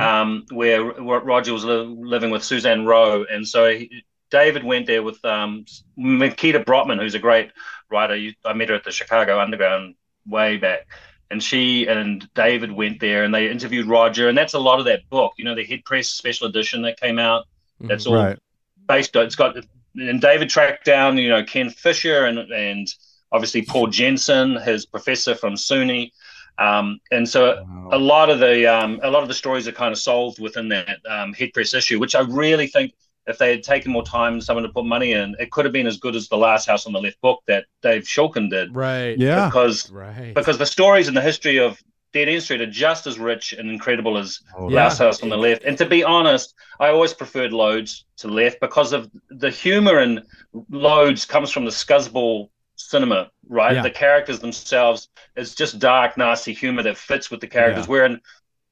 um, 0.00 0.46
where, 0.50 0.84
where 1.00 1.20
Roger 1.20 1.52
was 1.52 1.64
li- 1.64 1.86
living 1.86 2.30
with 2.30 2.42
Suzanne 2.42 2.84
Rowe, 2.84 3.24
and 3.30 3.46
so 3.46 3.68
he, 3.68 4.02
David 4.30 4.64
went 4.64 4.86
there 4.86 5.02
with 5.04 5.24
um, 5.24 5.64
Mikita 5.96 6.60
Brottman, 6.60 6.98
who's 7.00 7.14
a 7.14 7.20
great 7.20 7.52
writer. 7.88 8.14
I 8.44 8.52
met 8.54 8.70
her 8.70 8.74
at 8.74 8.82
the 8.82 8.90
Chicago 8.90 9.38
Underground 9.38 9.94
way 10.26 10.56
back, 10.56 10.88
and 11.30 11.42
she 11.42 11.86
and 11.86 12.28
David 12.34 12.72
went 12.72 13.00
there 13.00 13.24
and 13.24 13.34
they 13.34 13.50
interviewed 13.50 13.86
Roger, 13.86 14.28
and 14.28 14.36
that's 14.36 14.54
a 14.54 14.58
lot 14.58 14.78
of 14.78 14.84
that 14.86 15.08
book. 15.10 15.32
You 15.36 15.44
know, 15.44 15.54
the 15.54 15.64
head 15.64 15.84
press 15.84 16.08
special 16.08 16.46
edition 16.46 16.82
that 16.82 17.00
came 17.00 17.18
out. 17.18 17.44
That's 17.80 18.06
all 18.06 18.14
Right. 18.14 18.38
based 18.86 19.16
on. 19.16 19.24
It's 19.24 19.34
got 19.34 19.56
and 19.96 20.20
David 20.20 20.48
tracked 20.48 20.84
down, 20.84 21.18
you 21.18 21.28
know, 21.28 21.44
Ken 21.44 21.70
Fisher 21.70 22.26
and 22.26 22.38
and 22.38 22.88
obviously 23.32 23.62
Paul 23.62 23.88
Jensen, 23.88 24.56
his 24.56 24.86
professor 24.86 25.34
from 25.34 25.54
SUNY. 25.54 26.12
Um, 26.56 27.00
and 27.10 27.28
so 27.28 27.66
a 27.90 27.98
lot 27.98 28.30
of 28.30 28.38
the 28.38 28.66
um, 28.66 29.00
a 29.02 29.10
lot 29.10 29.22
of 29.22 29.28
the 29.28 29.34
stories 29.34 29.66
are 29.66 29.72
kind 29.72 29.92
of 29.92 29.98
solved 29.98 30.38
within 30.38 30.68
that 30.68 30.98
um, 31.08 31.32
head 31.32 31.52
press 31.52 31.74
issue, 31.74 31.98
which 31.98 32.14
I 32.14 32.20
really 32.20 32.68
think 32.68 32.92
if 33.26 33.38
they 33.38 33.50
had 33.50 33.62
taken 33.62 33.90
more 33.92 34.04
time, 34.04 34.40
someone 34.40 34.62
to 34.64 34.68
put 34.68 34.84
money 34.84 35.12
in, 35.12 35.34
it 35.38 35.50
could 35.50 35.64
have 35.64 35.72
been 35.72 35.86
as 35.86 35.96
good 35.98 36.14
as 36.16 36.28
the 36.28 36.36
Last 36.36 36.66
House 36.66 36.86
on 36.86 36.92
the 36.92 37.00
Left 37.00 37.20
book 37.20 37.40
that 37.46 37.64
Dave 37.82 38.02
Szulkin 38.02 38.50
did. 38.50 38.74
Right. 38.74 39.16
Yeah. 39.18 39.46
Because 39.46 39.90
Right. 39.90 40.34
because 40.34 40.58
the 40.58 40.66
stories 40.66 41.08
and 41.08 41.16
the 41.16 41.22
history 41.22 41.58
of 41.58 41.80
Dead 42.12 42.28
End 42.28 42.42
Street 42.42 42.60
are 42.60 42.66
just 42.70 43.06
as 43.08 43.18
rich 43.18 43.52
and 43.54 43.68
incredible 43.70 44.16
as 44.18 44.40
Oh, 44.56 44.66
Last 44.66 45.00
yeah. 45.00 45.06
House 45.06 45.22
on 45.22 45.30
the 45.30 45.36
Left. 45.36 45.64
And 45.64 45.76
to 45.78 45.86
be 45.86 46.04
honest, 46.04 46.54
I 46.78 46.88
always 46.88 47.12
preferred 47.14 47.52
Loads 47.52 48.04
to 48.18 48.28
Left 48.28 48.60
because 48.60 48.92
of 48.92 49.10
the 49.30 49.50
humor 49.50 50.00
in 50.00 50.22
Loads 50.70 51.24
comes 51.24 51.50
from 51.50 51.64
the 51.64 51.70
scuzzball 51.72 52.50
cinema, 52.76 53.30
right? 53.48 53.76
Yeah. 53.76 53.82
The 53.82 53.90
characters 53.90 54.38
themselves, 54.40 55.08
it's 55.34 55.54
just 55.54 55.78
dark, 55.78 56.16
nasty 56.16 56.52
humor 56.52 56.82
that 56.82 56.96
fits 56.98 57.30
with 57.30 57.40
the 57.40 57.46
characters. 57.48 57.86
Yeah. 57.86 57.90
Wherein 57.90 58.20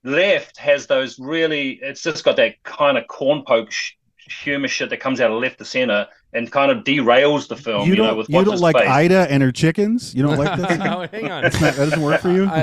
Left 0.04 0.56
has 0.58 0.86
those 0.86 1.18
really, 1.18 1.78
it's 1.82 2.02
just 2.02 2.24
got 2.24 2.36
that 2.36 2.62
kind 2.64 2.98
of 2.98 3.06
corn 3.08 3.42
poke 3.46 3.70
sh- 3.70 3.92
humor 4.40 4.68
shit 4.68 4.90
that 4.90 4.98
comes 4.98 5.20
out 5.20 5.30
of 5.30 5.40
left 5.40 5.58
to 5.58 5.64
center 5.64 6.06
and 6.32 6.50
kind 6.50 6.70
of 6.70 6.84
derails 6.84 7.48
the 7.48 7.56
film. 7.56 7.82
you 7.86 7.94
You, 7.94 7.96
know, 7.98 8.06
don't 8.08 8.18
with 8.18 8.28
you 8.30 8.44
don't 8.44 8.60
like 8.60 8.76
face. 8.76 8.88
Ida 8.88 9.26
and 9.30 9.42
her 9.42 9.52
chickens? 9.52 10.14
You 10.14 10.22
don't 10.22 10.38
like 10.38 10.58
that? 10.68 10.78
no, 10.78 11.06
hang 11.10 11.30
on. 11.30 11.42
Not- 11.42 11.52
that 11.52 11.76
doesn't 11.76 12.00
work 12.02 12.20
for 12.20 12.30
you. 12.32 12.44
I, 12.46 12.62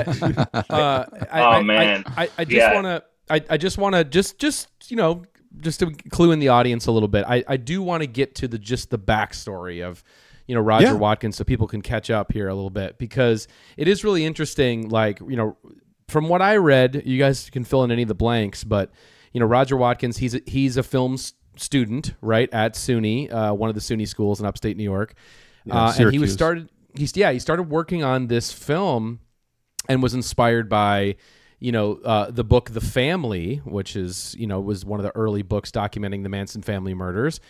uh, 0.70 1.04
I, 1.30 1.30
Oh, 1.40 1.44
I- 1.50 1.62
man. 1.62 2.04
I, 2.16 2.24
I, 2.24 2.28
I 2.38 2.44
just 2.44 2.56
Yeah. 2.56 2.74
want 2.74 2.86
to. 2.86 3.04
I, 3.32 3.40
I 3.50 3.56
just 3.58 3.78
want 3.78 3.94
to 3.94 4.02
just 4.02 4.38
just 4.38 4.68
you 4.90 4.96
know 4.96 5.22
just 5.58 5.78
to 5.80 5.90
clue 6.10 6.32
in 6.32 6.38
the 6.40 6.48
audience 6.48 6.86
a 6.86 6.92
little 6.92 7.08
bit. 7.08 7.24
I, 7.28 7.44
I 7.46 7.56
do 7.56 7.80
want 7.82 8.02
to 8.02 8.06
get 8.08 8.34
to 8.36 8.48
the 8.48 8.58
just 8.58 8.90
the 8.90 8.98
backstory 8.98 9.84
of 9.86 10.02
you 10.48 10.54
know 10.56 10.60
Roger 10.60 10.86
Yeah. 10.86 10.92
Watkins 10.94 11.36
so 11.36 11.44
people 11.44 11.68
can 11.68 11.80
catch 11.80 12.10
up 12.10 12.32
here 12.32 12.48
a 12.48 12.54
little 12.54 12.70
bit 12.70 12.98
because 12.98 13.46
it 13.76 13.86
is 13.86 14.02
really 14.02 14.24
interesting. 14.24 14.88
Like 14.88 15.20
you 15.20 15.36
know 15.36 15.56
from 16.08 16.28
what 16.28 16.42
I 16.42 16.56
read, 16.56 17.02
you 17.06 17.18
guys 17.20 17.50
can 17.50 17.62
fill 17.62 17.84
in 17.84 17.92
any 17.92 18.02
of 18.02 18.08
the 18.08 18.16
blanks, 18.16 18.64
but 18.64 18.90
you 19.32 19.38
know 19.38 19.46
Roger 19.46 19.76
Watkins 19.76 20.16
he's 20.16 20.34
a, 20.34 20.40
he's 20.46 20.76
a 20.76 20.82
film 20.82 21.14
s- 21.14 21.34
student 21.56 22.14
right 22.20 22.48
at 22.52 22.74
SUNY, 22.74 23.32
uh, 23.32 23.52
one 23.54 23.68
of 23.68 23.74
the 23.74 23.80
SUNY 23.80 24.06
schools 24.08 24.40
in 24.40 24.46
upstate 24.46 24.76
New 24.76 24.84
York, 24.84 25.14
Yeah, 25.64 25.74
uh, 25.86 25.94
and 25.98 26.12
he 26.12 26.18
was 26.18 26.32
started. 26.32 26.68
He's 26.94 27.16
yeah 27.16 27.30
he 27.32 27.38
started 27.38 27.64
working 27.64 28.02
on 28.02 28.26
this 28.26 28.50
film 28.52 29.20
and 29.88 30.02
was 30.02 30.14
inspired 30.14 30.68
by 30.68 31.16
you 31.58 31.72
know 31.72 32.00
uh, 32.04 32.30
the 32.30 32.44
book 32.44 32.70
The 32.70 32.80
Family, 32.80 33.56
which 33.64 33.94
is 33.96 34.34
you 34.38 34.46
know 34.46 34.60
was 34.60 34.84
one 34.84 34.98
of 35.00 35.04
the 35.04 35.14
early 35.14 35.42
books 35.42 35.70
documenting 35.70 36.22
the 36.22 36.28
Manson 36.28 36.62
family 36.62 36.94
murders. 36.94 37.40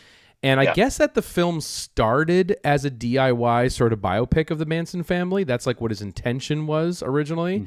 And 0.42 0.59
I 0.59 0.64
Yeah. 0.64 0.74
guess 0.74 0.96
that 0.96 1.12
the 1.14 1.20
film 1.22 1.61
started 1.61 2.57
as 2.64 2.86
a 2.86 2.90
DIY 2.90 3.70
sort 3.70 3.92
of 3.92 3.98
biopic 3.98 4.51
of 4.51 4.59
the 4.59 4.64
Manson 4.64 5.03
family. 5.03 5.44
That's 5.44 5.66
like 5.66 5.82
what 5.82 5.90
his 5.90 6.01
intention 6.01 6.66
was 6.66 7.03
originally. 7.03 7.66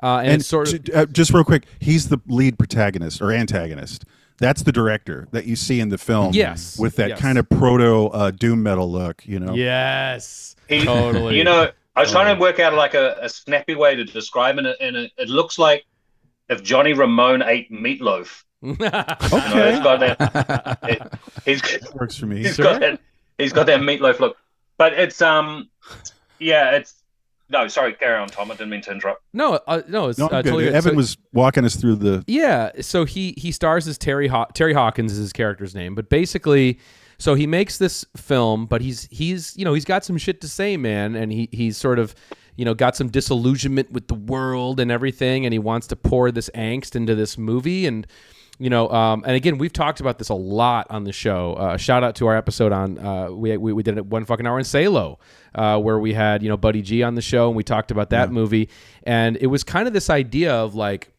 Uh, 0.00 0.18
and, 0.18 0.28
and 0.34 0.44
sort 0.44 0.72
of 0.72 0.84
ju- 0.84 0.92
uh, 0.92 1.06
just 1.06 1.32
real 1.32 1.42
quick, 1.44 1.66
he's 1.80 2.08
the 2.10 2.18
lead 2.28 2.58
protagonist 2.58 3.20
or 3.20 3.32
antagonist. 3.32 4.04
That's 4.42 4.64
the 4.64 4.72
director 4.72 5.28
that 5.30 5.46
you 5.46 5.54
see 5.54 5.78
in 5.78 5.88
the 5.88 5.98
film. 5.98 6.34
Yes, 6.34 6.76
with 6.76 6.96
that 6.96 7.10
yes. 7.10 7.20
kind 7.20 7.38
of 7.38 7.48
proto 7.48 8.06
uh, 8.08 8.32
doom 8.32 8.60
metal 8.64 8.90
look. 8.90 9.24
You 9.24 9.38
know. 9.38 9.54
yes, 9.54 10.56
He- 10.68 10.84
totally. 10.84 11.38
You 11.38 11.44
know, 11.44 11.70
I 11.94 12.00
was 12.00 12.10
trying 12.10 12.34
to 12.34 12.40
work 12.40 12.58
out 12.58 12.74
like 12.74 12.94
a, 12.94 13.16
a 13.20 13.28
snappy 13.28 13.76
way 13.76 13.94
to 13.94 14.04
describe 14.04 14.58
it, 14.58 14.66
and 14.80 14.96
it, 14.96 15.12
it 15.16 15.28
looks 15.28 15.60
like 15.60 15.84
if 16.48 16.60
Johnny 16.64 16.92
Ramone 16.92 17.42
ate 17.42 17.70
meatloaf. 17.70 18.42
You 18.62 18.76
know, 18.80 18.86
Okay. 18.88 19.74
it's 19.74 19.82
got 19.84 20.00
that. 20.00 20.78
It, 20.88 21.02
he's 21.44 21.62
Works 21.94 22.16
for 22.16 22.26
me. 22.26 22.38
he's 22.38 22.56
Sure. 22.56 22.64
got 22.64 22.80
that. 22.80 23.00
He's 23.38 23.52
got 23.52 23.66
that 23.66 23.80
meatloaf 23.80 24.18
look. 24.20 24.36
But 24.76 24.92
it's 24.94 25.22
um, 25.22 25.68
yeah, 26.40 26.72
it's 26.72 26.94
no. 27.52 27.68
Sorry, 27.68 27.92
carry 27.94 28.16
on, 28.18 28.28
Tom. 28.28 28.50
I 28.50 28.54
didn't 28.54 28.70
mean 28.70 28.80
to 28.82 28.90
interrupt. 28.92 29.22
no, 29.32 29.60
uh, 29.68 29.82
no, 29.88 30.08
it's 30.08 30.18
No, 30.18 30.26
uh, 30.26 30.42
good. 30.42 30.44
totally 30.46 30.64
good. 30.64 30.74
Evan 30.74 30.92
So- 30.92 30.96
was 30.96 31.16
walking 31.32 31.64
us 31.64 31.76
through 31.76 31.96
the. 31.96 32.24
Yeah, 32.26 32.70
so 32.80 33.04
he 33.04 33.34
he 33.36 33.52
stars 33.52 33.86
as 33.86 33.98
Terry 33.98 34.28
Haw- 34.28 34.46
Terry 34.54 34.72
Hawkins 34.72 35.12
is 35.12 35.18
his 35.18 35.32
character's 35.32 35.74
name, 35.74 35.94
but 35.94 36.08
basically, 36.08 36.78
so 37.18 37.34
he 37.34 37.46
makes 37.46 37.78
this 37.78 38.04
film, 38.16 38.66
but 38.66 38.80
he's 38.80 39.06
he's 39.10 39.56
you 39.56 39.64
know 39.64 39.74
he's 39.74 39.84
got 39.84 40.04
some 40.04 40.16
shit 40.18 40.40
to 40.40 40.48
say, 40.48 40.76
man, 40.76 41.14
and 41.14 41.30
he 41.30 41.48
he's 41.52 41.76
sort 41.76 41.98
of 41.98 42.14
you 42.56 42.64
know 42.64 42.74
got 42.74 42.96
some 42.96 43.08
disillusionment 43.08 43.92
with 43.92 44.08
the 44.08 44.14
world 44.14 44.80
and 44.80 44.90
everything, 44.90 45.44
and 45.46 45.52
he 45.52 45.58
wants 45.58 45.86
to 45.88 45.96
pour 45.96 46.30
this 46.32 46.50
angst 46.54 46.96
into 46.96 47.14
this 47.14 47.38
movie, 47.38 47.86
and 47.86 48.06
you 48.58 48.70
know, 48.70 48.88
um, 48.90 49.24
and 49.26 49.34
again, 49.34 49.58
we've 49.58 49.72
talked 49.72 50.00
about 50.00 50.18
this 50.18 50.28
a 50.28 50.34
lot 50.34 50.86
on 50.90 51.04
the 51.04 51.12
show. 51.12 51.54
Uh, 51.54 51.76
shout 51.76 52.04
out 52.04 52.14
to 52.16 52.26
our 52.26 52.36
episode 52.36 52.72
on 52.72 52.98
uh, 52.98 53.30
we, 53.30 53.56
we 53.56 53.72
we 53.72 53.82
did 53.82 53.96
it 53.96 54.06
one 54.06 54.24
fucking 54.24 54.46
hour 54.46 54.58
in 54.58 54.64
Salo, 54.64 55.18
uh, 55.54 55.78
where 55.80 55.98
we 55.98 56.12
had 56.12 56.42
you 56.42 56.48
know 56.48 56.56
Buddy 56.56 56.82
G 56.82 57.02
on 57.02 57.14
the 57.14 57.22
show, 57.22 57.48
and 57.48 57.56
we 57.56 57.64
talked 57.64 57.90
about 57.90 58.10
that 58.10 58.30
movie, 58.30 58.68
and 59.04 59.36
it 59.38 59.48
was 59.48 59.64
kind 59.64 59.88
of 59.88 59.94
this 59.94 60.10
idea 60.10 60.54
of 60.54 60.74
like 60.74 61.12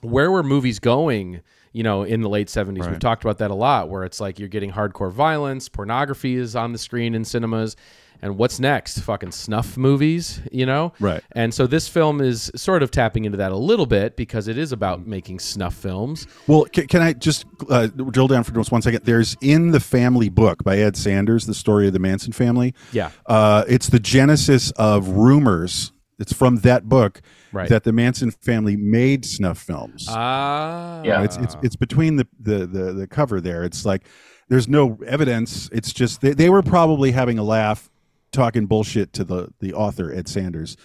where 0.00 0.30
were 0.30 0.42
movies 0.42 0.78
going 0.78 1.40
you 1.72 1.82
know 1.82 2.02
in 2.02 2.20
the 2.22 2.28
late 2.28 2.48
70s 2.48 2.88
we've 2.88 2.98
talked 2.98 3.24
about 3.24 3.38
that 3.38 3.50
a 3.50 3.54
lot 3.54 3.88
where 3.88 4.04
it's 4.04 4.20
like 4.20 4.38
you're 4.38 4.48
getting 4.48 4.70
hardcore 4.70 5.10
violence 5.12 5.68
pornography 5.68 6.36
is 6.36 6.56
on 6.56 6.72
the 6.72 6.78
screen 6.78 7.14
in 7.14 7.24
cinemas 7.24 7.76
and 8.22 8.36
what's 8.36 8.58
next 8.60 9.00
fucking 9.00 9.32
snuff 9.32 9.76
movies 9.76 10.40
you 10.52 10.66
know 10.66 10.92
Right. 11.00 11.22
and 11.32 11.52
so 11.54 11.66
this 11.66 11.88
film 11.88 12.20
is 12.20 12.50
sort 12.56 12.82
of 12.82 12.90
tapping 12.90 13.24
into 13.24 13.38
that 13.38 13.52
a 13.52 13.56
little 13.56 13.86
bit 13.86 14.16
because 14.16 14.48
it 14.48 14.58
is 14.58 14.72
about 14.72 15.06
making 15.06 15.38
snuff 15.38 15.74
films 15.74 16.26
Well, 16.46 16.64
can, 16.64 16.86
can 16.86 17.02
I 17.02 17.12
just 17.12 17.44
uh, 17.70 17.86
drill 17.88 18.28
down 18.28 18.44
for 18.44 18.52
just 18.52 18.72
one 18.72 18.82
second? 18.82 19.04
There's 19.04 19.36
in 19.40 19.70
the 19.70 19.80
family 19.80 20.28
book 20.28 20.64
by 20.64 20.78
Ed 20.78 20.96
Sanders, 20.96 21.46
the 21.46 21.54
story 21.54 21.86
of 21.86 21.92
the 21.92 21.98
Manson 21.98 22.32
family. 22.32 22.74
Yeah. 22.92 23.10
Uh, 23.26 23.64
it's 23.68 23.88
the 23.88 24.00
genesis 24.00 24.70
of 24.72 25.08
rumors 25.08 25.92
it's 26.18 26.32
from 26.32 26.56
that 26.58 26.88
book 26.88 27.20
Right. 27.52 27.68
that 27.68 27.84
the 27.84 27.92
Manson 27.92 28.30
family 28.32 28.76
made 28.76 29.24
snuff 29.24 29.58
films. 29.58 30.06
Ah, 30.08 31.00
Yeah. 31.04 31.22
it's 31.22 31.36
it's 31.36 31.56
it's 31.62 31.76
between 31.76 32.16
the, 32.16 32.26
the 32.40 32.66
the 32.66 32.92
the 32.92 33.06
cover 33.06 33.40
there. 33.40 33.62
It's 33.64 33.84
like 33.86 34.06
there's 34.48 34.66
no 34.68 34.98
evidence. 35.06 35.68
It's 35.72 35.92
just 35.92 36.20
they, 36.20 36.32
they 36.34 36.50
were 36.50 36.62
probably 36.62 37.12
having 37.12 37.38
a 37.38 37.42
laugh, 37.44 37.88
talking 38.32 38.66
bullshit 38.66 39.12
to 39.14 39.24
the 39.24 39.48
the 39.60 39.72
author 39.74 40.12
Ed 40.12 40.28
Sanders. 40.28 40.76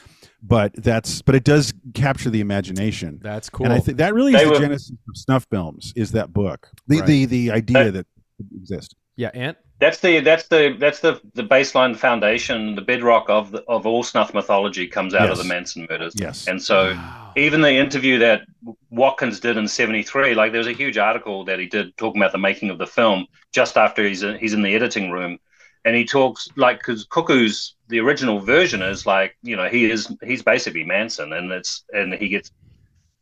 But 0.41 0.74
that's 0.76 1.22
but 1.22 1.36
it 1.36 1.44
does 1.46 1.74
capture 1.94 2.30
the 2.30 2.41
imagination. 2.41 3.20
That's 3.24 3.50
cool. 3.50 3.66
And 3.66 3.74
I 3.74 3.80
think 3.80 3.98
that 4.00 4.14
really 4.14 4.34
They 4.34 4.39
is 4.39 4.48
the 4.50 4.54
were- 4.54 4.60
genesis 4.60 4.91
of 4.91 5.18
snuff 5.18 5.48
films. 5.50 5.94
Is 5.96 6.12
that 6.12 6.34
book 6.34 6.70
the 6.88 7.00
Right. 7.00 7.08
the 7.08 7.26
the 7.26 7.52
idea 7.52 7.91
That- 7.91 7.94
that 7.94 8.46
exists? 8.56 8.94
yeah, 9.16 9.30
Ant. 9.34 9.58
That's 9.80 10.00
the 10.00 10.20
that's 10.22 10.48
the 10.48 10.76
that's 10.80 11.00
the 11.02 11.20
the 11.34 11.44
baseline 11.44 11.96
foundation, 11.96 12.76
the 12.76 12.82
bedrock 12.82 13.26
of 13.30 13.52
the, 13.52 13.64
of 13.68 13.86
all 13.86 14.02
snuff 14.04 14.34
mythology 14.34 14.88
comes 14.88 15.14
out 15.14 15.30
of 15.30 15.38
the 15.38 15.44
Manson 15.44 15.86
murders. 15.89 16.14
Yes. 16.16 16.48
And 16.48 16.62
so 16.62 16.98
even 17.36 17.60
the 17.62 17.74
interview 17.74 18.18
that 18.20 18.44
Watkins 18.91 19.39
did 19.41 19.58
in 19.58 19.68
'73, 19.68 20.36
like 20.36 20.52
there 20.52 20.60
was 20.60 20.68
a 20.68 20.74
huge 20.74 20.98
article 20.98 21.44
that 21.46 21.60
he 21.60 21.66
did 21.66 21.96
talking 21.98 22.22
about 22.22 22.32
the 22.32 22.38
making 22.38 22.70
of 22.70 22.78
the 22.78 22.88
film 22.88 23.28
just 23.52 23.78
after 23.78 24.08
he's 24.08 24.24
in, 24.24 24.38
he's 24.39 24.54
in 24.54 24.62
the 24.62 24.74
editing 24.74 25.12
room, 25.12 25.38
and 25.86 25.96
he 25.96 26.06
talks 26.06 26.48
like 26.56 26.80
because 26.80 27.06
Cuckoo's 27.06 27.76
the 27.88 28.00
original 28.00 28.40
version 28.40 28.82
is 28.82 29.06
like 29.06 29.36
you 29.44 29.56
know 29.56 29.68
he 29.68 29.90
is 29.90 30.14
he's 30.24 30.42
basically 30.42 30.84
Manson, 30.84 31.34
and 31.34 31.52
it's 31.52 31.84
and 31.94 32.14
he 32.14 32.30
gets. 32.30 32.52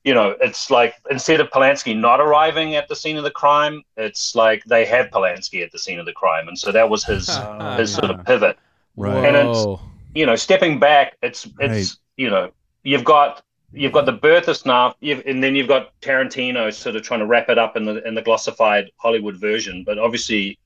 You 0.03 0.15
know, 0.15 0.35
it's 0.41 0.71
like 0.71 0.95
instead 1.11 1.41
of 1.41 1.51
Polanski 1.51 1.95
not 1.95 2.19
arriving 2.19 2.73
at 2.73 2.87
the 2.87 2.95
scene 2.95 3.17
of 3.17 3.23
the 3.23 3.29
crime, 3.29 3.83
it's 3.97 4.33
like 4.33 4.63
they 4.63 4.83
had 4.83 5.11
Polanski 5.11 5.63
at 5.63 5.71
the 5.71 5.77
scene 5.77 5.99
of 5.99 6.07
the 6.07 6.11
crime, 6.11 6.47
and 6.47 6.57
so 6.57 6.71
that 6.71 6.89
was 6.89 7.03
his 7.03 7.29
ah. 7.31 7.77
his 7.77 7.93
sort 7.93 8.09
of 8.09 8.25
pivot. 8.25 8.57
Right. 8.97 9.25
And 9.25 9.35
it's 9.35 9.65
you 10.15 10.25
know, 10.25 10.35
stepping 10.35 10.79
back, 10.79 11.17
it's 11.21 11.47
it's 11.59 11.91
Right. 11.91 11.97
you 12.17 12.29
know, 12.29 12.51
you've 12.83 13.03
got 13.03 13.43
you've 13.73 13.93
got 13.93 14.05
the 14.05 14.11
birth 14.11 14.47
of 14.47 14.57
snuff, 14.57 14.95
you've, 14.99 15.23
and 15.25 15.43
then 15.43 15.55
you've 15.55 15.67
got 15.67 15.99
Tarantino 16.01 16.73
sort 16.73 16.95
of 16.95 17.03
trying 17.03 17.21
to 17.21 17.25
wrap 17.25 17.49
it 17.49 17.57
up 17.57 17.77
in 17.77 17.85
the 17.85 18.05
in 18.07 18.15
the 18.15 18.21
glossified 18.21 18.89
Hollywood 18.97 19.37
version. 19.37 19.83
But 19.83 19.97
obviously, 19.99 20.57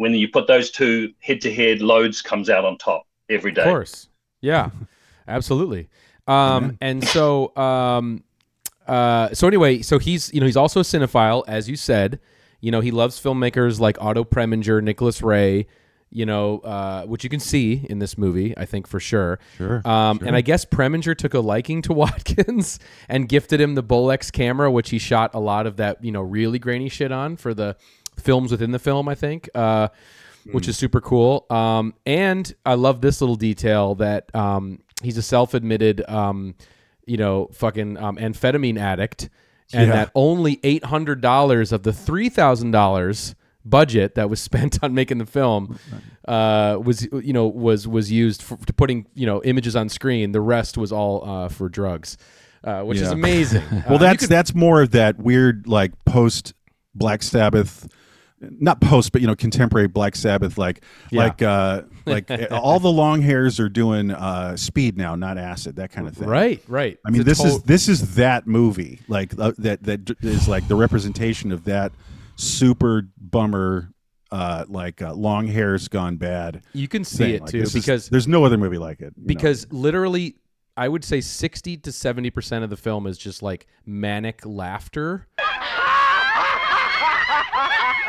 when 0.00 0.14
you 0.14 0.28
put 0.28 0.46
those 0.46 0.70
two 0.70 1.12
head 1.20 1.42
to 1.42 1.52
head, 1.52 1.82
loads 1.82 2.22
comes 2.22 2.48
out 2.48 2.64
on 2.64 2.78
top 2.78 3.06
every 3.28 3.52
day. 3.52 3.60
Of 3.60 3.68
course. 3.68 4.08
Yeah. 4.40 4.70
Absolutely. 5.28 5.90
Um, 6.26 6.78
and 6.80 7.06
so 7.06 7.54
um, 7.54 8.24
uh, 8.86 9.28
so 9.34 9.46
anyway, 9.46 9.82
so 9.82 9.98
he's 9.98 10.32
you 10.32 10.40
know 10.40 10.46
he's 10.46 10.56
also 10.56 10.80
a 10.80 10.84
cinephile, 10.84 11.44
as 11.46 11.68
you 11.68 11.76
said. 11.76 12.18
You 12.62 12.70
know 12.70 12.80
he 12.80 12.90
loves 12.90 13.20
filmmakers 13.20 13.78
like 13.78 14.00
Otto 14.00 14.24
Preminger, 14.24 14.82
Nicholas 14.82 15.20
Ray. 15.20 15.66
You 16.12 16.26
know, 16.26 16.58
uh, 16.60 17.04
which 17.04 17.22
you 17.22 17.30
can 17.30 17.38
see 17.38 17.86
in 17.88 18.00
this 18.00 18.18
movie, 18.18 18.52
I 18.58 18.64
think 18.64 18.88
for 18.88 18.98
sure. 18.98 19.38
Sure, 19.56 19.80
Um, 19.84 20.18
sure. 20.18 20.26
And 20.26 20.34
I 20.34 20.40
guess 20.40 20.64
Preminger 20.64 21.16
took 21.16 21.34
a 21.34 21.38
liking 21.38 21.82
to 21.82 21.92
Watkins 22.02 22.80
and 23.08 23.28
gifted 23.28 23.60
him 23.60 23.76
the 23.76 23.84
Bolex 23.84 24.32
camera, 24.32 24.72
which 24.72 24.90
he 24.90 24.98
shot 24.98 25.32
a 25.34 25.38
lot 25.38 25.68
of 25.68 25.76
that 25.76 26.02
you 26.02 26.10
know 26.10 26.22
really 26.22 26.58
grainy 26.58 26.88
shit 26.88 27.12
on 27.12 27.36
for 27.36 27.52
the 27.54 27.76
films 28.18 28.50
within 28.50 28.70
the 28.72 28.78
film. 28.78 29.08
I 29.08 29.14
think. 29.14 29.48
Uh, 29.54 29.88
which 30.52 30.66
is 30.68 30.76
super 30.78 31.02
cool. 31.02 31.44
Um, 31.50 31.92
and 32.06 32.52
I 32.64 32.72
love 32.74 33.02
this 33.02 33.20
little 33.20 33.36
detail 33.36 33.94
that 33.96 34.34
um, 34.34 34.80
he's 35.02 35.18
a 35.18 35.22
self-admitted, 35.22 36.02
um, 36.08 36.54
you 37.04 37.18
know, 37.18 37.50
fucking 37.52 37.98
um, 37.98 38.16
amphetamine 38.16 38.78
addict, 38.78 39.28
and 39.74 39.88
Yeah. 39.88 39.92
that 39.96 40.10
only 40.14 40.58
eight 40.64 40.84
hundred 40.86 41.20
dollars 41.20 41.72
of 41.72 41.82
the 41.82 41.92
three 41.92 42.30
thousand 42.30 42.70
dollars 42.70 43.34
budget 43.66 44.14
that 44.14 44.30
was 44.30 44.40
spent 44.50 44.82
on 44.82 44.94
making 44.94 45.18
the 45.18 45.26
film 45.26 45.78
uh, 46.26 46.78
was 46.82 47.06
you 47.12 47.34
know 47.34 47.46
was 47.46 47.86
was 47.86 48.10
used 48.10 48.42
for 48.42 48.56
to 48.64 48.72
putting 48.72 49.06
you 49.14 49.26
know 49.26 49.42
images 49.44 49.76
on 49.76 49.90
screen. 49.90 50.32
The 50.32 50.40
rest 50.40 50.78
was 50.78 50.90
all 50.90 51.22
uh, 51.28 51.48
for 51.50 51.68
drugs, 51.68 52.16
uh, 52.64 52.80
which 52.80 52.98
is 52.98 53.10
amazing. 53.10 53.62
Uh, 53.70 53.82
well, 53.90 53.92
you 53.92 53.98
that's 53.98 54.20
could- 54.22 54.30
that's 54.30 54.54
more 54.54 54.80
of 54.80 54.92
that 54.92 55.18
weird 55.18 55.68
like 55.68 55.92
post 56.06 56.54
Black 56.94 57.22
Sabbath, 57.22 57.86
not 58.40 58.80
post, 58.80 59.12
but 59.12 59.20
you 59.20 59.26
know 59.26 59.34
contemporary 59.36 59.86
Black 59.88 60.16
Sabbath, 60.16 60.56
like 60.58 60.82
Yeah. 61.10 61.24
like 61.24 61.42
uh 61.42 61.82
like 62.06 62.30
uh, 62.30 62.46
all 62.50 62.80
the 62.80 62.90
long 62.90 63.20
hairs 63.22 63.60
are 63.60 63.68
doing 63.68 64.10
uh 64.10 64.56
speed 64.56 64.96
now, 64.96 65.14
not 65.14 65.36
acid, 65.38 65.76
that 65.76 65.90
kind 65.92 66.08
of 66.08 66.16
thing. 66.16 66.28
right, 66.28 66.62
right. 66.68 66.98
I 67.04 67.10
mean, 67.10 67.20
It's 67.22 67.40
this 67.40 67.44
is 67.44 67.62
this 67.64 67.88
is 67.88 68.14
that 68.16 68.46
movie, 68.46 69.00
like 69.08 69.38
uh, 69.38 69.52
that 69.58 69.82
that 69.84 70.10
is 70.22 70.48
like 70.48 70.66
the 70.68 70.76
representation 70.76 71.52
of 71.52 71.64
that 71.64 71.92
super 72.36 73.08
bummer, 73.18 73.92
uh, 74.30 74.64
like 74.68 75.02
uh, 75.02 75.12
long 75.12 75.46
hairs 75.46 75.88
gone 75.88 76.16
bad. 76.16 76.62
you 76.72 76.88
can 76.88 77.04
see 77.04 77.18
thing. 77.24 77.34
it 77.34 77.40
Like, 77.42 77.50
too 77.50 77.60
this 77.60 77.74
is- 77.74 77.84
because 77.84 78.08
there's 78.08 78.28
no 78.28 78.44
other 78.44 78.56
movie 78.56 78.78
like 78.78 79.00
it. 79.00 79.12
you 79.16 79.22
know? 79.22 79.26
because 79.26 79.66
literally 79.70 80.36
i 80.76 80.86
would 80.88 81.04
say 81.04 81.20
60 81.20 81.76
to 81.78 81.90
70% 81.90 82.62
of 82.62 82.70
the 82.70 82.76
film 82.76 83.06
is 83.08 83.18
just 83.18 83.42
like 83.42 83.66
manic 83.84 84.40
laughter 84.46 85.26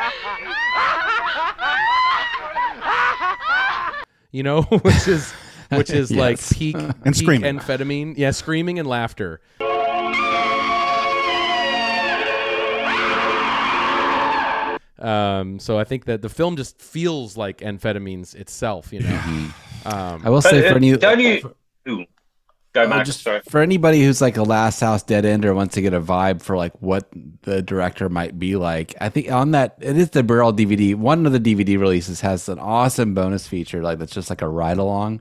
you 4.32 4.42
know 4.42 4.62
which 4.82 5.08
is 5.08 5.32
which 5.70 5.90
is 5.90 6.10
like 6.24 6.38
Yes. 6.38 6.52
peak 6.52 6.76
And 6.76 7.02
peak 7.04 7.14
screaming. 7.14 7.58
amphetamine 7.58 8.14
yeah 8.16 8.30
screaming 8.30 8.78
and 8.78 8.88
laughter 8.88 9.40
um, 14.98 15.58
so 15.58 15.78
I 15.78 15.84
think 15.84 16.04
that 16.04 16.22
the 16.22 16.28
film 16.28 16.56
just 16.56 16.80
feels 16.80 17.36
like 17.36 17.58
amphetamines 17.58 18.36
itself, 18.36 18.92
you 18.92 19.00
know. 19.00 19.20
Um, 19.84 20.22
I 20.24 20.30
will 20.30 20.42
say 20.42 20.60
for 20.68 20.74
uh, 20.74 20.76
any 20.76 20.96
don't 20.96 21.18
you? 21.20 21.54
Ooh. 21.88 22.04
Go, 22.72 22.84
Oh, 22.90 23.02
just 23.02 23.22
sorry. 23.22 23.40
for 23.48 23.60
anybody 23.60 24.02
who's 24.02 24.22
like 24.22 24.38
a 24.38 24.42
last 24.42 24.80
house 24.80 25.02
dead 25.02 25.24
end 25.26 25.44
or 25.44 25.52
wants 25.54 25.74
to 25.74 25.82
get 25.82 25.92
a 25.92 26.00
vibe 26.00 26.40
for 26.40 26.56
like 26.56 26.72
what 26.80 27.06
the 27.42 27.60
director 27.60 28.08
might 28.08 28.38
be 28.38 28.56
like 28.56 28.94
i 28.98 29.10
think 29.10 29.30
on 29.30 29.50
that 29.50 29.76
it 29.80 29.98
is 29.98 30.08
the 30.10 30.22
barrel 30.22 30.54
dvd 30.54 30.94
one 30.94 31.26
of 31.26 31.32
the 31.32 31.40
dvd 31.40 31.78
releases 31.78 32.22
has 32.22 32.48
an 32.48 32.58
awesome 32.58 33.12
bonus 33.12 33.46
feature 33.46 33.82
like 33.82 33.98
that's 33.98 34.12
just 34.12 34.30
like 34.30 34.40
a 34.40 34.48
ride 34.48 34.78
along 34.78 35.20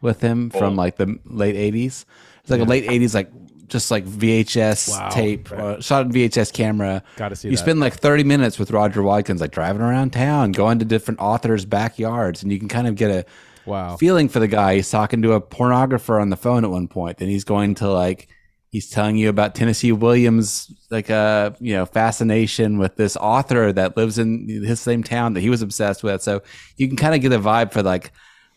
with 0.00 0.20
him 0.20 0.48
from 0.50 0.76
like 0.76 0.94
the 0.96 1.18
late 1.24 1.56
80s 1.56 2.04
it's 2.42 2.50
like 2.50 2.60
a 2.60 2.64
late 2.64 2.86
80s 2.88 3.14
like 3.14 3.30
just 3.66 3.90
like 3.90 4.04
vhs 4.04 4.88
Wow. 4.90 5.08
tape 5.08 5.50
uh, 5.50 5.80
shot 5.80 6.06
in 6.06 6.12
vhs 6.12 6.52
camera 6.52 7.02
Gotta 7.16 7.34
see 7.34 7.48
you 7.48 7.56
that. 7.56 7.62
spend 7.62 7.80
like 7.80 7.94
30 7.94 8.22
minutes 8.22 8.60
with 8.60 8.70
roger 8.70 9.02
watkins 9.02 9.40
like 9.40 9.50
driving 9.50 9.82
around 9.82 10.12
town 10.12 10.52
going 10.52 10.78
to 10.78 10.84
different 10.84 11.18
authors 11.18 11.64
backyards 11.64 12.44
and 12.44 12.52
you 12.52 12.60
can 12.60 12.68
kind 12.68 12.86
of 12.86 12.94
get 12.94 13.10
a 13.10 13.24
wow. 13.66 13.96
feeling 13.96 14.28
for 14.28 14.38
the 14.40 14.48
guy. 14.48 14.76
He's 14.76 14.90
talking 14.90 15.22
to 15.22 15.32
a 15.32 15.40
pornographer 15.40 16.20
on 16.20 16.30
the 16.30 16.36
phone 16.36 16.64
at 16.64 16.70
one 16.70 16.88
point. 16.88 17.18
Then 17.18 17.28
he's 17.28 17.44
going 17.44 17.74
to 17.76 17.88
like 17.90 18.28
he's 18.70 18.88
telling 18.88 19.16
you 19.16 19.28
about 19.28 19.54
Tennessee 19.54 19.92
Williams, 19.92 20.72
like 20.90 21.10
a 21.10 21.54
you 21.60 21.74
know 21.74 21.86
fascination 21.86 22.78
with 22.78 22.96
this 22.96 23.16
author 23.16 23.72
that 23.72 23.96
lives 23.96 24.18
in 24.18 24.48
his 24.48 24.80
same 24.80 25.02
town 25.02 25.34
that 25.34 25.40
he 25.40 25.50
was 25.50 25.62
obsessed 25.62 26.02
with. 26.02 26.22
So 26.22 26.42
you 26.76 26.88
can 26.88 26.96
kind 26.96 27.14
of 27.14 27.20
get 27.20 27.32
a 27.32 27.38
vibe 27.38 27.72
for 27.72 27.82
like 27.82 28.12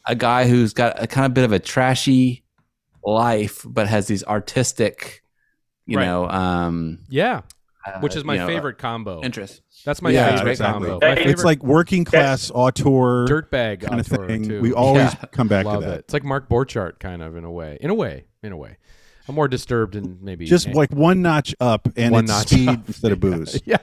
a 0.08 0.16
guy 0.16 0.48
who's 0.48 0.74
got 0.74 1.02
a 1.02 1.08
kind 1.08 1.26
of 1.26 1.34
bit 1.34 1.44
of 1.46 1.52
a 1.52 1.60
trashy 1.60 2.44
life, 3.04 3.64
but 3.68 3.88
has 3.88 4.08
these 4.08 4.24
artistic, 4.24 5.22
you 5.86 5.98
Right. 5.98 6.06
know, 6.06 6.28
um, 6.30 7.00
Yeah, 7.10 7.42
uh, 7.86 8.00
which 8.00 8.16
is 8.16 8.24
my 8.24 8.34
you 8.36 8.40
know, 8.40 8.48
favorite 8.48 8.78
combo. 8.78 9.22
interest. 9.22 9.62
That's 9.86 10.02
my 10.02 10.10
Yeah, 10.10 10.36
favorite 10.36 10.52
exactly. 10.52 10.88
combo. 10.90 11.00
My 11.06 11.12
It's 11.12 11.20
favorite 11.20 11.32
it's 11.34 11.44
like 11.44 11.64
working 11.64 12.04
class 12.06 12.52
auteur 12.54 13.26
dirtbag 13.28 13.82
kind 13.82 14.00
of 14.00 14.12
auteur, 14.12 14.28
thing. 14.28 14.48
too. 14.48 14.62
We 14.62 14.74
always 14.74 15.14
Yeah. 15.14 15.26
come 15.32 15.48
back 15.48 15.66
Love 15.66 15.82
to 15.82 15.86
that. 15.88 15.94
it. 15.94 16.00
It's 16.00 16.14
like 16.14 16.24
Mark 16.24 16.50
Borchardt, 16.50 17.00
kind 17.00 17.22
of 17.22 17.36
in 17.38 17.44
a 17.46 17.52
way. 17.52 17.78
In 17.82 17.90
a 17.90 17.94
way, 17.94 18.26
in 18.44 18.52
a 18.52 18.58
way. 18.58 18.78
I'm 19.28 19.36
more 19.36 19.48
disturbed 19.48 19.96
and 19.96 20.22
maybe 20.22 20.46
Just 20.46 20.68
like 20.70 20.92
one 20.92 21.22
notch 21.24 21.56
up, 21.60 21.88
and 21.96 22.12
One 22.12 22.26
it's 22.26 22.32
notch 22.34 22.48
speed 22.50 22.70
up. 22.70 22.88
instead 22.88 23.12
of 23.12 23.20
booze. 23.20 23.60
yeah, 23.66 23.78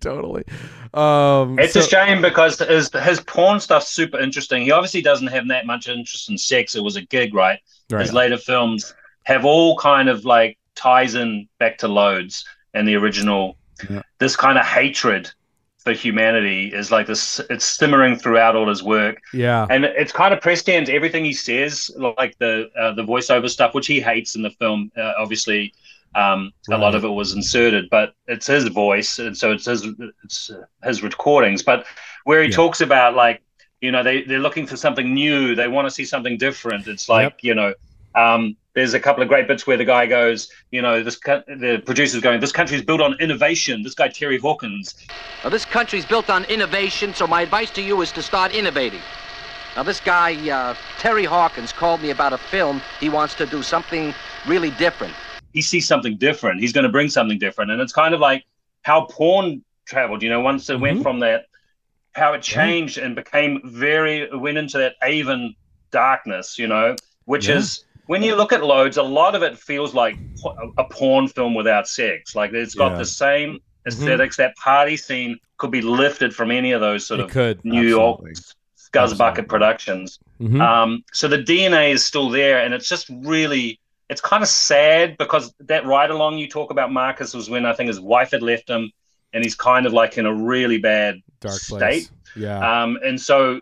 totally. 0.00 0.44
Um, 0.92 1.58
It's 1.58 1.74
so- 1.74 1.80
a 1.80 1.82
shame 1.82 2.20
because 2.22 2.58
his 2.58 2.90
his 3.02 3.20
porn 3.20 3.60
stuff's 3.60 3.90
super 3.90 4.18
interesting. 4.18 4.62
He 4.62 4.70
obviously 4.70 5.02
doesn't 5.02 5.28
have 5.28 5.48
that 5.48 5.66
much 5.66 5.88
interest 5.88 6.28
in 6.30 6.38
sex. 6.38 6.74
It 6.74 6.82
was 6.82 6.96
a 6.96 7.02
gig, 7.02 7.34
right? 7.34 7.58
Right. 7.90 8.02
His 8.02 8.12
later 8.12 8.36
films 8.38 8.94
have 9.24 9.44
all 9.44 9.76
kind 9.78 10.08
of 10.08 10.24
like 10.24 10.58
ties 10.74 11.14
in 11.14 11.48
back 11.58 11.78
to 11.78 11.88
loads 11.88 12.44
and 12.74 12.86
the 12.88 12.96
original. 12.96 13.56
Yeah. 13.90 14.02
This 14.18 14.36
kind 14.36 14.58
of 14.58 14.64
hatred 14.64 15.30
for 15.78 15.92
humanity 15.92 16.68
is 16.72 16.90
like 16.90 17.06
this. 17.06 17.40
It's 17.50 17.64
simmering 17.64 18.16
throughout 18.16 18.56
all 18.56 18.68
his 18.68 18.82
work, 18.82 19.20
Yeah, 19.32 19.66
and 19.68 19.84
it's 19.84 20.12
kind 20.12 20.32
of 20.32 20.40
prescient 20.40 20.88
everything 20.88 21.24
he 21.24 21.32
says, 21.34 21.90
like 22.18 22.36
the 22.38 22.70
uh, 22.78 22.94
the 22.94 23.02
voiceover 23.04 23.48
stuff, 23.50 23.74
which 23.74 23.86
he 23.86 24.00
hates 24.00 24.34
in 24.36 24.42
the 24.42 24.50
film. 24.50 24.90
Uh, 24.96 25.12
obviously, 25.18 25.74
um, 26.14 26.52
a 26.70 26.78
lot 26.78 26.94
of 26.94 27.04
it 27.04 27.08
was 27.08 27.34
inserted, 27.34 27.88
but 27.90 28.14
it's 28.26 28.46
his 28.46 28.64
voice, 28.68 29.18
and 29.18 29.36
so 29.36 29.52
it's 29.52 29.66
his 29.66 29.86
it's 30.24 30.50
his 30.82 31.02
recordings. 31.02 31.62
But 31.62 31.86
where 32.24 32.42
he 32.42 32.48
Yeah. 32.48 32.56
talks 32.56 32.80
about 32.80 33.14
like 33.14 33.42
you 33.80 33.90
know 33.92 34.02
they 34.02 34.22
they're 34.22 34.38
looking 34.38 34.66
for 34.66 34.76
something 34.76 35.12
new, 35.12 35.54
they 35.54 35.68
want 35.68 35.86
to 35.86 35.90
see 35.90 36.04
something 36.06 36.38
different. 36.38 36.86
It's 36.86 37.08
like 37.08 37.42
you 37.42 37.54
know. 37.54 37.74
Um, 38.14 38.56
there's 38.74 38.94
a 38.94 39.00
couple 39.00 39.22
of 39.22 39.28
great 39.28 39.46
bits 39.48 39.66
where 39.66 39.76
the 39.76 39.84
guy 39.84 40.06
goes, 40.06 40.48
you 40.70 40.82
know, 40.82 41.02
this 41.02 41.18
the 41.20 41.82
producer's 41.84 42.20
going, 42.20 42.40
this 42.40 42.52
country's 42.52 42.82
built 42.82 43.00
on 43.00 43.14
innovation. 43.20 43.82
This 43.82 43.94
guy 43.94 44.08
Terry 44.08 44.38
Hawkins, 44.38 44.94
Now, 45.42 45.50
this 45.50 45.64
country's 45.64 46.04
built 46.06 46.30
on 46.30 46.44
innovation, 46.44 47.14
so 47.14 47.26
my 47.26 47.42
advice 47.42 47.70
to 47.72 47.82
you 47.82 48.00
is 48.02 48.10
to 48.12 48.22
start 48.22 48.54
innovating. 48.54 49.00
Now, 49.76 49.82
this 49.82 50.00
guy, 50.00 50.34
uh, 50.50 50.74
Terry 50.98 51.24
Hawkins, 51.24 51.72
called 51.72 52.00
me 52.00 52.10
about 52.10 52.32
a 52.32 52.38
film. 52.38 52.80
He 53.00 53.08
wants 53.08 53.34
to 53.36 53.46
do 53.46 53.62
something 53.62 54.14
really 54.46 54.70
different. 54.70 55.12
he 55.52 55.62
sees 55.62 55.86
something 55.86 56.16
different. 56.16 56.60
He's 56.60 56.72
going 56.72 56.82
to 56.84 56.90
bring 56.90 57.08
something 57.08 57.38
different, 57.38 57.70
and 57.70 57.80
it's 57.80 57.92
kind 57.92 58.12
of 58.14 58.20
like 58.20 58.44
how 58.82 59.06
porn 59.06 59.64
traveled. 59.86 60.22
You 60.22 60.30
know, 60.30 60.40
once 60.40 60.68
it 60.68 60.80
went 60.80 61.02
from 61.02 61.20
that, 61.20 61.46
how 62.12 62.32
it 62.34 62.42
changed 62.42 62.98
and 62.98 63.14
became 63.14 63.60
very 63.64 64.28
went 64.36 64.58
into 64.58 64.78
that 64.78 64.94
Avon 65.02 65.54
darkness. 65.92 66.58
You 66.58 66.66
know, 66.66 66.96
which 67.26 67.48
Yeah. 67.48 67.58
is 67.58 67.84
when 68.06 68.22
you 68.22 68.34
look 68.36 68.52
at 68.52 68.62
loads, 68.64 68.96
a 68.96 69.02
lot 69.02 69.34
of 69.34 69.42
it 69.42 69.58
feels 69.58 69.94
like 69.94 70.16
a 70.78 70.84
porn 70.84 71.28
film 71.28 71.54
without 71.54 71.88
sex. 71.88 72.34
Like 72.34 72.52
it's 72.52 72.74
got 72.74 72.92
Yeah. 72.92 72.98
the 72.98 73.04
same 73.06 73.60
aesthetics. 73.86 74.36
That 74.36 74.54
party 74.56 74.96
scene 74.96 75.38
could 75.58 75.70
be 75.70 75.82
lifted 75.82 76.34
from 76.34 76.50
any 76.50 76.72
of 76.72 76.80
those 76.80 77.06
sort 77.06 77.20
It 77.20 77.24
of 77.24 77.30
could, 77.30 77.64
New 77.64 77.82
York 77.86 78.20
Scuzzbucket 78.76 79.48
Productions. 79.48 80.18
Mhm. 80.40 80.60
Um, 80.60 81.04
so 81.12 81.28
the 81.28 81.38
DNA 81.38 81.90
is 81.92 82.04
still 82.04 82.28
there, 82.28 82.60
and 82.60 82.74
it's 82.74 82.88
just 82.88 83.08
really, 83.22 83.80
it's 84.08 84.20
kind 84.20 84.42
of 84.42 84.48
sad 84.48 85.16
because 85.18 85.52
that 85.60 85.84
ride 85.86 86.10
along 86.10 86.38
you 86.38 86.48
talk 86.48 86.70
about 86.70 86.92
Marcus 86.92 87.34
was 87.34 87.48
when 87.50 87.66
I 87.66 87.72
think 87.72 87.88
his 87.88 88.00
wife 88.00 88.30
had 88.32 88.42
left 88.42 88.68
him, 88.68 88.90
and 89.32 89.42
he's 89.42 89.54
kind 89.54 89.86
of 89.86 89.92
like 89.92 90.16
in 90.18 90.26
a 90.26 90.34
really 90.34 90.78
bad 90.78 91.20
Dark 91.40 91.54
state. 91.54 91.78
place. 91.78 92.10
Yeah. 92.36 92.82
Um, 92.82 92.98
and 93.04 93.20
so 93.20 93.60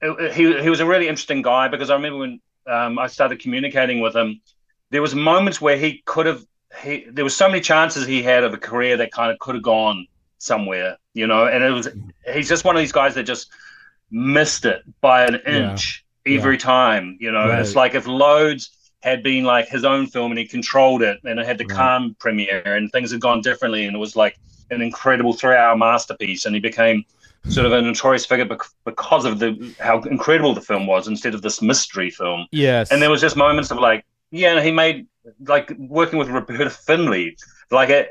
it- 0.00 0.32
he 0.32 0.60
he 0.62 0.70
was 0.70 0.80
a 0.80 0.86
really 0.86 1.08
interesting 1.08 1.42
guy 1.42 1.68
because 1.68 1.90
I 1.90 1.94
remember 1.94 2.18
when 2.18 2.40
um, 2.66 2.98
I 2.98 3.06
started 3.08 3.40
communicating 3.40 4.00
with 4.00 4.14
him, 4.14 4.40
there 4.90 5.02
was 5.02 5.14
moments 5.14 5.60
where 5.60 5.76
he 5.76 6.02
could 6.06 6.26
have 6.26 6.44
he 6.82 7.04
there 7.10 7.24
was 7.24 7.36
so 7.36 7.48
many 7.48 7.60
chances 7.60 8.06
he 8.06 8.22
had 8.22 8.44
of 8.44 8.54
a 8.54 8.58
career 8.58 8.96
that 8.98 9.12
kind 9.12 9.30
of 9.30 9.38
could 9.38 9.54
have 9.54 9.64
gone 9.64 10.06
somewhere, 10.38 10.96
you 11.14 11.26
know, 11.26 11.46
and 11.46 11.62
it 11.64 11.70
was 11.70 11.88
he's 12.32 12.48
just 12.48 12.64
one 12.64 12.76
of 12.76 12.80
these 12.80 12.92
guys 12.92 13.14
that 13.14 13.24
just 13.24 13.50
missed 14.10 14.64
it 14.64 14.82
by 15.00 15.24
an 15.26 15.40
Yeah. 15.46 15.56
inch 15.70 16.04
every 16.26 16.58
time, 16.58 17.16
you 17.20 17.32
know. 17.32 17.50
And 17.50 17.60
it's 17.60 17.76
like 17.76 17.94
if 17.94 18.06
Loads 18.06 18.70
had 19.02 19.22
been 19.22 19.44
like 19.44 19.68
his 19.68 19.84
own 19.84 20.06
film 20.06 20.32
and 20.32 20.38
he 20.38 20.46
controlled 20.46 21.02
it 21.02 21.18
and 21.24 21.38
it 21.40 21.46
had 21.46 21.58
the 21.58 21.64
Cannes 21.64 22.14
premiere 22.20 22.62
and 22.76 22.90
things 22.92 23.10
had 23.12 23.20
gone 23.20 23.40
differently 23.42 23.86
and 23.86 23.96
it 23.96 23.98
was 23.98 24.16
like 24.16 24.38
an 24.70 24.80
incredible 24.82 25.32
three-hour 25.32 25.76
masterpiece 25.76 26.44
and 26.46 26.54
he 26.54 26.60
became 26.60 27.04
sort 27.48 27.66
of 27.66 27.72
a 27.72 27.82
notorious 27.82 28.24
figure 28.24 28.44
bec- 28.44 28.60
because 28.84 29.24
of 29.24 29.38
the 29.38 29.74
how 29.80 30.00
incredible 30.02 30.54
the 30.54 30.60
film 30.60 30.86
was 30.86 31.08
instead 31.08 31.34
of 31.34 31.42
this 31.42 31.60
mystery 31.60 32.10
film. 32.10 32.46
Yes. 32.52 32.90
And 32.90 33.02
there 33.02 33.10
was 33.10 33.20
just 33.20 33.36
moments 33.36 33.70
of 33.70 33.78
like, 33.78 34.04
yeah, 34.30 34.62
he 34.62 34.70
made 34.70 35.06
like 35.46 35.72
working 35.78 36.18
with 36.18 36.28
Roberta 36.28 36.70
Findlay. 36.70 37.36
Like 37.70 37.88
it, 37.88 38.10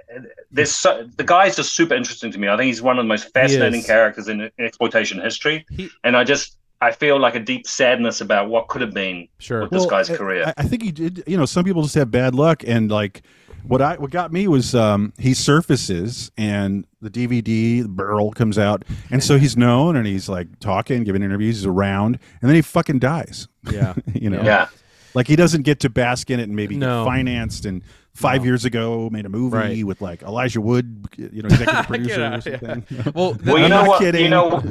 there's 0.52 0.72
so, 0.72 1.08
the 1.18 1.24
guy's 1.24 1.56
just 1.56 1.74
super 1.74 1.94
interesting 1.94 2.32
to 2.32 2.38
me. 2.40 2.48
I 2.50 2.58
think 2.58 2.68
he's 2.68 2.82
one 2.82 2.98
of 2.98 3.04
the 3.06 3.08
most 3.08 3.32
fascinating 3.34 3.84
characters 3.84 4.28
in, 4.28 4.42
in 4.42 4.52
exploitation 4.60 5.22
history. 5.22 5.66
and 6.04 6.18
I 6.18 6.24
just 6.24 6.58
I 6.82 6.92
feel 6.92 7.20
like 7.20 7.36
a 7.36 7.40
deep 7.40 7.68
sadness 7.68 8.22
about 8.22 8.50
what 8.50 8.68
could 8.68 8.82
have 8.82 8.94
been 8.94 9.28
Sure. 9.38 9.62
with 9.62 9.70
this 9.70 9.86
guy's 9.86 10.10
I- 10.10 10.18
career. 10.18 10.46
I, 10.58 10.62
I 10.62 10.64
think 10.64 10.82
he 10.82 10.92
did. 10.92 11.24
You 11.28 11.38
know, 11.38 11.46
some 11.46 11.64
people 11.64 11.84
just 11.84 11.94
have 11.96 12.10
bad 12.10 12.34
luck, 12.34 12.64
and 12.66 12.90
like 12.90 13.22
what 13.68 13.82
I 13.82 13.96
what 13.96 14.12
got 14.12 14.32
me 14.34 14.48
was 14.48 14.74
um, 14.76 15.14
he 15.18 15.34
surfaces 15.34 16.32
and 16.38 16.86
the 17.02 17.10
DVD 17.10 17.82
the 17.84 17.88
barrel 17.90 18.32
comes 18.32 18.58
out, 18.58 18.84
and 19.10 19.24
so 19.24 19.38
he's 19.38 19.56
known 19.58 19.96
and 19.96 20.06
he's 20.08 20.28
like 20.30 20.60
talking, 20.60 21.04
giving 21.04 21.24
interviews, 21.24 21.58
he's 21.58 21.66
around, 21.66 22.20
and 22.42 22.50
then 22.50 22.56
he 22.56 22.62
fucking 22.62 23.00
dies. 23.00 23.48
Yeah. 23.72 23.94
you 24.14 24.30
know. 24.30 24.42
Yeah. 24.42 24.68
Like 25.14 25.28
he 25.28 25.36
doesn't 25.36 25.64
get 25.64 25.82
to 25.82 25.90
bask 25.90 26.30
in 26.30 26.40
it 26.40 26.44
and 26.44 26.56
maybe 26.56 26.78
No. 26.78 27.04
get 27.04 27.10
financed 27.12 27.66
and 27.66 27.82
five 28.14 28.46
years 28.46 28.64
ago 28.66 29.10
made 29.12 29.26
a 29.26 29.30
movie 29.30 29.56
Right. 29.58 29.84
with 29.86 30.02
like 30.02 30.22
Elijah 30.24 30.62
Wood, 30.62 31.06
you 31.18 31.42
know, 31.42 31.48
executive 31.48 31.76
Get 31.76 31.88
producer 31.88 32.24
out, 32.24 32.48
or 32.48 32.52
yeah. 32.62 33.12
Well, 33.14 33.38
well, 33.46 33.58
you 33.58 33.66
I'm 33.66 33.70
know 33.70 33.82
not 33.82 33.88
what? 33.88 34.00
kidding. 34.00 34.24
You 34.24 34.30
know, 34.30 34.64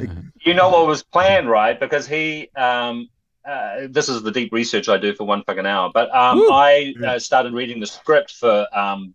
you 0.43 0.53
know 0.55 0.69
what 0.69 0.87
was 0.87 1.03
planned, 1.03 1.47
right? 1.49 1.79
Because 1.79 2.07
he, 2.07 2.49
um, 2.55 3.07
uh, 3.45 3.87
this 3.89 4.09
is 4.09 4.21
the 4.23 4.31
deep 4.31 4.51
research 4.53 4.89
I 4.89 4.97
do 4.97 5.13
for 5.13 5.25
one 5.25 5.43
fucking 5.43 5.65
hour. 5.65 5.91
But 5.93 6.13
um, 6.15 6.37
I 6.51 6.93
uh, 7.05 7.19
started 7.19 7.53
reading 7.53 7.79
the 7.79 7.87
script 7.87 8.31
for 8.33 8.67
um, 8.77 9.13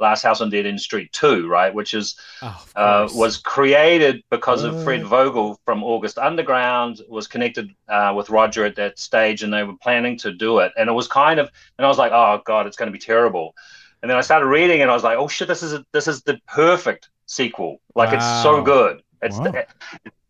Last 0.00 0.22
House 0.22 0.40
on 0.40 0.50
Dead 0.50 0.66
End 0.66 0.80
Street 0.80 1.12
Two, 1.12 1.48
right? 1.48 1.72
Which 1.72 1.94
is 1.94 2.18
uh, 2.74 3.08
was 3.14 3.38
created 3.38 4.22
because 4.30 4.62
of 4.62 4.78
Fred 4.84 5.04
Vogel 5.04 5.58
from 5.64 5.82
August 5.82 6.18
Underground 6.18 7.00
was 7.08 7.26
connected 7.26 7.70
uh, 7.88 8.12
with 8.16 8.28
Roger 8.30 8.64
at 8.64 8.76
that 8.76 8.98
stage, 8.98 9.42
and 9.42 9.52
they 9.52 9.62
were 9.64 9.76
planning 9.82 10.18
to 10.18 10.32
do 10.32 10.58
it. 10.58 10.72
And 10.76 10.88
it 10.88 10.92
was 10.92 11.08
kind 11.08 11.40
of, 11.40 11.50
and 11.78 11.84
I 11.84 11.88
was 11.88 11.98
like, 11.98 12.12
oh 12.12 12.42
god, 12.44 12.66
it's 12.66 12.76
going 12.76 12.88
to 12.88 12.92
be 12.92 12.98
terrible. 12.98 13.54
And 14.02 14.10
then 14.10 14.18
I 14.18 14.20
started 14.20 14.46
reading, 14.46 14.82
and 14.82 14.90
I 14.90 14.94
was 14.94 15.02
like, 15.02 15.18
oh 15.18 15.28
shit, 15.28 15.48
this 15.48 15.62
is 15.62 15.72
a, 15.72 15.84
this 15.92 16.06
is 16.08 16.22
the 16.22 16.38
perfect 16.46 17.08
sequel. 17.26 17.80
Like 17.94 18.12
it's 18.12 18.42
so 18.42 18.58
Wow. 18.58 18.64
good. 18.64 19.02
It's 19.22 19.38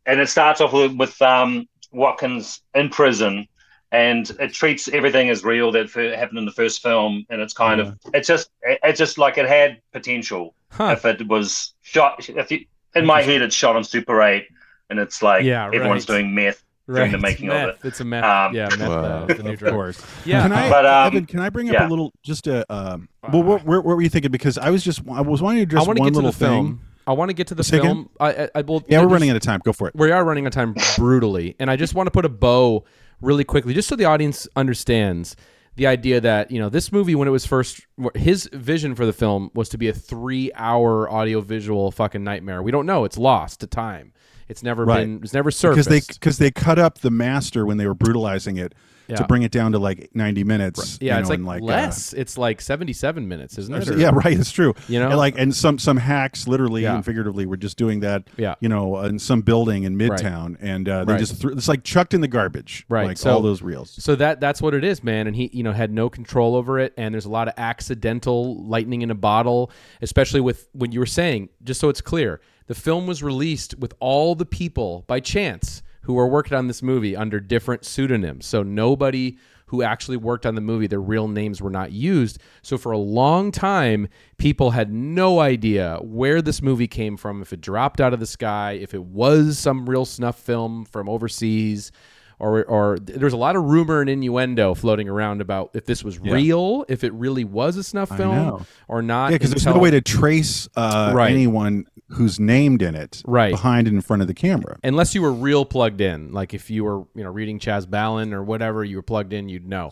and 0.06 0.20
it 0.20 0.28
starts 0.28 0.60
off 0.60 0.72
with, 0.72 0.96
with 0.96 1.20
um, 1.20 1.66
Watkins 1.92 2.60
in 2.74 2.88
prison. 2.88 3.46
And 3.92 4.28
it 4.40 4.52
treats 4.52 4.88
everything 4.88 5.30
as 5.30 5.44
real 5.44 5.70
that 5.72 5.88
happened 5.90 6.38
in 6.40 6.44
the 6.44 6.50
first 6.50 6.82
film, 6.82 7.24
and 7.30 7.40
it's 7.40 7.54
kind 7.54 7.80
of 7.80 7.96
it's 8.12 8.26
just 8.26 8.50
it- 8.62 8.80
it's 8.82 8.98
just 8.98 9.16
like 9.16 9.38
it 9.38 9.46
had 9.48 9.80
potential 9.92 10.54
if 10.78 11.04
it 11.04 11.26
was 11.28 11.72
shot. 11.82 12.28
If 12.28 12.50
you, 12.50 12.64
in 12.96 13.06
my 13.06 13.22
head, 13.22 13.42
it's 13.42 13.54
shot 13.54 13.76
on 13.76 13.84
Super 13.84 14.20
8, 14.22 14.44
and 14.90 14.98
it's 14.98 15.22
like 15.22 15.44
Yeah, 15.44 15.66
everyone's 15.66 16.08
right. 16.08 16.16
doing 16.16 16.34
meth 16.34 16.64
during 16.88 17.12
the 17.12 17.18
making 17.18 17.46
Meth. 17.48 17.68
of 17.68 17.74
it. 17.76 17.88
It's 17.88 18.00
a 18.00 18.04
meth- 18.04 18.24
Um, 18.24 18.54
yeah, 18.54 18.68
meth, 18.76 18.82
uh, 18.90 19.24
the 19.26 19.42
new 19.44 19.52
of 19.52 19.58
drug. 19.60 19.72
course. 19.74 20.02
Yeah. 20.24 20.42
Can 20.42 20.52
I, 20.52 20.68
But, 20.68 20.84
um, 20.86 21.06
Evan? 21.06 21.26
Can 21.26 21.40
I 21.40 21.48
bring 21.48 21.68
up 21.68 21.74
yeah. 21.74 21.88
a 21.88 21.88
little, 21.88 22.12
just 22.24 22.46
a, 22.48 22.64
um, 22.72 23.08
well, 23.32 23.42
what, 23.44 23.64
where, 23.64 23.80
what 23.80 23.96
were 23.96 24.02
you 24.02 24.08
thinking? 24.08 24.30
Because 24.32 24.58
I 24.58 24.70
was 24.70 24.82
just, 24.84 25.00
I 25.10 25.20
was 25.20 25.40
wanting 25.42 25.58
to 25.58 25.62
address 25.62 25.84
I 25.84 25.86
want 25.86 25.96
to 25.96 26.00
one 26.02 26.08
get 26.08 26.12
to 26.14 26.16
little 26.26 26.32
the 26.32 26.38
film. 26.38 26.80
I 27.06 27.12
want 27.12 27.28
to 27.30 27.34
get 27.34 27.46
to 27.48 27.54
the 27.54 27.64
Say 27.64 27.78
film. 27.80 28.10
I, 28.18 28.32
I, 28.44 28.48
I 28.56 28.60
will. 28.62 28.82
Yeah, 28.88 28.98
we're 28.98 29.04
just- 29.04 29.12
running 29.12 29.30
out 29.30 29.36
of 29.36 29.42
time. 29.42 29.60
Go 29.64 29.72
for 29.72 29.88
it. 29.88 29.94
We 29.94 30.10
are 30.10 30.24
running 30.24 30.44
out 30.44 30.48
of 30.48 30.54
time 30.54 30.74
brutally, 30.96 31.54
and 31.58 31.70
I 31.70 31.76
just 31.76 31.94
want 31.94 32.06
to 32.08 32.10
put 32.10 32.24
a 32.24 32.28
bow 32.28 32.84
really 33.20 33.44
quickly, 33.44 33.74
just 33.74 33.88
so 33.88 33.96
the 33.96 34.04
audience 34.04 34.48
understands 34.56 35.36
the 35.76 35.86
idea 35.86 36.20
that 36.20 36.50
you 36.50 36.58
know 36.58 36.68
this 36.68 36.90
movie 36.90 37.14
when 37.14 37.28
it 37.28 37.30
was 37.30 37.46
first 37.46 37.86
his 38.14 38.48
vision 38.52 38.94
for 38.94 39.06
the 39.06 39.12
film 39.12 39.50
was 39.54 39.68
to 39.68 39.78
be 39.78 39.88
a 39.88 39.92
three-hour 39.92 41.10
audio-visual 41.10 41.90
fucking 41.92 42.24
nightmare. 42.24 42.62
We 42.62 42.70
don't 42.70 42.86
know; 42.86 43.04
it's 43.04 43.18
lost 43.18 43.60
to 43.60 43.66
time. 43.66 44.12
It's 44.48 44.62
never 44.62 44.86
been. 44.86 45.20
It's 45.22 45.34
never 45.34 45.50
surfaced. 45.50 45.88
because 45.88 46.06
they 46.08 46.12
because 46.14 46.38
they 46.38 46.50
cut 46.50 46.78
up 46.78 46.98
the 46.98 47.10
master 47.10 47.66
when 47.66 47.76
they 47.78 47.86
were 47.86 47.94
brutalizing 47.94 48.56
it 48.56 48.74
Yeah. 49.08 49.16
to 49.16 49.24
bring 49.26 49.42
it 49.42 49.52
down 49.52 49.72
to 49.72 49.78
like 49.78 50.10
ninety 50.14 50.42
minutes. 50.44 50.98
yeah, 51.00 51.14
you 51.14 51.20
it's 51.20 51.28
know, 51.28 51.36
like, 51.36 51.62
like 51.62 51.62
uh, 51.62 51.66
less. 51.66 52.12
it's 52.12 52.36
like 52.36 52.60
seventy-seven 52.60 53.26
minutes, 53.28 53.56
isn't 53.58 53.74
it? 53.74 53.88
Or- 53.88 53.96
yeah, 53.98 54.10
right. 54.12 54.38
It's 54.38 54.50
true. 54.50 54.74
You 54.88 54.98
know? 55.00 55.08
and 55.08 55.16
like 55.16 55.38
and 55.38 55.54
some 55.54 55.78
some 55.78 55.96
hacks, 55.96 56.48
literally 56.48 56.82
Yeah. 56.82 56.96
and 56.96 57.04
figuratively, 57.04 57.46
were 57.46 57.56
just 57.56 57.76
doing 57.76 58.00
that. 58.00 58.24
Yeah. 58.36 58.54
you 58.60 58.68
know, 58.68 58.98
in 59.02 59.18
some 59.18 59.42
building 59.42 59.84
in 59.84 59.96
Right. 59.96 60.10
Midtown, 60.10 60.56
and 60.60 60.88
uh, 60.88 61.04
they 61.04 61.12
Right. 61.14 61.18
just 61.18 61.40
threw, 61.40 61.52
it's 61.52 61.68
like 61.68 61.84
chucked 61.84 62.14
in 62.14 62.20
the 62.20 62.28
garbage. 62.28 62.84
right 62.88 63.06
like 63.06 63.18
so 63.18 63.30
all 63.32 63.40
those 63.42 63.62
reels. 63.62 63.90
so 64.02 64.14
that 64.16 64.40
that's 64.40 64.60
what 64.60 64.74
it 64.74 64.82
is 64.84 65.02
man 65.04 65.26
and 65.26 65.36
he 65.36 65.50
you 65.52 65.62
know 65.62 65.72
had 65.72 65.92
no 65.92 66.08
control 66.10 66.54
over 66.56 66.78
it 66.78 66.92
and 66.96 67.14
there's 67.14 67.24
a 67.24 67.30
lot 67.30 67.48
of 67.48 67.54
accidental 67.90 68.62
lightning 68.66 69.02
in 69.02 69.10
a 69.10 69.14
bottle 69.14 69.70
especially 70.02 70.40
with 70.40 70.68
when 70.72 70.92
you 70.92 70.98
were 71.00 71.06
saying 71.06 71.48
just 71.64 71.80
so 71.80 71.88
it's 71.88 72.00
clear 72.00 72.40
the 72.66 72.74
film 72.74 73.06
was 73.06 73.22
released 73.22 73.78
with 73.78 73.94
all 74.00 74.34
the 74.34 74.44
people 74.46 75.04
by 75.06 75.20
chance 75.20 75.82
who 76.06 76.14
were 76.14 76.28
working 76.28 76.56
on 76.56 76.68
this 76.68 76.82
movie 76.82 77.16
under 77.16 77.40
different 77.40 77.84
pseudonyms. 77.84 78.46
So 78.46 78.62
nobody 78.62 79.38
who 79.66 79.82
actually 79.82 80.16
worked 80.16 80.46
on 80.46 80.54
the 80.54 80.60
movie 80.60 80.86
their 80.86 81.00
real 81.00 81.26
names 81.26 81.60
were 81.60 81.70
not 81.70 81.90
used. 81.90 82.38
So 82.62 82.78
for 82.78 82.92
a 82.92 82.98
long 82.98 83.50
time 83.50 84.06
people 84.38 84.70
had 84.70 84.92
no 84.92 85.40
idea 85.40 85.98
where 86.00 86.40
this 86.40 86.62
movie 86.62 86.86
came 86.86 87.16
from 87.16 87.42
if 87.42 87.52
it 87.52 87.60
dropped 87.60 88.00
out 88.00 88.14
of 88.14 88.20
the 88.20 88.26
sky 88.26 88.78
if 88.80 88.94
it 88.94 89.02
was 89.02 89.58
some 89.58 89.90
real 89.90 90.04
snuff 90.04 90.38
film 90.38 90.84
from 90.84 91.08
overseas 91.08 91.90
or 92.38 92.64
or 92.64 92.98
there's 93.00 93.32
a 93.32 93.36
lot 93.36 93.56
of 93.56 93.64
rumor 93.64 94.00
and 94.00 94.10
innuendo 94.10 94.74
floating 94.74 95.08
around 95.08 95.40
about 95.40 95.70
if 95.74 95.86
this 95.86 96.04
was 96.04 96.18
Yeah. 96.22 96.34
real, 96.34 96.84
if 96.88 97.02
it 97.04 97.12
really 97.14 97.44
was 97.44 97.76
a 97.76 97.82
snuff 97.82 98.08
film 98.16 98.66
or 98.88 99.00
not. 99.02 99.30
Yeah, 99.30 99.36
because 99.38 99.50
there's 99.50 99.64
no 99.66 99.78
way 99.78 99.90
to 99.90 100.00
trace 100.00 100.68
uh, 100.76 101.12
Right. 101.14 101.30
anyone 101.32 101.86
who's 102.10 102.38
named 102.38 102.82
in 102.82 102.94
it 102.94 103.22
Right. 103.26 103.50
behind 103.52 103.88
and 103.88 103.96
in 103.96 104.00
front 104.02 104.22
of 104.22 104.28
the 104.28 104.34
camera. 104.34 104.78
unless 104.84 105.14
you 105.14 105.22
were 105.22 105.32
real 105.32 105.64
plugged 105.64 106.00
in. 106.00 106.30
Like 106.32 106.52
if 106.54 106.70
you 106.70 106.84
were 106.84 106.98
you 107.14 107.24
know 107.24 107.30
reading 107.30 107.58
Chas 107.58 107.86
Balun 107.86 108.32
or 108.32 108.42
whatever, 108.42 108.84
you 108.84 108.96
were 108.96 109.02
plugged 109.02 109.32
in, 109.32 109.48
you'd 109.48 109.66
know. 109.66 109.90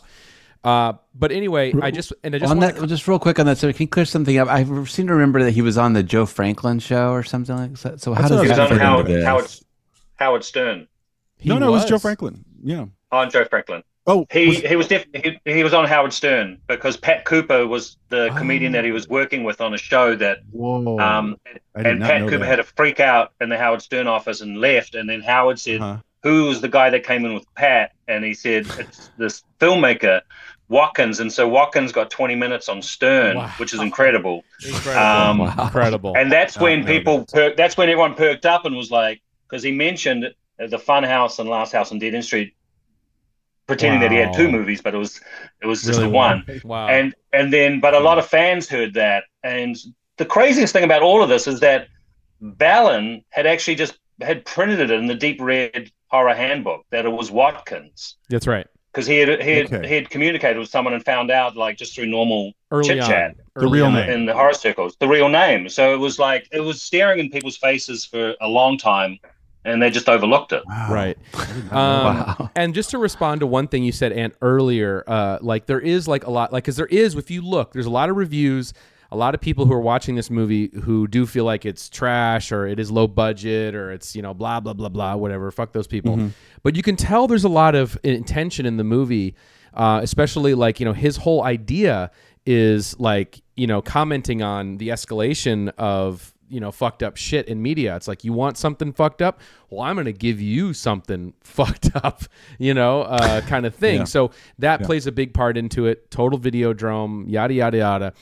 Uh, 0.63 0.95
but 1.15 1.31
anyway, 1.31 1.75
I 1.83 1.91
just 1.91 2.13
and 2.23 2.35
I 2.35 2.39
just 2.39 2.51
on 2.51 2.59
want 2.59 2.77
that, 2.77 2.87
just 2.89 3.07
real 3.09 3.19
quick 3.19 3.39
on 3.39 3.45
that. 3.47 3.59
So 3.59 3.71
can 3.73 3.83
you 3.83 3.89
clear 3.89 4.07
something 4.07 4.39
up? 4.39 4.49
I 4.49 4.65
seem 4.85 5.07
to 5.09 5.13
remember 5.13 5.43
that 5.45 5.51
he 5.51 5.61
was 5.63 5.77
on 5.77 5.93
the 5.93 6.03
Joe 6.03 6.25
Franklin 6.25 6.79
show 6.79 7.11
or 7.13 7.23
something 7.23 7.55
like 7.57 7.79
that. 7.81 8.01
So 8.01 8.15
how 8.15 8.23
That's 8.29 8.31
does 8.33 8.39
what 8.39 8.41
I 8.41 8.45
He 8.45 8.49
was 8.49 8.57
that 8.57 8.61
on 8.73 8.79
fit 8.79 9.01
into 9.01 9.13
this? 9.13 9.25
Howard, 9.27 9.47
Howard 10.17 10.45
Stern. 10.45 10.89
No, 11.45 11.59
no, 11.59 11.69
it 11.69 11.73
was 11.73 11.85
Joe 11.85 11.99
Franklin. 11.99 12.45
Yeah. 12.63 12.87
On 13.13 13.31
Joe 13.31 13.45
Franklin. 13.45 13.83
Oh, 14.07 14.27
he 14.31 14.49
was- 14.49 14.59
he 14.61 14.77
was 14.77 14.87
def- 14.89 15.07
he, 15.15 15.39
he 15.47 15.65
was 15.65 15.73
on 15.73 15.87
Howard 15.87 16.13
Stern 16.13 16.59
because 16.67 16.97
Pat 16.99 17.25
Cooper 17.25 17.67
was 17.67 17.97
the 18.11 18.29
comedian 18.37 18.73
that 18.73 18.85
he 18.85 18.91
was 18.93 19.09
working 19.09 19.45
with 19.45 19.63
on 19.63 19.73
a 19.73 19.79
show 19.79 20.15
that 20.17 20.39
Whoa. 20.51 20.99
um 20.99 21.37
and 21.75 22.03
Pat 22.03 22.21
Cooper 22.23 22.39
that. 22.39 22.47
had 22.47 22.61
a 22.61 22.65
freak 22.65 23.01
out 23.01 23.33
in 23.41 23.49
the 23.49 23.57
Howard 23.57 23.81
Stern 23.81 24.07
office 24.07 24.43
and 24.43 24.59
left 24.61 24.95
and 24.95 25.09
then 25.09 25.23
Howard 25.23 25.59
said 25.59 25.81
Uh-huh. 25.81 25.97
who 26.23 26.45
was 26.49 26.61
the 26.61 26.69
guy 26.69 26.91
that 26.91 27.03
came 27.05 27.25
in 27.25 27.33
with 27.33 27.47
Pat 27.55 27.93
and 28.07 28.25
he 28.25 28.35
said 28.35 28.67
it's 28.79 29.09
this 29.17 29.43
filmmaker 29.59 30.21
Watkins 30.69 31.21
and 31.21 31.33
so 31.33 31.49
Watkins 31.49 31.91
got 31.93 32.11
20 32.11 32.35
minutes 32.35 32.69
on 32.69 32.83
Stern 32.83 33.37
Wow. 33.39 33.51
which 33.57 33.73
is 33.73 33.81
incredible 33.81 34.45
incredible, 34.67 35.47
Um, 35.47 35.59
incredible. 35.59 36.15
and 36.17 36.31
that's 36.31 36.59
Oh, 36.59 36.63
when 36.65 36.81
no, 36.83 36.87
people 36.87 37.25
per- 37.33 37.55
that's 37.55 37.77
when 37.79 37.89
everyone 37.89 38.15
perked 38.15 38.45
up 38.45 38.67
and 38.67 38.77
was 38.77 38.91
like 38.91 39.23
because 39.49 39.63
he 39.63 39.73
mentioned 39.73 40.31
Uh, 40.61 40.67
the 40.69 40.79
Fun 40.79 41.03
House 41.05 41.39
and 41.39 41.49
Last 41.49 41.73
House 41.73 41.91
on 41.93 41.99
Dead 41.99 42.15
End 42.15 42.25
Street 42.25 42.55
pretending 43.67 44.01
that 44.01 44.11
he 44.13 44.19
had 44.19 44.35
two 44.35 44.51
movies, 44.51 44.81
but 44.83 44.95
it 44.95 44.99
was 44.99 45.21
it 45.63 45.67
was 45.67 45.83
just 45.83 45.99
Really 45.99 46.13
one. 46.13 46.45
Wow. 46.65 46.89
And 46.89 47.15
and 47.33 47.53
then, 47.53 47.81
but 47.81 47.95
a 47.95 48.01
lot 48.01 48.19
of 48.19 48.27
fans 48.27 48.69
heard 48.69 48.95
that. 48.95 49.25
And 49.43 49.77
the 50.19 50.25
craziest 50.27 50.73
thing 50.73 50.85
about 50.85 51.03
all 51.03 51.23
of 51.23 51.29
this 51.29 51.47
is 51.47 51.61
that 51.61 51.89
Balun 52.43 53.25
had 53.31 53.47
actually 53.47 53.75
just 53.77 53.99
had 54.21 54.45
printed 54.45 54.79
it 54.81 54.91
in 54.91 55.07
the 55.07 55.15
deep 55.15 55.41
red 55.41 55.91
horror 56.09 56.35
handbook 56.35 56.85
that 56.91 57.05
it 57.05 57.09
was 57.11 57.31
Watkins 57.31 58.17
That's 58.29 58.47
right. 58.47 58.67
because 58.93 59.07
he 59.07 59.19
had 59.19 59.43
he 59.43 59.51
had, 59.57 59.73
Okay. 59.73 59.89
he 59.89 59.95
had 59.95 60.11
communicated 60.11 60.59
with 60.59 60.69
someone 60.69 60.95
and 60.95 61.05
found 61.05 61.31
out 61.31 61.57
like 61.57 61.77
just 61.77 61.95
through 61.95 62.07
normal 62.07 62.53
chit 62.85 63.03
chat. 63.05 63.35
The 63.57 63.67
real 63.67 63.91
name. 63.91 64.11
in 64.11 64.27
the 64.27 64.35
horror 64.35 64.53
circles, 64.53 64.97
the 65.01 65.09
real 65.09 65.29
name. 65.29 65.69
So 65.69 65.95
it 65.95 65.99
was 65.99 66.19
like 66.19 66.47
it 66.53 66.61
was 66.61 66.83
staring 66.83 67.19
in 67.19 67.31
people's 67.31 67.57
faces 67.57 68.05
for 68.05 68.35
a 68.41 68.49
long 68.49 68.77
time, 68.79 69.19
and 69.65 69.81
they 69.83 69.91
just 69.91 70.09
overlooked 70.09 70.53
it. 70.53 70.63
Wow. 70.67 70.93
Right. 70.93 71.19
Um, 71.71 72.05
Wow. 72.05 72.51
And 72.57 72.75
just 72.75 72.91
to 72.91 72.99
respond 72.99 73.41
to 73.41 73.47
one 73.47 73.67
thing 73.69 73.83
you 73.85 73.93
said, 73.93 74.13
Ant, 74.13 74.35
earlier, 74.43 75.03
uh, 75.07 75.39
like 75.41 75.67
there 75.67 75.81
is 75.81 76.07
like 76.07 76.27
a 76.27 76.31
lot, 76.31 76.53
like 76.53 76.65
because 76.65 76.77
there 76.77 76.87
is, 76.87 77.15
if 77.15 77.31
you 77.31 77.43
look, 77.43 77.73
there's 77.73 77.87
a 77.87 77.91
lot 77.91 78.11
of 78.11 78.17
reviews, 78.17 78.75
a 79.11 79.17
lot 79.17 79.35
of 79.35 79.41
people 79.41 79.65
who 79.67 79.73
are 79.73 79.81
watching 79.81 80.15
this 80.17 80.29
movie 80.31 80.71
who 80.83 81.07
do 81.07 81.25
feel 81.27 81.45
like 81.45 81.65
it's 81.65 81.89
trash 81.89 82.51
or 82.53 82.67
it 82.67 82.79
is 82.81 82.91
low 82.91 83.07
budget 83.07 83.75
or 83.75 83.93
it's 83.93 84.17
you 84.17 84.23
know 84.23 84.35
blah 84.35 84.59
blah 84.61 84.73
blah 84.73 84.89
blah 84.89 85.15
whatever. 85.15 85.51
Fuck 85.53 85.73
those 85.73 85.87
people. 85.87 86.31
But 86.65 86.75
you 86.77 86.83
can 86.83 86.97
tell 86.97 87.27
there's 87.29 87.45
a 87.45 87.49
lot 87.49 87.75
of 87.75 87.97
intention 88.03 88.67
in 88.67 88.77
the 88.77 88.85
movie, 88.85 89.37
uh, 89.73 90.01
especially 90.03 90.55
like 90.55 90.81
you 90.81 90.85
know 90.87 90.93
his 90.93 91.17
whole 91.17 91.45
idea 91.45 92.11
is 92.45 92.99
like 92.99 93.41
you 93.57 93.67
know 93.69 93.81
commenting 93.81 94.43
on 94.43 94.79
the 94.79 94.89
escalation 94.89 95.73
of 95.79 96.34
you 96.55 96.61
know 96.61 96.71
fucked 96.71 97.03
up 97.03 97.17
shit 97.17 97.49
in 97.49 97.61
media. 97.61 97.97
It's 97.97 98.07
like 98.07 98.23
you 98.23 98.33
want 98.33 98.57
something 98.57 98.93
fucked 98.93 99.21
up? 99.21 99.41
Well 99.71 99.83
i'm 99.83 99.97
gonna 99.97 100.13
give 100.13 100.41
you 100.41 100.73
something 100.73 101.35
fucked 101.43 101.91
up 101.97 102.23
you 102.59 102.73
know 102.73 103.03
uh, 103.03 103.41
kind 103.49 103.67
of 103.67 103.75
thing. 103.75 104.01
Yeah. 104.01 104.05
so 104.05 104.31
that 104.61 104.83
plays 104.83 105.07
a 105.07 105.13
big 105.13 105.35
part 105.35 105.57
into 105.57 105.87
it. 105.87 106.11
Total 106.11 106.39
video 106.39 106.73
videodrome 106.73 107.25
yada 107.29 107.55
yada 107.55 107.79
yada. 107.79 108.13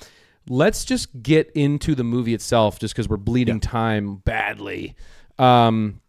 Let's 0.49 0.85
just 0.85 1.23
get 1.23 1.53
into 1.55 1.95
the 1.95 2.03
movie 2.03 2.35
itself 2.35 2.79
just 2.81 2.95
because 2.95 3.09
we're 3.09 3.19
bleeding 3.19 3.61
time 3.61 4.17
badly. 4.17 4.97
Um 5.39 6.01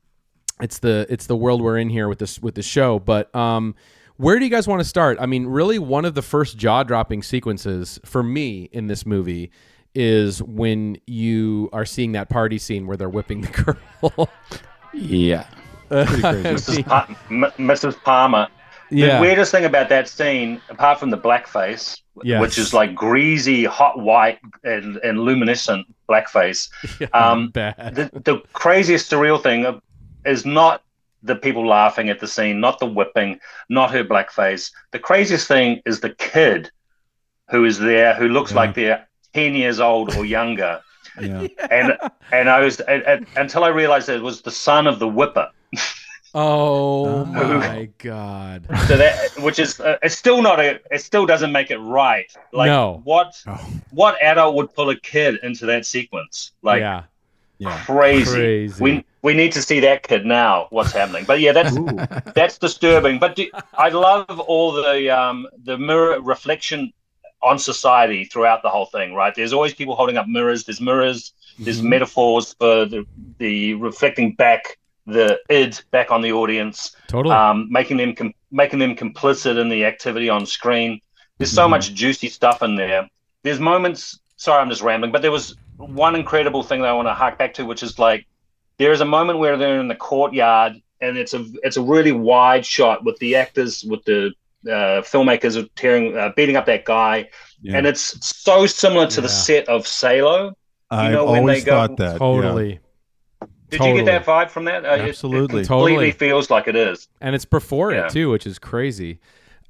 it's 0.61 0.79
the 0.79 1.05
it's 1.09 1.27
the 1.27 1.35
world 1.35 1.61
we're 1.61 1.77
in 1.77 1.89
here 1.89 2.07
with 2.07 2.19
this 2.19 2.39
with 2.39 2.55
the 2.55 2.61
show 2.61 2.99
but 2.99 3.33
um 3.35 3.75
where 4.15 4.37
do 4.37 4.45
you 4.45 4.51
guys 4.51 4.67
want 4.67 4.79
to 4.79 4.87
start? 4.87 5.17
I 5.19 5.25
mean 5.25 5.47
really 5.47 5.77
one 5.79 6.05
of 6.05 6.15
the 6.15 6.21
first 6.21 6.57
jaw-dropping 6.57 7.23
sequences 7.23 7.99
for 8.05 8.23
me 8.23 8.69
in 8.71 8.87
this 8.87 9.05
movie 9.05 9.51
is 9.95 10.41
when 10.41 10.97
you 11.05 11.69
are 11.73 11.85
seeing 11.85 12.13
that 12.13 12.29
party 12.29 12.57
scene 12.57 12.87
where 12.87 12.97
they're 12.97 13.09
whipping 13.09 13.41
the 13.41 13.47
girl. 14.09 14.29
yeah. 14.93 15.47
Mrs. 15.89 16.85
Pa- 16.87 17.07
M- 17.29 17.51
Mrs. 17.57 18.01
Palmer. 18.03 18.47
Yeah. 18.89 19.15
The 19.15 19.21
weirdest 19.21 19.51
thing 19.51 19.65
about 19.65 19.89
that 19.89 20.07
scene, 20.07 20.61
apart 20.69 20.99
from 20.99 21.09
the 21.09 21.17
blackface, 21.17 21.99
yes. 22.23 22.39
which 22.41 22.57
is 22.57 22.73
like 22.73 22.93
greasy, 22.93 23.65
hot 23.65 23.99
white, 23.99 24.39
and, 24.63 24.97
and 24.97 25.19
luminescent 25.19 25.87
blackface, 26.07 26.69
yeah, 26.99 27.07
um, 27.13 27.51
the, 27.53 28.09
the 28.23 28.41
craziest 28.53 29.11
surreal 29.11 29.41
thing 29.41 29.81
is 30.25 30.45
not 30.45 30.83
the 31.23 31.35
people 31.35 31.65
laughing 31.65 32.09
at 32.09 32.19
the 32.19 32.27
scene, 32.27 32.59
not 32.59 32.79
the 32.79 32.85
whipping, 32.85 33.39
not 33.69 33.91
her 33.91 34.03
blackface. 34.03 34.71
The 34.91 34.99
craziest 34.99 35.47
thing 35.47 35.81
is 35.85 36.01
the 36.01 36.13
kid 36.15 36.69
who 37.49 37.65
is 37.65 37.79
there, 37.79 38.13
who 38.13 38.27
looks 38.27 38.51
yeah. 38.51 38.57
like 38.57 38.75
the 38.75 39.01
10 39.33 39.55
years 39.55 39.79
old 39.79 40.15
or 40.15 40.25
younger. 40.25 40.81
Yeah. 41.21 41.45
And 41.69 41.95
and 42.31 42.49
I 42.49 42.61
was 42.61 42.79
and, 42.79 43.03
and, 43.03 43.27
until 43.35 43.63
I 43.63 43.67
realized 43.67 44.07
that 44.07 44.15
it 44.15 44.23
was 44.23 44.41
the 44.41 44.49
son 44.49 44.87
of 44.87 44.97
the 44.97 45.07
whipper. 45.07 45.47
Oh, 46.35 47.05
oh 47.19 47.59
my 47.59 47.89
god! 47.99 48.65
So 48.87 48.97
that, 48.97 49.37
which 49.37 49.59
is, 49.59 49.79
uh, 49.79 49.97
it's 50.01 50.17
still 50.17 50.41
not 50.41 50.59
a, 50.59 50.79
it 50.89 51.03
still 51.03 51.27
doesn't 51.27 51.51
make 51.51 51.69
it 51.69 51.77
right. 51.77 52.25
Like, 52.51 52.69
no. 52.69 53.01
what, 53.03 53.39
oh. 53.45 53.69
what 53.91 54.19
adult 54.19 54.55
would 54.55 54.73
pull 54.73 54.89
a 54.89 54.99
kid 54.99 55.37
into 55.43 55.67
that 55.67 55.85
sequence? 55.85 56.53
Like, 56.63 56.79
yeah, 56.79 57.03
yeah. 57.59 57.79
Crazy. 57.85 58.31
crazy. 58.31 58.83
We 58.83 59.05
we 59.21 59.33
need 59.35 59.51
to 59.51 59.61
see 59.61 59.79
that 59.81 60.03
kid 60.03 60.25
now. 60.25 60.67
What's 60.71 60.91
happening? 60.91 61.23
But 61.25 61.39
yeah, 61.39 61.51
that's 61.51 61.77
Ooh. 61.77 61.97
that's 62.33 62.57
disturbing. 62.57 63.19
But 63.19 63.35
do, 63.35 63.47
I 63.75 63.89
love 63.89 64.39
all 64.39 64.71
the 64.71 65.09
um 65.11 65.47
the 65.63 65.77
mirror 65.77 66.19
reflection 66.19 66.93
on 67.43 67.59
society 67.59 68.25
throughout 68.25 68.61
the 68.63 68.69
whole 68.69 68.85
thing. 68.87 69.13
Right? 69.13 69.33
There's 69.35 69.53
always 69.53 69.73
people 69.73 69.95
holding 69.95 70.17
up 70.17 70.27
mirrors. 70.27 70.63
There's 70.63 70.81
mirrors. 70.81 71.33
There's 71.59 71.79
Mm-hmm. 71.79 71.89
metaphors 71.89 72.53
for 72.53 72.85
the 72.85 73.05
the 73.37 73.75
reflecting 73.75 74.33
back 74.33 74.77
the 75.05 75.37
id 75.49 75.81
back 75.91 76.09
on 76.11 76.21
the 76.21 76.31
audience 76.31 76.95
totally 77.07 77.35
um, 77.35 77.67
making 77.69 77.97
them 77.97 78.15
com- 78.15 78.33
making 78.51 78.79
them 78.79 78.95
complicit 78.95 79.57
in 79.59 79.67
the 79.69 79.83
activity 79.85 80.29
on 80.29 80.45
screen. 80.45 80.99
There's 81.37 81.51
so 81.51 81.67
much 81.67 81.93
juicy 81.93 82.29
stuff 82.29 82.63
in 82.63 82.75
there. 82.75 83.07
There's 83.43 83.59
moments. 83.59 84.19
Sorry, 84.37 84.61
I'm 84.61 84.69
just 84.69 84.81
rambling, 84.81 85.11
but 85.11 85.21
there 85.21 85.31
was 85.31 85.55
one 85.77 86.15
incredible 86.15 86.63
thing 86.63 86.81
that 86.81 86.89
I 86.89 86.93
want 86.93 87.07
to 87.07 87.13
hark 87.13 87.37
back 87.37 87.53
to, 87.55 87.65
which 87.65 87.83
is 87.83 87.99
like 87.99 88.25
there 88.77 88.91
is 88.91 89.01
a 89.01 89.05
moment 89.05 89.39
where 89.39 89.57
they're 89.57 89.79
in 89.79 89.87
the 89.89 89.95
courtyard, 89.95 90.73
and 91.01 91.17
it's 91.17 91.33
a 91.33 91.45
it's 91.63 91.77
a 91.77 91.81
really 91.81 92.11
wide 92.13 92.65
shot 92.65 93.03
with 93.03 93.17
the 93.19 93.35
actors, 93.35 93.83
with 93.83 94.03
the 94.05 94.31
uh, 94.67 95.01
filmmakers 95.01 95.55
are 95.61 95.67
tearing, 95.75 96.17
uh, 96.17 96.29
beating 96.35 96.55
up 96.55 96.65
that 96.67 96.85
guy, 96.85 97.29
Yeah. 97.61 97.77
and 97.77 97.87
it's 97.87 98.25
so 98.25 98.65
similar 98.65 99.07
to 99.07 99.21
the 99.21 99.29
set 99.29 99.67
of 99.69 99.87
Salo. 99.87 100.53
I've 100.91 101.11
know, 101.11 101.25
when 101.25 101.39
always 101.41 101.63
they 101.63 101.71
go- 101.71 101.77
thought 101.87 101.97
that. 101.97 102.11
yeah. 102.13 102.17
totally 102.17 102.79
Did 103.69 103.77
Totally. 103.79 103.97
you 103.99 104.05
get 104.05 104.23
that 104.23 104.25
vibe 104.25 104.51
from 104.51 104.65
that? 104.65 104.85
Uh, 104.85 104.89
it- 104.89 105.01
it 105.01 105.09
Absolutely. 105.09 105.65
completely 105.65 105.65
Totally. 105.65 106.11
feels 106.11 106.49
like 106.51 106.67
it 106.67 106.75
is. 106.75 107.07
and 107.21 107.33
it's 107.33 107.45
before 107.45 107.91
Yeah. 107.91 108.05
it 108.05 108.11
too, 108.11 108.29
which 108.29 108.45
is 108.45 108.59
crazy. 108.59 109.19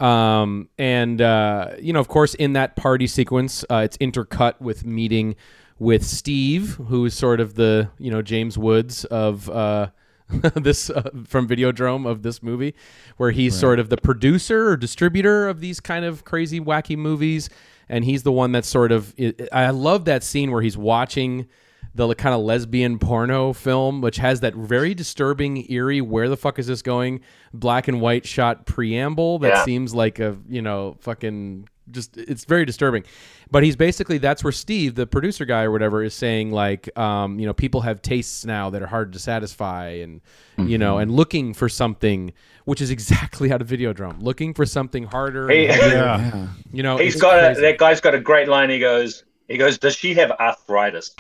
Um, 0.02 0.68
and 0.78 1.22
uh, 1.22 1.70
you 1.80 1.94
know, 1.94 2.00
of 2.02 2.10
course, 2.10 2.34
in 2.36 2.54
that 2.54 2.76
party 2.76 3.08
sequence, 3.08 3.64
uh, 3.70 3.78
it's 3.78 3.96
intercut 4.00 4.60
with 4.60 4.86
meeting 4.86 5.36
with 5.80 6.04
Steve, 6.06 6.76
who 6.90 7.06
is 7.06 7.14
sort 7.14 7.40
of 7.40 7.56
the 7.56 7.90
you 7.98 8.12
know 8.12 8.22
James 8.22 8.58
Woods 8.58 9.06
of 9.06 9.50
uh, 9.50 9.88
this 10.56 10.90
uh, 10.90 11.10
from 11.28 11.48
Videodrome 11.48 12.08
of 12.08 12.24
this 12.24 12.42
movie, 12.42 12.74
where 13.18 13.32
he's 13.32 13.58
sort 13.58 13.80
of 13.80 13.90
the 13.90 13.98
producer 13.98 14.70
or 14.70 14.78
distributor 14.78 15.48
of 15.48 15.60
these 15.60 15.80
kind 15.80 16.06
of 16.06 16.24
crazy, 16.24 16.60
wacky 16.60 16.98
movies, 16.98 17.50
and 17.90 18.06
he's 18.06 18.24
the 18.24 18.32
one 18.32 18.52
that's 18.52 18.68
sort 18.68 18.92
of. 18.92 19.14
I 19.52 19.70
love 19.72 20.06
that 20.06 20.24
scene 20.24 20.52
where 20.52 20.62
he's 20.62 20.78
watching 20.78 21.48
the 21.96 22.16
kind 22.16 22.34
of 22.34 22.42
lesbian 22.42 22.98
porno 22.98 23.54
film, 23.54 24.02
which 24.02 24.18
has 24.18 24.40
that 24.40 24.56
very 24.56 24.96
disturbing, 24.96 25.70
eerie, 25.72 26.02
where 26.02 26.28
the 26.28 26.38
fuck 26.38 26.58
is 26.58 26.66
this 26.66 26.82
going? 26.82 27.20
Black 27.54 27.88
and 27.88 28.02
white 28.02 28.26
shot 28.26 28.66
preamble 28.66 29.38
that 29.40 29.50
Yeah. 29.50 29.64
seems 29.66 29.94
like 29.94 30.18
a, 30.20 30.36
you 30.50 30.62
know, 30.64 30.98
fucking 31.02 31.68
just, 31.92 32.18
it's 32.18 32.46
very 32.46 32.66
disturbing. 32.66 33.04
But 33.52 33.64
he's 33.64 33.76
basically, 33.76 34.18
that's 34.18 34.44
where 34.44 34.52
Steve, 34.54 34.96
the 34.96 35.06
producer 35.08 35.46
guy 35.46 35.64
or 35.64 35.72
whatever, 35.72 36.04
is 36.04 36.14
saying, 36.14 36.52
like, 36.52 36.96
um, 36.98 37.40
you 37.40 37.46
know, 37.46 37.54
people 37.54 37.82
have 37.82 38.02
tastes 38.02 38.46
now 38.46 38.70
that 38.72 38.82
are 38.82 38.88
hard 38.88 39.14
to 39.14 39.20
satisfy 39.20 39.88
and, 39.90 40.22
you 40.58 40.78
know, 40.78 40.98
and 40.98 41.12
looking 41.12 41.54
for 41.54 41.68
something, 41.70 42.34
which 42.66 42.82
is 42.82 42.90
exactly 42.98 43.52
out 43.52 43.62
of 43.62 43.68
Videodrome, 43.68 44.22
looking 44.22 44.54
for 44.54 44.66
something 44.66 45.04
harder. 45.06 45.44
and 45.50 45.52
Hey- 45.52 45.66
heavier. 45.68 45.98
Yeah. 45.98 46.48
You 46.72 46.84
know, 46.84 46.98
He's 46.98 47.14
it's 47.16 47.22
got 47.22 47.58
a, 47.58 47.62
that 47.62 47.78
guy's 47.78 48.02
got 48.02 48.16
a 48.16 48.20
great 48.20 48.48
line. 48.48 48.70
He 48.70 48.80
goes, 48.80 49.24
he 49.48 49.58
goes, 49.58 49.78
does 49.78 49.96
she 49.96 50.14
have 50.16 50.32
arthritis? 50.32 51.16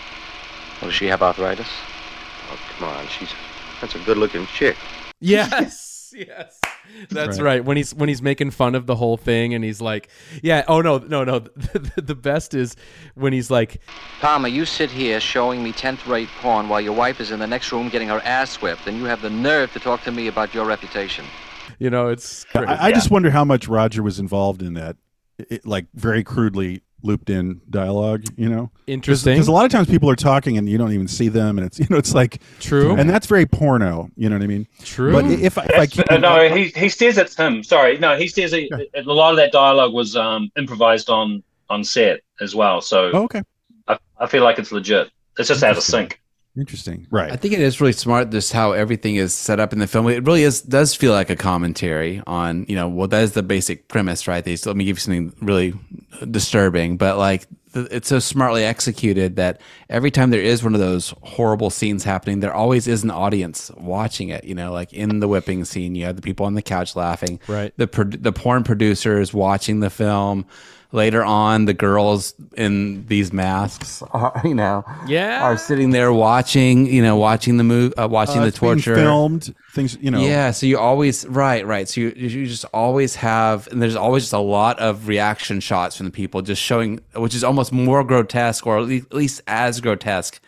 Oh, 0.81 0.85
does 0.85 0.93
she 0.93 1.05
have 1.07 1.21
arthritis? 1.21 1.67
Oh, 2.51 2.59
come 2.77 2.87
on. 2.89 3.07
She's 3.07 3.29
that's 3.81 3.95
a 3.95 3.99
good-looking 3.99 4.45
chick. 4.47 4.77
Yes, 5.19 6.13
yes, 6.17 6.59
that's 7.09 7.39
right. 7.39 7.45
Right. 7.45 7.65
When 7.65 7.77
he's 7.77 7.93
when 7.93 8.09
he's 8.09 8.21
making 8.21 8.51
fun 8.51 8.75
of 8.75 8.85
the 8.85 8.95
whole 8.95 9.17
thing, 9.17 9.53
and 9.53 9.63
he's 9.63 9.81
like, 9.81 10.09
"Yeah, 10.41 10.63
oh 10.67 10.81
no, 10.81 10.97
no, 10.99 11.23
no." 11.23 11.39
The, 11.39 12.01
the 12.01 12.15
best 12.15 12.53
is 12.53 12.75
when 13.15 13.33
he's 13.33 13.49
like, 13.51 13.81
Palmer, 14.19 14.47
you 14.47 14.65
sit 14.65 14.89
here 14.89 15.19
showing 15.19 15.63
me 15.63 15.71
10th 15.73 16.07
rate 16.07 16.29
porn 16.39 16.69
while 16.69 16.81
your 16.81 16.93
wife 16.93 17.19
is 17.19 17.31
in 17.31 17.39
the 17.39 17.47
next 17.47 17.71
room 17.71 17.89
getting 17.89 18.07
her 18.07 18.21
ass 18.23 18.55
whipped, 18.61 18.87
and 18.87 18.97
you 18.97 19.05
have 19.05 19.21
the 19.21 19.29
nerve 19.29 19.71
to 19.73 19.79
talk 19.79 20.03
to 20.03 20.11
me 20.11 20.27
about 20.27 20.53
your 20.53 20.65
reputation. 20.65 21.25
you 21.79 21.89
know, 21.89 22.09
it's 22.09 22.43
crazy. 22.45 22.67
I, 22.67 22.87
I 22.87 22.91
just 22.91 23.11
wonder 23.11 23.29
how 23.31 23.43
much 23.45 23.67
Roger 23.67 24.03
was 24.03 24.19
involved 24.19 24.61
in 24.61 24.73
that, 24.75 24.97
it, 25.37 25.65
like 25.65 25.87
very 25.93 26.23
crudely 26.23 26.81
looped 27.03 27.29
in 27.29 27.61
dialogue. 27.69 28.23
You 28.37 28.49
know, 28.49 28.71
Interesting. 28.87 29.33
Because 29.35 29.47
a 29.47 29.51
lot 29.51 29.65
of 29.65 29.71
times 29.71 29.87
people 29.87 30.09
are 30.09 30.15
talking 30.15 30.57
and 30.57 30.67
you 30.67 30.77
don't 30.77 30.93
even 30.93 31.07
see 31.07 31.27
them, 31.27 31.57
and 31.57 31.67
it's 31.67 31.79
you 31.79 31.85
know 31.89 31.97
it's 31.97 32.13
like 32.13 32.41
True. 32.59 32.95
and 32.95 33.09
that's 33.09 33.27
very 33.27 33.45
porno. 33.45 34.09
You 34.15 34.29
know 34.29 34.35
what 34.37 34.43
I 34.43 34.47
mean? 34.47 34.67
True. 34.83 35.11
But 35.13 35.25
if, 35.25 35.57
I- 35.57 35.65
if 35.65 35.79
I 35.79 35.85
keep 35.85 36.11
Uh, 36.11 36.17
no, 36.17 36.49
he, 36.53 36.69
he 36.69 36.89
says 36.89 37.17
it's 37.17 37.35
him. 37.35 37.63
Sorry, 37.63 37.97
no, 37.97 38.15
he 38.17 38.27
says 38.27 38.53
it, 38.53 38.69
a 38.95 39.01
lot 39.03 39.31
of 39.31 39.37
that 39.37 39.51
dialogue 39.51 39.93
was 39.93 40.15
um, 40.15 40.49
improvised 40.57 41.09
on 41.09 41.43
on 41.69 41.83
set 41.83 42.21
as 42.41 42.55
well. 42.55 42.81
So 42.81 43.11
Oh, 43.13 43.23
okay, 43.23 43.41
I, 43.87 43.97
I 44.19 44.27
feel 44.27 44.43
like 44.43 44.59
it's 44.59 44.71
legit. 44.71 45.09
It's 45.37 45.47
just 45.49 45.63
out 45.63 45.77
of 45.77 45.83
sync. 45.83 46.19
Interesting, 46.57 47.07
right? 47.09 47.31
I 47.31 47.35
think 47.35 47.53
it 47.53 47.59
is 47.59 47.81
really 47.81 47.93
smart 47.93 48.29
just 48.29 48.53
how 48.53 48.73
everything 48.73 49.15
is 49.15 49.33
set 49.33 49.59
up 49.59 49.73
in 49.73 49.79
the 49.79 49.87
film. 49.87 50.07
It 50.07 50.25
really 50.25 50.43
is 50.43 50.61
does 50.61 50.93
feel 50.93 51.11
like 51.11 51.29
a 51.29 51.35
commentary 51.35 52.21
on, 52.27 52.65
you 52.67 52.75
know, 52.75 52.87
well 52.87 53.07
that 53.07 53.23
is 53.23 53.33
the 53.33 53.43
basic 53.43 53.87
premise, 53.87 54.27
right? 54.27 54.43
They 54.43 54.57
let 54.65 54.75
me 54.75 54.85
give 54.85 54.97
you 54.97 55.01
something 55.01 55.35
really 55.41 55.73
disturbing, 56.29 56.97
but 56.97 57.17
like 57.17 57.47
the, 57.73 57.87
it's 57.95 58.07
so 58.07 58.19
smartly 58.19 58.63
executed 58.63 59.35
that 59.35 59.59
every 59.89 60.11
time 60.11 60.29
there 60.29 60.41
is 60.41 60.63
one 60.63 60.73
of 60.73 60.79
those 60.79 61.13
horrible 61.23 61.69
scenes 61.69 62.03
happening, 62.03 62.39
there 62.39 62.53
always 62.53 62.87
is 62.87 63.03
an 63.03 63.11
audience 63.11 63.71
watching 63.77 64.29
it. 64.29 64.43
You 64.43 64.55
know, 64.55 64.71
like 64.71 64.93
in 64.93 65.19
the 65.19 65.27
whipping 65.27 65.65
scene, 65.65 65.95
you 65.95 66.05
have 66.05 66.15
the 66.15 66.21
people 66.21 66.45
on 66.45 66.53
the 66.53 66.61
couch 66.61 66.95
laughing. 66.95 67.39
Right. 67.47 67.73
The 67.77 67.87
pro- 67.87 68.05
the 68.05 68.31
porn 68.31 68.63
producers 68.63 69.33
watching 69.33 69.81
the 69.81 69.89
film. 69.89 70.45
Later 70.93 71.23
on, 71.23 71.65
the 71.65 71.73
girls 71.73 72.35
in 72.55 73.05
these 73.07 73.33
masks, 73.33 74.03
are, 74.11 74.39
you 74.45 74.53
know, 74.53 74.85
Yeah. 75.07 75.41
are 75.43 75.57
sitting 75.57 75.89
there 75.89 76.13
watching, 76.13 76.85
you 76.85 77.01
know, 77.01 77.15
watching 77.17 77.57
the 77.57 77.63
move, 77.63 77.93
uh, 77.97 78.07
watching 78.07 78.41
Uh, 78.41 78.45
the 78.45 78.51
torture, 78.51 78.95
filmed 78.95 79.55
things. 79.73 79.97
You 79.99 80.11
know, 80.11 80.19
yeah, 80.21 80.51
so 80.51 80.67
you 80.67 80.77
always 80.77 81.25
right, 81.27 81.65
right. 81.65 81.89
So 81.89 81.99
you 82.01 82.13
you 82.15 82.45
just 82.45 82.65
always 82.73 83.15
have, 83.15 83.67
and 83.71 83.81
there's 83.81 83.95
always 83.95 84.23
just 84.23 84.33
a 84.33 84.37
lot 84.37 84.77
of 84.79 85.07
reaction 85.07 85.59
shots 85.59 85.97
from 85.97 86.05
the 86.05 86.11
people, 86.11 86.43
just 86.43 86.61
showing, 86.61 86.99
which 87.15 87.33
is 87.33 87.43
almost 87.43 87.71
more 87.73 88.03
grotesque, 88.03 88.67
or 88.67 88.77
at 88.77 88.85
least, 88.85 89.07
at 89.07 89.13
least 89.17 89.41
as 89.47 89.81
grotesque 89.81 90.39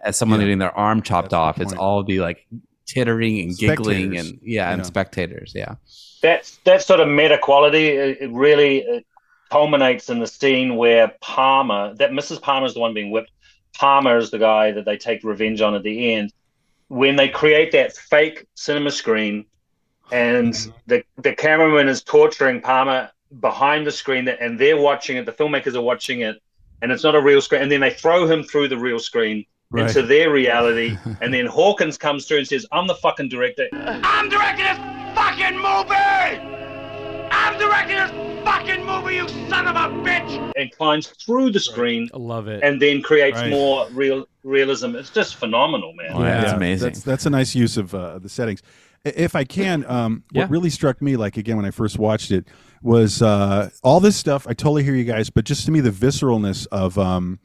as 0.00 0.18
someone 0.18 0.38
Yeah. 0.38 0.44
getting 0.46 0.58
their 0.58 0.76
arm 0.76 1.00
chopped 1.00 1.32
off. 1.32 1.58
It's 1.62 1.72
all 1.72 2.04
the 2.04 2.20
like 2.20 2.46
tittering 2.86 3.40
and 3.40 3.56
giggling 3.56 4.18
and 4.18 4.38
yeah, 4.42 4.70
and 4.70 4.80
yeah. 4.80 4.82
spectators. 4.86 5.52
Yeah, 5.54 5.76
That's 6.20 6.58
that 6.64 6.82
sort 6.82 7.00
of 7.00 7.08
meta 7.08 7.38
quality. 7.38 7.86
It, 7.88 8.18
it 8.20 8.30
really 8.30 8.86
uh 8.86 9.00
culminates 9.54 10.10
in 10.10 10.18
the 10.18 10.26
scene 10.26 10.74
where 10.74 11.12
Palmer, 11.20 11.94
that 11.94 12.10
Mrs. 12.10 12.42
Palmer 12.42 12.66
is 12.66 12.74
the 12.74 12.80
one 12.80 12.92
being 12.92 13.12
whipped. 13.12 13.30
Palmer 13.72 14.18
is 14.18 14.32
the 14.32 14.38
guy 14.38 14.72
that 14.72 14.84
they 14.84 14.96
take 14.96 15.22
revenge 15.22 15.60
on 15.60 15.76
at 15.76 15.84
the 15.84 16.12
end. 16.12 16.32
When 16.88 17.14
they 17.14 17.28
create 17.28 17.70
that 17.70 17.96
fake 17.96 18.46
cinema 18.56 18.90
screen, 18.90 19.46
and 20.10 20.52
mm-hmm. 20.52 20.72
the 20.88 21.04
the 21.22 21.32
cameraman 21.34 21.88
is 21.88 22.02
torturing 22.02 22.62
Palmer 22.62 23.10
behind 23.38 23.86
the 23.86 23.92
screen, 23.92 24.26
and 24.26 24.58
they're 24.58 24.76
watching 24.76 25.18
it. 25.18 25.24
The 25.24 25.32
filmmakers 25.32 25.76
are 25.76 25.82
watching 25.82 26.22
it, 26.22 26.42
and 26.82 26.90
it's 26.90 27.04
not 27.04 27.14
a 27.14 27.20
real 27.20 27.40
screen. 27.40 27.62
And 27.62 27.70
then 27.70 27.80
they 27.80 27.90
throw 27.90 28.26
him 28.26 28.42
through 28.42 28.68
the 28.68 28.78
real 28.78 28.98
screen 28.98 29.46
Right. 29.70 29.88
into 29.88 30.02
their 30.02 30.30
reality. 30.30 30.96
and 31.20 31.32
then 31.32 31.46
Hawkins 31.46 31.96
comes 31.96 32.26
through 32.26 32.38
and 32.38 32.46
says, 32.46 32.66
"I'm 32.70 32.86
the 32.86 32.96
fucking 32.96 33.28
director." 33.28 33.68
I'm 33.72 34.28
directing 34.28 34.66
this 34.66 34.78
fucking 35.14 35.56
movie! 35.58 36.53
I'm 37.44 37.58
directing 37.58 37.96
this 37.96 38.10
fucking 38.44 38.86
movie, 38.86 39.16
you 39.16 39.28
son 39.50 39.66
of 39.66 39.76
a 39.76 39.94
bitch! 40.02 40.52
and 40.56 40.70
climbs 40.72 41.08
through 41.08 41.50
the 41.50 41.60
screen 41.60 42.08
I 42.14 42.16
love 42.16 42.48
it. 42.48 42.62
and 42.62 42.80
then 42.80 43.02
creates 43.02 43.36
Right. 43.36 43.50
more 43.50 43.86
real 43.92 44.26
realism. 44.44 44.94
It's 44.94 45.10
just 45.10 45.36
phenomenal, 45.36 45.92
man. 45.94 46.10
Oh, 46.14 46.22
yeah, 46.22 46.42
it's 46.42 46.52
amazing. 46.52 46.86
That's 46.88 47.02
that's 47.02 47.26
a 47.26 47.30
nice 47.30 47.54
use 47.54 47.76
of 47.76 47.94
uh, 47.94 48.18
the 48.18 48.28
settings. 48.30 48.62
If 49.04 49.36
I 49.36 49.44
can, 49.44 49.84
um, 49.86 50.24
Yeah. 50.32 50.42
what 50.42 50.50
really 50.50 50.70
struck 50.70 51.02
me, 51.02 51.16
like 51.16 51.36
again 51.36 51.56
when 51.56 51.66
I 51.66 51.70
first 51.70 51.98
watched 51.98 52.30
it, 52.30 52.46
was 52.82 53.20
uh, 53.20 53.68
all 53.82 54.00
this 54.00 54.16
stuff. 54.16 54.46
I 54.48 54.54
totally 54.54 54.82
hear 54.82 54.94
you 54.94 55.04
guys, 55.04 55.28
but 55.28 55.44
just 55.44 55.66
to 55.66 55.70
me, 55.70 55.80
the 55.80 55.90
visceralness 55.90 56.66
of 56.72 56.96
um, 56.98 57.40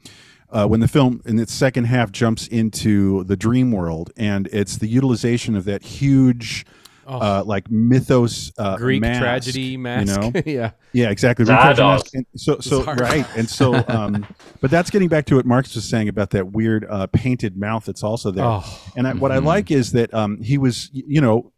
uh, 0.50 0.66
when 0.66 0.80
the 0.80 0.88
film 0.88 1.20
in 1.26 1.38
its 1.38 1.52
second 1.52 1.84
half 1.84 2.10
jumps 2.10 2.46
into 2.46 3.24
the 3.24 3.36
dream 3.36 3.70
world, 3.70 4.12
and 4.16 4.48
it's 4.50 4.78
the 4.78 4.88
utilization 4.88 5.54
of 5.56 5.64
that 5.66 5.82
huge. 5.82 6.64
Uh, 7.10 7.42
like 7.44 7.70
mythos, 7.70 8.52
uh, 8.58 8.74
Oh. 8.74 8.76
Greek 8.76 9.00
mask, 9.00 9.20
tragedy 9.20 9.76
mask. 9.76 10.20
you 10.22 10.30
know, 10.30 10.42
yeah. 10.46 10.70
yeah, 10.92 11.10
exactly. 11.10 11.44
Greek 11.44 11.58
tragedy 11.58 11.82
mask. 11.86 12.14
And 12.14 12.26
so, 12.36 12.58
so 12.60 12.82
Zardoz. 12.82 13.00
right, 13.00 13.26
and 13.36 13.48
so, 13.48 13.74
um, 13.88 14.26
but 14.60 14.70
that's 14.70 14.90
getting 14.90 15.08
back 15.08 15.26
to 15.26 15.36
what 15.36 15.46
Marx 15.46 15.74
was 15.74 15.88
saying 15.88 16.08
about 16.08 16.30
that 16.30 16.52
weird 16.52 16.86
uh, 16.88 17.06
painted 17.08 17.56
mouth 17.56 17.84
that's 17.84 18.02
also 18.02 18.30
there. 18.30 18.44
Oh. 18.44 18.64
And 18.96 19.08
I, 19.08 19.14
what 19.14 19.32
I 19.32 19.38
like 19.38 19.70
is 19.70 19.92
that 19.92 20.12
um, 20.14 20.40
he 20.40 20.58
was, 20.58 20.90
you 20.92 21.20
know, 21.20 21.52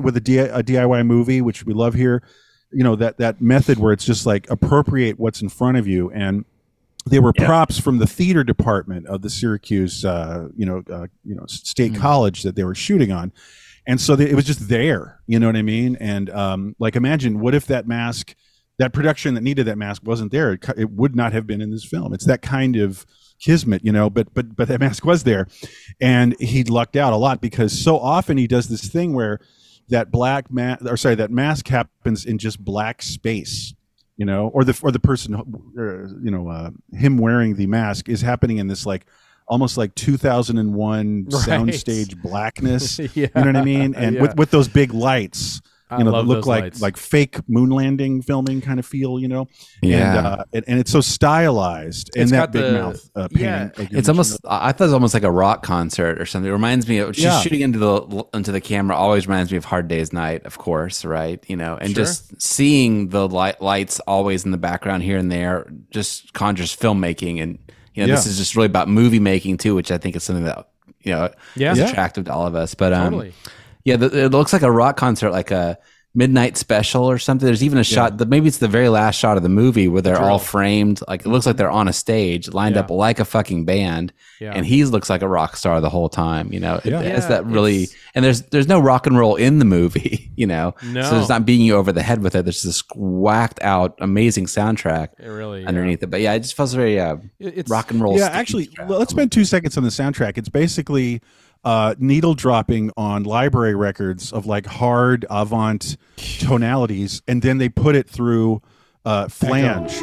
with 0.00 0.16
a, 0.16 0.20
D- 0.20 0.38
a 0.38 0.62
DIY 0.62 1.04
movie, 1.06 1.40
which 1.40 1.64
we 1.66 1.74
love 1.74 1.94
here, 1.94 2.22
you 2.72 2.82
know, 2.84 2.96
that 2.96 3.18
that 3.18 3.40
method 3.40 3.78
where 3.78 3.92
it's 3.92 4.04
just 4.04 4.24
like 4.26 4.48
appropriate 4.50 5.18
what's 5.18 5.42
in 5.42 5.48
front 5.48 5.76
of 5.76 5.86
you, 5.86 6.10
and 6.12 6.44
they 7.06 7.18
were 7.20 7.32
Yeah. 7.36 7.44
props 7.46 7.78
from 7.78 7.98
the 7.98 8.06
theater 8.06 8.42
department 8.42 9.06
of 9.06 9.20
the 9.22 9.28
Syracuse, 9.30 10.04
uh, 10.04 10.48
you 10.56 10.64
know, 10.64 10.82
uh, 10.90 11.06
you 11.24 11.34
know, 11.34 11.44
state 11.46 11.94
college 11.94 12.42
that 12.44 12.56
they 12.56 12.64
were 12.64 12.74
shooting 12.74 13.12
on, 13.12 13.30
and 13.86 14.00
so 14.00 14.14
it 14.14 14.34
was 14.34 14.44
just 14.44 14.68
there. 14.68 15.20
You 15.26 15.38
know 15.38 15.46
what 15.46 15.56
I 15.56 15.62
mean? 15.62 15.96
And 16.00 16.30
um, 16.30 16.76
like, 16.78 16.96
imagine 16.96 17.40
what 17.40 17.54
if 17.54 17.66
that 17.66 17.86
mask. 17.86 18.34
That 18.78 18.92
production 18.92 19.34
that 19.34 19.42
needed 19.42 19.66
that 19.66 19.78
mask 19.78 20.02
wasn't 20.04 20.32
there. 20.32 20.54
It, 20.54 20.64
it 20.76 20.90
would 20.90 21.14
not 21.14 21.32
have 21.32 21.46
been 21.46 21.60
in 21.60 21.70
this 21.70 21.84
film. 21.84 22.12
It's 22.12 22.26
that 22.26 22.42
kind 22.42 22.74
of 22.74 23.06
kismet, 23.38 23.84
you 23.84 23.92
know. 23.92 24.10
But 24.10 24.34
but 24.34 24.56
but 24.56 24.66
that 24.66 24.80
mask 24.80 25.04
was 25.04 25.22
there, 25.22 25.46
and 26.00 26.34
he 26.40 26.64
lucked 26.64 26.96
out 26.96 27.12
a 27.12 27.16
lot 27.16 27.40
because 27.40 27.72
so 27.72 27.96
often 27.96 28.36
he 28.36 28.48
does 28.48 28.66
this 28.66 28.88
thing 28.88 29.12
where 29.12 29.38
that 29.90 30.10
black 30.10 30.50
mask 30.50 30.84
or 30.86 30.96
sorry 30.96 31.14
that 31.14 31.30
mask 31.30 31.68
happens 31.68 32.24
in 32.24 32.38
just 32.38 32.64
black 32.64 33.02
space 33.02 33.74
you 34.16 34.24
know 34.24 34.48
or 34.48 34.64
the 34.64 34.78
or 34.82 34.90
the 34.90 35.00
person 35.00 35.34
you 36.22 36.30
know 36.30 36.48
uh, 36.48 36.70
him 36.92 37.18
wearing 37.18 37.56
the 37.56 37.66
mask 37.66 38.08
is 38.08 38.22
happening 38.22 38.58
in 38.58 38.66
this 38.66 38.86
like 38.86 39.06
almost 39.46 39.76
like 39.76 39.94
2001 39.94 41.24
Right. 41.30 41.42
soundstage 41.44 42.20
blackness 42.22 42.98
Yeah. 42.98 43.08
you 43.14 43.28
know 43.34 43.42
what 43.46 43.56
i 43.56 43.64
mean 43.64 43.94
and 43.94 44.16
Yeah. 44.16 44.22
with 44.22 44.36
with 44.36 44.50
those 44.50 44.68
big 44.68 44.92
lights 44.94 45.60
you 45.96 46.02
know 46.02 46.10
love 46.10 46.24
that 46.26 46.28
look 46.28 46.38
those 46.38 46.46
like 46.46 46.62
lights. 46.64 46.80
like 46.80 46.96
fake 46.96 47.38
moon 47.48 47.70
landing 47.70 48.20
filming 48.22 48.60
kind 48.60 48.78
of 48.80 48.86
feel 48.86 49.20
you 49.20 49.28
know 49.28 49.46
Yeah. 49.82 50.18
and, 50.18 50.26
uh, 50.26 50.44
and, 50.54 50.64
and 50.66 50.80
it's 50.80 50.90
so 50.90 51.00
stylized 51.00 52.10
and 52.16 52.22
It's 52.22 52.30
that 52.32 52.36
got 52.38 52.52
big 52.52 52.62
the- 52.64 52.72
mouth 52.72 53.10
uh, 53.14 53.28
painting 53.28 53.44
yeah. 53.46 53.70
like 53.76 53.92
it's 53.92 54.08
almost. 54.08 54.40
I 54.48 54.72
thought 54.72 54.84
it 54.84 54.86
was 54.86 54.92
almost 54.94 55.14
like 55.14 55.22
a 55.24 55.30
rock 55.30 55.62
concert 55.62 56.20
or 56.20 56.26
something. 56.26 56.48
It 56.48 56.52
reminds 56.52 56.88
me 56.88 56.98
of 56.98 57.14
she's 57.14 57.24
Yeah. 57.24 57.40
shooting 57.42 57.60
into 57.60 57.78
the 57.78 58.24
into 58.34 58.50
the 58.50 58.60
camera. 58.62 58.96
Always 58.96 59.28
reminds 59.28 59.52
me 59.52 59.58
of 59.58 59.66
Hard 59.66 59.86
Day's 59.86 60.12
Night, 60.12 60.44
of 60.46 60.58
course, 60.58 61.04
right? 61.04 61.44
You 61.48 61.56
know, 61.56 61.76
and 61.76 61.90
Sure. 61.94 62.04
just 62.04 62.40
seeing 62.42 63.10
the 63.10 63.28
light, 63.28 63.60
lights 63.62 64.00
always 64.00 64.44
in 64.44 64.50
the 64.50 64.58
background 64.58 65.02
here 65.04 65.18
and 65.18 65.30
there 65.30 65.70
just 65.90 66.32
conjures 66.32 66.74
filmmaking, 66.74 67.40
and 67.42 67.58
you 67.94 68.06
know, 68.06 68.12
this 68.14 68.26
is 68.26 68.36
just 68.38 68.56
really 68.56 68.66
about 68.66 68.88
movie 68.88 69.20
making 69.20 69.56
too, 69.58 69.74
which 69.74 69.90
I 69.90 69.98
think 69.98 70.16
is 70.16 70.22
something 70.24 70.44
that 70.44 70.68
you 71.02 71.12
know 71.12 71.30
Yeah. 71.56 71.72
is 71.72 71.78
Yeah. 71.78 71.88
attractive 71.90 72.24
to 72.26 72.32
all 72.32 72.46
of 72.46 72.54
us. 72.54 72.74
But 72.74 72.92
um, 72.92 73.04
Totally. 73.12 73.32
yeah, 73.84 73.96
the, 73.96 74.24
it 74.24 74.28
looks 74.32 74.52
like 74.52 74.62
a 74.62 74.70
rock 74.70 74.96
concert, 74.96 75.30
like 75.30 75.50
a 75.50 75.78
midnight 76.16 76.56
special 76.56 77.04
or 77.04 77.18
something. 77.18 77.44
There's 77.44 77.64
even 77.64 77.78
a 77.78 77.84
shot 77.84 78.18
that 78.18 78.28
maybe 78.28 78.46
it's 78.46 78.58
the 78.58 78.68
very 78.68 78.88
last 78.88 79.16
shot 79.16 79.36
of 79.36 79.42
the 79.42 79.48
movie 79.48 79.88
where 79.88 80.00
they're 80.00 80.20
all 80.20 80.38
framed, 80.38 81.00
like 81.08 81.22
it 81.22 81.28
looks 81.28 81.44
like 81.44 81.56
they're 81.56 81.70
on 81.70 81.88
a 81.88 81.92
stage, 81.92 82.52
lined 82.52 82.76
Yeah. 82.76 82.82
up 82.82 82.90
like 82.90 83.18
a 83.18 83.24
fucking 83.24 83.64
band, 83.64 84.12
Yeah. 84.40 84.52
and 84.54 84.64
he 84.64 84.84
looks 84.84 85.10
like 85.10 85.22
a 85.22 85.28
rock 85.28 85.56
star 85.56 85.80
the 85.80 85.90
whole 85.90 86.08
time. 86.08 86.52
You 86.52 86.60
know, 86.60 86.80
Yeah. 86.84 87.00
it 87.00 87.28
that 87.28 87.44
really, 87.46 87.82
it's- 87.84 87.98
and 88.14 88.24
there's 88.24 88.42
there's 88.42 88.68
no 88.68 88.78
rock 88.78 89.08
and 89.08 89.18
roll 89.18 89.34
in 89.34 89.58
the 89.58 89.64
movie. 89.64 90.20
You 90.36 90.48
know, 90.48 90.74
No. 90.84 91.02
so 91.08 91.20
it's 91.20 91.28
not 91.28 91.46
beating 91.46 91.64
you 91.64 91.76
over 91.76 91.92
the 91.92 92.02
head 92.02 92.20
with 92.20 92.34
it. 92.34 92.44
There's 92.44 92.64
this 92.64 92.82
whacked 92.96 93.62
out, 93.62 93.94
amazing 94.00 94.46
soundtrack 94.46 95.10
It 95.20 95.28
really 95.28 95.62
yeah. 95.62 95.68
underneath 95.68 96.02
it. 96.02 96.10
But 96.10 96.22
yeah, 96.22 96.32
it 96.32 96.40
just 96.40 96.56
feels 96.56 96.74
very 96.74 96.98
uh, 96.98 97.18
it's 97.38 97.70
rock 97.70 97.92
and 97.92 98.02
roll. 98.02 98.18
Yeah, 98.18 98.30
actually, 98.32 98.68
let's 98.88 99.12
spend 99.12 99.30
two 99.30 99.44
seconds 99.44 99.76
on 99.76 99.84
the 99.84 99.90
soundtrack. 99.90 100.36
It's 100.36 100.48
basically 100.48 101.20
uh, 101.64 101.94
needle 101.98 102.34
dropping 102.34 102.90
on 102.96 103.24
library 103.24 103.74
records 103.74 104.32
of 104.32 104.46
like 104.46 104.66
hard 104.66 105.24
avant 105.30 105.96
tonalities, 106.16 107.22
and 107.26 107.42
then 107.42 107.58
they 107.58 107.68
put 107.68 107.96
it 107.96 108.08
through 108.08 108.62
uh, 109.04 109.28
flange. 109.28 109.94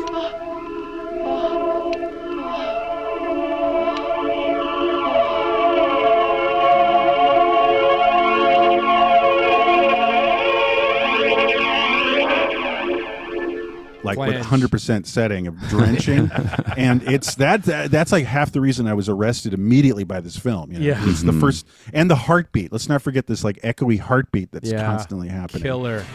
Like 14.18 14.30
with 14.34 14.46
hundred 14.46 14.72
percent 14.72 15.08
setting 15.08 15.48
of 15.48 15.58
drenching, 15.70 16.30
and 16.78 17.02
it's 17.04 17.36
that, 17.36 17.64
that 17.64 17.92
that's 17.92 18.12
like 18.12 18.26
half 18.26 18.52
the 18.52 18.62
reason 18.62 18.88
I 18.88 18.94
was 18.94 19.10
arrested 19.10 19.54
immediately 19.54 20.04
by 20.04 20.20
this 20.20 20.38
film. 20.38 20.72
You 20.72 20.80
know? 20.80 20.86
Yeah. 20.86 21.10
it's 21.10 21.24
the 21.24 21.34
first 21.34 21.66
and 21.94 22.10
the 22.10 22.16
heartbeat. 22.16 22.72
Let's 22.72 22.90
not 22.90 23.02
forget 23.02 23.28
this 23.28 23.44
like 23.44 23.58
echoey 23.62 24.00
heartbeat 24.00 24.52
that's 24.52 24.70
Yeah. 24.72 24.86
constantly 24.86 25.28
happening. 25.30 25.64
Killer. 25.64 26.06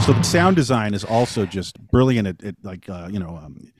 So 0.00 0.14
the 0.14 0.22
sound 0.22 0.56
design 0.56 0.94
is 0.94 1.04
also 1.04 1.44
just 1.44 1.78
brilliant 1.90 2.26
at, 2.28 2.42
at 2.42 2.54
like 2.62 2.88
uh, 2.88 3.08
you 3.12 3.18
know 3.18 3.36
um, 3.36 3.70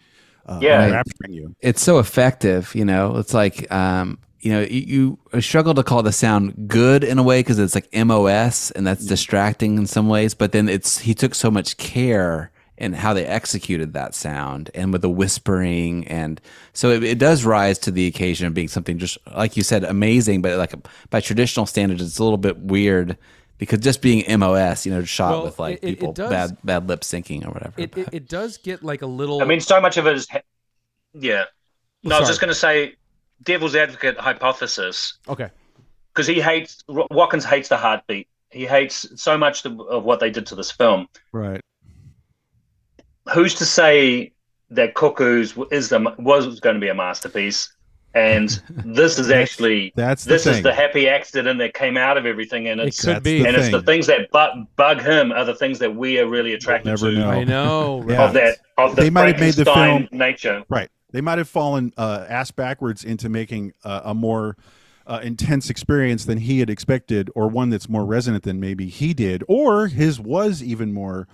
uh, 0.49 0.59
Yeah. 0.63 0.87
enrapturing 0.87 1.33
you. 1.33 1.55
it's 1.61 1.83
so 1.83 1.99
effective 1.99 2.75
you 2.75 2.85
know 2.85 3.17
it's 3.19 3.35
like 3.35 3.71
um 3.73 4.19
you 4.41 4.53
know 4.53 4.61
you, 4.63 5.19
you 5.33 5.41
struggle 5.41 5.75
to 5.75 5.83
call 5.83 6.03
the 6.03 6.13
sound 6.13 6.69
good 6.69 7.05
in 7.05 7.19
a 7.19 7.23
way 7.23 7.41
because 7.41 7.59
it's 7.59 7.75
like 7.75 7.89
mos 8.07 8.71
and 8.73 8.87
that's 8.87 9.05
distracting 9.07 9.77
in 9.77 9.87
some 9.87 10.09
ways 10.09 10.35
but 10.35 10.53
then 10.53 10.69
it's 10.69 10.99
he 11.01 11.15
took 11.15 11.35
so 11.35 11.51
much 11.51 11.77
care 11.77 12.51
in 12.79 12.93
how 12.93 13.13
they 13.13 13.27
executed 13.27 13.93
that 13.93 14.15
sound 14.15 14.71
and 14.75 14.93
with 14.93 15.03
the 15.03 15.11
whispering 15.11 16.07
and 16.07 16.41
so 16.73 16.91
it, 16.91 17.03
it 17.03 17.19
does 17.19 17.45
rise 17.45 17.77
to 17.81 17.91
the 17.91 18.07
occasion 18.07 18.47
of 18.47 18.55
being 18.55 18.69
something 18.69 18.99
just 18.99 19.19
like 19.35 19.57
you 19.57 19.65
said 19.65 19.83
amazing 19.85 20.41
but 20.41 20.57
like 20.57 20.73
by 21.11 21.21
traditional 21.21 21.67
standards 21.67 22.01
it's 22.01 22.19
a 22.21 22.23
little 22.23 22.39
bit 22.39 22.57
weird 22.59 23.19
because 23.59 23.81
just 23.81 24.01
being 24.03 24.25
mos 24.39 24.87
you 24.87 24.93
know 24.93 25.05
shot 25.05 25.31
Well, 25.33 25.45
with 25.45 25.59
like 25.59 25.75
it- 25.77 25.83
it- 25.85 25.89
it 25.89 25.91
people 25.99 26.13
does- 26.13 26.31
bad 26.31 26.57
bad 26.65 26.89
lip 26.89 27.01
syncing 27.01 27.45
or 27.47 27.51
whatever 27.51 27.75
It, 27.77 27.97
it 27.97 28.09
it 28.13 28.29
does 28.29 28.57
get 28.59 28.83
like 28.83 29.03
a 29.03 29.07
little. 29.07 29.43
I 29.43 29.45
mean, 29.45 29.61
so 29.61 29.81
much 29.81 29.97
of 29.97 30.07
it 30.07 30.15
is, 30.17 30.27
yeah. 31.13 31.45
No, 32.05 32.17
I 32.17 32.21
was 32.21 32.29
just 32.29 32.41
going 32.41 32.49
to 32.51 32.55
say, 32.55 32.95
devil's 33.43 33.75
advocate 33.75 34.19
hypothesis. 34.19 35.19
okay. 35.29 35.51
because 36.13 36.27
he 36.27 36.41
hates 36.41 36.83
Watkins 36.89 37.45
hates 37.45 37.69
the 37.69 37.77
heartbeat. 37.77 38.29
He 38.51 38.65
hates 38.67 39.07
so 39.21 39.37
much 39.37 39.65
of 39.65 39.79
of 39.81 40.05
what 40.05 40.21
they 40.21 40.31
did 40.31 40.47
to 40.47 40.55
this 40.55 40.71
film. 40.71 41.09
Right. 41.33 41.61
Who's 43.35 43.55
to 43.57 43.65
say 43.65 44.33
that 44.71 44.95
Cuckoos 44.95 45.57
is 45.71 45.89
the 45.89 45.99
was 46.19 46.61
going 46.61 46.75
to 46.75 46.81
be 46.81 46.89
a 46.89 46.95
masterpiece? 46.95 47.73
And 48.15 48.49
this 48.71 49.19
is 49.19 49.31
actually 49.31 49.93
that's 49.95 50.25
the 50.25 50.31
this 50.31 50.47
is 50.47 50.63
the 50.63 50.73
happy 50.73 51.09
accident 51.09 51.59
that 51.59 51.75
came 51.75 51.97
out 51.97 52.17
of 52.17 52.27
everything, 52.27 52.69
and 52.69 52.81
It 52.81 52.89
it's 52.89 53.05
could 53.05 53.23
be. 53.23 53.45
and 53.47 53.57
it's 53.57 53.71
the 53.71 53.83
things 53.83 54.07
that 54.07 54.31
bug, 54.31 54.67
bug 54.77 55.01
him 55.03 55.31
are 55.33 55.45
the 55.45 55.55
things 55.55 55.79
that 55.81 55.95
we 55.95 56.19
are 56.19 56.27
really 56.27 56.55
attracted 56.55 56.89
never 56.89 57.11
to 57.11 57.19
know. 57.19 57.31
I 57.31 57.45
know. 57.45 58.05
Yeah. 58.09 58.25
of 58.27 58.33
that 58.35 58.59
of 58.79 58.97
the 58.97 59.03
They 59.03 59.11
might 59.11 59.29
have 59.29 59.41
made 59.41 59.55
the 59.55 59.65
film- 59.65 60.09
nature. 60.13 60.65
Right. 60.69 60.89
They 61.11 61.21
might 61.21 61.39
have 61.39 61.49
fallen 61.49 61.93
uh, 61.97 62.27
ass 62.29 62.51
backwards 62.51 63.05
into 63.05 63.29
making 63.29 63.73
uh, 63.85 64.03
a 64.05 64.15
more 64.15 64.57
uh, 65.07 65.21
intense 65.23 65.71
experience 65.71 66.25
than 66.27 66.39
he 66.39 66.61
had 66.61 66.69
expected, 66.69 67.31
or 67.35 67.49
one 67.49 67.71
that's 67.71 67.89
more 67.89 68.05
resonant 68.05 68.45
than 68.45 68.61
maybe 68.61 68.89
he 68.89 69.15
did, 69.15 69.43
or 69.49 69.87
his 69.87 70.21
was 70.21 70.63
even 70.63 70.93
more. 70.93 71.27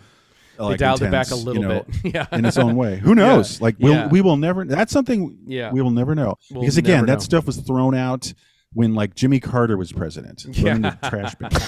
Like, 0.58 0.78
dialed 0.78 1.02
it 1.02 1.10
back 1.10 1.30
a 1.30 1.34
little 1.34 1.62
you 1.62 1.68
know, 1.68 1.84
bit. 2.02 2.14
Yeah. 2.14 2.26
in 2.32 2.44
its 2.44 2.56
own 2.58 2.76
way. 2.76 2.96
Who 2.96 3.14
knows? 3.14 3.60
Like 3.60 3.76
we'll, 3.78 3.92
Yeah. 3.92 4.08
we 4.08 4.20
will 4.20 4.36
never. 4.36 4.64
That's 4.64 4.92
something. 4.92 5.38
Yeah. 5.46 5.72
we 5.72 5.82
will 5.82 5.90
never 5.90 6.14
know 6.14 6.36
We'll 6.50 6.62
because 6.62 6.76
again, 6.78 6.96
never 6.96 7.06
that 7.06 7.12
know. 7.14 7.18
stuff 7.20 7.46
was 7.46 7.56
thrown 7.58 7.94
out 7.94 8.32
when 8.72 8.94
like 8.94 9.14
Jimmy 9.14 9.40
Carter 9.40 9.76
was 9.76 9.92
president. 9.92 10.40
Thrown 10.54 10.76
in 10.76 10.82
the 10.82 10.98
Yeah. 11.02 11.08
trash 11.10 11.34
bin. 11.36 11.50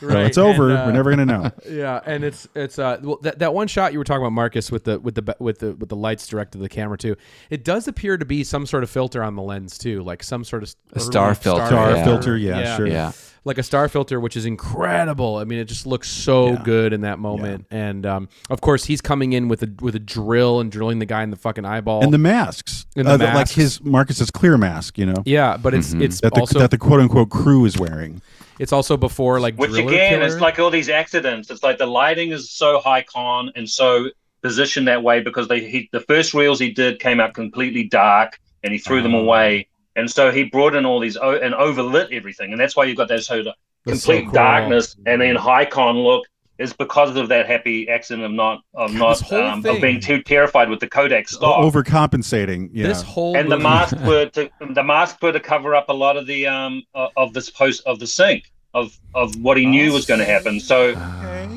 So 0.00 0.06
Right, 0.06 0.26
it's 0.26 0.38
over. 0.38 0.68
and, 0.70 0.78
uh, 0.78 0.84
We're 0.86 0.92
never 0.92 1.10
gonna 1.10 1.26
know. 1.26 1.50
Yeah, 1.68 1.98
and 2.06 2.22
it's 2.22 2.46
it's 2.54 2.78
uh 2.78 2.98
well, 3.02 3.18
that, 3.22 3.40
that 3.40 3.52
one 3.52 3.66
shot 3.66 3.92
you 3.92 3.98
were 3.98 4.04
talking 4.04 4.22
about 4.22 4.30
Marcus 4.32 4.70
with 4.70 4.84
the 4.84 5.00
with 5.00 5.16
the 5.16 5.34
with 5.40 5.58
the 5.58 5.74
with 5.74 5.88
the 5.88 5.96
lights 5.96 6.24
directed 6.28 6.58
to 6.58 6.62
the 6.62 6.68
camera 6.68 6.96
too. 6.96 7.16
It 7.50 7.64
does 7.64 7.88
appear 7.88 8.16
to 8.16 8.24
be 8.24 8.44
some 8.44 8.64
sort 8.64 8.84
of 8.84 8.90
filter 8.90 9.24
on 9.24 9.34
the 9.34 9.42
lens 9.42 9.76
too, 9.76 10.04
like 10.04 10.22
some 10.22 10.44
sort 10.44 10.62
of 10.62 10.72
A 10.92 11.00
star 11.00 11.34
filter, 11.34 11.66
Star 11.66 11.90
yeah. 11.96 12.04
filter, 12.04 12.36
yeah, 12.36 12.76
sure. 12.76 12.86
Yeah. 12.86 13.10
Like 13.48 13.58
a 13.58 13.62
star 13.64 13.88
filter, 13.88 14.20
which 14.20 14.36
is 14.36 14.46
incredible. 14.46 15.36
I 15.38 15.44
mean, 15.44 15.58
it 15.58 15.64
just 15.64 15.86
looks 15.86 16.08
so 16.08 16.50
Yeah. 16.52 16.62
good 16.64 16.92
in 16.92 17.00
that 17.00 17.18
moment. 17.18 17.66
And 17.70 18.06
um, 18.06 18.28
of 18.50 18.60
course, 18.60 18.84
he's 18.84 19.00
coming 19.00 19.32
in 19.32 19.48
with 19.48 19.62
a 19.64 19.70
with 19.80 19.96
a 19.96 19.98
drill 19.98 20.60
and 20.60 20.70
drilling 20.70 21.00
the 21.00 21.06
guy 21.06 21.22
in 21.24 21.30
the 21.30 21.36
fucking 21.36 21.64
eyeball. 21.64 22.04
And 22.04 22.12
the 22.14 22.18
masks, 22.18 22.86
And 22.96 23.06
the 23.08 23.12
Uh, 23.14 23.18
like 23.18 23.34
masks. 23.34 23.54
his 23.56 23.82
Marcus's 23.82 24.30
clear 24.30 24.56
mask, 24.56 24.98
you 24.98 25.06
know. 25.06 25.22
yeah, 25.24 25.56
but 25.56 25.74
it's 25.74 25.94
Mhm. 25.94 26.02
it's 26.02 26.20
That 26.20 26.34
the, 26.34 26.40
also 26.40 26.58
that 26.60 26.70
the 26.70 26.78
quote 26.78 27.00
unquote 27.00 27.30
crew 27.30 27.64
is 27.64 27.76
wearing. 27.78 28.20
it's 28.58 28.72
also 28.72 28.96
before 28.96 29.40
like 29.40 29.56
Which 29.56 29.72
again, 29.72 29.86
Killer. 30.20 30.26
it's 30.26 30.40
like 30.40 30.58
all 30.58 30.70
these 30.70 30.88
accidents. 30.88 31.50
It's 31.50 31.62
like 31.62 31.78
the 31.78 31.86
lighting 31.86 32.30
is 32.32 32.50
so 32.50 32.78
high 32.80 33.02
con 33.02 33.50
and 33.56 33.68
so 33.68 34.10
positioned 34.42 34.86
that 34.88 35.02
way 35.02 35.20
because 35.20 35.48
they 35.48 35.60
he, 35.60 35.88
the 35.92 36.00
first 36.00 36.34
reels 36.34 36.58
he 36.60 36.70
did 36.70 37.00
came 37.00 37.18
out 37.20 37.34
completely 37.34 37.84
dark 37.84 38.38
and 38.62 38.72
he 38.72 38.78
threw 38.78 39.02
them 39.02 39.14
Oh. 39.14 39.20
away. 39.20 39.66
And 39.98 40.10
so 40.10 40.30
he 40.30 40.44
brought 40.44 40.74
in 40.74 40.86
all 40.86 41.00
these 41.00 41.16
o- 41.16 41.34
and 41.38 41.52
overlit 41.54 42.12
everything, 42.12 42.52
and 42.52 42.60
that's 42.60 42.74
why 42.76 42.84
you've 42.84 42.96
got 42.96 43.08
that 43.08 43.22
sort 43.24 43.40
of 43.40 43.48
That's 43.84 44.02
so 44.02 44.12
complete 44.12 44.24
cool. 44.26 44.32
darkness 44.34 44.96
and 45.06 45.20
then 45.20 45.36
high 45.36 45.64
con 45.64 45.96
look 45.98 46.24
is 46.58 46.72
because 46.72 47.14
of 47.16 47.28
that 47.28 47.46
happy 47.46 47.88
accident 47.88 48.24
of 48.24 48.32
not 48.32 48.62
of 48.74 48.92
not 48.94 49.32
um, 49.32 49.64
of 49.64 49.80
being 49.80 50.00
too 50.00 50.20
terrified 50.22 50.68
with 50.68 50.80
the 50.80 50.88
Kodak 50.88 51.28
stock. 51.28 51.62
Overcompensating. 51.64 52.70
Yeah. 52.72 52.88
this 52.88 53.02
whole 53.02 53.36
and 53.36 53.50
the 53.50 53.56
movie- 53.56 53.62
mask 53.68 53.96
were 54.04 54.26
to 54.30 54.50
the 54.70 54.82
mask 54.82 55.22
were 55.22 55.32
to 55.32 55.40
cover 55.40 55.74
up 55.74 55.88
a 55.88 55.92
lot 55.92 56.16
of 56.16 56.26
the 56.26 56.46
um 56.46 56.82
of 57.16 57.32
this 57.32 57.48
post 57.50 57.82
of 57.86 57.98
the 58.00 58.06
sink 58.06 58.50
of 58.74 58.98
of 59.14 59.34
what 59.36 59.56
he 59.56 59.66
knew 59.66 59.92
was 59.92 60.04
going 60.06 60.20
to 60.20 60.26
happen. 60.26 60.58
So 60.60 60.94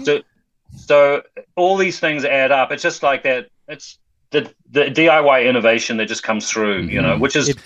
so 0.05 0.21
so 0.75 1.21
all 1.55 1.77
these 1.77 1.99
things 1.99 2.23
add 2.23 2.51
up. 2.51 2.71
It's 2.71 2.83
just 2.83 3.03
like 3.03 3.23
that. 3.23 3.47
It's 3.67 3.97
the 4.29 4.51
the 4.69 4.85
DIY 4.85 5.45
innovation 5.49 5.97
that 5.97 6.07
just 6.07 6.23
comes 6.23 6.49
through, 6.49 6.83
you 6.83 7.01
know, 7.01 7.17
which 7.17 7.35
is 7.35 7.49
It- 7.49 7.57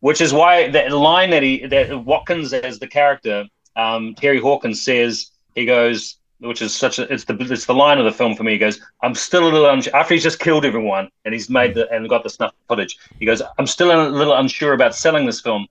which 0.00 0.20
is 0.20 0.32
why 0.32 0.68
the 0.68 0.88
line 0.96 1.30
that 1.30 1.42
he 1.42 1.66
that 1.66 2.04
Watkins 2.04 2.52
as 2.52 2.78
the 2.78 2.86
character, 2.86 3.46
um, 3.76 4.14
Terry 4.14 4.40
Hawkins 4.40 4.82
says 4.82 5.30
he 5.54 5.64
goes. 5.64 6.16
Which 6.40 6.62
is 6.62 6.72
such 6.72 7.00
a 7.00 7.12
it's 7.12 7.24
the 7.24 7.34
it's 7.40 7.66
the 7.66 7.74
line 7.74 7.98
of 7.98 8.04
the 8.04 8.12
film 8.12 8.36
for 8.36 8.44
me. 8.44 8.52
He 8.52 8.58
goes, 8.58 8.80
I'm 9.02 9.16
still 9.16 9.42
a 9.42 9.50
little 9.50 9.68
unsure 9.68 9.96
after 9.96 10.14
he's 10.14 10.22
just 10.22 10.38
killed 10.38 10.64
everyone 10.64 11.08
and 11.24 11.34
he's 11.34 11.50
made 11.50 11.74
the 11.74 11.90
and 11.90 12.08
got 12.08 12.22
the 12.22 12.30
snuff 12.30 12.54
footage. 12.68 12.96
He 13.18 13.26
goes, 13.26 13.42
I'm 13.58 13.66
still 13.66 13.90
a 13.90 14.06
little 14.08 14.34
unsure 14.34 14.72
about 14.72 14.94
selling 14.94 15.26
this 15.26 15.40
film, 15.40 15.66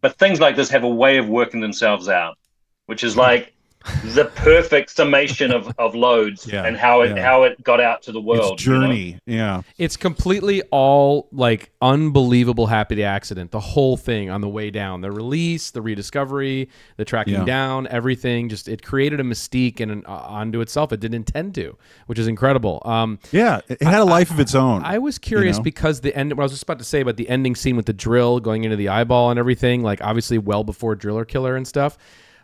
but 0.00 0.16
things 0.20 0.38
like 0.38 0.54
this 0.54 0.70
have 0.70 0.84
a 0.84 0.88
way 0.88 1.16
of 1.16 1.28
working 1.28 1.60
themselves 1.60 2.08
out, 2.08 2.38
which 2.86 3.02
is 3.02 3.16
like 3.16 3.52
the 4.14 4.26
perfect 4.34 4.90
summation 4.90 5.50
of, 5.52 5.72
of 5.78 5.94
loads 5.94 6.46
Yeah, 6.46 6.64
and 6.64 6.76
how 6.76 7.02
it 7.02 7.16
yeah. 7.16 7.22
how 7.22 7.42
it 7.44 7.62
got 7.62 7.80
out 7.80 8.02
to 8.02 8.12
the 8.12 8.20
world. 8.20 8.54
Its 8.54 8.66
you 8.66 8.72
know? 8.74 8.80
journey. 8.82 9.18
Yeah. 9.26 9.62
It's 9.78 9.96
completely 9.96 10.62
all 10.70 11.28
like 11.32 11.70
unbelievable 11.80 12.66
happy 12.66 13.02
accident. 13.02 13.50
The 13.50 13.60
whole 13.60 13.96
thing 13.96 14.30
on 14.30 14.40
the 14.40 14.48
way 14.48 14.70
down, 14.70 15.00
the 15.00 15.10
release, 15.10 15.70
the 15.70 15.82
rediscovery, 15.82 16.68
the 16.96 17.04
tracking 17.04 17.34
Yeah. 17.34 17.44
down, 17.44 17.86
everything. 17.88 18.48
Just 18.48 18.68
it 18.68 18.82
created 18.82 19.20
a 19.20 19.24
mystique 19.24 19.80
and 19.80 19.90
an, 19.90 20.04
uh, 20.06 20.12
onto 20.12 20.60
itself. 20.60 20.92
It 20.92 21.00
didn't 21.00 21.14
intend 21.16 21.54
to, 21.56 21.76
which 22.06 22.18
is 22.18 22.26
incredible. 22.28 22.82
Um, 22.84 23.18
Yeah. 23.30 23.60
It 23.68 23.78
it 23.80 23.86
had 23.86 24.00
a 24.00 24.04
life 24.04 24.30
of 24.30 24.38
its 24.40 24.54
own. 24.54 24.82
I 24.84 24.98
was 24.98 25.18
curious 25.18 25.56
know? 25.56 25.62
because 25.64 26.00
the 26.02 26.14
end. 26.16 26.32
What 26.32 26.42
I 26.42 26.44
was 26.44 26.52
just 26.52 26.62
about 26.62 26.78
to 26.78 26.84
say 26.84 27.00
about 27.00 27.16
the 27.16 27.28
ending 27.28 27.54
scene 27.56 27.76
with 27.76 27.86
the 27.86 27.92
drill 27.92 28.38
going 28.40 28.64
into 28.64 28.76
the 28.76 28.88
eyeball 28.88 29.30
and 29.30 29.38
everything, 29.38 29.82
like 29.82 30.00
obviously 30.02 30.38
well 30.38 30.62
before 30.64 30.94
Driller 30.94 31.24
Killer 31.24 31.56
and 31.56 31.66
stuff. 31.66 31.98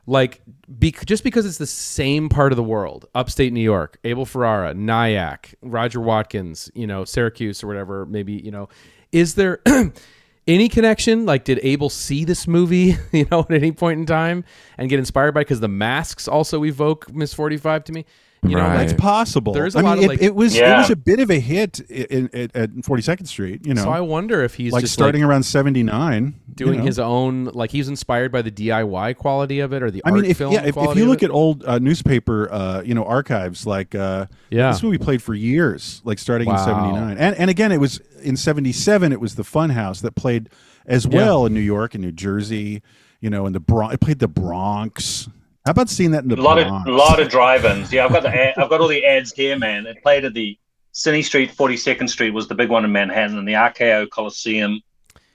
Like, 0.09 0.41
be, 0.79 0.91
just 1.05 1.23
because 1.23 1.45
it's 1.45 1.59
the 1.59 1.67
same 1.67 2.31
part 2.31 2.51
of 2.51 2.57
the 2.57 2.63
world, 2.63 3.05
upstate 3.15 3.53
New 3.53 3.61
York, 3.61 3.99
Abel 4.05 4.25
Ferrara, 4.25 4.73
Nyack, 4.73 5.55
Roger 5.61 6.01
Watkins, 6.01 6.71
you 6.75 6.87
know, 6.87 7.05
Syracuse 7.05 7.63
or 7.63 7.67
whatever, 7.67 8.07
maybe 8.07 8.33
you 8.33 8.51
know, 8.51 8.71
is 9.13 9.35
there 9.35 9.61
any 10.47 10.71
connection? 10.71 11.27
Like, 11.27 11.45
did 11.45 11.61
Abel 11.63 11.91
see 11.91 12.25
this 12.25 12.49
movie, 12.49 12.97
you 13.13 13.27
know, 13.31 13.41
at 13.41 13.53
any 13.53 13.71
point 13.71 14.01
in 14.01 14.07
time 14.07 14.45
and 14.79 14.89
get 14.89 14.99
inspired 14.99 15.33
by? 15.33 15.43
Because 15.43 15.61
the 15.61 15.69
masks 15.69 16.27
also 16.27 16.65
evoke 16.65 17.13
Miss 17.13 17.35
Forty 17.35 17.59
Five 17.59 17.85
to 17.85 17.93
me. 17.93 18.07
You 18.43 18.51
know, 18.51 18.63
Right. 18.63 18.77
like, 18.77 18.91
It's 18.91 19.01
possible. 19.01 19.53
There's 19.53 19.75
a 19.75 19.81
I 19.81 19.83
lot 19.83 19.99
mean, 19.99 20.05
of, 20.05 20.05
it, 20.05 20.09
like- 20.15 20.23
it 20.23 20.35
was 20.35 20.55
it 20.55 20.63
was 20.63 20.91
a 20.91 20.97
bit 20.97 21.19
of 21.19 21.29
a 21.29 21.41
hit 21.41 21.81
in, 21.81 22.29
in, 22.29 22.51
at 22.55 22.71
42nd 22.71 23.27
Street. 23.27 23.67
You 23.67 23.75
know, 23.75 23.83
so 23.83 23.91
I 23.91 24.01
wonder 24.01 24.43
if 24.45 24.55
he's 24.55 24.73
like 24.73 24.83
just 24.83 24.95
starting 24.95 25.23
like, 25.23 25.29
around 25.31 25.43
79, 25.43 26.35
doing 26.55 26.75
you 26.75 26.79
know. 26.79 26.85
his 26.85 26.99
own 27.01 27.47
like 27.47 27.73
he 27.73 27.79
was 27.79 27.89
inspired 27.89 28.31
by 28.31 28.43
the 28.43 28.51
DIY 28.53 29.17
quality 29.17 29.59
of 29.59 29.73
it 29.73 29.83
or 29.83 29.91
the 29.91 30.03
I 30.05 30.11
art 30.11 30.21
mean, 30.21 30.31
if 30.31 30.39
film 30.39 30.53
yeah, 30.53 30.65
if, 30.65 30.77
if 30.77 30.97
you 30.97 31.07
look 31.07 31.23
it. 31.23 31.27
at 31.27 31.31
old 31.33 31.65
uh, 31.65 31.79
newspaper, 31.81 32.49
uh, 32.53 32.83
you 32.83 32.95
know, 32.95 33.05
archives, 33.05 33.67
like 33.67 33.97
uh, 33.97 34.27
Yeah. 34.51 34.71
this 34.71 34.83
movie 34.85 34.99
played 34.99 35.21
for 35.21 35.35
years, 35.35 36.01
like 36.05 36.21
starting 36.21 36.47
Wow. 36.47 36.59
in 36.59 36.65
'79, 36.65 37.19
and 37.19 37.35
and 37.37 37.51
again, 37.51 37.73
it 37.73 37.81
was 37.81 38.01
in 38.23 38.37
'77. 38.37 39.13
It 39.13 39.21
was 39.21 39.35
the 39.35 39.43
Funhouse 39.43 40.01
that 40.03 40.15
played 40.15 40.49
as 40.87 41.07
Yeah. 41.07 41.17
well 41.17 41.45
in 41.47 41.55
New 41.55 41.61
York 41.61 41.95
and 41.97 42.05
New 42.05 42.13
Jersey, 42.13 42.83
you 43.21 43.31
know, 43.31 43.47
in 43.47 43.53
the 43.53 43.61
Bronx. 43.61 43.95
It 43.95 44.01
played 44.01 44.21
the 44.21 44.29
Bronx. 44.29 45.29
How 45.69 45.73
about 45.73 45.91
seeing 45.91 46.13
that 46.13 46.23
in 46.23 46.31
the 46.31 46.37
A 46.37 46.41
lot 46.41 46.55
Bronx? 46.67 46.89
of 46.89 46.95
lot 46.95 47.21
of 47.21 47.29
drive-ins. 47.29 47.93
Yeah, 47.93 48.07
I've 48.07 48.11
got 48.11 48.23
the 48.23 48.31
ad, 48.35 48.55
I've 48.57 48.71
got 48.71 48.81
all 48.81 48.89
the 48.89 49.05
ads 49.05 49.33
here, 49.33 49.59
man. 49.59 49.85
It 49.85 50.03
played 50.03 50.25
at 50.25 50.33
the 50.33 50.57
Cine 50.95 51.23
Street, 51.23 51.55
42nd 51.55 52.09
Street 52.09 52.31
was 52.31 52.49
the 52.49 52.55
big 52.55 52.71
one 52.71 52.87
in 52.87 52.93
Manhattan, 52.93 53.37
and 53.37 53.47
the 53.47 53.53
RKO 53.53 54.09
Coliseum, 54.09 54.81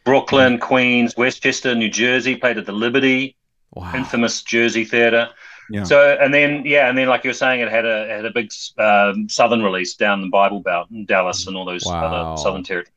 Brooklyn, 0.06 0.58
Queens, 0.58 1.16
Westchester, 1.16 1.76
New 1.76 1.88
Jersey. 1.88 2.36
Played 2.36 2.58
at 2.58 2.66
the 2.66 2.72
Liberty, 2.72 3.36
wow. 3.76 3.92
infamous 3.94 4.42
Jersey 4.42 4.86
Theater. 4.86 5.30
Yeah. 5.70 5.84
So 5.84 6.18
and 6.20 6.34
then 6.34 6.64
yeah, 6.66 6.90
and 6.90 6.98
then 6.98 7.08
like 7.10 7.24
you 7.24 7.30
were 7.30 7.36
saying, 7.36 7.60
it 7.62 7.70
had 7.70 7.86
a 7.86 8.06
it 8.06 8.10
had 8.10 8.26
a 8.26 8.32
big 8.32 8.52
um, 8.80 9.30
southern 9.30 9.62
release 9.62 9.94
down 9.94 10.22
the 10.22 10.30
Bible 10.30 10.62
Belt 10.62 10.90
in 10.90 11.06
Dallas 11.06 11.46
and 11.46 11.56
all 11.56 11.64
those 11.66 11.86
Wow. 11.86 12.06
other 12.06 12.42
southern 12.42 12.64
territories. 12.64 12.93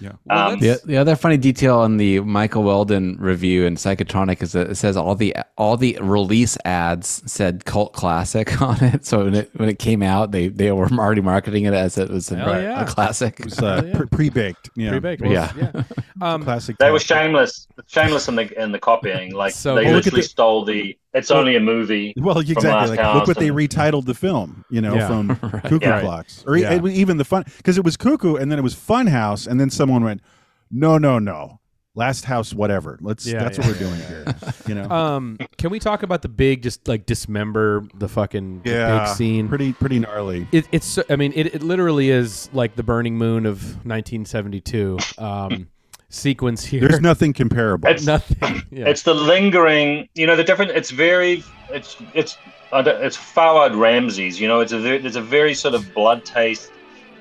Yeah. 0.00 0.12
Well, 0.24 0.52
Um, 0.52 0.58
The, 0.60 0.80
the 0.84 0.96
other 0.96 1.16
funny 1.16 1.36
detail 1.36 1.78
on 1.78 1.96
the 1.96 2.20
Michael 2.20 2.62
Weldon 2.62 3.16
review 3.20 3.64
in 3.64 3.76
Psychotronic 3.76 4.42
is 4.42 4.52
that 4.52 4.70
it 4.70 4.74
says 4.76 4.96
all 4.96 5.14
the 5.14 5.36
all 5.56 5.76
the 5.76 5.96
release 6.00 6.56
ads 6.64 7.22
said 7.30 7.64
cult 7.64 7.92
classic 7.92 8.60
on 8.68 8.82
it. 8.82 9.04
So 9.06 9.24
when 9.24 9.34
it 9.34 9.50
when 9.54 9.68
it 9.68 9.78
came 9.78 10.02
out, 10.02 10.32
they 10.32 10.48
they 10.48 10.72
were 10.72 10.88
already 10.88 11.20
marketing 11.20 11.64
it 11.64 11.74
as 11.74 11.96
it 11.98 12.10
was 12.10 12.30
a, 12.32 12.36
yeah. 12.36 12.82
a 12.82 12.86
classic. 12.86 13.38
It 13.40 13.46
was 13.46 13.58
uh, 13.60 13.82
yeah. 13.86 13.96
pre- 13.98 14.06
pre-baked. 14.06 14.70
Yeah. 14.76 14.90
Pre-baked. 14.90 15.24
Yeah. 15.24 15.52
yeah. 15.56 15.82
Um, 16.20 16.42
Classic. 16.44 16.76
They 16.78 16.90
were 16.90 17.00
shameless, 17.00 17.66
shameless 17.86 18.28
in 18.28 18.36
the 18.36 18.62
in 18.62 18.72
the 18.72 18.78
copying. 18.78 19.32
Like 19.34 19.52
So- 19.54 19.74
they 19.76 19.84
Well, 19.86 19.94
literally 19.94 20.20
the- 20.22 20.28
stole 20.28 20.64
the. 20.64 20.96
It's 21.14 21.30
only 21.30 21.56
a 21.56 21.60
movie. 21.60 22.12
Well, 22.16 22.38
exactly. 22.40 22.96
Like, 22.96 22.98
look 22.98 22.98
House 22.98 23.28
what 23.28 23.38
they 23.38 23.48
retitled 23.50 24.04
the 24.06 24.14
film, 24.14 24.64
you 24.68 24.80
know, 24.80 24.94
Yeah. 24.94 25.06
from 25.08 25.36
Cuckoo 25.62 25.78
Yeah. 25.80 26.00
Clocks, 26.00 26.44
or 26.46 26.56
Yeah. 26.56 26.84
even 26.84 27.16
the 27.16 27.24
fun 27.24 27.44
because 27.56 27.78
it 27.78 27.84
was 27.84 27.96
Cuckoo, 27.96 28.34
and 28.36 28.50
then 28.50 28.58
it 28.58 28.62
was 28.62 28.74
Fun 28.74 29.06
House, 29.06 29.46
and 29.46 29.60
then 29.60 29.70
someone 29.70 30.02
went, 30.02 30.20
"No, 30.70 30.98
no, 30.98 31.18
no, 31.20 31.60
Last 31.96 32.24
House, 32.24 32.52
whatever. 32.52 32.98
Let's. 33.00 33.24
Yeah, 33.24 33.38
that's 33.38 33.56
yeah, 33.58 33.66
what 33.68 33.74
we're 33.74 33.86
doing 33.86 34.00
here. 34.08 34.24
You 34.66 34.74
know. 34.74 34.90
um, 34.90 35.36
can 35.58 35.70
we 35.70 35.78
talk 35.78 36.02
about 36.02 36.22
the 36.22 36.28
big, 36.28 36.62
just 36.62 36.88
like 36.88 37.04
dismember 37.06 37.86
the 37.94 38.08
fucking 38.08 38.62
the 38.64 38.70
yeah. 38.70 39.04
big 39.04 39.14
scene? 39.14 39.46
Pretty, 39.48 39.74
pretty 39.74 39.98
gnarly. 39.98 40.48
It, 40.52 40.66
it's, 40.72 40.86
so- 40.86 41.04
I 41.10 41.16
mean, 41.16 41.32
it, 41.36 41.54
it 41.54 41.62
literally 41.62 42.08
is 42.10 42.48
like 42.54 42.76
the 42.76 42.82
burning 42.82 43.16
moon 43.18 43.44
of 43.44 43.62
1972 43.84 44.98
um, 45.18 45.68
sequence 46.14 46.64
here. 46.64 46.80
There's 46.88 47.00
nothing 47.00 47.32
comparable. 47.32 47.88
It's- 47.88 48.06
nothing. 48.06 48.62
Yeah. 48.70 48.88
It's 48.88 49.02
the 49.02 49.14
lingering. 49.14 50.08
You 50.14 50.26
know, 50.26 50.34
the 50.36 50.42
different. 50.44 50.72
It's 50.72 50.90
very. 50.90 51.44
It's 51.70 51.96
it's 52.12 52.36
I 52.72 52.80
it's 52.80 53.16
Fuad 53.16 53.76
Ramses. 53.76 54.40
You 54.40 54.48
know, 54.48 54.60
it's 54.60 54.72
a 54.72 54.80
very, 54.80 54.98
there's 54.98 55.14
a 55.16 55.20
very 55.22 55.54
sort 55.54 55.74
of 55.74 55.94
blood 55.94 56.24
taste, 56.24 56.72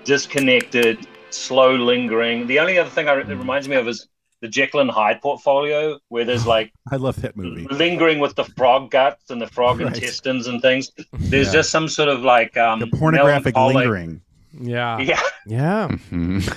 disconnected, 0.03 1.05
slow 1.29 1.75
lingering. 1.75 2.47
The 2.47 2.59
only 2.59 2.77
other 2.77 2.89
thing 2.89 3.07
I, 3.07 3.15
it 3.19 3.27
reminds 3.27 3.67
me 3.67 3.75
of 3.75 3.87
is 3.87 4.07
the 4.41 4.47
Jekyll 4.47 4.79
and 4.81 4.89
Hyde 4.91 5.21
portfolio, 5.21 5.99
where 6.09 6.25
there's 6.25 6.45
like 6.45 6.71
I 6.91 6.97
love 6.97 7.21
that 7.21 7.35
movie. 7.37 7.65
lingering 7.71 8.19
with 8.19 8.35
the 8.35 8.43
frog 8.43 8.91
guts 8.91 9.29
and 9.29 9.41
the 9.41 9.47
frog 9.47 9.79
Right. 9.79 9.93
intestines 9.93 10.47
and 10.47 10.61
things. 10.61 10.91
There's 11.13 11.47
Yeah. 11.47 11.53
just 11.53 11.69
some 11.71 11.87
sort 11.87 12.09
of 12.09 12.21
like 12.21 12.57
um, 12.57 12.79
The 12.79 12.87
pornographic 12.87 13.55
lingering. 13.55 14.21
Yeah. 14.59 14.99
Yeah. 14.99 15.19
Yeah. 15.45 15.87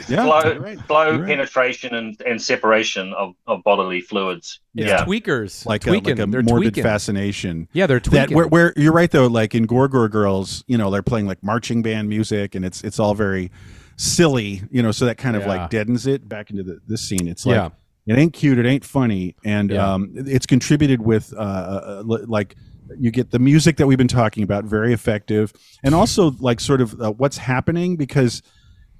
Yeah, 0.08 0.24
flow, 0.24 0.42
you're 0.52 0.60
right. 0.60 0.80
flow 0.82 1.18
right. 1.18 1.26
penetration 1.26 1.94
and, 1.94 2.20
and 2.22 2.40
separation 2.40 3.12
of, 3.14 3.34
of 3.46 3.62
bodily 3.64 4.00
fluids. 4.00 4.60
It's 4.76 4.88
yeah. 4.88 5.04
tweakers. 5.04 5.66
like 5.66 5.86
a, 5.86 5.90
like 5.92 6.06
a 6.06 6.14
They're 6.14 6.42
morbid 6.42 6.74
tweaking. 6.74 6.82
fascination. 6.84 7.68
Yeah, 7.72 7.86
they're 7.86 7.98
That 7.98 8.04
tweaking. 8.28 8.36
where, 8.36 8.46
where 8.46 8.72
you're 8.76 8.92
right 8.92 9.10
though, 9.10 9.26
like 9.26 9.54
in 9.54 9.64
Gore 9.66 9.88
Gore 9.88 10.08
Girls, 10.08 10.62
you 10.68 10.78
know, 10.78 10.90
they're 10.90 11.02
playing 11.02 11.26
like 11.26 11.42
marching 11.42 11.82
band 11.82 12.08
music, 12.08 12.54
and 12.54 12.64
it's 12.64 12.84
it's 12.84 13.00
all 13.00 13.14
very 13.14 13.50
silly, 13.96 14.62
you 14.70 14.82
know, 14.82 14.92
so 14.92 15.06
that 15.06 15.16
kind 15.18 15.34
of 15.36 15.42
Yeah. 15.42 15.48
like 15.48 15.70
deadens 15.70 16.06
it 16.06 16.28
back 16.28 16.50
into 16.50 16.62
the 16.62 16.78
this 16.86 17.02
scene. 17.08 17.26
It's 17.26 17.44
Yeah. 17.46 17.64
like 17.64 17.72
it 18.06 18.16
ain't 18.18 18.32
cute, 18.34 18.58
it 18.58 18.66
ain't 18.66 18.84
funny, 18.84 19.34
and 19.44 19.70
Yeah. 19.70 19.94
um, 19.94 20.12
it's 20.14 20.46
contributed 20.46 21.02
with 21.02 21.32
uh, 21.34 21.36
uh, 21.40 22.02
like 22.04 22.54
you 22.98 23.10
get 23.10 23.30
the 23.30 23.38
music 23.38 23.76
that 23.78 23.86
we've 23.86 23.98
been 23.98 24.08
talking 24.08 24.42
about, 24.42 24.64
very 24.64 24.92
effective, 24.92 25.52
and 25.82 25.94
also 25.94 26.32
like 26.40 26.60
sort 26.60 26.80
of 26.80 27.00
uh, 27.00 27.10
what's 27.12 27.36
happening 27.38 27.96
because 27.96 28.42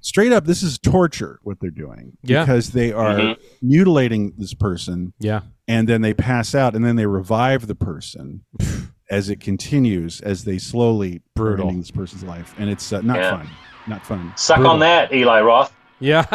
straight 0.01 0.31
up, 0.31 0.45
this 0.45 0.61
is 0.63 0.77
torture 0.77 1.39
what 1.43 1.59
they're 1.59 1.69
doing 1.71 2.17
Yeah. 2.23 2.43
because 2.45 2.71
they 2.71 2.91
are 2.93 3.15
Mhm. 3.17 3.35
mutilating 3.61 4.33
this 4.37 4.53
person 4.53 5.13
yeah. 5.19 5.41
and 5.67 5.87
then 5.89 6.01
they 6.01 6.13
pass 6.13 6.53
out 6.55 6.75
and 6.75 6.85
then 6.85 6.95
they 6.95 7.05
revive 7.07 7.67
the 7.67 7.75
person 7.75 8.41
as 9.09 9.29
it 9.29 9.39
continues 9.39 10.21
as 10.21 10.43
they 10.43 10.57
slowly 10.57 11.15
are 11.15 11.21
Brutal. 11.35 11.71
this 11.71 11.91
person's 11.91 12.23
life 12.23 12.53
and 12.57 12.69
it's 12.69 12.91
uh, 12.93 13.01
not 13.01 13.17
Yeah. 13.17 13.37
fun 13.37 13.49
not 13.87 14.05
fun 14.05 14.33
Suck 14.35 14.57
Brutal. 14.57 14.73
on 14.73 14.79
that, 14.81 15.13
Eli 15.13 15.39
Roth. 15.41 15.73
Yeah, 15.99 16.25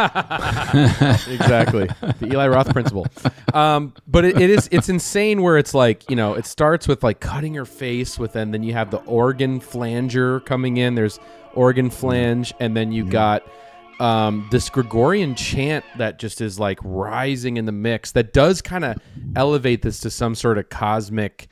exactly. 1.29 1.89
The 2.01 2.29
Eli 2.33 2.49
Roth 2.49 2.73
principle. 2.73 3.07
Um, 3.55 3.95
but 4.09 4.25
it, 4.25 4.41
it 4.41 4.51
is 4.51 4.69
it's 4.73 4.89
insane 4.89 5.43
where 5.43 5.57
it's 5.57 5.73
like 5.73 6.09
you 6.11 6.17
know 6.17 6.35
it 6.35 6.47
starts 6.47 6.89
with 6.89 7.03
like 7.05 7.21
cutting 7.21 7.55
her 7.55 7.65
face 7.65 8.19
with 8.19 8.35
and 8.35 8.53
then 8.53 8.63
you 8.63 8.73
have 8.73 8.91
the 8.91 8.99
organ 8.99 9.61
flanger 9.61 10.41
coming 10.41 10.79
in. 10.79 10.95
There's 10.95 11.21
organ 11.55 11.91
flange, 11.91 12.53
and 12.59 12.77
then 12.77 12.91
you 12.93 13.05
got 13.05 13.45
um, 14.01 14.49
this 14.51 14.69
Gregorian 14.69 15.37
chant 15.37 15.85
that 15.97 16.19
just 16.19 16.41
is 16.41 16.59
like 16.59 16.79
rising 16.83 17.57
in 17.57 17.67
the 17.67 17.73
mix. 17.73 18.13
That 18.13 18.33
does 18.33 18.63
kind 18.63 18.85
of 18.85 18.97
elevate 19.37 19.83
this 19.83 20.01
to 20.01 20.11
some 20.11 20.35
sort 20.35 20.59
of 20.59 20.71
cosmic, 20.71 21.47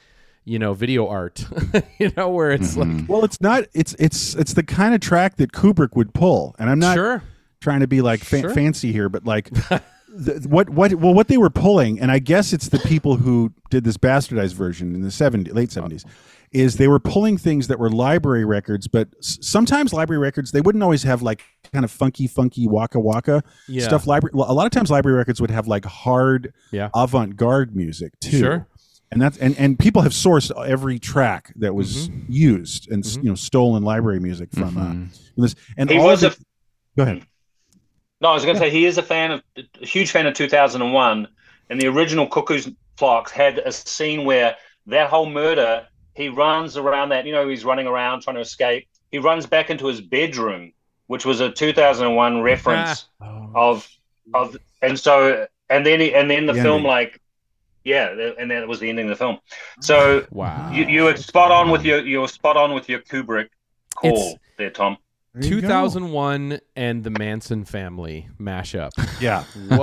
you 0.45 0.59
know, 0.59 0.75
video 0.75 1.07
art. 1.07 1.45
you 2.01 2.11
know, 2.17 2.29
where 2.29 2.51
it's 2.51 2.77
like 2.77 3.09
well 3.09 3.25
it's 3.25 3.41
not 3.41 3.65
it's 3.73 3.95
it's 4.01 4.35
it's 4.35 4.55
the 4.55 4.65
kind 4.65 4.95
of 4.95 5.01
track 5.01 5.37
that 5.37 5.53
kubrick 5.53 5.95
would 5.95 6.13
pull 6.13 6.57
and 6.59 6.69
i'm 6.69 6.79
not 6.79 6.95
sure. 6.95 7.23
Trying 7.61 7.81
to 7.81 7.87
be 7.87 8.01
like 8.01 8.21
fa- 8.21 8.41
Sure. 8.41 8.51
fancy 8.55 8.91
here 8.93 9.09
but 9.09 9.25
like 9.25 9.51
the, 10.09 10.45
what 10.49 10.71
what 10.71 10.95
well 10.95 11.15
what 11.15 11.29
they 11.29 11.37
were 11.39 11.51
pulling 11.51 12.01
and 12.01 12.11
i 12.11 12.19
guess 12.19 12.53
it's 12.53 12.69
the 12.69 12.79
people 12.81 13.17
who 13.17 13.53
did 13.71 13.85
this 13.85 13.97
bastardized 13.97 14.55
version 14.55 14.95
in 14.95 15.03
the 15.03 15.09
70s 15.09 15.53
late 15.55 15.71
70s 15.71 16.05
is 16.53 16.79
they 16.79 16.89
were 16.89 16.99
pulling 16.99 17.37
things 17.39 17.69
that 17.69 17.79
were 17.79 17.91
library 17.91 18.45
records 18.45 18.89
but 18.89 19.09
s- 19.21 19.39
sometimes 19.41 19.93
library 19.93 20.19
records 20.19 20.51
they 20.53 20.61
wouldn't 20.61 20.83
always 20.83 21.03
have 21.05 21.23
like 21.23 21.43
kind 21.73 21.85
of 21.85 21.91
funky 21.91 22.27
funky 22.27 22.67
waka 22.67 22.99
waka 22.99 23.43
Yeah. 23.69 23.85
stuff 23.87 24.07
library 24.07 24.33
a 24.35 24.53
lot 24.55 24.65
of 24.67 24.73
times 24.73 24.91
library 24.91 25.17
records 25.19 25.41
would 25.41 25.51
have 25.51 25.69
like 25.69 25.85
hard 25.85 26.53
Yeah. 26.73 26.89
avant-garde 26.95 27.77
music 27.77 28.19
too 28.21 28.39
Sure. 28.39 28.67
and 29.13 29.21
that's 29.23 29.37
and, 29.39 29.57
and 29.59 29.79
people 29.79 30.03
have 30.03 30.13
sourced 30.13 30.51
every 30.67 30.99
track 30.99 31.53
that 31.57 31.75
was 31.75 32.09
Mm-hmm. 32.09 32.33
used 32.33 32.91
and 32.91 33.05
s 33.05 33.17
you 33.17 33.25
know 33.25 33.35
stolen 33.37 33.85
library 33.85 34.19
music 34.19 34.49
from 34.53 34.77
uh, 34.77 34.91
from 34.91 35.11
this 35.37 35.55
and 35.77 35.89
He 35.91 35.99
all 35.99 36.07
was 36.07 36.23
of 36.25 36.33
a 36.33 36.35
it, 36.35 36.43
go 36.97 37.03
ahead 37.05 37.27
No, 38.21 38.31
I 38.31 38.35
was 38.35 38.45
going 38.45 38.57
to 38.57 38.61
say 38.61 38.71
he 38.71 38.85
is 38.85 38.99
a 38.99 39.03
fan 39.03 39.31
of 39.31 39.43
a 39.57 39.87
huge 39.87 40.11
fan 40.11 40.27
of 40.27 40.35
2001, 40.35 41.29
and 41.71 41.81
the 41.81 41.87
original 41.87 42.27
Cuckoo's 42.27 42.69
Clocks 42.99 43.33
had 43.33 43.59
a 43.59 43.73
scene 43.73 44.25
where 44.25 44.57
that 44.87 45.09
whole 45.09 45.29
murder. 45.29 45.87
He 46.15 46.29
runs 46.29 46.77
around 46.77 47.11
that, 47.11 47.25
you 47.25 47.33
know, 47.33 47.49
he's 47.49 47.65
running 47.65 47.87
around 47.87 48.23
trying 48.23 48.37
to 48.37 48.43
escape. 48.43 48.89
He 49.11 49.19
runs 49.19 49.47
back 49.47 49.71
into 49.71 49.87
his 49.87 50.03
bedroom, 50.03 50.73
which 51.07 51.25
was 51.25 51.41
a 51.41 51.51
2001 51.51 52.37
ah. 52.37 52.43
reference 52.43 53.07
oh. 53.23 53.51
of 53.55 53.89
of, 54.35 54.57
and 54.83 54.99
so 54.99 55.47
and 55.71 55.87
then 55.87 56.01
he, 56.01 56.15
and 56.15 56.31
then 56.31 56.47
the 56.47 56.53
The 56.53 56.63
film 56.63 56.79
ending. 56.79 56.91
like, 56.91 57.21
yeah, 57.85 58.11
and 58.39 58.51
then 58.51 58.63
it 58.63 58.69
was 58.69 58.81
the 58.81 58.91
ending 58.91 59.07
of 59.07 59.11
the 59.11 59.17
film. 59.17 59.39
So 59.81 60.27
Wow. 60.31 60.71
you 60.71 60.85
you 60.85 61.05
were 61.05 61.17
spot 61.17 61.51
on 61.51 61.71
with 61.71 61.85
your 61.85 62.01
you 62.05 62.21
were 62.21 62.29
spot 62.29 62.57
on 62.57 62.75
with 62.75 62.89
your 62.89 63.01
Kubrick 63.01 63.49
call 63.95 64.11
It's- 64.11 64.35
there, 64.59 64.71
Tom. 64.71 64.99
There 65.35 65.45
you 65.45 65.61
go. 65.61 65.69
2001 65.69 66.61
and 66.75 67.05
the 67.05 67.11
Manson 67.11 67.65
family 67.65 68.29
mashup. 68.41 68.91
yeah 69.21 69.45
What? 69.69 69.79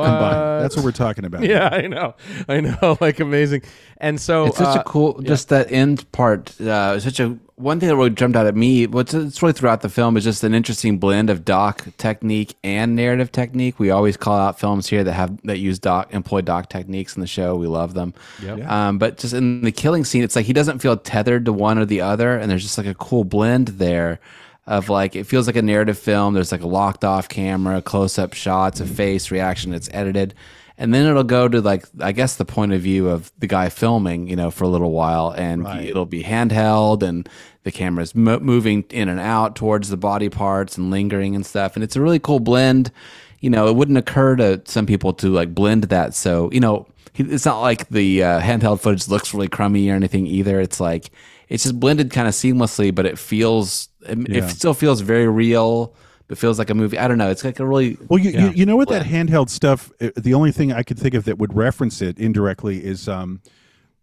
That's 0.60 0.76
what 0.76 0.84
we're 0.84 0.92
talking 0.92 1.24
about 1.26 1.44
Yeah, 1.48 1.70
I 1.72 1.88
know. 1.88 2.16
I 2.50 2.60
know. 2.60 2.98
Like 3.00 3.20
amazing. 3.22 3.62
And 3.98 4.20
so 4.20 4.48
it's 4.48 4.58
such 4.58 4.76
uh, 4.76 4.82
a 4.82 4.84
cool 4.84 5.22
just 5.22 5.50
that 5.50 5.72
end 5.72 6.12
part 6.12 6.60
uh 6.60 7.00
such 7.00 7.20
a 7.22 7.38
one 7.56 7.80
thing 7.80 7.90
that 7.90 7.96
really 7.96 8.12
jumped 8.12 8.36
out 8.38 8.46
at 8.46 8.56
me 8.56 8.86
what's 8.86 9.14
it's 9.16 9.42
really 9.42 9.54
throughout 9.54 9.82
the 9.82 9.90
film 9.90 10.16
is 10.18 10.24
just 10.24 10.44
an 10.44 10.54
interesting 10.54 11.00
blend 11.00 11.30
of 11.32 11.44
doc 11.44 11.88
technique 11.98 12.56
and 12.64 12.96
narrative 12.96 13.32
technique 13.32 13.80
we 13.80 13.90
always 13.90 14.16
call 14.18 14.38
out 14.38 14.60
films 14.60 14.88
here 14.88 15.04
that 15.04 15.14
have 15.14 15.42
that 15.44 15.58
use 15.58 15.80
doc 15.80 16.14
employ 16.14 16.42
doc 16.42 16.70
techniques 16.70 17.16
in 17.16 17.22
the 17.22 17.26
show 17.28 17.56
we 17.56 17.66
love 17.66 17.96
them 17.96 18.14
Yep. 18.44 18.70
um 18.70 18.98
but 19.00 19.18
just 19.18 19.34
in 19.34 19.62
the 19.62 19.72
killing 19.72 20.04
scene 20.06 20.24
it's 20.24 20.36
like 20.36 20.46
he 20.46 20.54
doesn't 20.54 20.80
feel 20.80 20.98
tethered 20.98 21.46
to 21.46 21.54
one 21.54 21.80
or 21.80 21.86
the 21.86 22.02
other 22.02 22.38
and 22.38 22.52
there's 22.52 22.62
just 22.64 22.78
like 22.78 22.86
a 22.88 22.94
cool 22.94 23.24
blend 23.24 23.70
there 23.70 24.20
of 24.68 24.90
like 24.90 25.16
it 25.16 25.24
feels 25.24 25.48
like 25.48 25.56
a 25.56 25.62
narrative 25.62 25.98
film. 25.98 26.34
There's 26.34 26.52
like 26.52 26.62
a 26.62 26.68
locked 26.68 27.04
off 27.06 27.30
camera 27.30 27.82
close 27.82 28.20
up 28.20 28.34
shots 28.34 28.80
a 28.82 28.86
face 28.86 29.32
reaction. 29.32 29.74
It's 29.74 29.90
edited. 29.94 30.34
And 30.80 30.94
then 30.94 31.08
it'll 31.08 31.24
go 31.24 31.48
to 31.48 31.60
like 31.60 31.86
i 32.02 32.12
guess 32.12 32.36
the 32.36 32.46
point 32.46 32.72
of 32.72 32.82
view 32.82 33.10
of 33.10 33.32
the 33.40 33.48
guy 33.48 33.70
filming 33.70 34.28
you 34.28 34.36
know 34.36 34.52
for 34.52 34.66
a 34.66 34.68
little 34.68 34.92
while. 34.92 35.32
And 35.32 35.64
Right. 35.64 35.86
it'll 35.88 36.06
be 36.06 36.22
handheld 36.24 37.02
and 37.02 37.28
the 37.64 37.72
camera's 37.72 38.14
mo- 38.14 38.40
moving 38.40 38.84
in 38.92 39.10
and 39.10 39.20
out 39.20 39.56
towards 39.56 39.90
the 39.90 39.98
body 39.98 40.30
parts 40.30 40.78
and 40.78 40.92
lingering 40.92 41.36
and 41.36 41.46
stuff. 41.46 41.76
And 41.76 41.84
it's 41.84 41.96
a 41.96 42.02
really 42.02 42.20
cool 42.20 42.40
blend. 42.40 42.92
You 43.40 43.50
know 43.50 43.68
it 43.68 43.76
wouldn't 43.76 43.98
occur 43.98 44.36
to 44.36 44.62
some 44.66 44.86
people 44.86 45.14
to 45.14 45.30
like 45.30 45.56
blend 45.56 45.86
that. 45.86 46.14
So 46.14 46.52
you 46.52 46.60
know 46.60 46.86
it's 47.16 47.46
not 47.46 47.62
like 47.62 47.90
the 47.90 48.22
uh, 48.22 48.40
handheld 48.42 48.80
footage 48.82 49.08
looks 49.08 49.34
really 49.34 49.48
crummy 49.48 49.90
or 49.90 49.96
anything 49.96 50.28
either. 50.28 50.60
It's 50.60 50.80
like 50.80 51.10
it's 51.50 51.64
just 51.64 51.80
blended 51.80 52.12
kind 52.12 52.28
of 52.28 52.34
seamlessly 52.36 52.94
but 52.94 53.06
it 53.08 53.18
feels 53.18 53.90
it, 54.10 54.20
it 54.20 54.30
Yeah. 54.30 54.48
still 54.48 54.74
feels 54.74 55.02
very 55.02 55.28
real 55.28 55.94
but 56.28 56.38
feels 56.38 56.60
like 56.60 56.70
a 56.70 56.74
movie 56.76 57.00
i 57.00 57.08
don't 57.08 57.18
know 57.18 57.30
it's 57.30 57.44
like 57.46 57.60
a 57.60 57.66
really 57.66 57.98
Well, 58.10 58.20
you, 58.20 58.32
Yeah. 58.32 58.52
you, 58.52 58.66
know 58.66 58.76
what 58.76 58.90
that 58.90 59.06
handheld 59.06 59.50
stuff. 59.50 59.92
uh, 60.02 60.10
The 60.16 60.34
only 60.34 60.52
thing 60.52 60.74
I 60.74 60.84
could 60.84 61.00
think 61.00 61.14
of 61.14 61.24
that 61.26 61.38
would 61.38 61.56
reference 61.56 62.02
it 62.02 62.18
indirectly 62.20 62.84
is 62.84 63.08
um, 63.08 63.42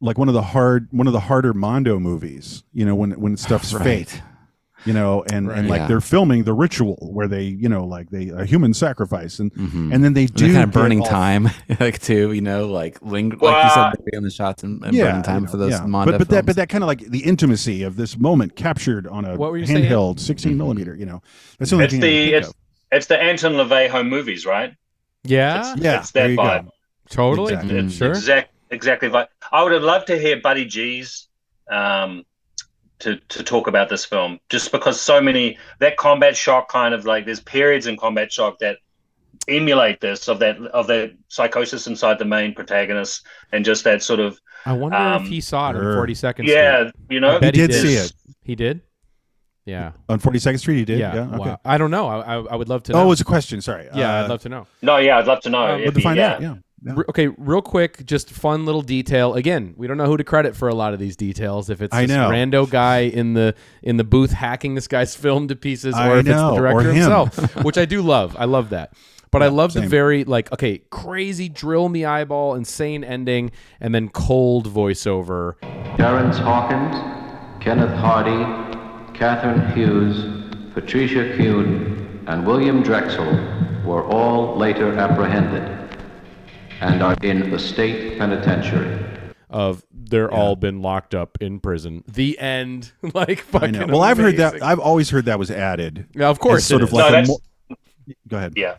like 0.01 0.17
one 0.19 0.29
of 0.29 0.35
the 0.35 0.43
hard, 0.43 0.89
one 0.91 1.07
of 1.07 1.13
the 1.13 1.21
harder 1.21 1.53
Mondo 1.55 1.99
movies. 1.99 2.65
You 2.73 2.85
know, 2.87 2.95
when 2.95 3.11
when 3.13 3.37
stuff's 3.37 3.73
fake. 3.89 4.21
You 4.85 4.93
know, 4.93 5.25
and 5.33 5.51
and 5.51 5.69
like 5.69 5.81
Yeah. 5.81 5.87
they're 5.89 6.01
filming 6.01 6.45
the 6.45 6.53
ritual 6.53 7.09
where 7.13 7.27
they, 7.27 7.45
you 7.45 7.69
know, 7.71 7.87
like 7.87 8.11
they 8.11 8.29
a 8.29 8.45
human 8.45 8.75
sacrifice, 8.75 9.39
and 9.39 9.53
mm-hmm. 9.55 9.93
and 9.93 10.05
then 10.05 10.13
they 10.13 10.27
do 10.27 10.53
kind 10.53 10.65
of 10.65 10.73
burning 10.73 11.01
all- 11.01 11.07
time, 11.07 11.49
like 11.81 12.01
too, 12.03 12.33
you 12.33 12.43
know, 12.43 12.67
like 12.67 13.01
linger, 13.01 13.37
like 13.39 13.65
you 13.65 13.71
said, 13.71 14.17
on 14.17 14.23
the 14.23 14.31
shots 14.31 14.63
and, 14.63 14.83
and 14.85 14.95
burning 14.97 15.23
time 15.23 15.37
you 15.37 15.41
know, 15.47 15.51
for 15.51 15.57
those 15.57 15.73
yeah. 15.73 15.87
Mondo 15.87 16.13
But 16.13 16.19
but 16.19 16.29
that 16.29 16.47
but 16.47 16.57
that 16.57 16.69
kind 16.69 16.85
of 16.85 16.89
like 16.89 17.01
the 17.01 17.25
intimacy 17.25 17.83
of 17.83 17.97
this 17.97 18.19
moment 18.19 18.57
captured 18.57 19.07
on 19.07 19.25
a 19.25 19.37
What 19.37 19.51
were 19.53 19.57
you 19.59 19.67
saying? 19.67 19.85
handheld 19.85 20.21
16 20.21 20.51
mm-hmm. 20.51 20.59
millimeter. 20.59 20.95
You 20.95 21.07
know, 21.07 21.23
that's 21.59 21.71
the 21.71 21.77
only 21.77 21.85
It's 21.87 21.93
thing. 21.95 22.01
The 22.01 22.35
it's 22.35 22.53
it's 22.93 23.07
the 23.07 23.21
Anton 23.21 23.53
LaVey 23.55 23.89
home 23.89 24.09
movies, 24.09 24.45
right? 24.47 24.75
yeah, 25.25 25.75
yeah, 25.79 26.01
it's 26.01 26.11
there 26.11 26.25
that 26.29 26.31
you 26.33 26.37
vibe. 26.39 26.65
go. 26.67 26.71
totally. 27.09 27.55
Exactly. 27.55 27.79
It's 27.79 27.95
Sure. 27.95 28.11
exact 28.11 28.53
exactly 28.71 29.09
vibe. 29.09 29.29
I 29.51 29.63
would 29.63 29.73
have 29.73 29.83
loved 29.83 30.09
to 30.09 30.19
hear 30.19 30.41
Buddy 30.41 30.67
G's 30.67 31.29
um, 31.71 32.25
to 33.01 33.17
to 33.17 33.43
talk 33.43 33.67
about 33.67 33.89
this 33.89 34.05
film, 34.05 34.39
just 34.49 34.71
because 34.73 35.01
so 35.01 35.21
many 35.21 35.59
that 35.81 35.97
combat 35.97 36.37
shock 36.37 36.69
kind 36.69 36.95
of 36.95 37.05
like 37.05 37.25
there's 37.27 37.41
periods 37.41 37.87
in 37.87 37.97
combat 37.97 38.33
shock 38.33 38.59
that 38.61 38.79
emulate 39.49 40.01
this 40.01 40.29
of 40.29 40.39
that 40.39 40.57
of 40.73 40.87
that 40.87 41.13
psychosis 41.29 41.87
inside 41.87 42.19
the 42.19 42.25
main 42.25 42.55
protagonist 42.55 43.27
and 43.53 43.65
just 43.65 43.85
that 43.85 44.03
sort 44.03 44.21
of 44.21 44.41
I 44.65 44.73
wonder 44.73 44.97
Um, 44.97 45.23
if 45.25 45.29
he 45.29 45.41
saw 45.41 45.71
it 45.71 45.77
on 45.77 45.83
sure. 45.83 45.95
40 45.97 46.15
seconds. 46.15 46.49
yeah, 46.49 46.91
you 47.11 47.21
know, 47.21 47.37
I 47.39 47.45
He 47.47 47.51
did 47.51 47.71
did. 47.71 47.83
see 47.83 47.95
it. 47.97 48.13
He 48.43 48.55
did. 48.55 48.81
Yeah. 49.67 49.93
On 50.09 50.19
42nd 50.19 50.59
Street, 50.59 50.77
he 50.77 50.85
did. 50.85 50.99
Yeah. 50.99 51.15
Yeah. 51.15 51.21
okay. 51.29 51.37
Wow. 51.51 51.61
I 51.65 51.77
don't 51.79 51.91
know. 51.91 52.07
I, 52.09 52.37
I, 52.37 52.43
I 52.53 52.57
would 52.57 52.69
love 52.69 52.83
to. 52.85 52.93
know. 52.93 53.01
Oh, 53.01 53.05
it 53.05 53.09
was 53.09 53.21
a 53.21 53.25
question. 53.25 53.61
Sorry. 53.61 53.89
yeah, 53.95 54.21
Uh, 54.21 54.25
I'd 54.25 54.31
love 54.31 54.41
to 54.43 54.49
know. 54.51 54.67
No, 54.83 54.97
yeah, 54.99 55.19
I'd 55.19 55.27
love 55.27 55.41
to 55.41 55.51
know. 55.51 55.67
Um, 55.75 55.81
if 55.81 55.87
But 55.87 55.95
to 55.95 56.01
he- 56.01 56.05
find 56.05 56.17
yeah. 56.19 56.33
out, 56.35 56.43
yeah. 56.43 56.55
Yeah. 56.85 56.93
Re- 56.97 57.05
okay, 57.09 57.29
real 57.29 57.63
quick, 57.63 58.05
just 58.05 58.31
fun 58.31 58.65
little 58.65 58.83
detail. 58.83 59.35
Again, 59.35 59.75
we 59.77 59.87
don't 59.87 59.97
know 59.97 60.07
who 60.07 60.17
to 60.17 60.25
credit 60.25 60.55
for 60.55 60.69
a 60.69 60.75
lot 60.75 60.93
of 60.93 60.99
these 60.99 61.17
details. 61.17 61.71
If 61.71 61.81
it's 61.81 61.95
I 61.95 62.03
this 62.03 62.11
know. 62.11 62.29
rando 62.31 62.69
guy 62.69 63.01
in 63.01 63.35
the 63.35 63.55
in 63.83 63.97
the 63.97 64.05
booth 64.05 64.33
hacking 64.33 64.75
this 64.75 64.89
guy's 64.89 65.15
film 65.17 65.49
to 65.49 65.57
pieces, 65.57 65.95
or 65.95 65.99
I 65.99 66.19
if 66.19 66.27
know, 66.27 66.33
it's 66.33 66.41
the 66.41 66.49
or 66.51 66.59
director 66.73 66.93
himself, 66.93 67.57
which 67.65 67.79
I 67.79 67.85
do 67.85 68.03
love. 68.03 68.37
I 68.39 68.45
love 68.45 68.71
that. 68.71 68.93
But 69.31 69.43
I 69.43 69.49
love 69.49 69.73
the 69.73 69.81
very 69.81 70.23
like 70.23 70.53
okay, 70.53 70.83
crazy 70.91 71.49
drill 71.49 71.87
in 71.87 71.93
the 71.93 72.05
eyeball, 72.05 72.55
insane 72.55 73.03
ending, 73.03 73.51
and 73.81 73.93
then 73.93 74.09
cold 74.09 74.69
voiceover. 74.69 75.59
Terrence 75.97 76.39
Hawkins, 76.39 76.95
Kenneth 77.61 77.91
Hardy, 77.99 78.45
Catherine 79.19 79.73
Hughes, 79.73 80.73
Patricia 80.73 81.37
Kuhn, 81.37 82.23
and 82.29 82.47
William 82.47 82.81
Drexel 82.83 83.27
were 83.85 84.05
all 84.05 84.57
later 84.57 84.97
apprehended. 84.97 85.84
And 86.85 87.03
are 87.03 87.17
in 87.23 87.51
the 87.51 87.59
state 87.59 88.19
penitentiary. 88.19 89.01
Of 89.49 89.85
they're 89.93 90.31
all 90.31 90.57
been 90.57 90.83
locked 90.83 91.15
up 91.15 91.39
in 91.41 91.61
prison. 91.61 92.03
The 92.09 92.39
end. 92.39 92.93
like 93.15 93.31
I 93.31 93.35
fucking. 93.43 93.73
know. 93.73 93.87
Well, 93.87 94.03
I've 94.03 94.19
heard 94.19 94.37
that. 94.37 94.63
I've 94.63 94.81
always 94.81 95.11
heard 95.11 95.27
that 95.27 95.39
was 95.39 95.51
added. 95.51 96.07
Yeah, 96.15 96.29
of 96.29 96.41
course 96.41 96.65
sort 96.65 96.83
it 96.83 96.85
of 96.85 96.93
like 96.93 97.27
No, 97.27 97.39
mo- 97.71 97.77
Go 98.29 98.37
ahead. 98.37 98.55
Yeah. 98.57 98.77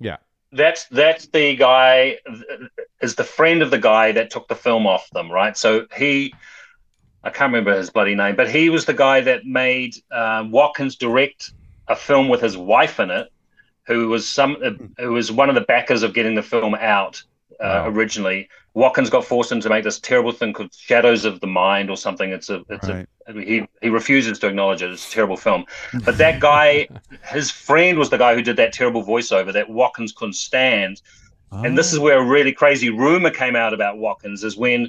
Yeah. 0.00 0.16
That's 0.52 0.86
that's 0.86 1.26
the 1.28 1.54
guy 1.54 2.18
is 3.00 3.14
the 3.14 3.24
friend 3.24 3.62
of 3.62 3.70
the 3.70 3.78
guy 3.78 4.12
that 4.12 4.30
took 4.30 4.48
the 4.48 4.56
film 4.56 4.86
off 4.86 5.08
them, 5.10 5.30
right? 5.30 5.56
So 5.56 5.86
he, 5.96 6.34
I 7.22 7.30
can't 7.30 7.52
remember 7.52 7.76
his 7.76 7.88
bloody 7.88 8.16
name, 8.16 8.34
but 8.34 8.50
he 8.50 8.68
was 8.68 8.84
the 8.84 8.94
guy 8.94 9.20
that 9.20 9.46
made 9.46 9.94
um, 10.10 10.50
Watkins 10.50 10.96
direct 10.96 11.52
a 11.86 11.94
film 11.94 12.28
with 12.28 12.40
his 12.40 12.56
wife 12.56 12.98
in 12.98 13.10
it, 13.10 13.28
who 13.86 14.08
was 14.08 14.28
some 14.28 14.56
uh, 14.62 14.70
who 14.98 15.12
was 15.12 15.30
one 15.30 15.48
of 15.48 15.54
the 15.54 15.60
backers 15.60 16.02
of 16.02 16.14
getting 16.14 16.34
the 16.34 16.42
film 16.42 16.74
out 16.74 17.22
uh, 17.60 17.84
originally. 17.86 18.48
Watkins 18.74 19.10
got 19.10 19.24
forced 19.24 19.52
into 19.52 19.68
make 19.68 19.84
this 19.84 19.98
terrible 19.98 20.32
thing 20.32 20.52
called 20.52 20.72
Shadows 20.74 21.24
of 21.24 21.40
the 21.40 21.46
Mind 21.46 21.90
or 21.90 21.96
something. 21.96 22.30
It's 22.30 22.50
a 22.50 22.62
it's 22.68 22.88
Right. 22.88 23.06
a 23.26 23.32
he 23.32 23.66
he 23.82 23.88
refuses 23.90 24.38
to 24.40 24.46
acknowledge 24.48 24.82
it. 24.82 24.90
It's 24.90 25.08
a 25.08 25.12
terrible 25.12 25.36
film. 25.36 25.64
But 26.04 26.18
that 26.18 26.40
guy, 26.50 26.88
his 27.26 27.50
friend 27.50 27.98
was 27.98 28.10
the 28.10 28.18
guy 28.18 28.34
who 28.34 28.42
did 28.42 28.56
that 28.56 28.72
terrible 28.72 29.04
voiceover 29.04 29.52
that 29.52 29.68
Watkins 29.68 30.12
couldn't 30.12 30.34
stand. 30.34 31.02
And 31.52 31.76
this 31.76 31.92
is 31.92 31.98
where 31.98 32.18
a 32.18 32.24
really 32.24 32.52
crazy 32.52 32.90
rumor 32.90 33.30
came 33.30 33.56
out 33.56 33.74
about 33.74 33.98
Watkins 33.98 34.44
is 34.44 34.56
when 34.56 34.88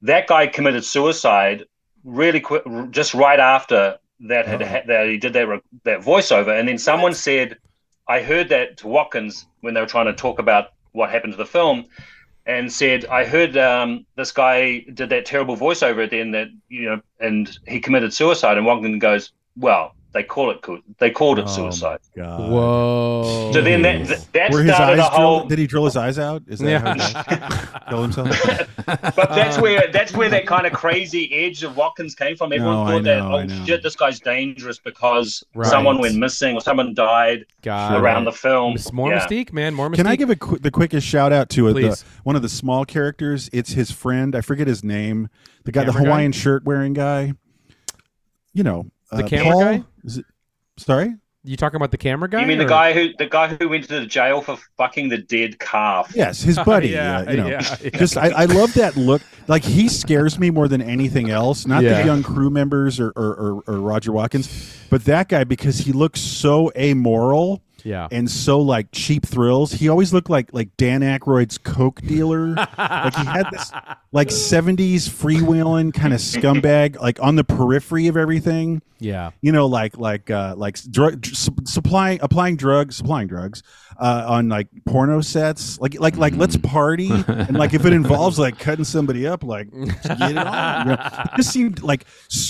that 0.00 0.26
guy 0.26 0.46
committed 0.46 0.82
suicide 0.84 1.64
really 2.02 2.40
quick, 2.40 2.62
just 2.90 3.12
right 3.12 3.38
after 3.38 3.98
that 4.20 4.46
had 4.46 4.62
Uh-huh. 4.62 4.80
that 4.86 5.06
he 5.06 5.18
did 5.18 5.34
that 5.34 5.46
re- 5.46 5.60
that 5.84 6.00
voiceover, 6.00 6.58
and 6.58 6.66
then 6.66 6.78
someone 6.78 7.12
said, 7.12 7.58
"I 8.08 8.22
heard 8.22 8.48
that 8.48 8.78
to 8.78 8.88
Watkins 8.88 9.46
when 9.60 9.74
they 9.74 9.80
were 9.82 9.86
trying 9.86 10.06
to 10.06 10.14
talk 10.14 10.38
about 10.38 10.70
what 10.92 11.10
happened 11.10 11.32
to 11.34 11.36
the 11.36 11.46
film." 11.46 11.86
And 12.46 12.72
said, 12.72 13.04
I 13.06 13.26
heard 13.26 13.58
um, 13.58 14.06
this 14.16 14.32
guy 14.32 14.78
did 14.94 15.10
that 15.10 15.26
terrible 15.26 15.54
voiceover 15.54 16.02
at 16.02 16.08
the 16.08 16.18
end 16.18 16.32
that 16.32 16.48
you 16.68 16.86
know, 16.86 17.02
and 17.20 17.58
he 17.66 17.78
committed 17.78 18.14
suicide. 18.14 18.56
And 18.56 18.64
Watkins 18.64 19.02
goes, 19.02 19.32
"Well, 19.56 19.94
they 20.18 20.24
call 20.24 20.50
it 20.50 20.58
they 20.98 21.10
called 21.10 21.38
it 21.38 21.44
Oh, 21.46 21.54
suicide." 21.56 22.00
God. 22.16 22.50
Whoa. 22.50 23.50
So 23.52 23.60
then 23.62 23.82
that 23.82 24.06
that, 24.08 24.26
that 24.32 24.50
Were 24.52 24.62
his 24.62 24.74
started 24.74 25.00
eyes 25.00 25.06
a 25.08 25.10
whole. 25.10 25.38
drill, 25.40 25.48
did 25.48 25.58
he 25.60 25.66
drill 25.66 25.84
his 25.84 25.96
eyes 25.96 26.18
out? 26.18 26.42
Is 26.48 26.58
that 26.58 26.68
Yeah. 26.68 26.80
how 26.80 26.94
he 26.94 27.80
kill 27.90 28.02
himself? 28.02 28.28
But 28.88 29.30
that's 29.30 29.58
where 29.60 29.90
that's 29.92 30.12
where 30.14 30.28
that 30.30 30.46
kind 30.46 30.66
of 30.66 30.72
crazy 30.72 31.32
edge 31.32 31.62
of 31.62 31.76
Watkins 31.76 32.14
came 32.14 32.36
from. 32.36 32.52
Everyone 32.52 32.86
No, 32.86 32.86
thought 32.86 33.04
that, 33.04 33.18
know, 33.18 33.32
oh, 33.32 33.36
I 33.38 33.44
oh 33.44 33.64
shit, 33.66 33.82
this 33.82 33.94
guy's 33.96 34.18
dangerous 34.18 34.78
because 34.78 35.44
Right. 35.54 35.68
someone 35.68 35.98
went 35.98 36.16
missing 36.16 36.54
or 36.56 36.60
someone 36.60 36.94
died 36.94 37.44
God. 37.62 38.00
around 38.00 38.24
the 38.24 38.32
film. 38.32 38.74
It's 38.74 38.92
more 38.92 39.10
Yeah. 39.12 39.20
mystique, 39.26 39.52
man. 39.52 39.74
More 39.74 39.88
mystique. 39.88 39.96
Can 39.96 40.06
I 40.06 40.16
give 40.16 40.30
a 40.30 40.36
qu- 40.36 40.58
the 40.58 40.70
quickest 40.70 41.06
shout 41.06 41.32
out 41.32 41.48
to 41.50 41.68
a, 41.68 41.72
the, 41.74 42.02
one 42.24 42.34
of 42.34 42.42
the 42.42 42.48
small 42.48 42.84
characters? 42.84 43.50
It's 43.52 43.72
his 43.74 43.90
friend. 43.90 44.34
I 44.34 44.40
forget 44.40 44.66
his 44.66 44.82
name. 44.82 45.28
The 45.64 45.72
guy, 45.72 45.84
the 45.84 45.92
Camera 45.92 46.02
guy? 46.04 46.08
Hawaiian 46.10 46.32
shirt 46.32 46.64
wearing 46.64 46.94
guy. 46.94 47.34
You 48.54 48.62
know, 48.64 48.86
The 49.10 49.24
uh, 49.24 49.28
camera 49.28 49.52
Paul? 49.52 49.60
guy? 49.60 49.84
Is 50.04 50.18
it, 50.18 50.24
sorry. 50.76 51.14
You 51.44 51.56
talking 51.56 51.76
about 51.76 51.92
the 51.92 51.96
camera 51.98 52.28
guy? 52.28 52.42
You 52.42 52.46
mean 52.46 52.58
the 52.58 52.64
or- 52.64 52.68
guy 52.68 52.92
who 52.92 53.10
the 53.16 53.26
guy 53.26 53.48
who 53.48 53.68
went 53.70 53.84
to 53.88 54.00
the 54.00 54.06
jail 54.06 54.42
for 54.42 54.58
fucking 54.76 55.08
the 55.08 55.18
dead 55.18 55.58
calf? 55.58 56.12
Yes, 56.14 56.42
his 56.42 56.58
buddy. 56.66 56.88
Yeah, 56.88 57.20
uh, 57.20 57.30
you 57.30 57.36
know, 57.38 57.46
yeah, 57.46 57.76
yeah. 57.80 57.90
just 57.90 58.16
I, 58.18 58.28
I 58.30 58.44
love 58.44 58.74
that 58.74 58.96
look. 58.96 59.22
Like 59.46 59.64
he 59.64 59.88
scares 59.88 60.38
me 60.38 60.50
more 60.50 60.68
than 60.68 60.82
anything 60.82 61.30
else. 61.30 61.66
Not 61.66 61.82
Yeah. 61.84 62.00
the 62.00 62.04
young 62.06 62.22
crew 62.22 62.50
members 62.50 63.00
or, 63.00 63.12
or, 63.16 63.34
or, 63.34 63.62
or 63.66 63.80
Roger 63.80 64.12
Watkins, 64.12 64.76
but 64.90 65.04
that 65.06 65.28
guy 65.28 65.44
because 65.44 65.78
he 65.78 65.92
looks 65.92 66.20
so 66.20 66.70
amoral. 66.76 67.62
Yeah. 67.84 68.08
and 68.10 68.30
so 68.30 68.60
like 68.60 68.88
cheap 68.92 69.24
thrills. 69.26 69.72
He 69.72 69.88
always 69.88 70.12
looked 70.12 70.30
like 70.30 70.52
like 70.52 70.76
Dan 70.76 71.00
Aykroyd's 71.02 71.58
coke 71.58 72.00
dealer. 72.02 72.48
like 72.54 73.14
he 73.16 73.24
had 73.24 73.46
this 73.50 73.72
like 74.12 74.28
'70s 74.48 75.08
freewheeling 75.08 75.94
kind 75.94 76.12
of 76.12 76.20
scumbag, 76.20 77.00
like 77.00 77.20
on 77.22 77.36
the 77.36 77.44
periphery 77.44 78.06
of 78.08 78.16
everything. 78.16 78.82
Yeah. 78.98 79.30
You 79.40 79.52
know, 79.52 79.66
like 79.66 79.96
like 79.96 80.30
uh, 80.30 80.54
like 80.56 80.80
drug 80.90 81.24
su- 81.24 81.54
supplying 81.64 82.18
applying 82.22 82.56
drugs, 82.56 82.96
supplying 82.96 83.28
drugs 83.28 83.62
uh, 83.98 84.24
on 84.28 84.48
like 84.48 84.68
porno 84.86 85.20
sets. 85.20 85.78
Like 85.80 85.98
like 85.98 86.16
like 86.16 86.34
let's 86.36 86.56
party, 86.56 87.10
and 87.10 87.56
like 87.56 87.74
if 87.74 87.84
it 87.84 87.92
involves 87.92 88.38
like 88.38 88.58
cutting 88.58 88.84
somebody 88.84 89.26
up, 89.26 89.42
like 89.44 89.70
get 89.70 89.90
it 90.02 90.36
on. 90.38 90.88
You 90.88 90.94
know? 90.96 91.10
It 91.24 91.36
just 91.36 91.52
seemed 91.52 91.82
like 91.82 92.04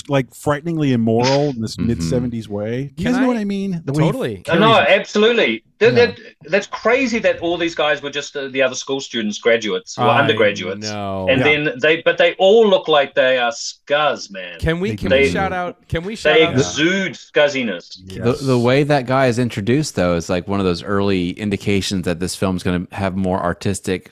like 0.07 0.33
frighteningly 0.33 0.93
immoral 0.93 1.49
in 1.49 1.61
this 1.61 1.77
mid 1.77 1.99
'70s 1.99 2.47
way. 2.47 2.93
You 2.97 3.03
Can 3.03 3.05
guys 3.05 3.15
know 3.17 3.23
I- 3.23 3.27
what 3.27 3.37
I 3.37 3.43
mean? 3.45 3.81
The 3.85 3.93
Totally. 3.93 4.43
No, 4.47 4.73
absolutely. 4.79 5.63
That, 5.79 5.93
Yeah. 5.93 6.05
that, 6.07 6.19
that's 6.51 6.67
crazy 6.67 7.19
that 7.19 7.39
all 7.39 7.57
these 7.57 7.73
guys 7.75 8.01
were 8.01 8.09
just 8.09 8.35
uh, 8.35 8.49
the 8.49 8.61
other 8.61 8.75
school 8.75 8.99
students, 8.99 9.37
graduates, 9.39 9.97
or 9.97 10.03
I 10.07 10.19
undergraduates, 10.21 10.89
know. 10.89 11.27
and 11.29 11.39
Yeah. 11.39 11.43
then 11.65 11.79
they, 11.81 12.01
but 12.01 12.17
they 12.17 12.35
all 12.37 12.67
look 12.67 12.87
like 12.89 13.15
they 13.15 13.37
are 13.37 13.51
scuzz, 13.51 14.29
man. 14.29 14.59
Can 14.59 14.79
we 14.81 14.89
They 14.91 14.95
can 14.97 15.09
do. 15.09 15.15
we 15.17 15.29
shout 15.29 15.53
out? 15.53 15.87
Can 15.87 16.03
we 16.03 16.15
shout 16.17 16.35
They 16.35 16.45
out? 16.45 16.53
exude 16.53 17.13
scuzziness. 17.13 17.95
The, 18.05 18.33
the 18.45 18.59
way 18.59 18.83
that 18.83 19.05
guy 19.05 19.27
is 19.27 19.39
introduced, 19.39 19.95
though, 19.95 20.15
is 20.15 20.29
like 20.29 20.47
one 20.49 20.59
of 20.59 20.65
those 20.65 20.83
early 20.83 21.31
indications 21.31 22.03
that 22.03 22.19
this 22.19 22.35
film's 22.35 22.61
going 22.61 22.85
to 22.85 22.95
have 22.95 23.15
more 23.15 23.39
artistic, 23.39 24.11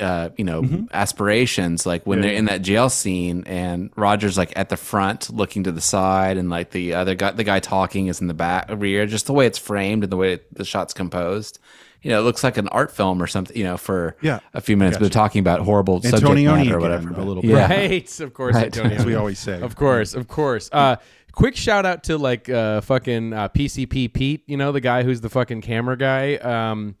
uh, 0.00 0.30
you 0.36 0.44
know, 0.44 0.86
aspirations. 0.92 1.86
Like 1.86 2.06
when 2.06 2.20
they're 2.20 2.32
in 2.34 2.46
that 2.46 2.62
jail 2.62 2.88
scene, 2.88 3.44
and 3.46 3.90
Roger's 3.96 4.36
like 4.38 4.52
at 4.56 4.68
the 4.68 4.76
front, 4.76 5.30
looking 5.30 5.64
to 5.64 5.72
the 5.72 5.80
side, 5.80 6.36
and 6.36 6.50
like 6.50 6.70
the 6.70 6.94
other 6.94 7.14
guy, 7.14 7.30
the 7.32 7.44
guy 7.44 7.60
talking 7.60 8.06
is 8.08 8.20
in 8.20 8.26
the 8.26 8.34
back 8.34 8.66
rear. 8.70 9.06
Just 9.06 9.26
the 9.26 9.32
way 9.32 9.46
it's 9.46 9.58
framed 9.58 10.02
and 10.04 10.12
the 10.12 10.16
way 10.16 10.40
the 10.52 10.64
shot's 10.64 10.94
composed. 10.94 11.58
You 12.02 12.10
know, 12.10 12.20
it 12.20 12.22
looks 12.24 12.44
like 12.44 12.56
an 12.56 12.68
art 12.68 12.92
film 12.92 13.20
or 13.22 13.26
something. 13.26 13.56
You 13.56 13.64
know, 13.64 13.76
for 13.76 14.16
Yeah. 14.20 14.40
a 14.54 14.60
few 14.60 14.76
minutes, 14.76 14.96
but 14.96 15.00
they're 15.02 15.10
talking 15.10 15.40
about 15.40 15.60
horrible 15.60 16.00
subject 16.02 16.22
Antonioni 16.24 16.44
matter 16.66 16.74
or 16.74 16.78
again, 16.78 16.80
whatever. 16.80 17.20
a 17.20 17.24
little 17.24 17.42
bit. 17.42 17.50
yeah. 17.52 17.66
Right, 17.68 18.20
of 18.20 18.34
course, 18.34 18.54
Right. 18.54 18.66
Antonio. 18.66 18.96
As 18.96 19.04
we 19.04 19.14
always 19.14 19.38
say. 19.38 19.60
Of 19.60 19.76
course, 19.76 20.14
of 20.14 20.28
course. 20.28 20.68
Uh, 20.72 20.96
quick 21.32 21.56
shout 21.56 21.84
out 21.84 22.04
to 22.04 22.16
like 22.16 22.48
uh, 22.48 22.80
fucking 22.82 23.32
uh, 23.32 23.48
PCP 23.48 24.12
Pete. 24.12 24.42
You 24.46 24.56
know 24.56 24.72
the 24.72 24.80
guy 24.80 25.02
who's 25.02 25.20
the 25.20 25.30
fucking 25.30 25.62
camera 25.62 25.96
guy. 25.96 26.36
Um, 26.36 26.94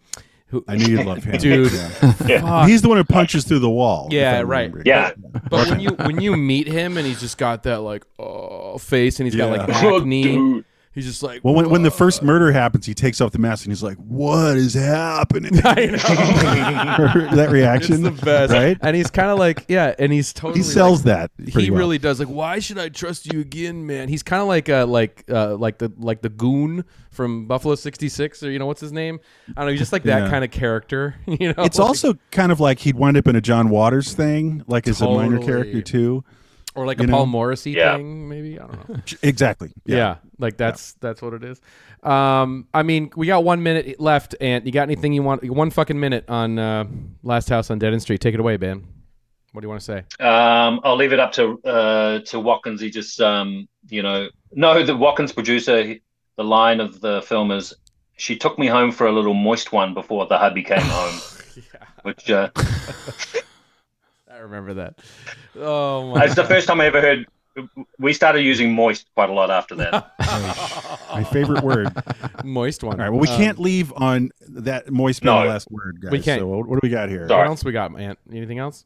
who 0.48 0.64
I 0.68 0.76
knew 0.76 0.86
you'd 0.86 1.06
love 1.06 1.24
him, 1.24 1.38
dude. 1.38 1.72
Yeah. 2.26 2.40
fuck. 2.40 2.68
He's 2.68 2.82
the 2.82 2.88
one 2.88 2.98
who 2.98 3.04
punches 3.04 3.44
through 3.44 3.58
the 3.60 3.70
wall. 3.70 4.08
Yeah, 4.10 4.42
right. 4.44 4.72
Yeah. 4.84 5.12
But 5.50 5.68
when 5.70 5.80
you 5.80 5.90
when 5.90 6.20
you 6.20 6.36
meet 6.36 6.66
him 6.68 6.96
and 6.96 7.06
he's 7.06 7.20
just 7.20 7.36
got 7.38 7.64
that 7.64 7.80
like 7.80 8.04
oh 8.18 8.78
face 8.78 9.18
and 9.20 9.26
he's 9.26 9.36
got 9.36 9.50
like 9.56 9.68
Yeah. 9.68 9.96
acne. 9.96 10.22
Dude. 10.22 10.64
He's 10.96 11.04
just 11.04 11.22
like 11.22 11.44
Well, 11.44 11.54
when, 11.54 11.68
when 11.68 11.82
the 11.82 11.90
first 11.90 12.22
murder 12.22 12.50
happens, 12.50 12.86
he 12.86 12.94
takes 12.94 13.20
off 13.20 13.30
the 13.30 13.38
mask 13.38 13.66
and 13.66 13.70
he's 13.70 13.82
like, 13.82 13.98
"What 13.98 14.56
is 14.56 14.72
happening?" 14.74 15.60
I 15.64 15.84
know. 15.86 15.96
that 17.36 17.50
reaction, 17.50 18.04
It's 18.06 18.18
the 18.18 18.24
best, 18.24 18.52
right? 18.52 18.78
And 18.80 18.96
he's 18.96 19.10
kind 19.10 19.28
of 19.30 19.38
like, 19.38 19.66
yeah, 19.68 19.94
and 19.98 20.10
he's 20.12 20.32
totally 20.32 20.60
He 20.60 20.64
sells 20.64 21.04
like- 21.04 21.30
that. 21.38 21.50
He 21.60 21.70
well. 21.70 21.78
really 21.80 21.98
does. 21.98 22.18
Like, 22.18 22.28
why 22.28 22.58
should 22.60 22.78
I 22.78 22.88
trust 22.88 23.30
you 23.32 23.40
again, 23.40 23.86
man? 23.86 24.08
He's 24.08 24.22
kind 24.22 24.40
of 24.40 24.48
like 24.48 24.68
uh 24.68 24.86
like 24.86 25.24
uh 25.30 25.56
like 25.56 25.78
the 25.78 25.92
like 25.98 26.22
the 26.22 26.30
goon 26.30 26.84
from 27.10 27.46
Buffalo 27.46 27.74
'66, 27.74 28.42
or 28.42 28.50
you 28.50 28.58
know 28.58 28.66
what's 28.66 28.80
his 28.80 28.92
name? 28.92 29.20
I 29.50 29.52
don't 29.60 29.66
know. 29.66 29.70
He's 29.72 29.80
just 29.80 29.92
like 29.92 30.02
that 30.04 30.22
Yeah. 30.24 30.30
kind 30.30 30.44
of 30.44 30.50
character. 30.50 31.14
You 31.26 31.52
know, 31.52 31.64
It's 31.64 31.78
Like- 31.78 31.88
also 31.88 32.14
kind 32.30 32.50
of 32.50 32.60
like 32.60 32.78
he'd 32.78 32.96
wind 32.96 33.18
up 33.18 33.28
in 33.28 33.36
a 33.36 33.40
John 33.42 33.68
Waters 33.68 34.14
thing, 34.14 34.64
like 34.66 34.88
as 34.88 35.02
a 35.02 35.06
minor 35.06 35.38
character 35.40 35.82
too. 35.82 36.24
Or 36.76 36.86
like 36.86 36.98
you 36.98 37.04
a 37.04 37.06
know? 37.06 37.14
Paul 37.16 37.26
Morrissey 37.26 37.72
Yeah. 37.72 37.96
thing, 37.96 38.28
maybe. 38.28 38.58
I 38.60 38.66
don't 38.66 38.88
know. 38.88 38.96
Exactly. 39.22 39.70
Yeah, 39.84 40.16
like 40.38 40.56
that's 40.56 40.92
that's 40.94 41.20
what 41.22 41.34
it 41.34 41.42
is. 41.44 41.60
Um, 42.02 42.68
I 42.72 42.82
mean, 42.82 43.10
we 43.16 43.26
got 43.26 43.42
one 43.44 43.62
minute 43.62 43.98
left, 43.98 44.34
and 44.40 44.64
you 44.64 44.72
got 44.72 44.82
anything 44.82 45.12
you 45.12 45.22
want? 45.22 45.42
One 45.50 45.70
fucking 45.70 45.98
minute 45.98 46.24
on 46.28 46.58
uh, 46.58 46.84
Last 47.22 47.48
House 47.48 47.70
on 47.70 47.78
Dead 47.78 47.92
End 47.92 48.02
Street. 48.02 48.20
Take 48.20 48.34
it 48.34 48.40
away, 48.40 48.56
Ben. 48.56 48.84
What 49.52 49.62
do 49.62 49.64
you 49.66 49.70
want 49.70 49.80
to 49.80 49.84
say? 49.86 49.98
Um, 50.24 50.80
I'll 50.84 50.96
leave 50.96 51.12
it 51.14 51.18
up 51.18 51.32
to 51.32 51.58
uh, 51.64 52.18
to 52.26 52.38
Watkins. 52.38 52.80
He 52.80 52.90
just, 52.90 53.20
um, 53.20 53.66
you 53.88 54.02
know, 54.02 54.28
no, 54.52 54.82
the 54.84 54.94
Watkins 54.96 55.32
producer. 55.32 55.82
he- 55.82 56.02
The 56.36 56.44
line 56.44 56.80
of 56.80 57.00
the 57.00 57.22
film 57.22 57.50
is, 57.50 57.72
"She 58.18 58.36
took 58.36 58.58
me 58.58 58.66
home 58.66 58.92
for 58.92 59.06
a 59.06 59.12
little 59.12 59.32
moist 59.32 59.72
one 59.72 59.94
before 59.94 60.26
the 60.26 60.36
hubby 60.36 60.62
came 60.62 60.82
home," 60.82 61.18
which 62.02 62.30
uh, 62.30 62.50
I 64.36 64.40
remember 64.40 64.74
that. 64.74 64.98
Oh 65.58 66.14
my! 66.14 66.24
it's 66.24 66.34
the 66.34 66.44
first 66.44 66.66
time 66.66 66.80
I 66.80 66.86
ever 66.86 67.00
heard. 67.00 67.26
We 67.98 68.12
started 68.12 68.42
using 68.42 68.74
moist 68.74 69.06
quite 69.14 69.30
a 69.30 69.32
lot 69.32 69.50
after 69.50 69.74
that. 69.76 70.12
My 71.10 71.24
favorite 71.24 71.64
word. 71.64 71.88
moist 72.44 72.84
one. 72.84 73.00
All 73.00 73.04
right. 73.06 73.08
Well, 73.08 73.20
we 73.20 73.28
Um, 73.28 73.36
can't 73.38 73.58
leave 73.58 73.94
on 73.96 74.30
that 74.48 74.90
moist 74.92 75.22
being 75.22 75.34
No. 75.34 75.42
the 75.44 75.48
last 75.48 75.70
word, 75.70 76.02
guys. 76.02 76.12
We 76.12 76.20
can't. 76.20 76.40
So 76.40 76.48
what, 76.48 76.66
what 76.68 76.74
do 76.78 76.80
we 76.86 76.90
got 76.90 77.08
here? 77.08 77.26
Sorry. 77.28 77.40
What 77.40 77.48
else 77.48 77.64
we 77.64 77.72
got, 77.72 77.92
man? 77.92 78.16
Anything 78.30 78.58
else? 78.58 78.84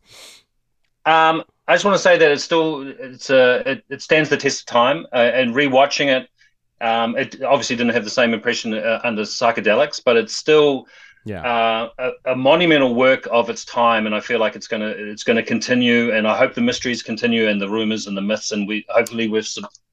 Um, 1.05 1.43
I 1.67 1.75
just 1.75 1.85
want 1.85 1.97
to 1.97 2.03
say 2.03 2.17
that 2.17 2.31
it's 2.31 2.45
still 2.45 2.87
it's 2.87 3.29
uh, 3.29 3.65
it, 3.67 3.85
it 3.91 4.03
stands 4.03 4.29
the 4.29 4.37
test 4.37 4.61
of 4.61 4.67
time. 4.67 5.05
Uh, 5.13 5.17
and 5.17 5.53
rewatching 5.53 6.07
it, 6.07 6.29
um, 6.81 7.17
it 7.17 7.43
obviously 7.43 7.75
didn't 7.75 7.93
have 7.95 8.05
the 8.05 8.11
same 8.11 8.33
impression 8.33 8.73
uh, 8.75 9.01
under 9.03 9.23
psychedelics, 9.23 10.01
but 10.05 10.17
it's 10.17 10.37
still 10.37 10.87
Yeah. 11.25 11.43
uh, 11.43 11.91
a, 12.27 12.33
a 12.33 12.37
monumental 12.37 12.95
work 12.95 13.29
of 13.31 13.51
its 13.51 13.65
time, 13.65 14.07
and 14.07 14.15
I 14.15 14.21
feel 14.21 14.39
like 14.41 14.57
it's 14.57 14.67
gonna 14.67 14.89
it's 14.89 15.23
gonna 15.23 15.43
continue. 15.43 16.13
And 16.13 16.27
I 16.27 16.37
hope 16.37 16.55
the 16.55 16.61
mysteries 16.63 17.03
continue, 17.03 17.49
and 17.49 17.61
the 17.61 17.69
rumors 17.69 18.07
and 18.07 18.17
the 18.17 18.23
myths, 18.23 18.53
and 18.53 18.67
we 18.67 18.87
hopefully 18.89 19.29
we've 19.29 19.47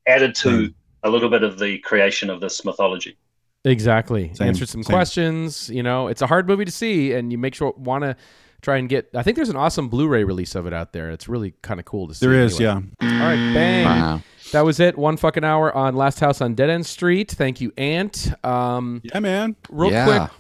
added 0.07 0.35
to 0.35 0.73
a 1.03 1.09
little 1.09 1.29
bit 1.29 1.43
of 1.43 1.59
the 1.59 1.79
creation 1.79 2.29
of 2.29 2.39
this 2.41 2.63
mythology. 2.63 3.17
Exactly. 3.65 4.31
Same, 4.33 4.47
Answered 4.49 4.69
some 4.69 4.83
same. 4.83 4.93
questions. 4.93 5.69
You 5.69 5.83
know, 5.83 6.07
it's 6.07 6.21
a 6.21 6.27
hard 6.27 6.47
movie 6.47 6.65
to 6.65 6.71
see, 6.71 7.11
and 7.13 7.31
you 7.31 7.37
make 7.37 7.53
sure 7.55 7.73
want 7.77 8.03
to 8.05 8.15
try 8.61 8.77
and 8.77 8.87
get. 8.87 9.09
I 9.13 9.23
think 9.23 9.35
there's 9.35 9.49
an 9.49 9.57
awesome 9.57 9.89
Blu-ray 9.89 10.23
release 10.23 10.55
of 10.55 10.65
it 10.65 10.73
out 10.73 10.93
there. 10.93 11.11
It's 11.11 11.27
really 11.27 11.53
kind 11.61 11.79
of 11.79 11.85
cool 11.85 12.07
to 12.07 12.13
see. 12.13 12.25
There 12.25 12.35
is, 12.39 12.59
anyway. 12.59 12.85
All 13.01 13.07
right, 13.09 13.53
bang. 13.53 13.85
Wow. 13.85 14.21
That 14.53 14.63
was 14.63 14.79
it. 14.79 14.97
One 14.97 15.17
fucking 15.17 15.43
hour 15.43 15.75
on 15.75 15.95
Last 15.95 16.21
House 16.21 16.39
on 16.39 16.55
Dead 16.55 16.69
End 16.69 16.85
Street. 16.85 17.31
Thank 17.31 17.59
you, 17.59 17.73
Ant. 17.77 18.31
Um, 18.45 19.01
yeah, 19.03 19.19
man. 19.19 19.57
Real 19.69 19.91
Yeah. 19.91 20.05
quick. 20.05 20.31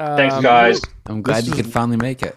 Thanks, 0.00 0.34
um, 0.34 0.42
guys. 0.42 0.80
I'm 1.06 1.22
glad 1.22 1.38
This 1.38 1.46
you 1.48 1.52
is- 1.52 1.56
could 1.62 1.72
finally 1.72 1.96
make 1.98 2.22
it. 2.22 2.36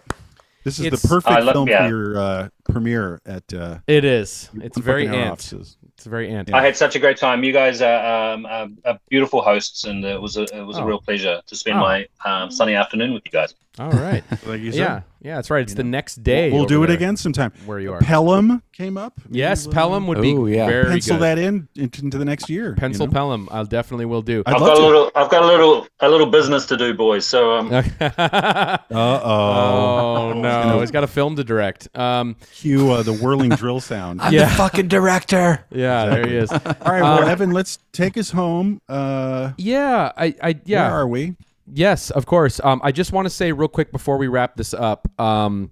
This 0.64 0.80
is 0.80 0.86
It's- 0.86 1.02
the 1.02 1.08
perfect 1.10 1.36
I 1.36 1.40
love- 1.42 1.54
film 1.56 1.68
yeah. 1.68 1.84
for 1.84 1.90
your 1.90 2.18
uh, 2.18 2.48
premiere 2.70 3.22
at. 3.26 3.54
Uh, 3.54 3.80
It 3.88 4.06
is. 4.06 4.50
It's 4.62 4.78
very 4.78 5.06
Fucking 5.08 5.20
Ant. 5.22 5.32
offices. 5.32 5.78
It's 5.96 6.06
very 6.06 6.30
Ant. 6.30 6.54
I 6.54 6.62
had 6.64 6.76
such 6.78 6.96
a 6.96 7.00
great 7.00 7.18
time. 7.18 7.44
You 7.44 7.52
guys 7.54 7.82
are, 7.82 8.34
um, 8.34 8.46
are, 8.46 8.68
are 8.86 9.00
beautiful 9.10 9.42
hosts, 9.42 9.84
and 9.86 10.04
it 10.06 10.22
was 10.22 10.38
a, 10.38 10.44
it 10.58 10.64
was 10.66 10.78
Oh. 10.78 10.84
a 10.84 10.86
real 10.86 11.00
pleasure 11.02 11.42
to 11.46 11.56
spend 11.56 11.78
Oh. 11.80 11.82
my 11.82 12.08
um, 12.26 12.50
sunny 12.50 12.76
afternoon 12.76 13.14
with 13.14 13.24
you 13.26 13.32
guys. 13.32 13.56
All 13.80 13.90
right. 13.92 14.24
Like 14.46 14.60
you 14.62 14.72
said. 14.72 14.80
yeah, 14.80 15.02
yeah, 15.22 15.36
that's 15.36 15.50
right. 15.50 15.62
It's 15.64 15.74
the 15.74 15.84
next 15.84 16.22
day. 16.22 16.52
We'll 16.52 16.62
over 16.62 16.68
do 16.70 16.84
it 16.84 16.88
there 16.88 16.96
again 16.98 17.16
sometime. 17.18 17.54
Where 17.66 17.80
you 17.80 17.94
are. 17.94 18.00
Pelham 18.02 18.62
came 18.74 18.98
up. 18.98 19.20
Yes, 19.32 19.66
Maybe 19.66 19.74
Pelham 19.76 20.06
would 20.08 20.22
be 20.22 20.32
Ooh, 20.34 20.48
yeah. 20.48 20.68
very 20.68 20.86
pencil 20.92 21.16
good. 21.16 21.24
that 21.24 21.38
in 21.40 21.68
into, 21.76 22.02
into 22.04 22.18
the 22.18 22.26
next 22.26 22.50
year. 22.50 22.70
you 22.70 22.76
Pencil 22.76 23.08
know? 23.08 23.14
Pelham. 23.14 23.48
I 23.52 23.64
definitely 23.64 24.06
will 24.06 24.22
do. 24.22 24.44
I'd 24.46 24.56
I've 24.56 24.62
love 24.62 24.78
got 24.78 24.84
a 24.84 24.86
little, 24.86 25.12
I've 25.16 25.32
got 25.32 25.44
a 25.44 25.48
little, 25.48 25.88
a 26.02 26.10
little 26.10 26.28
business 26.28 26.66
to 26.68 26.78
do, 26.78 26.94
boys. 26.94 27.26
So 27.26 27.58
um, 27.58 27.72
Uh 28.00 28.78
oh. 28.92 30.32
oh 30.34 30.34
no, 30.42 30.80
he's 30.82 30.92
got 30.92 31.04
a 31.04 31.08
film 31.08 31.36
to 31.38 31.44
direct. 31.44 31.88
Um, 31.98 32.36
Cue 32.54 32.92
uh, 32.92 33.02
the 33.04 33.14
whirling 33.14 33.50
drill 33.52 33.80
sound. 33.80 34.22
I'm 34.22 34.34
Yeah. 34.34 34.46
the 34.50 34.56
fucking 34.56 34.88
director. 34.90 35.66
yeah, 35.72 36.06
there 36.08 36.28
he 36.28 36.36
is. 36.36 36.52
All 36.52 36.60
right, 36.86 37.02
well, 37.02 37.24
Um, 37.24 37.30
Evan, 37.30 37.52
let's 37.52 37.80
take 37.92 38.18
us 38.18 38.32
home. 38.32 38.82
Uh, 38.90 39.54
Yeah, 39.58 40.12
I, 40.18 40.36
I, 40.44 40.60
yeah. 40.66 40.90
Where 40.90 41.00
are 41.00 41.08
we? 41.08 41.36
Yes, 41.72 42.12
of 42.12 42.26
course. 42.26 42.60
Um, 42.64 42.82
I 42.84 42.92
just 42.92 43.12
want 43.12 43.26
to 43.26 43.30
say 43.30 43.52
real 43.52 43.68
quick 43.68 43.92
before 43.92 44.18
we 44.18 44.28
wrap 44.28 44.56
this 44.56 44.74
up. 44.74 45.08
Um, 45.20 45.72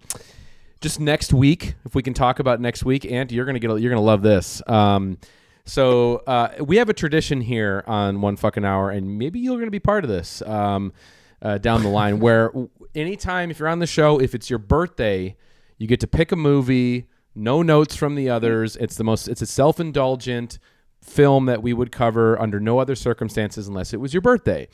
just 0.79 0.99
next 0.99 1.33
week, 1.33 1.75
if 1.85 1.93
we 1.95 2.01
can 2.01 2.13
talk 2.13 2.39
about 2.39 2.59
next 2.59 2.83
week, 2.83 3.05
Ant, 3.05 3.31
you're 3.31 3.45
gonna 3.45 3.59
get, 3.59 3.67
you're 3.79 3.91
gonna 3.91 4.01
love 4.01 4.21
this. 4.21 4.61
Um, 4.67 5.17
so 5.65 6.17
uh, 6.27 6.55
we 6.59 6.77
have 6.77 6.89
a 6.89 6.93
tradition 6.93 7.41
here 7.41 7.83
on 7.85 8.21
One 8.21 8.35
Fucking 8.35 8.65
Hour, 8.65 8.89
and 8.89 9.17
maybe 9.19 9.39
you're 9.39 9.59
gonna 9.59 9.69
be 9.69 9.79
part 9.79 10.03
of 10.03 10.09
this 10.09 10.41
um, 10.43 10.93
uh, 11.41 11.57
down 11.57 11.83
the 11.83 11.89
line. 11.89 12.19
where 12.21 12.51
anytime 12.95 13.51
if 13.51 13.59
you're 13.59 13.67
on 13.67 13.79
the 13.79 13.87
show, 13.87 14.19
if 14.19 14.33
it's 14.33 14.49
your 14.49 14.59
birthday, 14.59 15.35
you 15.77 15.87
get 15.87 15.99
to 15.99 16.07
pick 16.07 16.31
a 16.31 16.35
movie, 16.35 17.07
no 17.35 17.61
notes 17.61 17.95
from 17.95 18.15
the 18.15 18.29
others. 18.29 18.75
It's 18.77 18.95
the 18.95 19.03
most, 19.03 19.27
it's 19.27 19.41
a 19.41 19.45
self-indulgent 19.45 20.57
film 21.01 21.45
that 21.47 21.63
we 21.63 21.73
would 21.73 21.91
cover 21.91 22.39
under 22.39 22.59
no 22.59 22.79
other 22.79 22.95
circumstances 22.95 23.67
unless 23.67 23.93
it 23.93 23.99
was 23.99 24.13
your 24.13 24.21
birthday. 24.21 24.67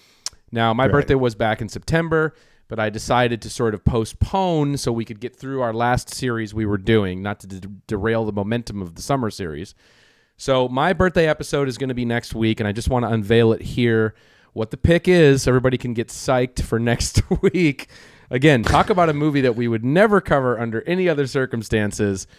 Now, 0.51 0.73
my 0.73 0.83
Right. 0.85 0.91
birthday 0.91 1.15
was 1.15 1.35
back 1.35 1.61
in 1.61 1.69
September, 1.69 2.33
but 2.67 2.79
I 2.79 2.89
decided 2.89 3.41
to 3.43 3.49
sort 3.49 3.73
of 3.73 3.83
postpone 3.83 4.77
so 4.77 4.91
we 4.91 5.05
could 5.05 5.19
get 5.19 5.35
through 5.35 5.61
our 5.61 5.73
last 5.73 6.13
series 6.13 6.53
we 6.53 6.65
were 6.65 6.77
doing, 6.77 7.21
not 7.21 7.39
to 7.41 7.47
de- 7.47 7.67
derail 7.87 8.25
the 8.25 8.31
momentum 8.31 8.81
of 8.81 8.95
the 8.95 9.01
summer 9.01 9.29
series. 9.29 9.73
So, 10.37 10.67
my 10.67 10.93
birthday 10.93 11.27
episode 11.27 11.67
is 11.67 11.77
going 11.77 11.89
to 11.89 11.95
be 11.95 12.05
next 12.05 12.35
week, 12.35 12.59
and 12.59 12.67
I 12.67 12.71
just 12.71 12.89
want 12.89 13.03
to 13.05 13.09
unveil 13.09 13.51
it 13.53 13.61
here. 13.61 14.13
What 14.53 14.71
the 14.71 14.77
pick 14.77 15.07
is, 15.07 15.43
so 15.43 15.51
everybody 15.51 15.77
can 15.77 15.93
get 15.93 16.07
psyched 16.07 16.61
for 16.61 16.79
next 16.91 17.21
week. 17.41 17.87
Again, 18.29 18.61
talk 18.63 18.89
about 18.89 19.07
a 19.07 19.13
movie 19.13 19.39
that 19.41 19.55
we 19.55 19.67
would 19.69 19.85
never 19.85 20.19
cover 20.19 20.59
under 20.59 20.81
any 20.87 21.07
other 21.09 21.27
circumstances. 21.27 22.27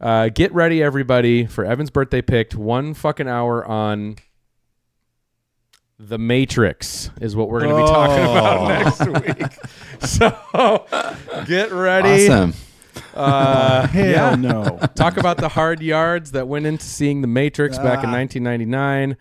Uh, 0.00 0.28
get 0.30 0.52
ready, 0.52 0.82
everybody, 0.82 1.46
for 1.46 1.64
Evan's 1.64 1.90
birthday 1.90 2.20
picked. 2.22 2.56
One 2.56 2.92
fucking 2.92 3.28
hour 3.28 3.64
on 3.64 4.16
The 6.04 6.18
Matrix 6.18 7.10
is 7.20 7.36
what 7.36 7.48
we're 7.48 7.60
going 7.60 7.76
to 7.76 7.82
be 7.82 7.88
talking 7.88 8.24
about 8.24 8.58
Oh. 8.60 8.68
next 9.18 9.38
week. 9.38 9.52
So 10.00 10.86
get 11.46 11.70
ready. 11.70 12.28
Awesome. 12.28 12.54
Uh, 13.14 13.86
Hell 13.88 14.06
yeah. 14.10 14.34
no. 14.34 14.78
Talk 14.96 15.16
about 15.16 15.36
the 15.36 15.48
hard 15.48 15.80
yards 15.80 16.32
that 16.32 16.48
went 16.48 16.66
into 16.66 16.84
seeing 16.84 17.20
The 17.20 17.28
Matrix 17.28 17.78
back 17.78 18.02
in 18.02 18.10
Ah. 18.10 18.18
1999. 18.18 19.16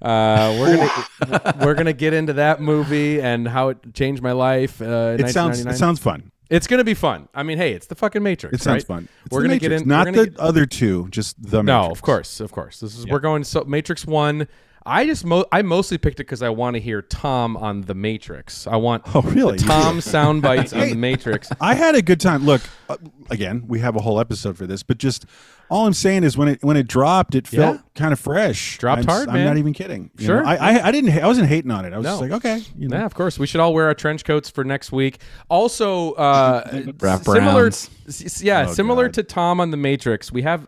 Uh, 0.00 0.56
we're 0.60 0.76
gonna 0.76 1.54
we're 1.64 1.74
gonna 1.74 1.92
get 1.92 2.12
into 2.12 2.34
that 2.34 2.60
movie 2.60 3.20
and 3.20 3.48
how 3.48 3.70
it 3.70 3.78
changed 3.94 4.22
my 4.22 4.30
life. 4.32 4.80
Uh, 4.80 5.16
in 5.18 5.24
It 5.26 5.30
sounds 5.32 5.64
1999. 5.64 5.74
it 5.74 5.78
sounds 5.78 5.98
fun. 5.98 6.30
It's 6.50 6.66
gonna 6.68 6.84
be 6.84 6.94
fun. 6.94 7.28
I 7.34 7.42
mean, 7.42 7.58
hey, 7.58 7.72
it's 7.72 7.86
the 7.88 7.96
fucking 7.96 8.22
Matrix. 8.22 8.54
It 8.54 8.60
sounds 8.62 8.82
right? 8.82 8.86
fun. 8.86 9.08
It's 9.24 9.32
we're 9.32 9.40
the 9.40 9.48
gonna 9.48 9.54
Matrix, 9.54 9.72
get 9.72 9.82
in. 9.82 9.88
not 9.88 10.06
we're 10.06 10.12
gonna 10.12 10.24
the 10.26 10.30
get- 10.30 10.38
other 10.40 10.66
two, 10.66 11.08
just 11.10 11.42
the 11.42 11.62
no, 11.62 11.90
of 11.90 12.00
course, 12.02 12.38
of 12.38 12.52
course. 12.52 12.78
This 12.80 12.96
is 12.96 13.06
Yeah. 13.06 13.12
we're 13.14 13.18
going 13.20 13.42
so 13.44 13.64
Matrix 13.64 14.04
One. 14.06 14.46
I 14.88 15.04
just 15.06 15.24
mo- 15.24 15.44
I 15.52 15.62
mostly 15.62 15.98
picked 15.98 16.18
it 16.18 16.24
because 16.24 16.42
I 16.42 16.48
want 16.48 16.74
to 16.74 16.80
hear 16.80 17.02
Tom 17.02 17.56
on 17.56 17.82
the 17.82 17.94
Matrix. 17.94 18.66
I 18.66 18.76
want 18.76 19.02
Oh, 19.14 19.20
really? 19.22 19.58
the 19.58 19.64
Tom 19.64 20.00
sound 20.00 20.42
bites 20.42 20.72
on 20.72 20.88
the 20.88 20.94
Matrix. 20.94 21.50
I 21.60 21.74
had 21.74 21.94
a 21.94 22.02
good 22.02 22.20
time. 22.20 22.44
Look, 22.46 22.62
uh, 22.88 22.96
again, 23.30 23.64
we 23.68 23.80
have 23.80 23.96
a 23.96 24.00
whole 24.00 24.18
episode 24.18 24.56
for 24.56 24.66
this, 24.66 24.82
but 24.82 24.96
just 24.98 25.26
all 25.70 25.86
I'm 25.86 25.92
saying 25.92 26.24
is 26.24 26.38
when 26.38 26.48
it 26.48 26.64
when 26.64 26.76
it 26.78 26.88
dropped, 26.88 27.34
it 27.34 27.46
felt 27.46 27.76
Yeah. 27.76 27.82
kind 27.94 28.12
of 28.14 28.18
fresh. 28.18 28.78
Dropped 28.78 29.00
I'm, 29.02 29.06
hard, 29.06 29.28
I'm 29.28 29.34
man. 29.34 29.46
not 29.46 29.58
even 29.58 29.74
kidding. 29.74 30.10
You 30.18 30.26
Sure. 30.26 30.42
know, 30.42 30.48
I, 30.48 30.54
I 30.56 30.86
I 30.88 30.90
didn't 30.90 31.10
ha- 31.10 31.20
I 31.20 31.26
wasn't 31.26 31.48
hating 31.48 31.70
on 31.70 31.84
it. 31.84 31.92
I 31.92 31.98
was 31.98 32.06
just 32.06 32.20
like, 32.22 32.30
okay, 32.32 32.62
you 32.78 32.88
know. 32.88 32.96
Yeah, 32.96 33.04
of 33.04 33.14
course. 33.14 33.38
We 33.38 33.46
should 33.46 33.60
all 33.60 33.74
wear 33.74 33.86
our 33.86 33.94
trench 33.94 34.24
coats 34.24 34.48
for 34.48 34.64
next 34.64 34.90
week. 34.90 35.18
Also, 35.50 36.12
uh, 36.12 36.66
similar, 37.22 37.66
s- 37.66 37.90
s- 38.08 38.42
yeah, 38.42 38.66
Oh, 38.68 38.72
similar 38.72 39.04
God. 39.08 39.14
to 39.14 39.22
Tom 39.24 39.60
on 39.60 39.70
the 39.70 39.76
Matrix. 39.76 40.32
We 40.32 40.42
have 40.42 40.66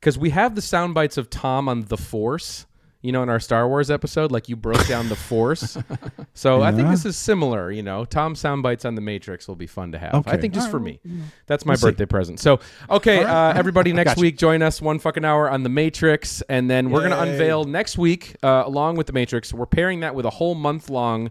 because 0.00 0.16
we 0.18 0.30
have 0.30 0.54
the 0.54 0.62
sound 0.62 0.94
bites 0.94 1.18
of 1.18 1.28
Tom 1.28 1.68
on 1.68 1.82
the 1.82 1.98
Force. 1.98 2.64
You 3.02 3.12
know, 3.12 3.22
in 3.22 3.28
our 3.30 3.40
Star 3.40 3.66
Wars 3.66 3.90
episode, 3.90 4.30
like 4.30 4.48
you 4.50 4.56
broke 4.56 4.86
down 4.86 5.08
the 5.08 5.16
Force. 5.16 5.76
So 6.32 6.62
I 6.62 6.72
think 6.72 6.88
this 6.88 7.04
is 7.04 7.16
similar. 7.16 7.70
You 7.70 7.82
know, 7.82 8.04
Tom 8.06 8.34
sound 8.34 8.62
bites 8.62 8.84
on 8.84 8.94
the 8.94 9.00
Matrix 9.02 9.46
will 9.48 9.56
be 9.56 9.66
fun 9.66 9.92
to 9.92 9.98
have. 9.98 10.26
I 10.26 10.36
think 10.38 10.54
just 10.54 10.66
All 10.66 10.70
for 10.70 10.78
right, 10.78 11.04
me, 11.04 11.22
that's 11.46 11.66
my 11.66 11.72
We'll 11.72 11.76
see. 11.78 11.86
birthday 11.88 12.06
present. 12.06 12.40
So 12.40 12.60
okay, 12.88 13.24
uh, 13.24 13.52
everybody, 13.52 13.92
next 13.92 14.12
Gotcha. 14.12 14.20
week 14.20 14.38
join 14.38 14.62
us 14.62 14.80
one 14.80 14.98
fucking 15.00 15.24
hour 15.24 15.50
on 15.50 15.64
the 15.64 15.68
Matrix, 15.68 16.40
and 16.42 16.70
then 16.70 16.90
we're 16.90 17.02
gonna 17.02 17.18
unveil 17.30 17.64
next 17.64 17.98
week 17.98 18.36
uh, 18.42 18.62
along 18.64 18.96
with 18.96 19.06
the 19.06 19.12
Matrix. 19.12 19.52
We're 19.52 19.66
pairing 19.66 20.00
that 20.00 20.14
with 20.14 20.24
a 20.24 20.30
whole 20.30 20.54
month 20.54 20.88
long 20.88 21.30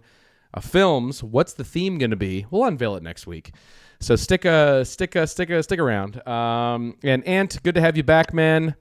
uh, 0.53 0.59
films. 0.59 1.23
What's 1.23 1.53
the 1.53 1.63
theme 1.63 1.97
going 1.97 2.11
to 2.11 2.17
be? 2.17 2.45
We'll 2.51 2.65
unveil 2.65 2.95
it 2.95 3.01
next 3.03 3.25
week. 3.25 3.53
So 3.99 4.15
stick 4.15 4.45
a 4.45 4.83
stick 4.85 5.15
a 5.15 5.25
stick 5.27 5.49
a 5.49 5.63
stick 5.63 5.79
around. 5.79 6.25
Um, 6.27 6.97
and 7.03 7.23
Ant, 7.25 7.61
good 7.63 7.75
to 7.75 7.81
have 7.81 7.97
you 7.97 8.03
back, 8.03 8.33
man. 8.33 8.75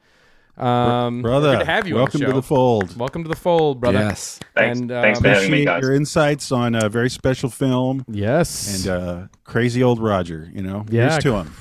Um, 0.61 1.23
brother. 1.23 1.53
good 1.53 1.61
to 1.61 1.65
have 1.67 1.87
you. 1.87 1.95
welcome 1.95 2.21
to 2.21 2.33
the 2.33 2.43
fold. 2.43 2.97
Welcome 2.97 3.23
to 3.25 3.29
the 3.29 3.37
fold, 3.37 3.81
brother. 3.81 3.99
Yes. 3.99 4.41
Thanks- 4.55 4.81
And, 4.81 4.91
thanks 4.91 5.19
um, 5.19 5.23
for 5.23 5.29
having 5.29 5.43
me, 5.51 5.63
Appreciate 5.63 5.65
guys. 5.67 5.83
your 5.83 5.95
insights 5.95 6.51
on 6.53 6.75
a 6.75 6.89
very 6.89 7.09
special 7.11 7.49
film 7.51 8.05
Yes. 8.09 8.85
and 8.87 8.93
uh, 8.93 9.27
crazy 9.45 9.83
old 9.83 10.01
Roger. 10.03 10.51
You 10.53 10.63
know, 10.63 10.85
Yeah. 10.91 11.11
here's 11.11 11.23
to 11.25 11.35
him. 11.37 11.55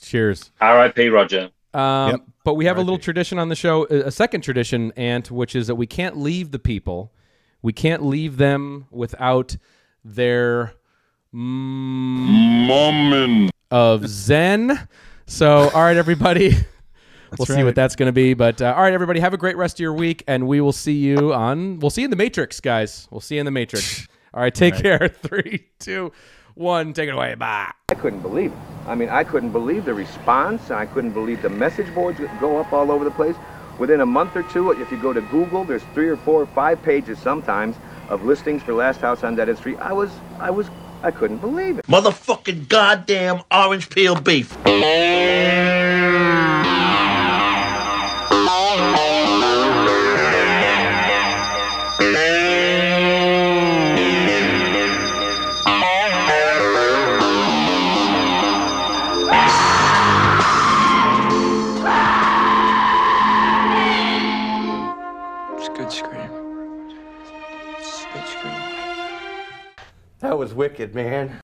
Cheers. 0.00 0.52
R.I.P. 0.60 1.08
Roger. 1.08 1.50
Um, 1.74 2.10
Yep. 2.10 2.20
But 2.44 2.54
we 2.54 2.66
have 2.66 2.76
a 2.76 2.80
little 2.80 2.94
R.I.P.. 2.94 3.02
tradition 3.04 3.38
on 3.40 3.48
the 3.48 3.56
show, 3.56 3.88
a 3.90 4.02
a 4.02 4.10
second 4.12 4.42
tradition, 4.42 4.92
Ant, 4.96 5.32
which 5.32 5.56
is 5.56 5.66
that 5.66 5.74
we 5.74 5.88
can't 5.88 6.16
leave 6.16 6.52
the 6.52 6.60
people. 6.60 7.12
We 7.60 7.72
can't 7.72 8.04
leave 8.04 8.36
them 8.36 8.86
without 8.92 9.56
their 10.04 10.74
moment 12.26 13.50
of 13.72 14.06
Zen. 14.06 14.86
So, 15.26 15.70
all 15.74 15.82
right, 15.82 15.96
everybody. 15.96 16.54
we'll 17.38 17.46
see 17.46 17.62
what 17.64 17.74
that's 17.74 17.96
going 17.96 18.08
to 18.08 18.12
be. 18.12 18.34
But 18.34 18.60
uh, 18.62 18.74
all 18.76 18.82
right, 18.82 18.92
everybody, 18.92 19.20
have 19.20 19.34
a 19.34 19.38
great 19.38 19.56
rest 19.56 19.76
of 19.76 19.80
your 19.80 19.92
week, 19.94 20.24
and 20.26 20.46
we 20.46 20.60
will 20.60 20.72
see 20.72 20.92
you 20.92 21.32
on. 21.32 21.78
We'll 21.78 21.90
see 21.90 22.02
you 22.02 22.06
in 22.06 22.10
the 22.10 22.16
Matrix, 22.16 22.60
guys. 22.60 23.08
We'll 23.10 23.20
see 23.20 23.36
you 23.36 23.40
in 23.40 23.44
the 23.46 23.52
Matrix. 23.52 24.06
All 24.34 24.42
right, 24.42 24.54
take 24.54 24.76
care. 24.76 25.08
Three, 25.22 25.66
two, 25.78 26.12
one. 26.54 26.92
Take 26.92 27.08
it 27.08 27.12
away. 27.12 27.34
Bye. 27.36 27.72
I 27.88 27.94
couldn't 27.94 28.20
believe 28.20 28.52
it. 28.52 28.58
I 28.86 28.94
mean, 28.94 29.08
I 29.08 29.24
couldn't 29.24 29.52
believe 29.52 29.86
the 29.86 29.94
response. 29.94 30.70
I 30.70 30.84
couldn't 30.84 31.12
believe 31.12 31.40
the 31.40 31.48
message 31.48 31.92
boards 31.94 32.20
go 32.38 32.58
up 32.58 32.70
all 32.72 32.90
over 32.90 33.04
the 33.04 33.10
place. 33.10 33.34
Within 33.78 34.00
a 34.00 34.06
month 34.06 34.36
or 34.36 34.42
two, 34.42 34.70
if 34.72 34.90
you 34.90 35.00
go 35.00 35.12
to 35.12 35.20
Google, 35.22 35.64
there's 35.64 35.82
three 35.94 36.08
or 36.08 36.16
four 36.16 36.42
or 36.42 36.46
five 36.46 36.82
pages 36.82 37.18
sometimes 37.18 37.76
of 38.08 38.24
listings 38.24 38.62
for 38.62 38.74
Last 38.74 39.00
House 39.00 39.24
on 39.24 39.34
Dead 39.36 39.48
End 39.48 39.58
Street. 39.58 39.78
I 39.78 39.92
was, 39.92 40.10
I 40.38 40.50
was, 40.50 40.68
I 41.02 41.10
couldn't 41.10 41.38
believe 41.38 41.78
it. 41.78 41.86
Motherfucking 41.86 42.68
goddamn 42.68 43.42
orange 43.50 43.90
peel 43.90 44.14
beef. 44.20 44.56
That 70.20 70.38
was 70.38 70.54
wicked, 70.54 70.94
man. 70.94 71.40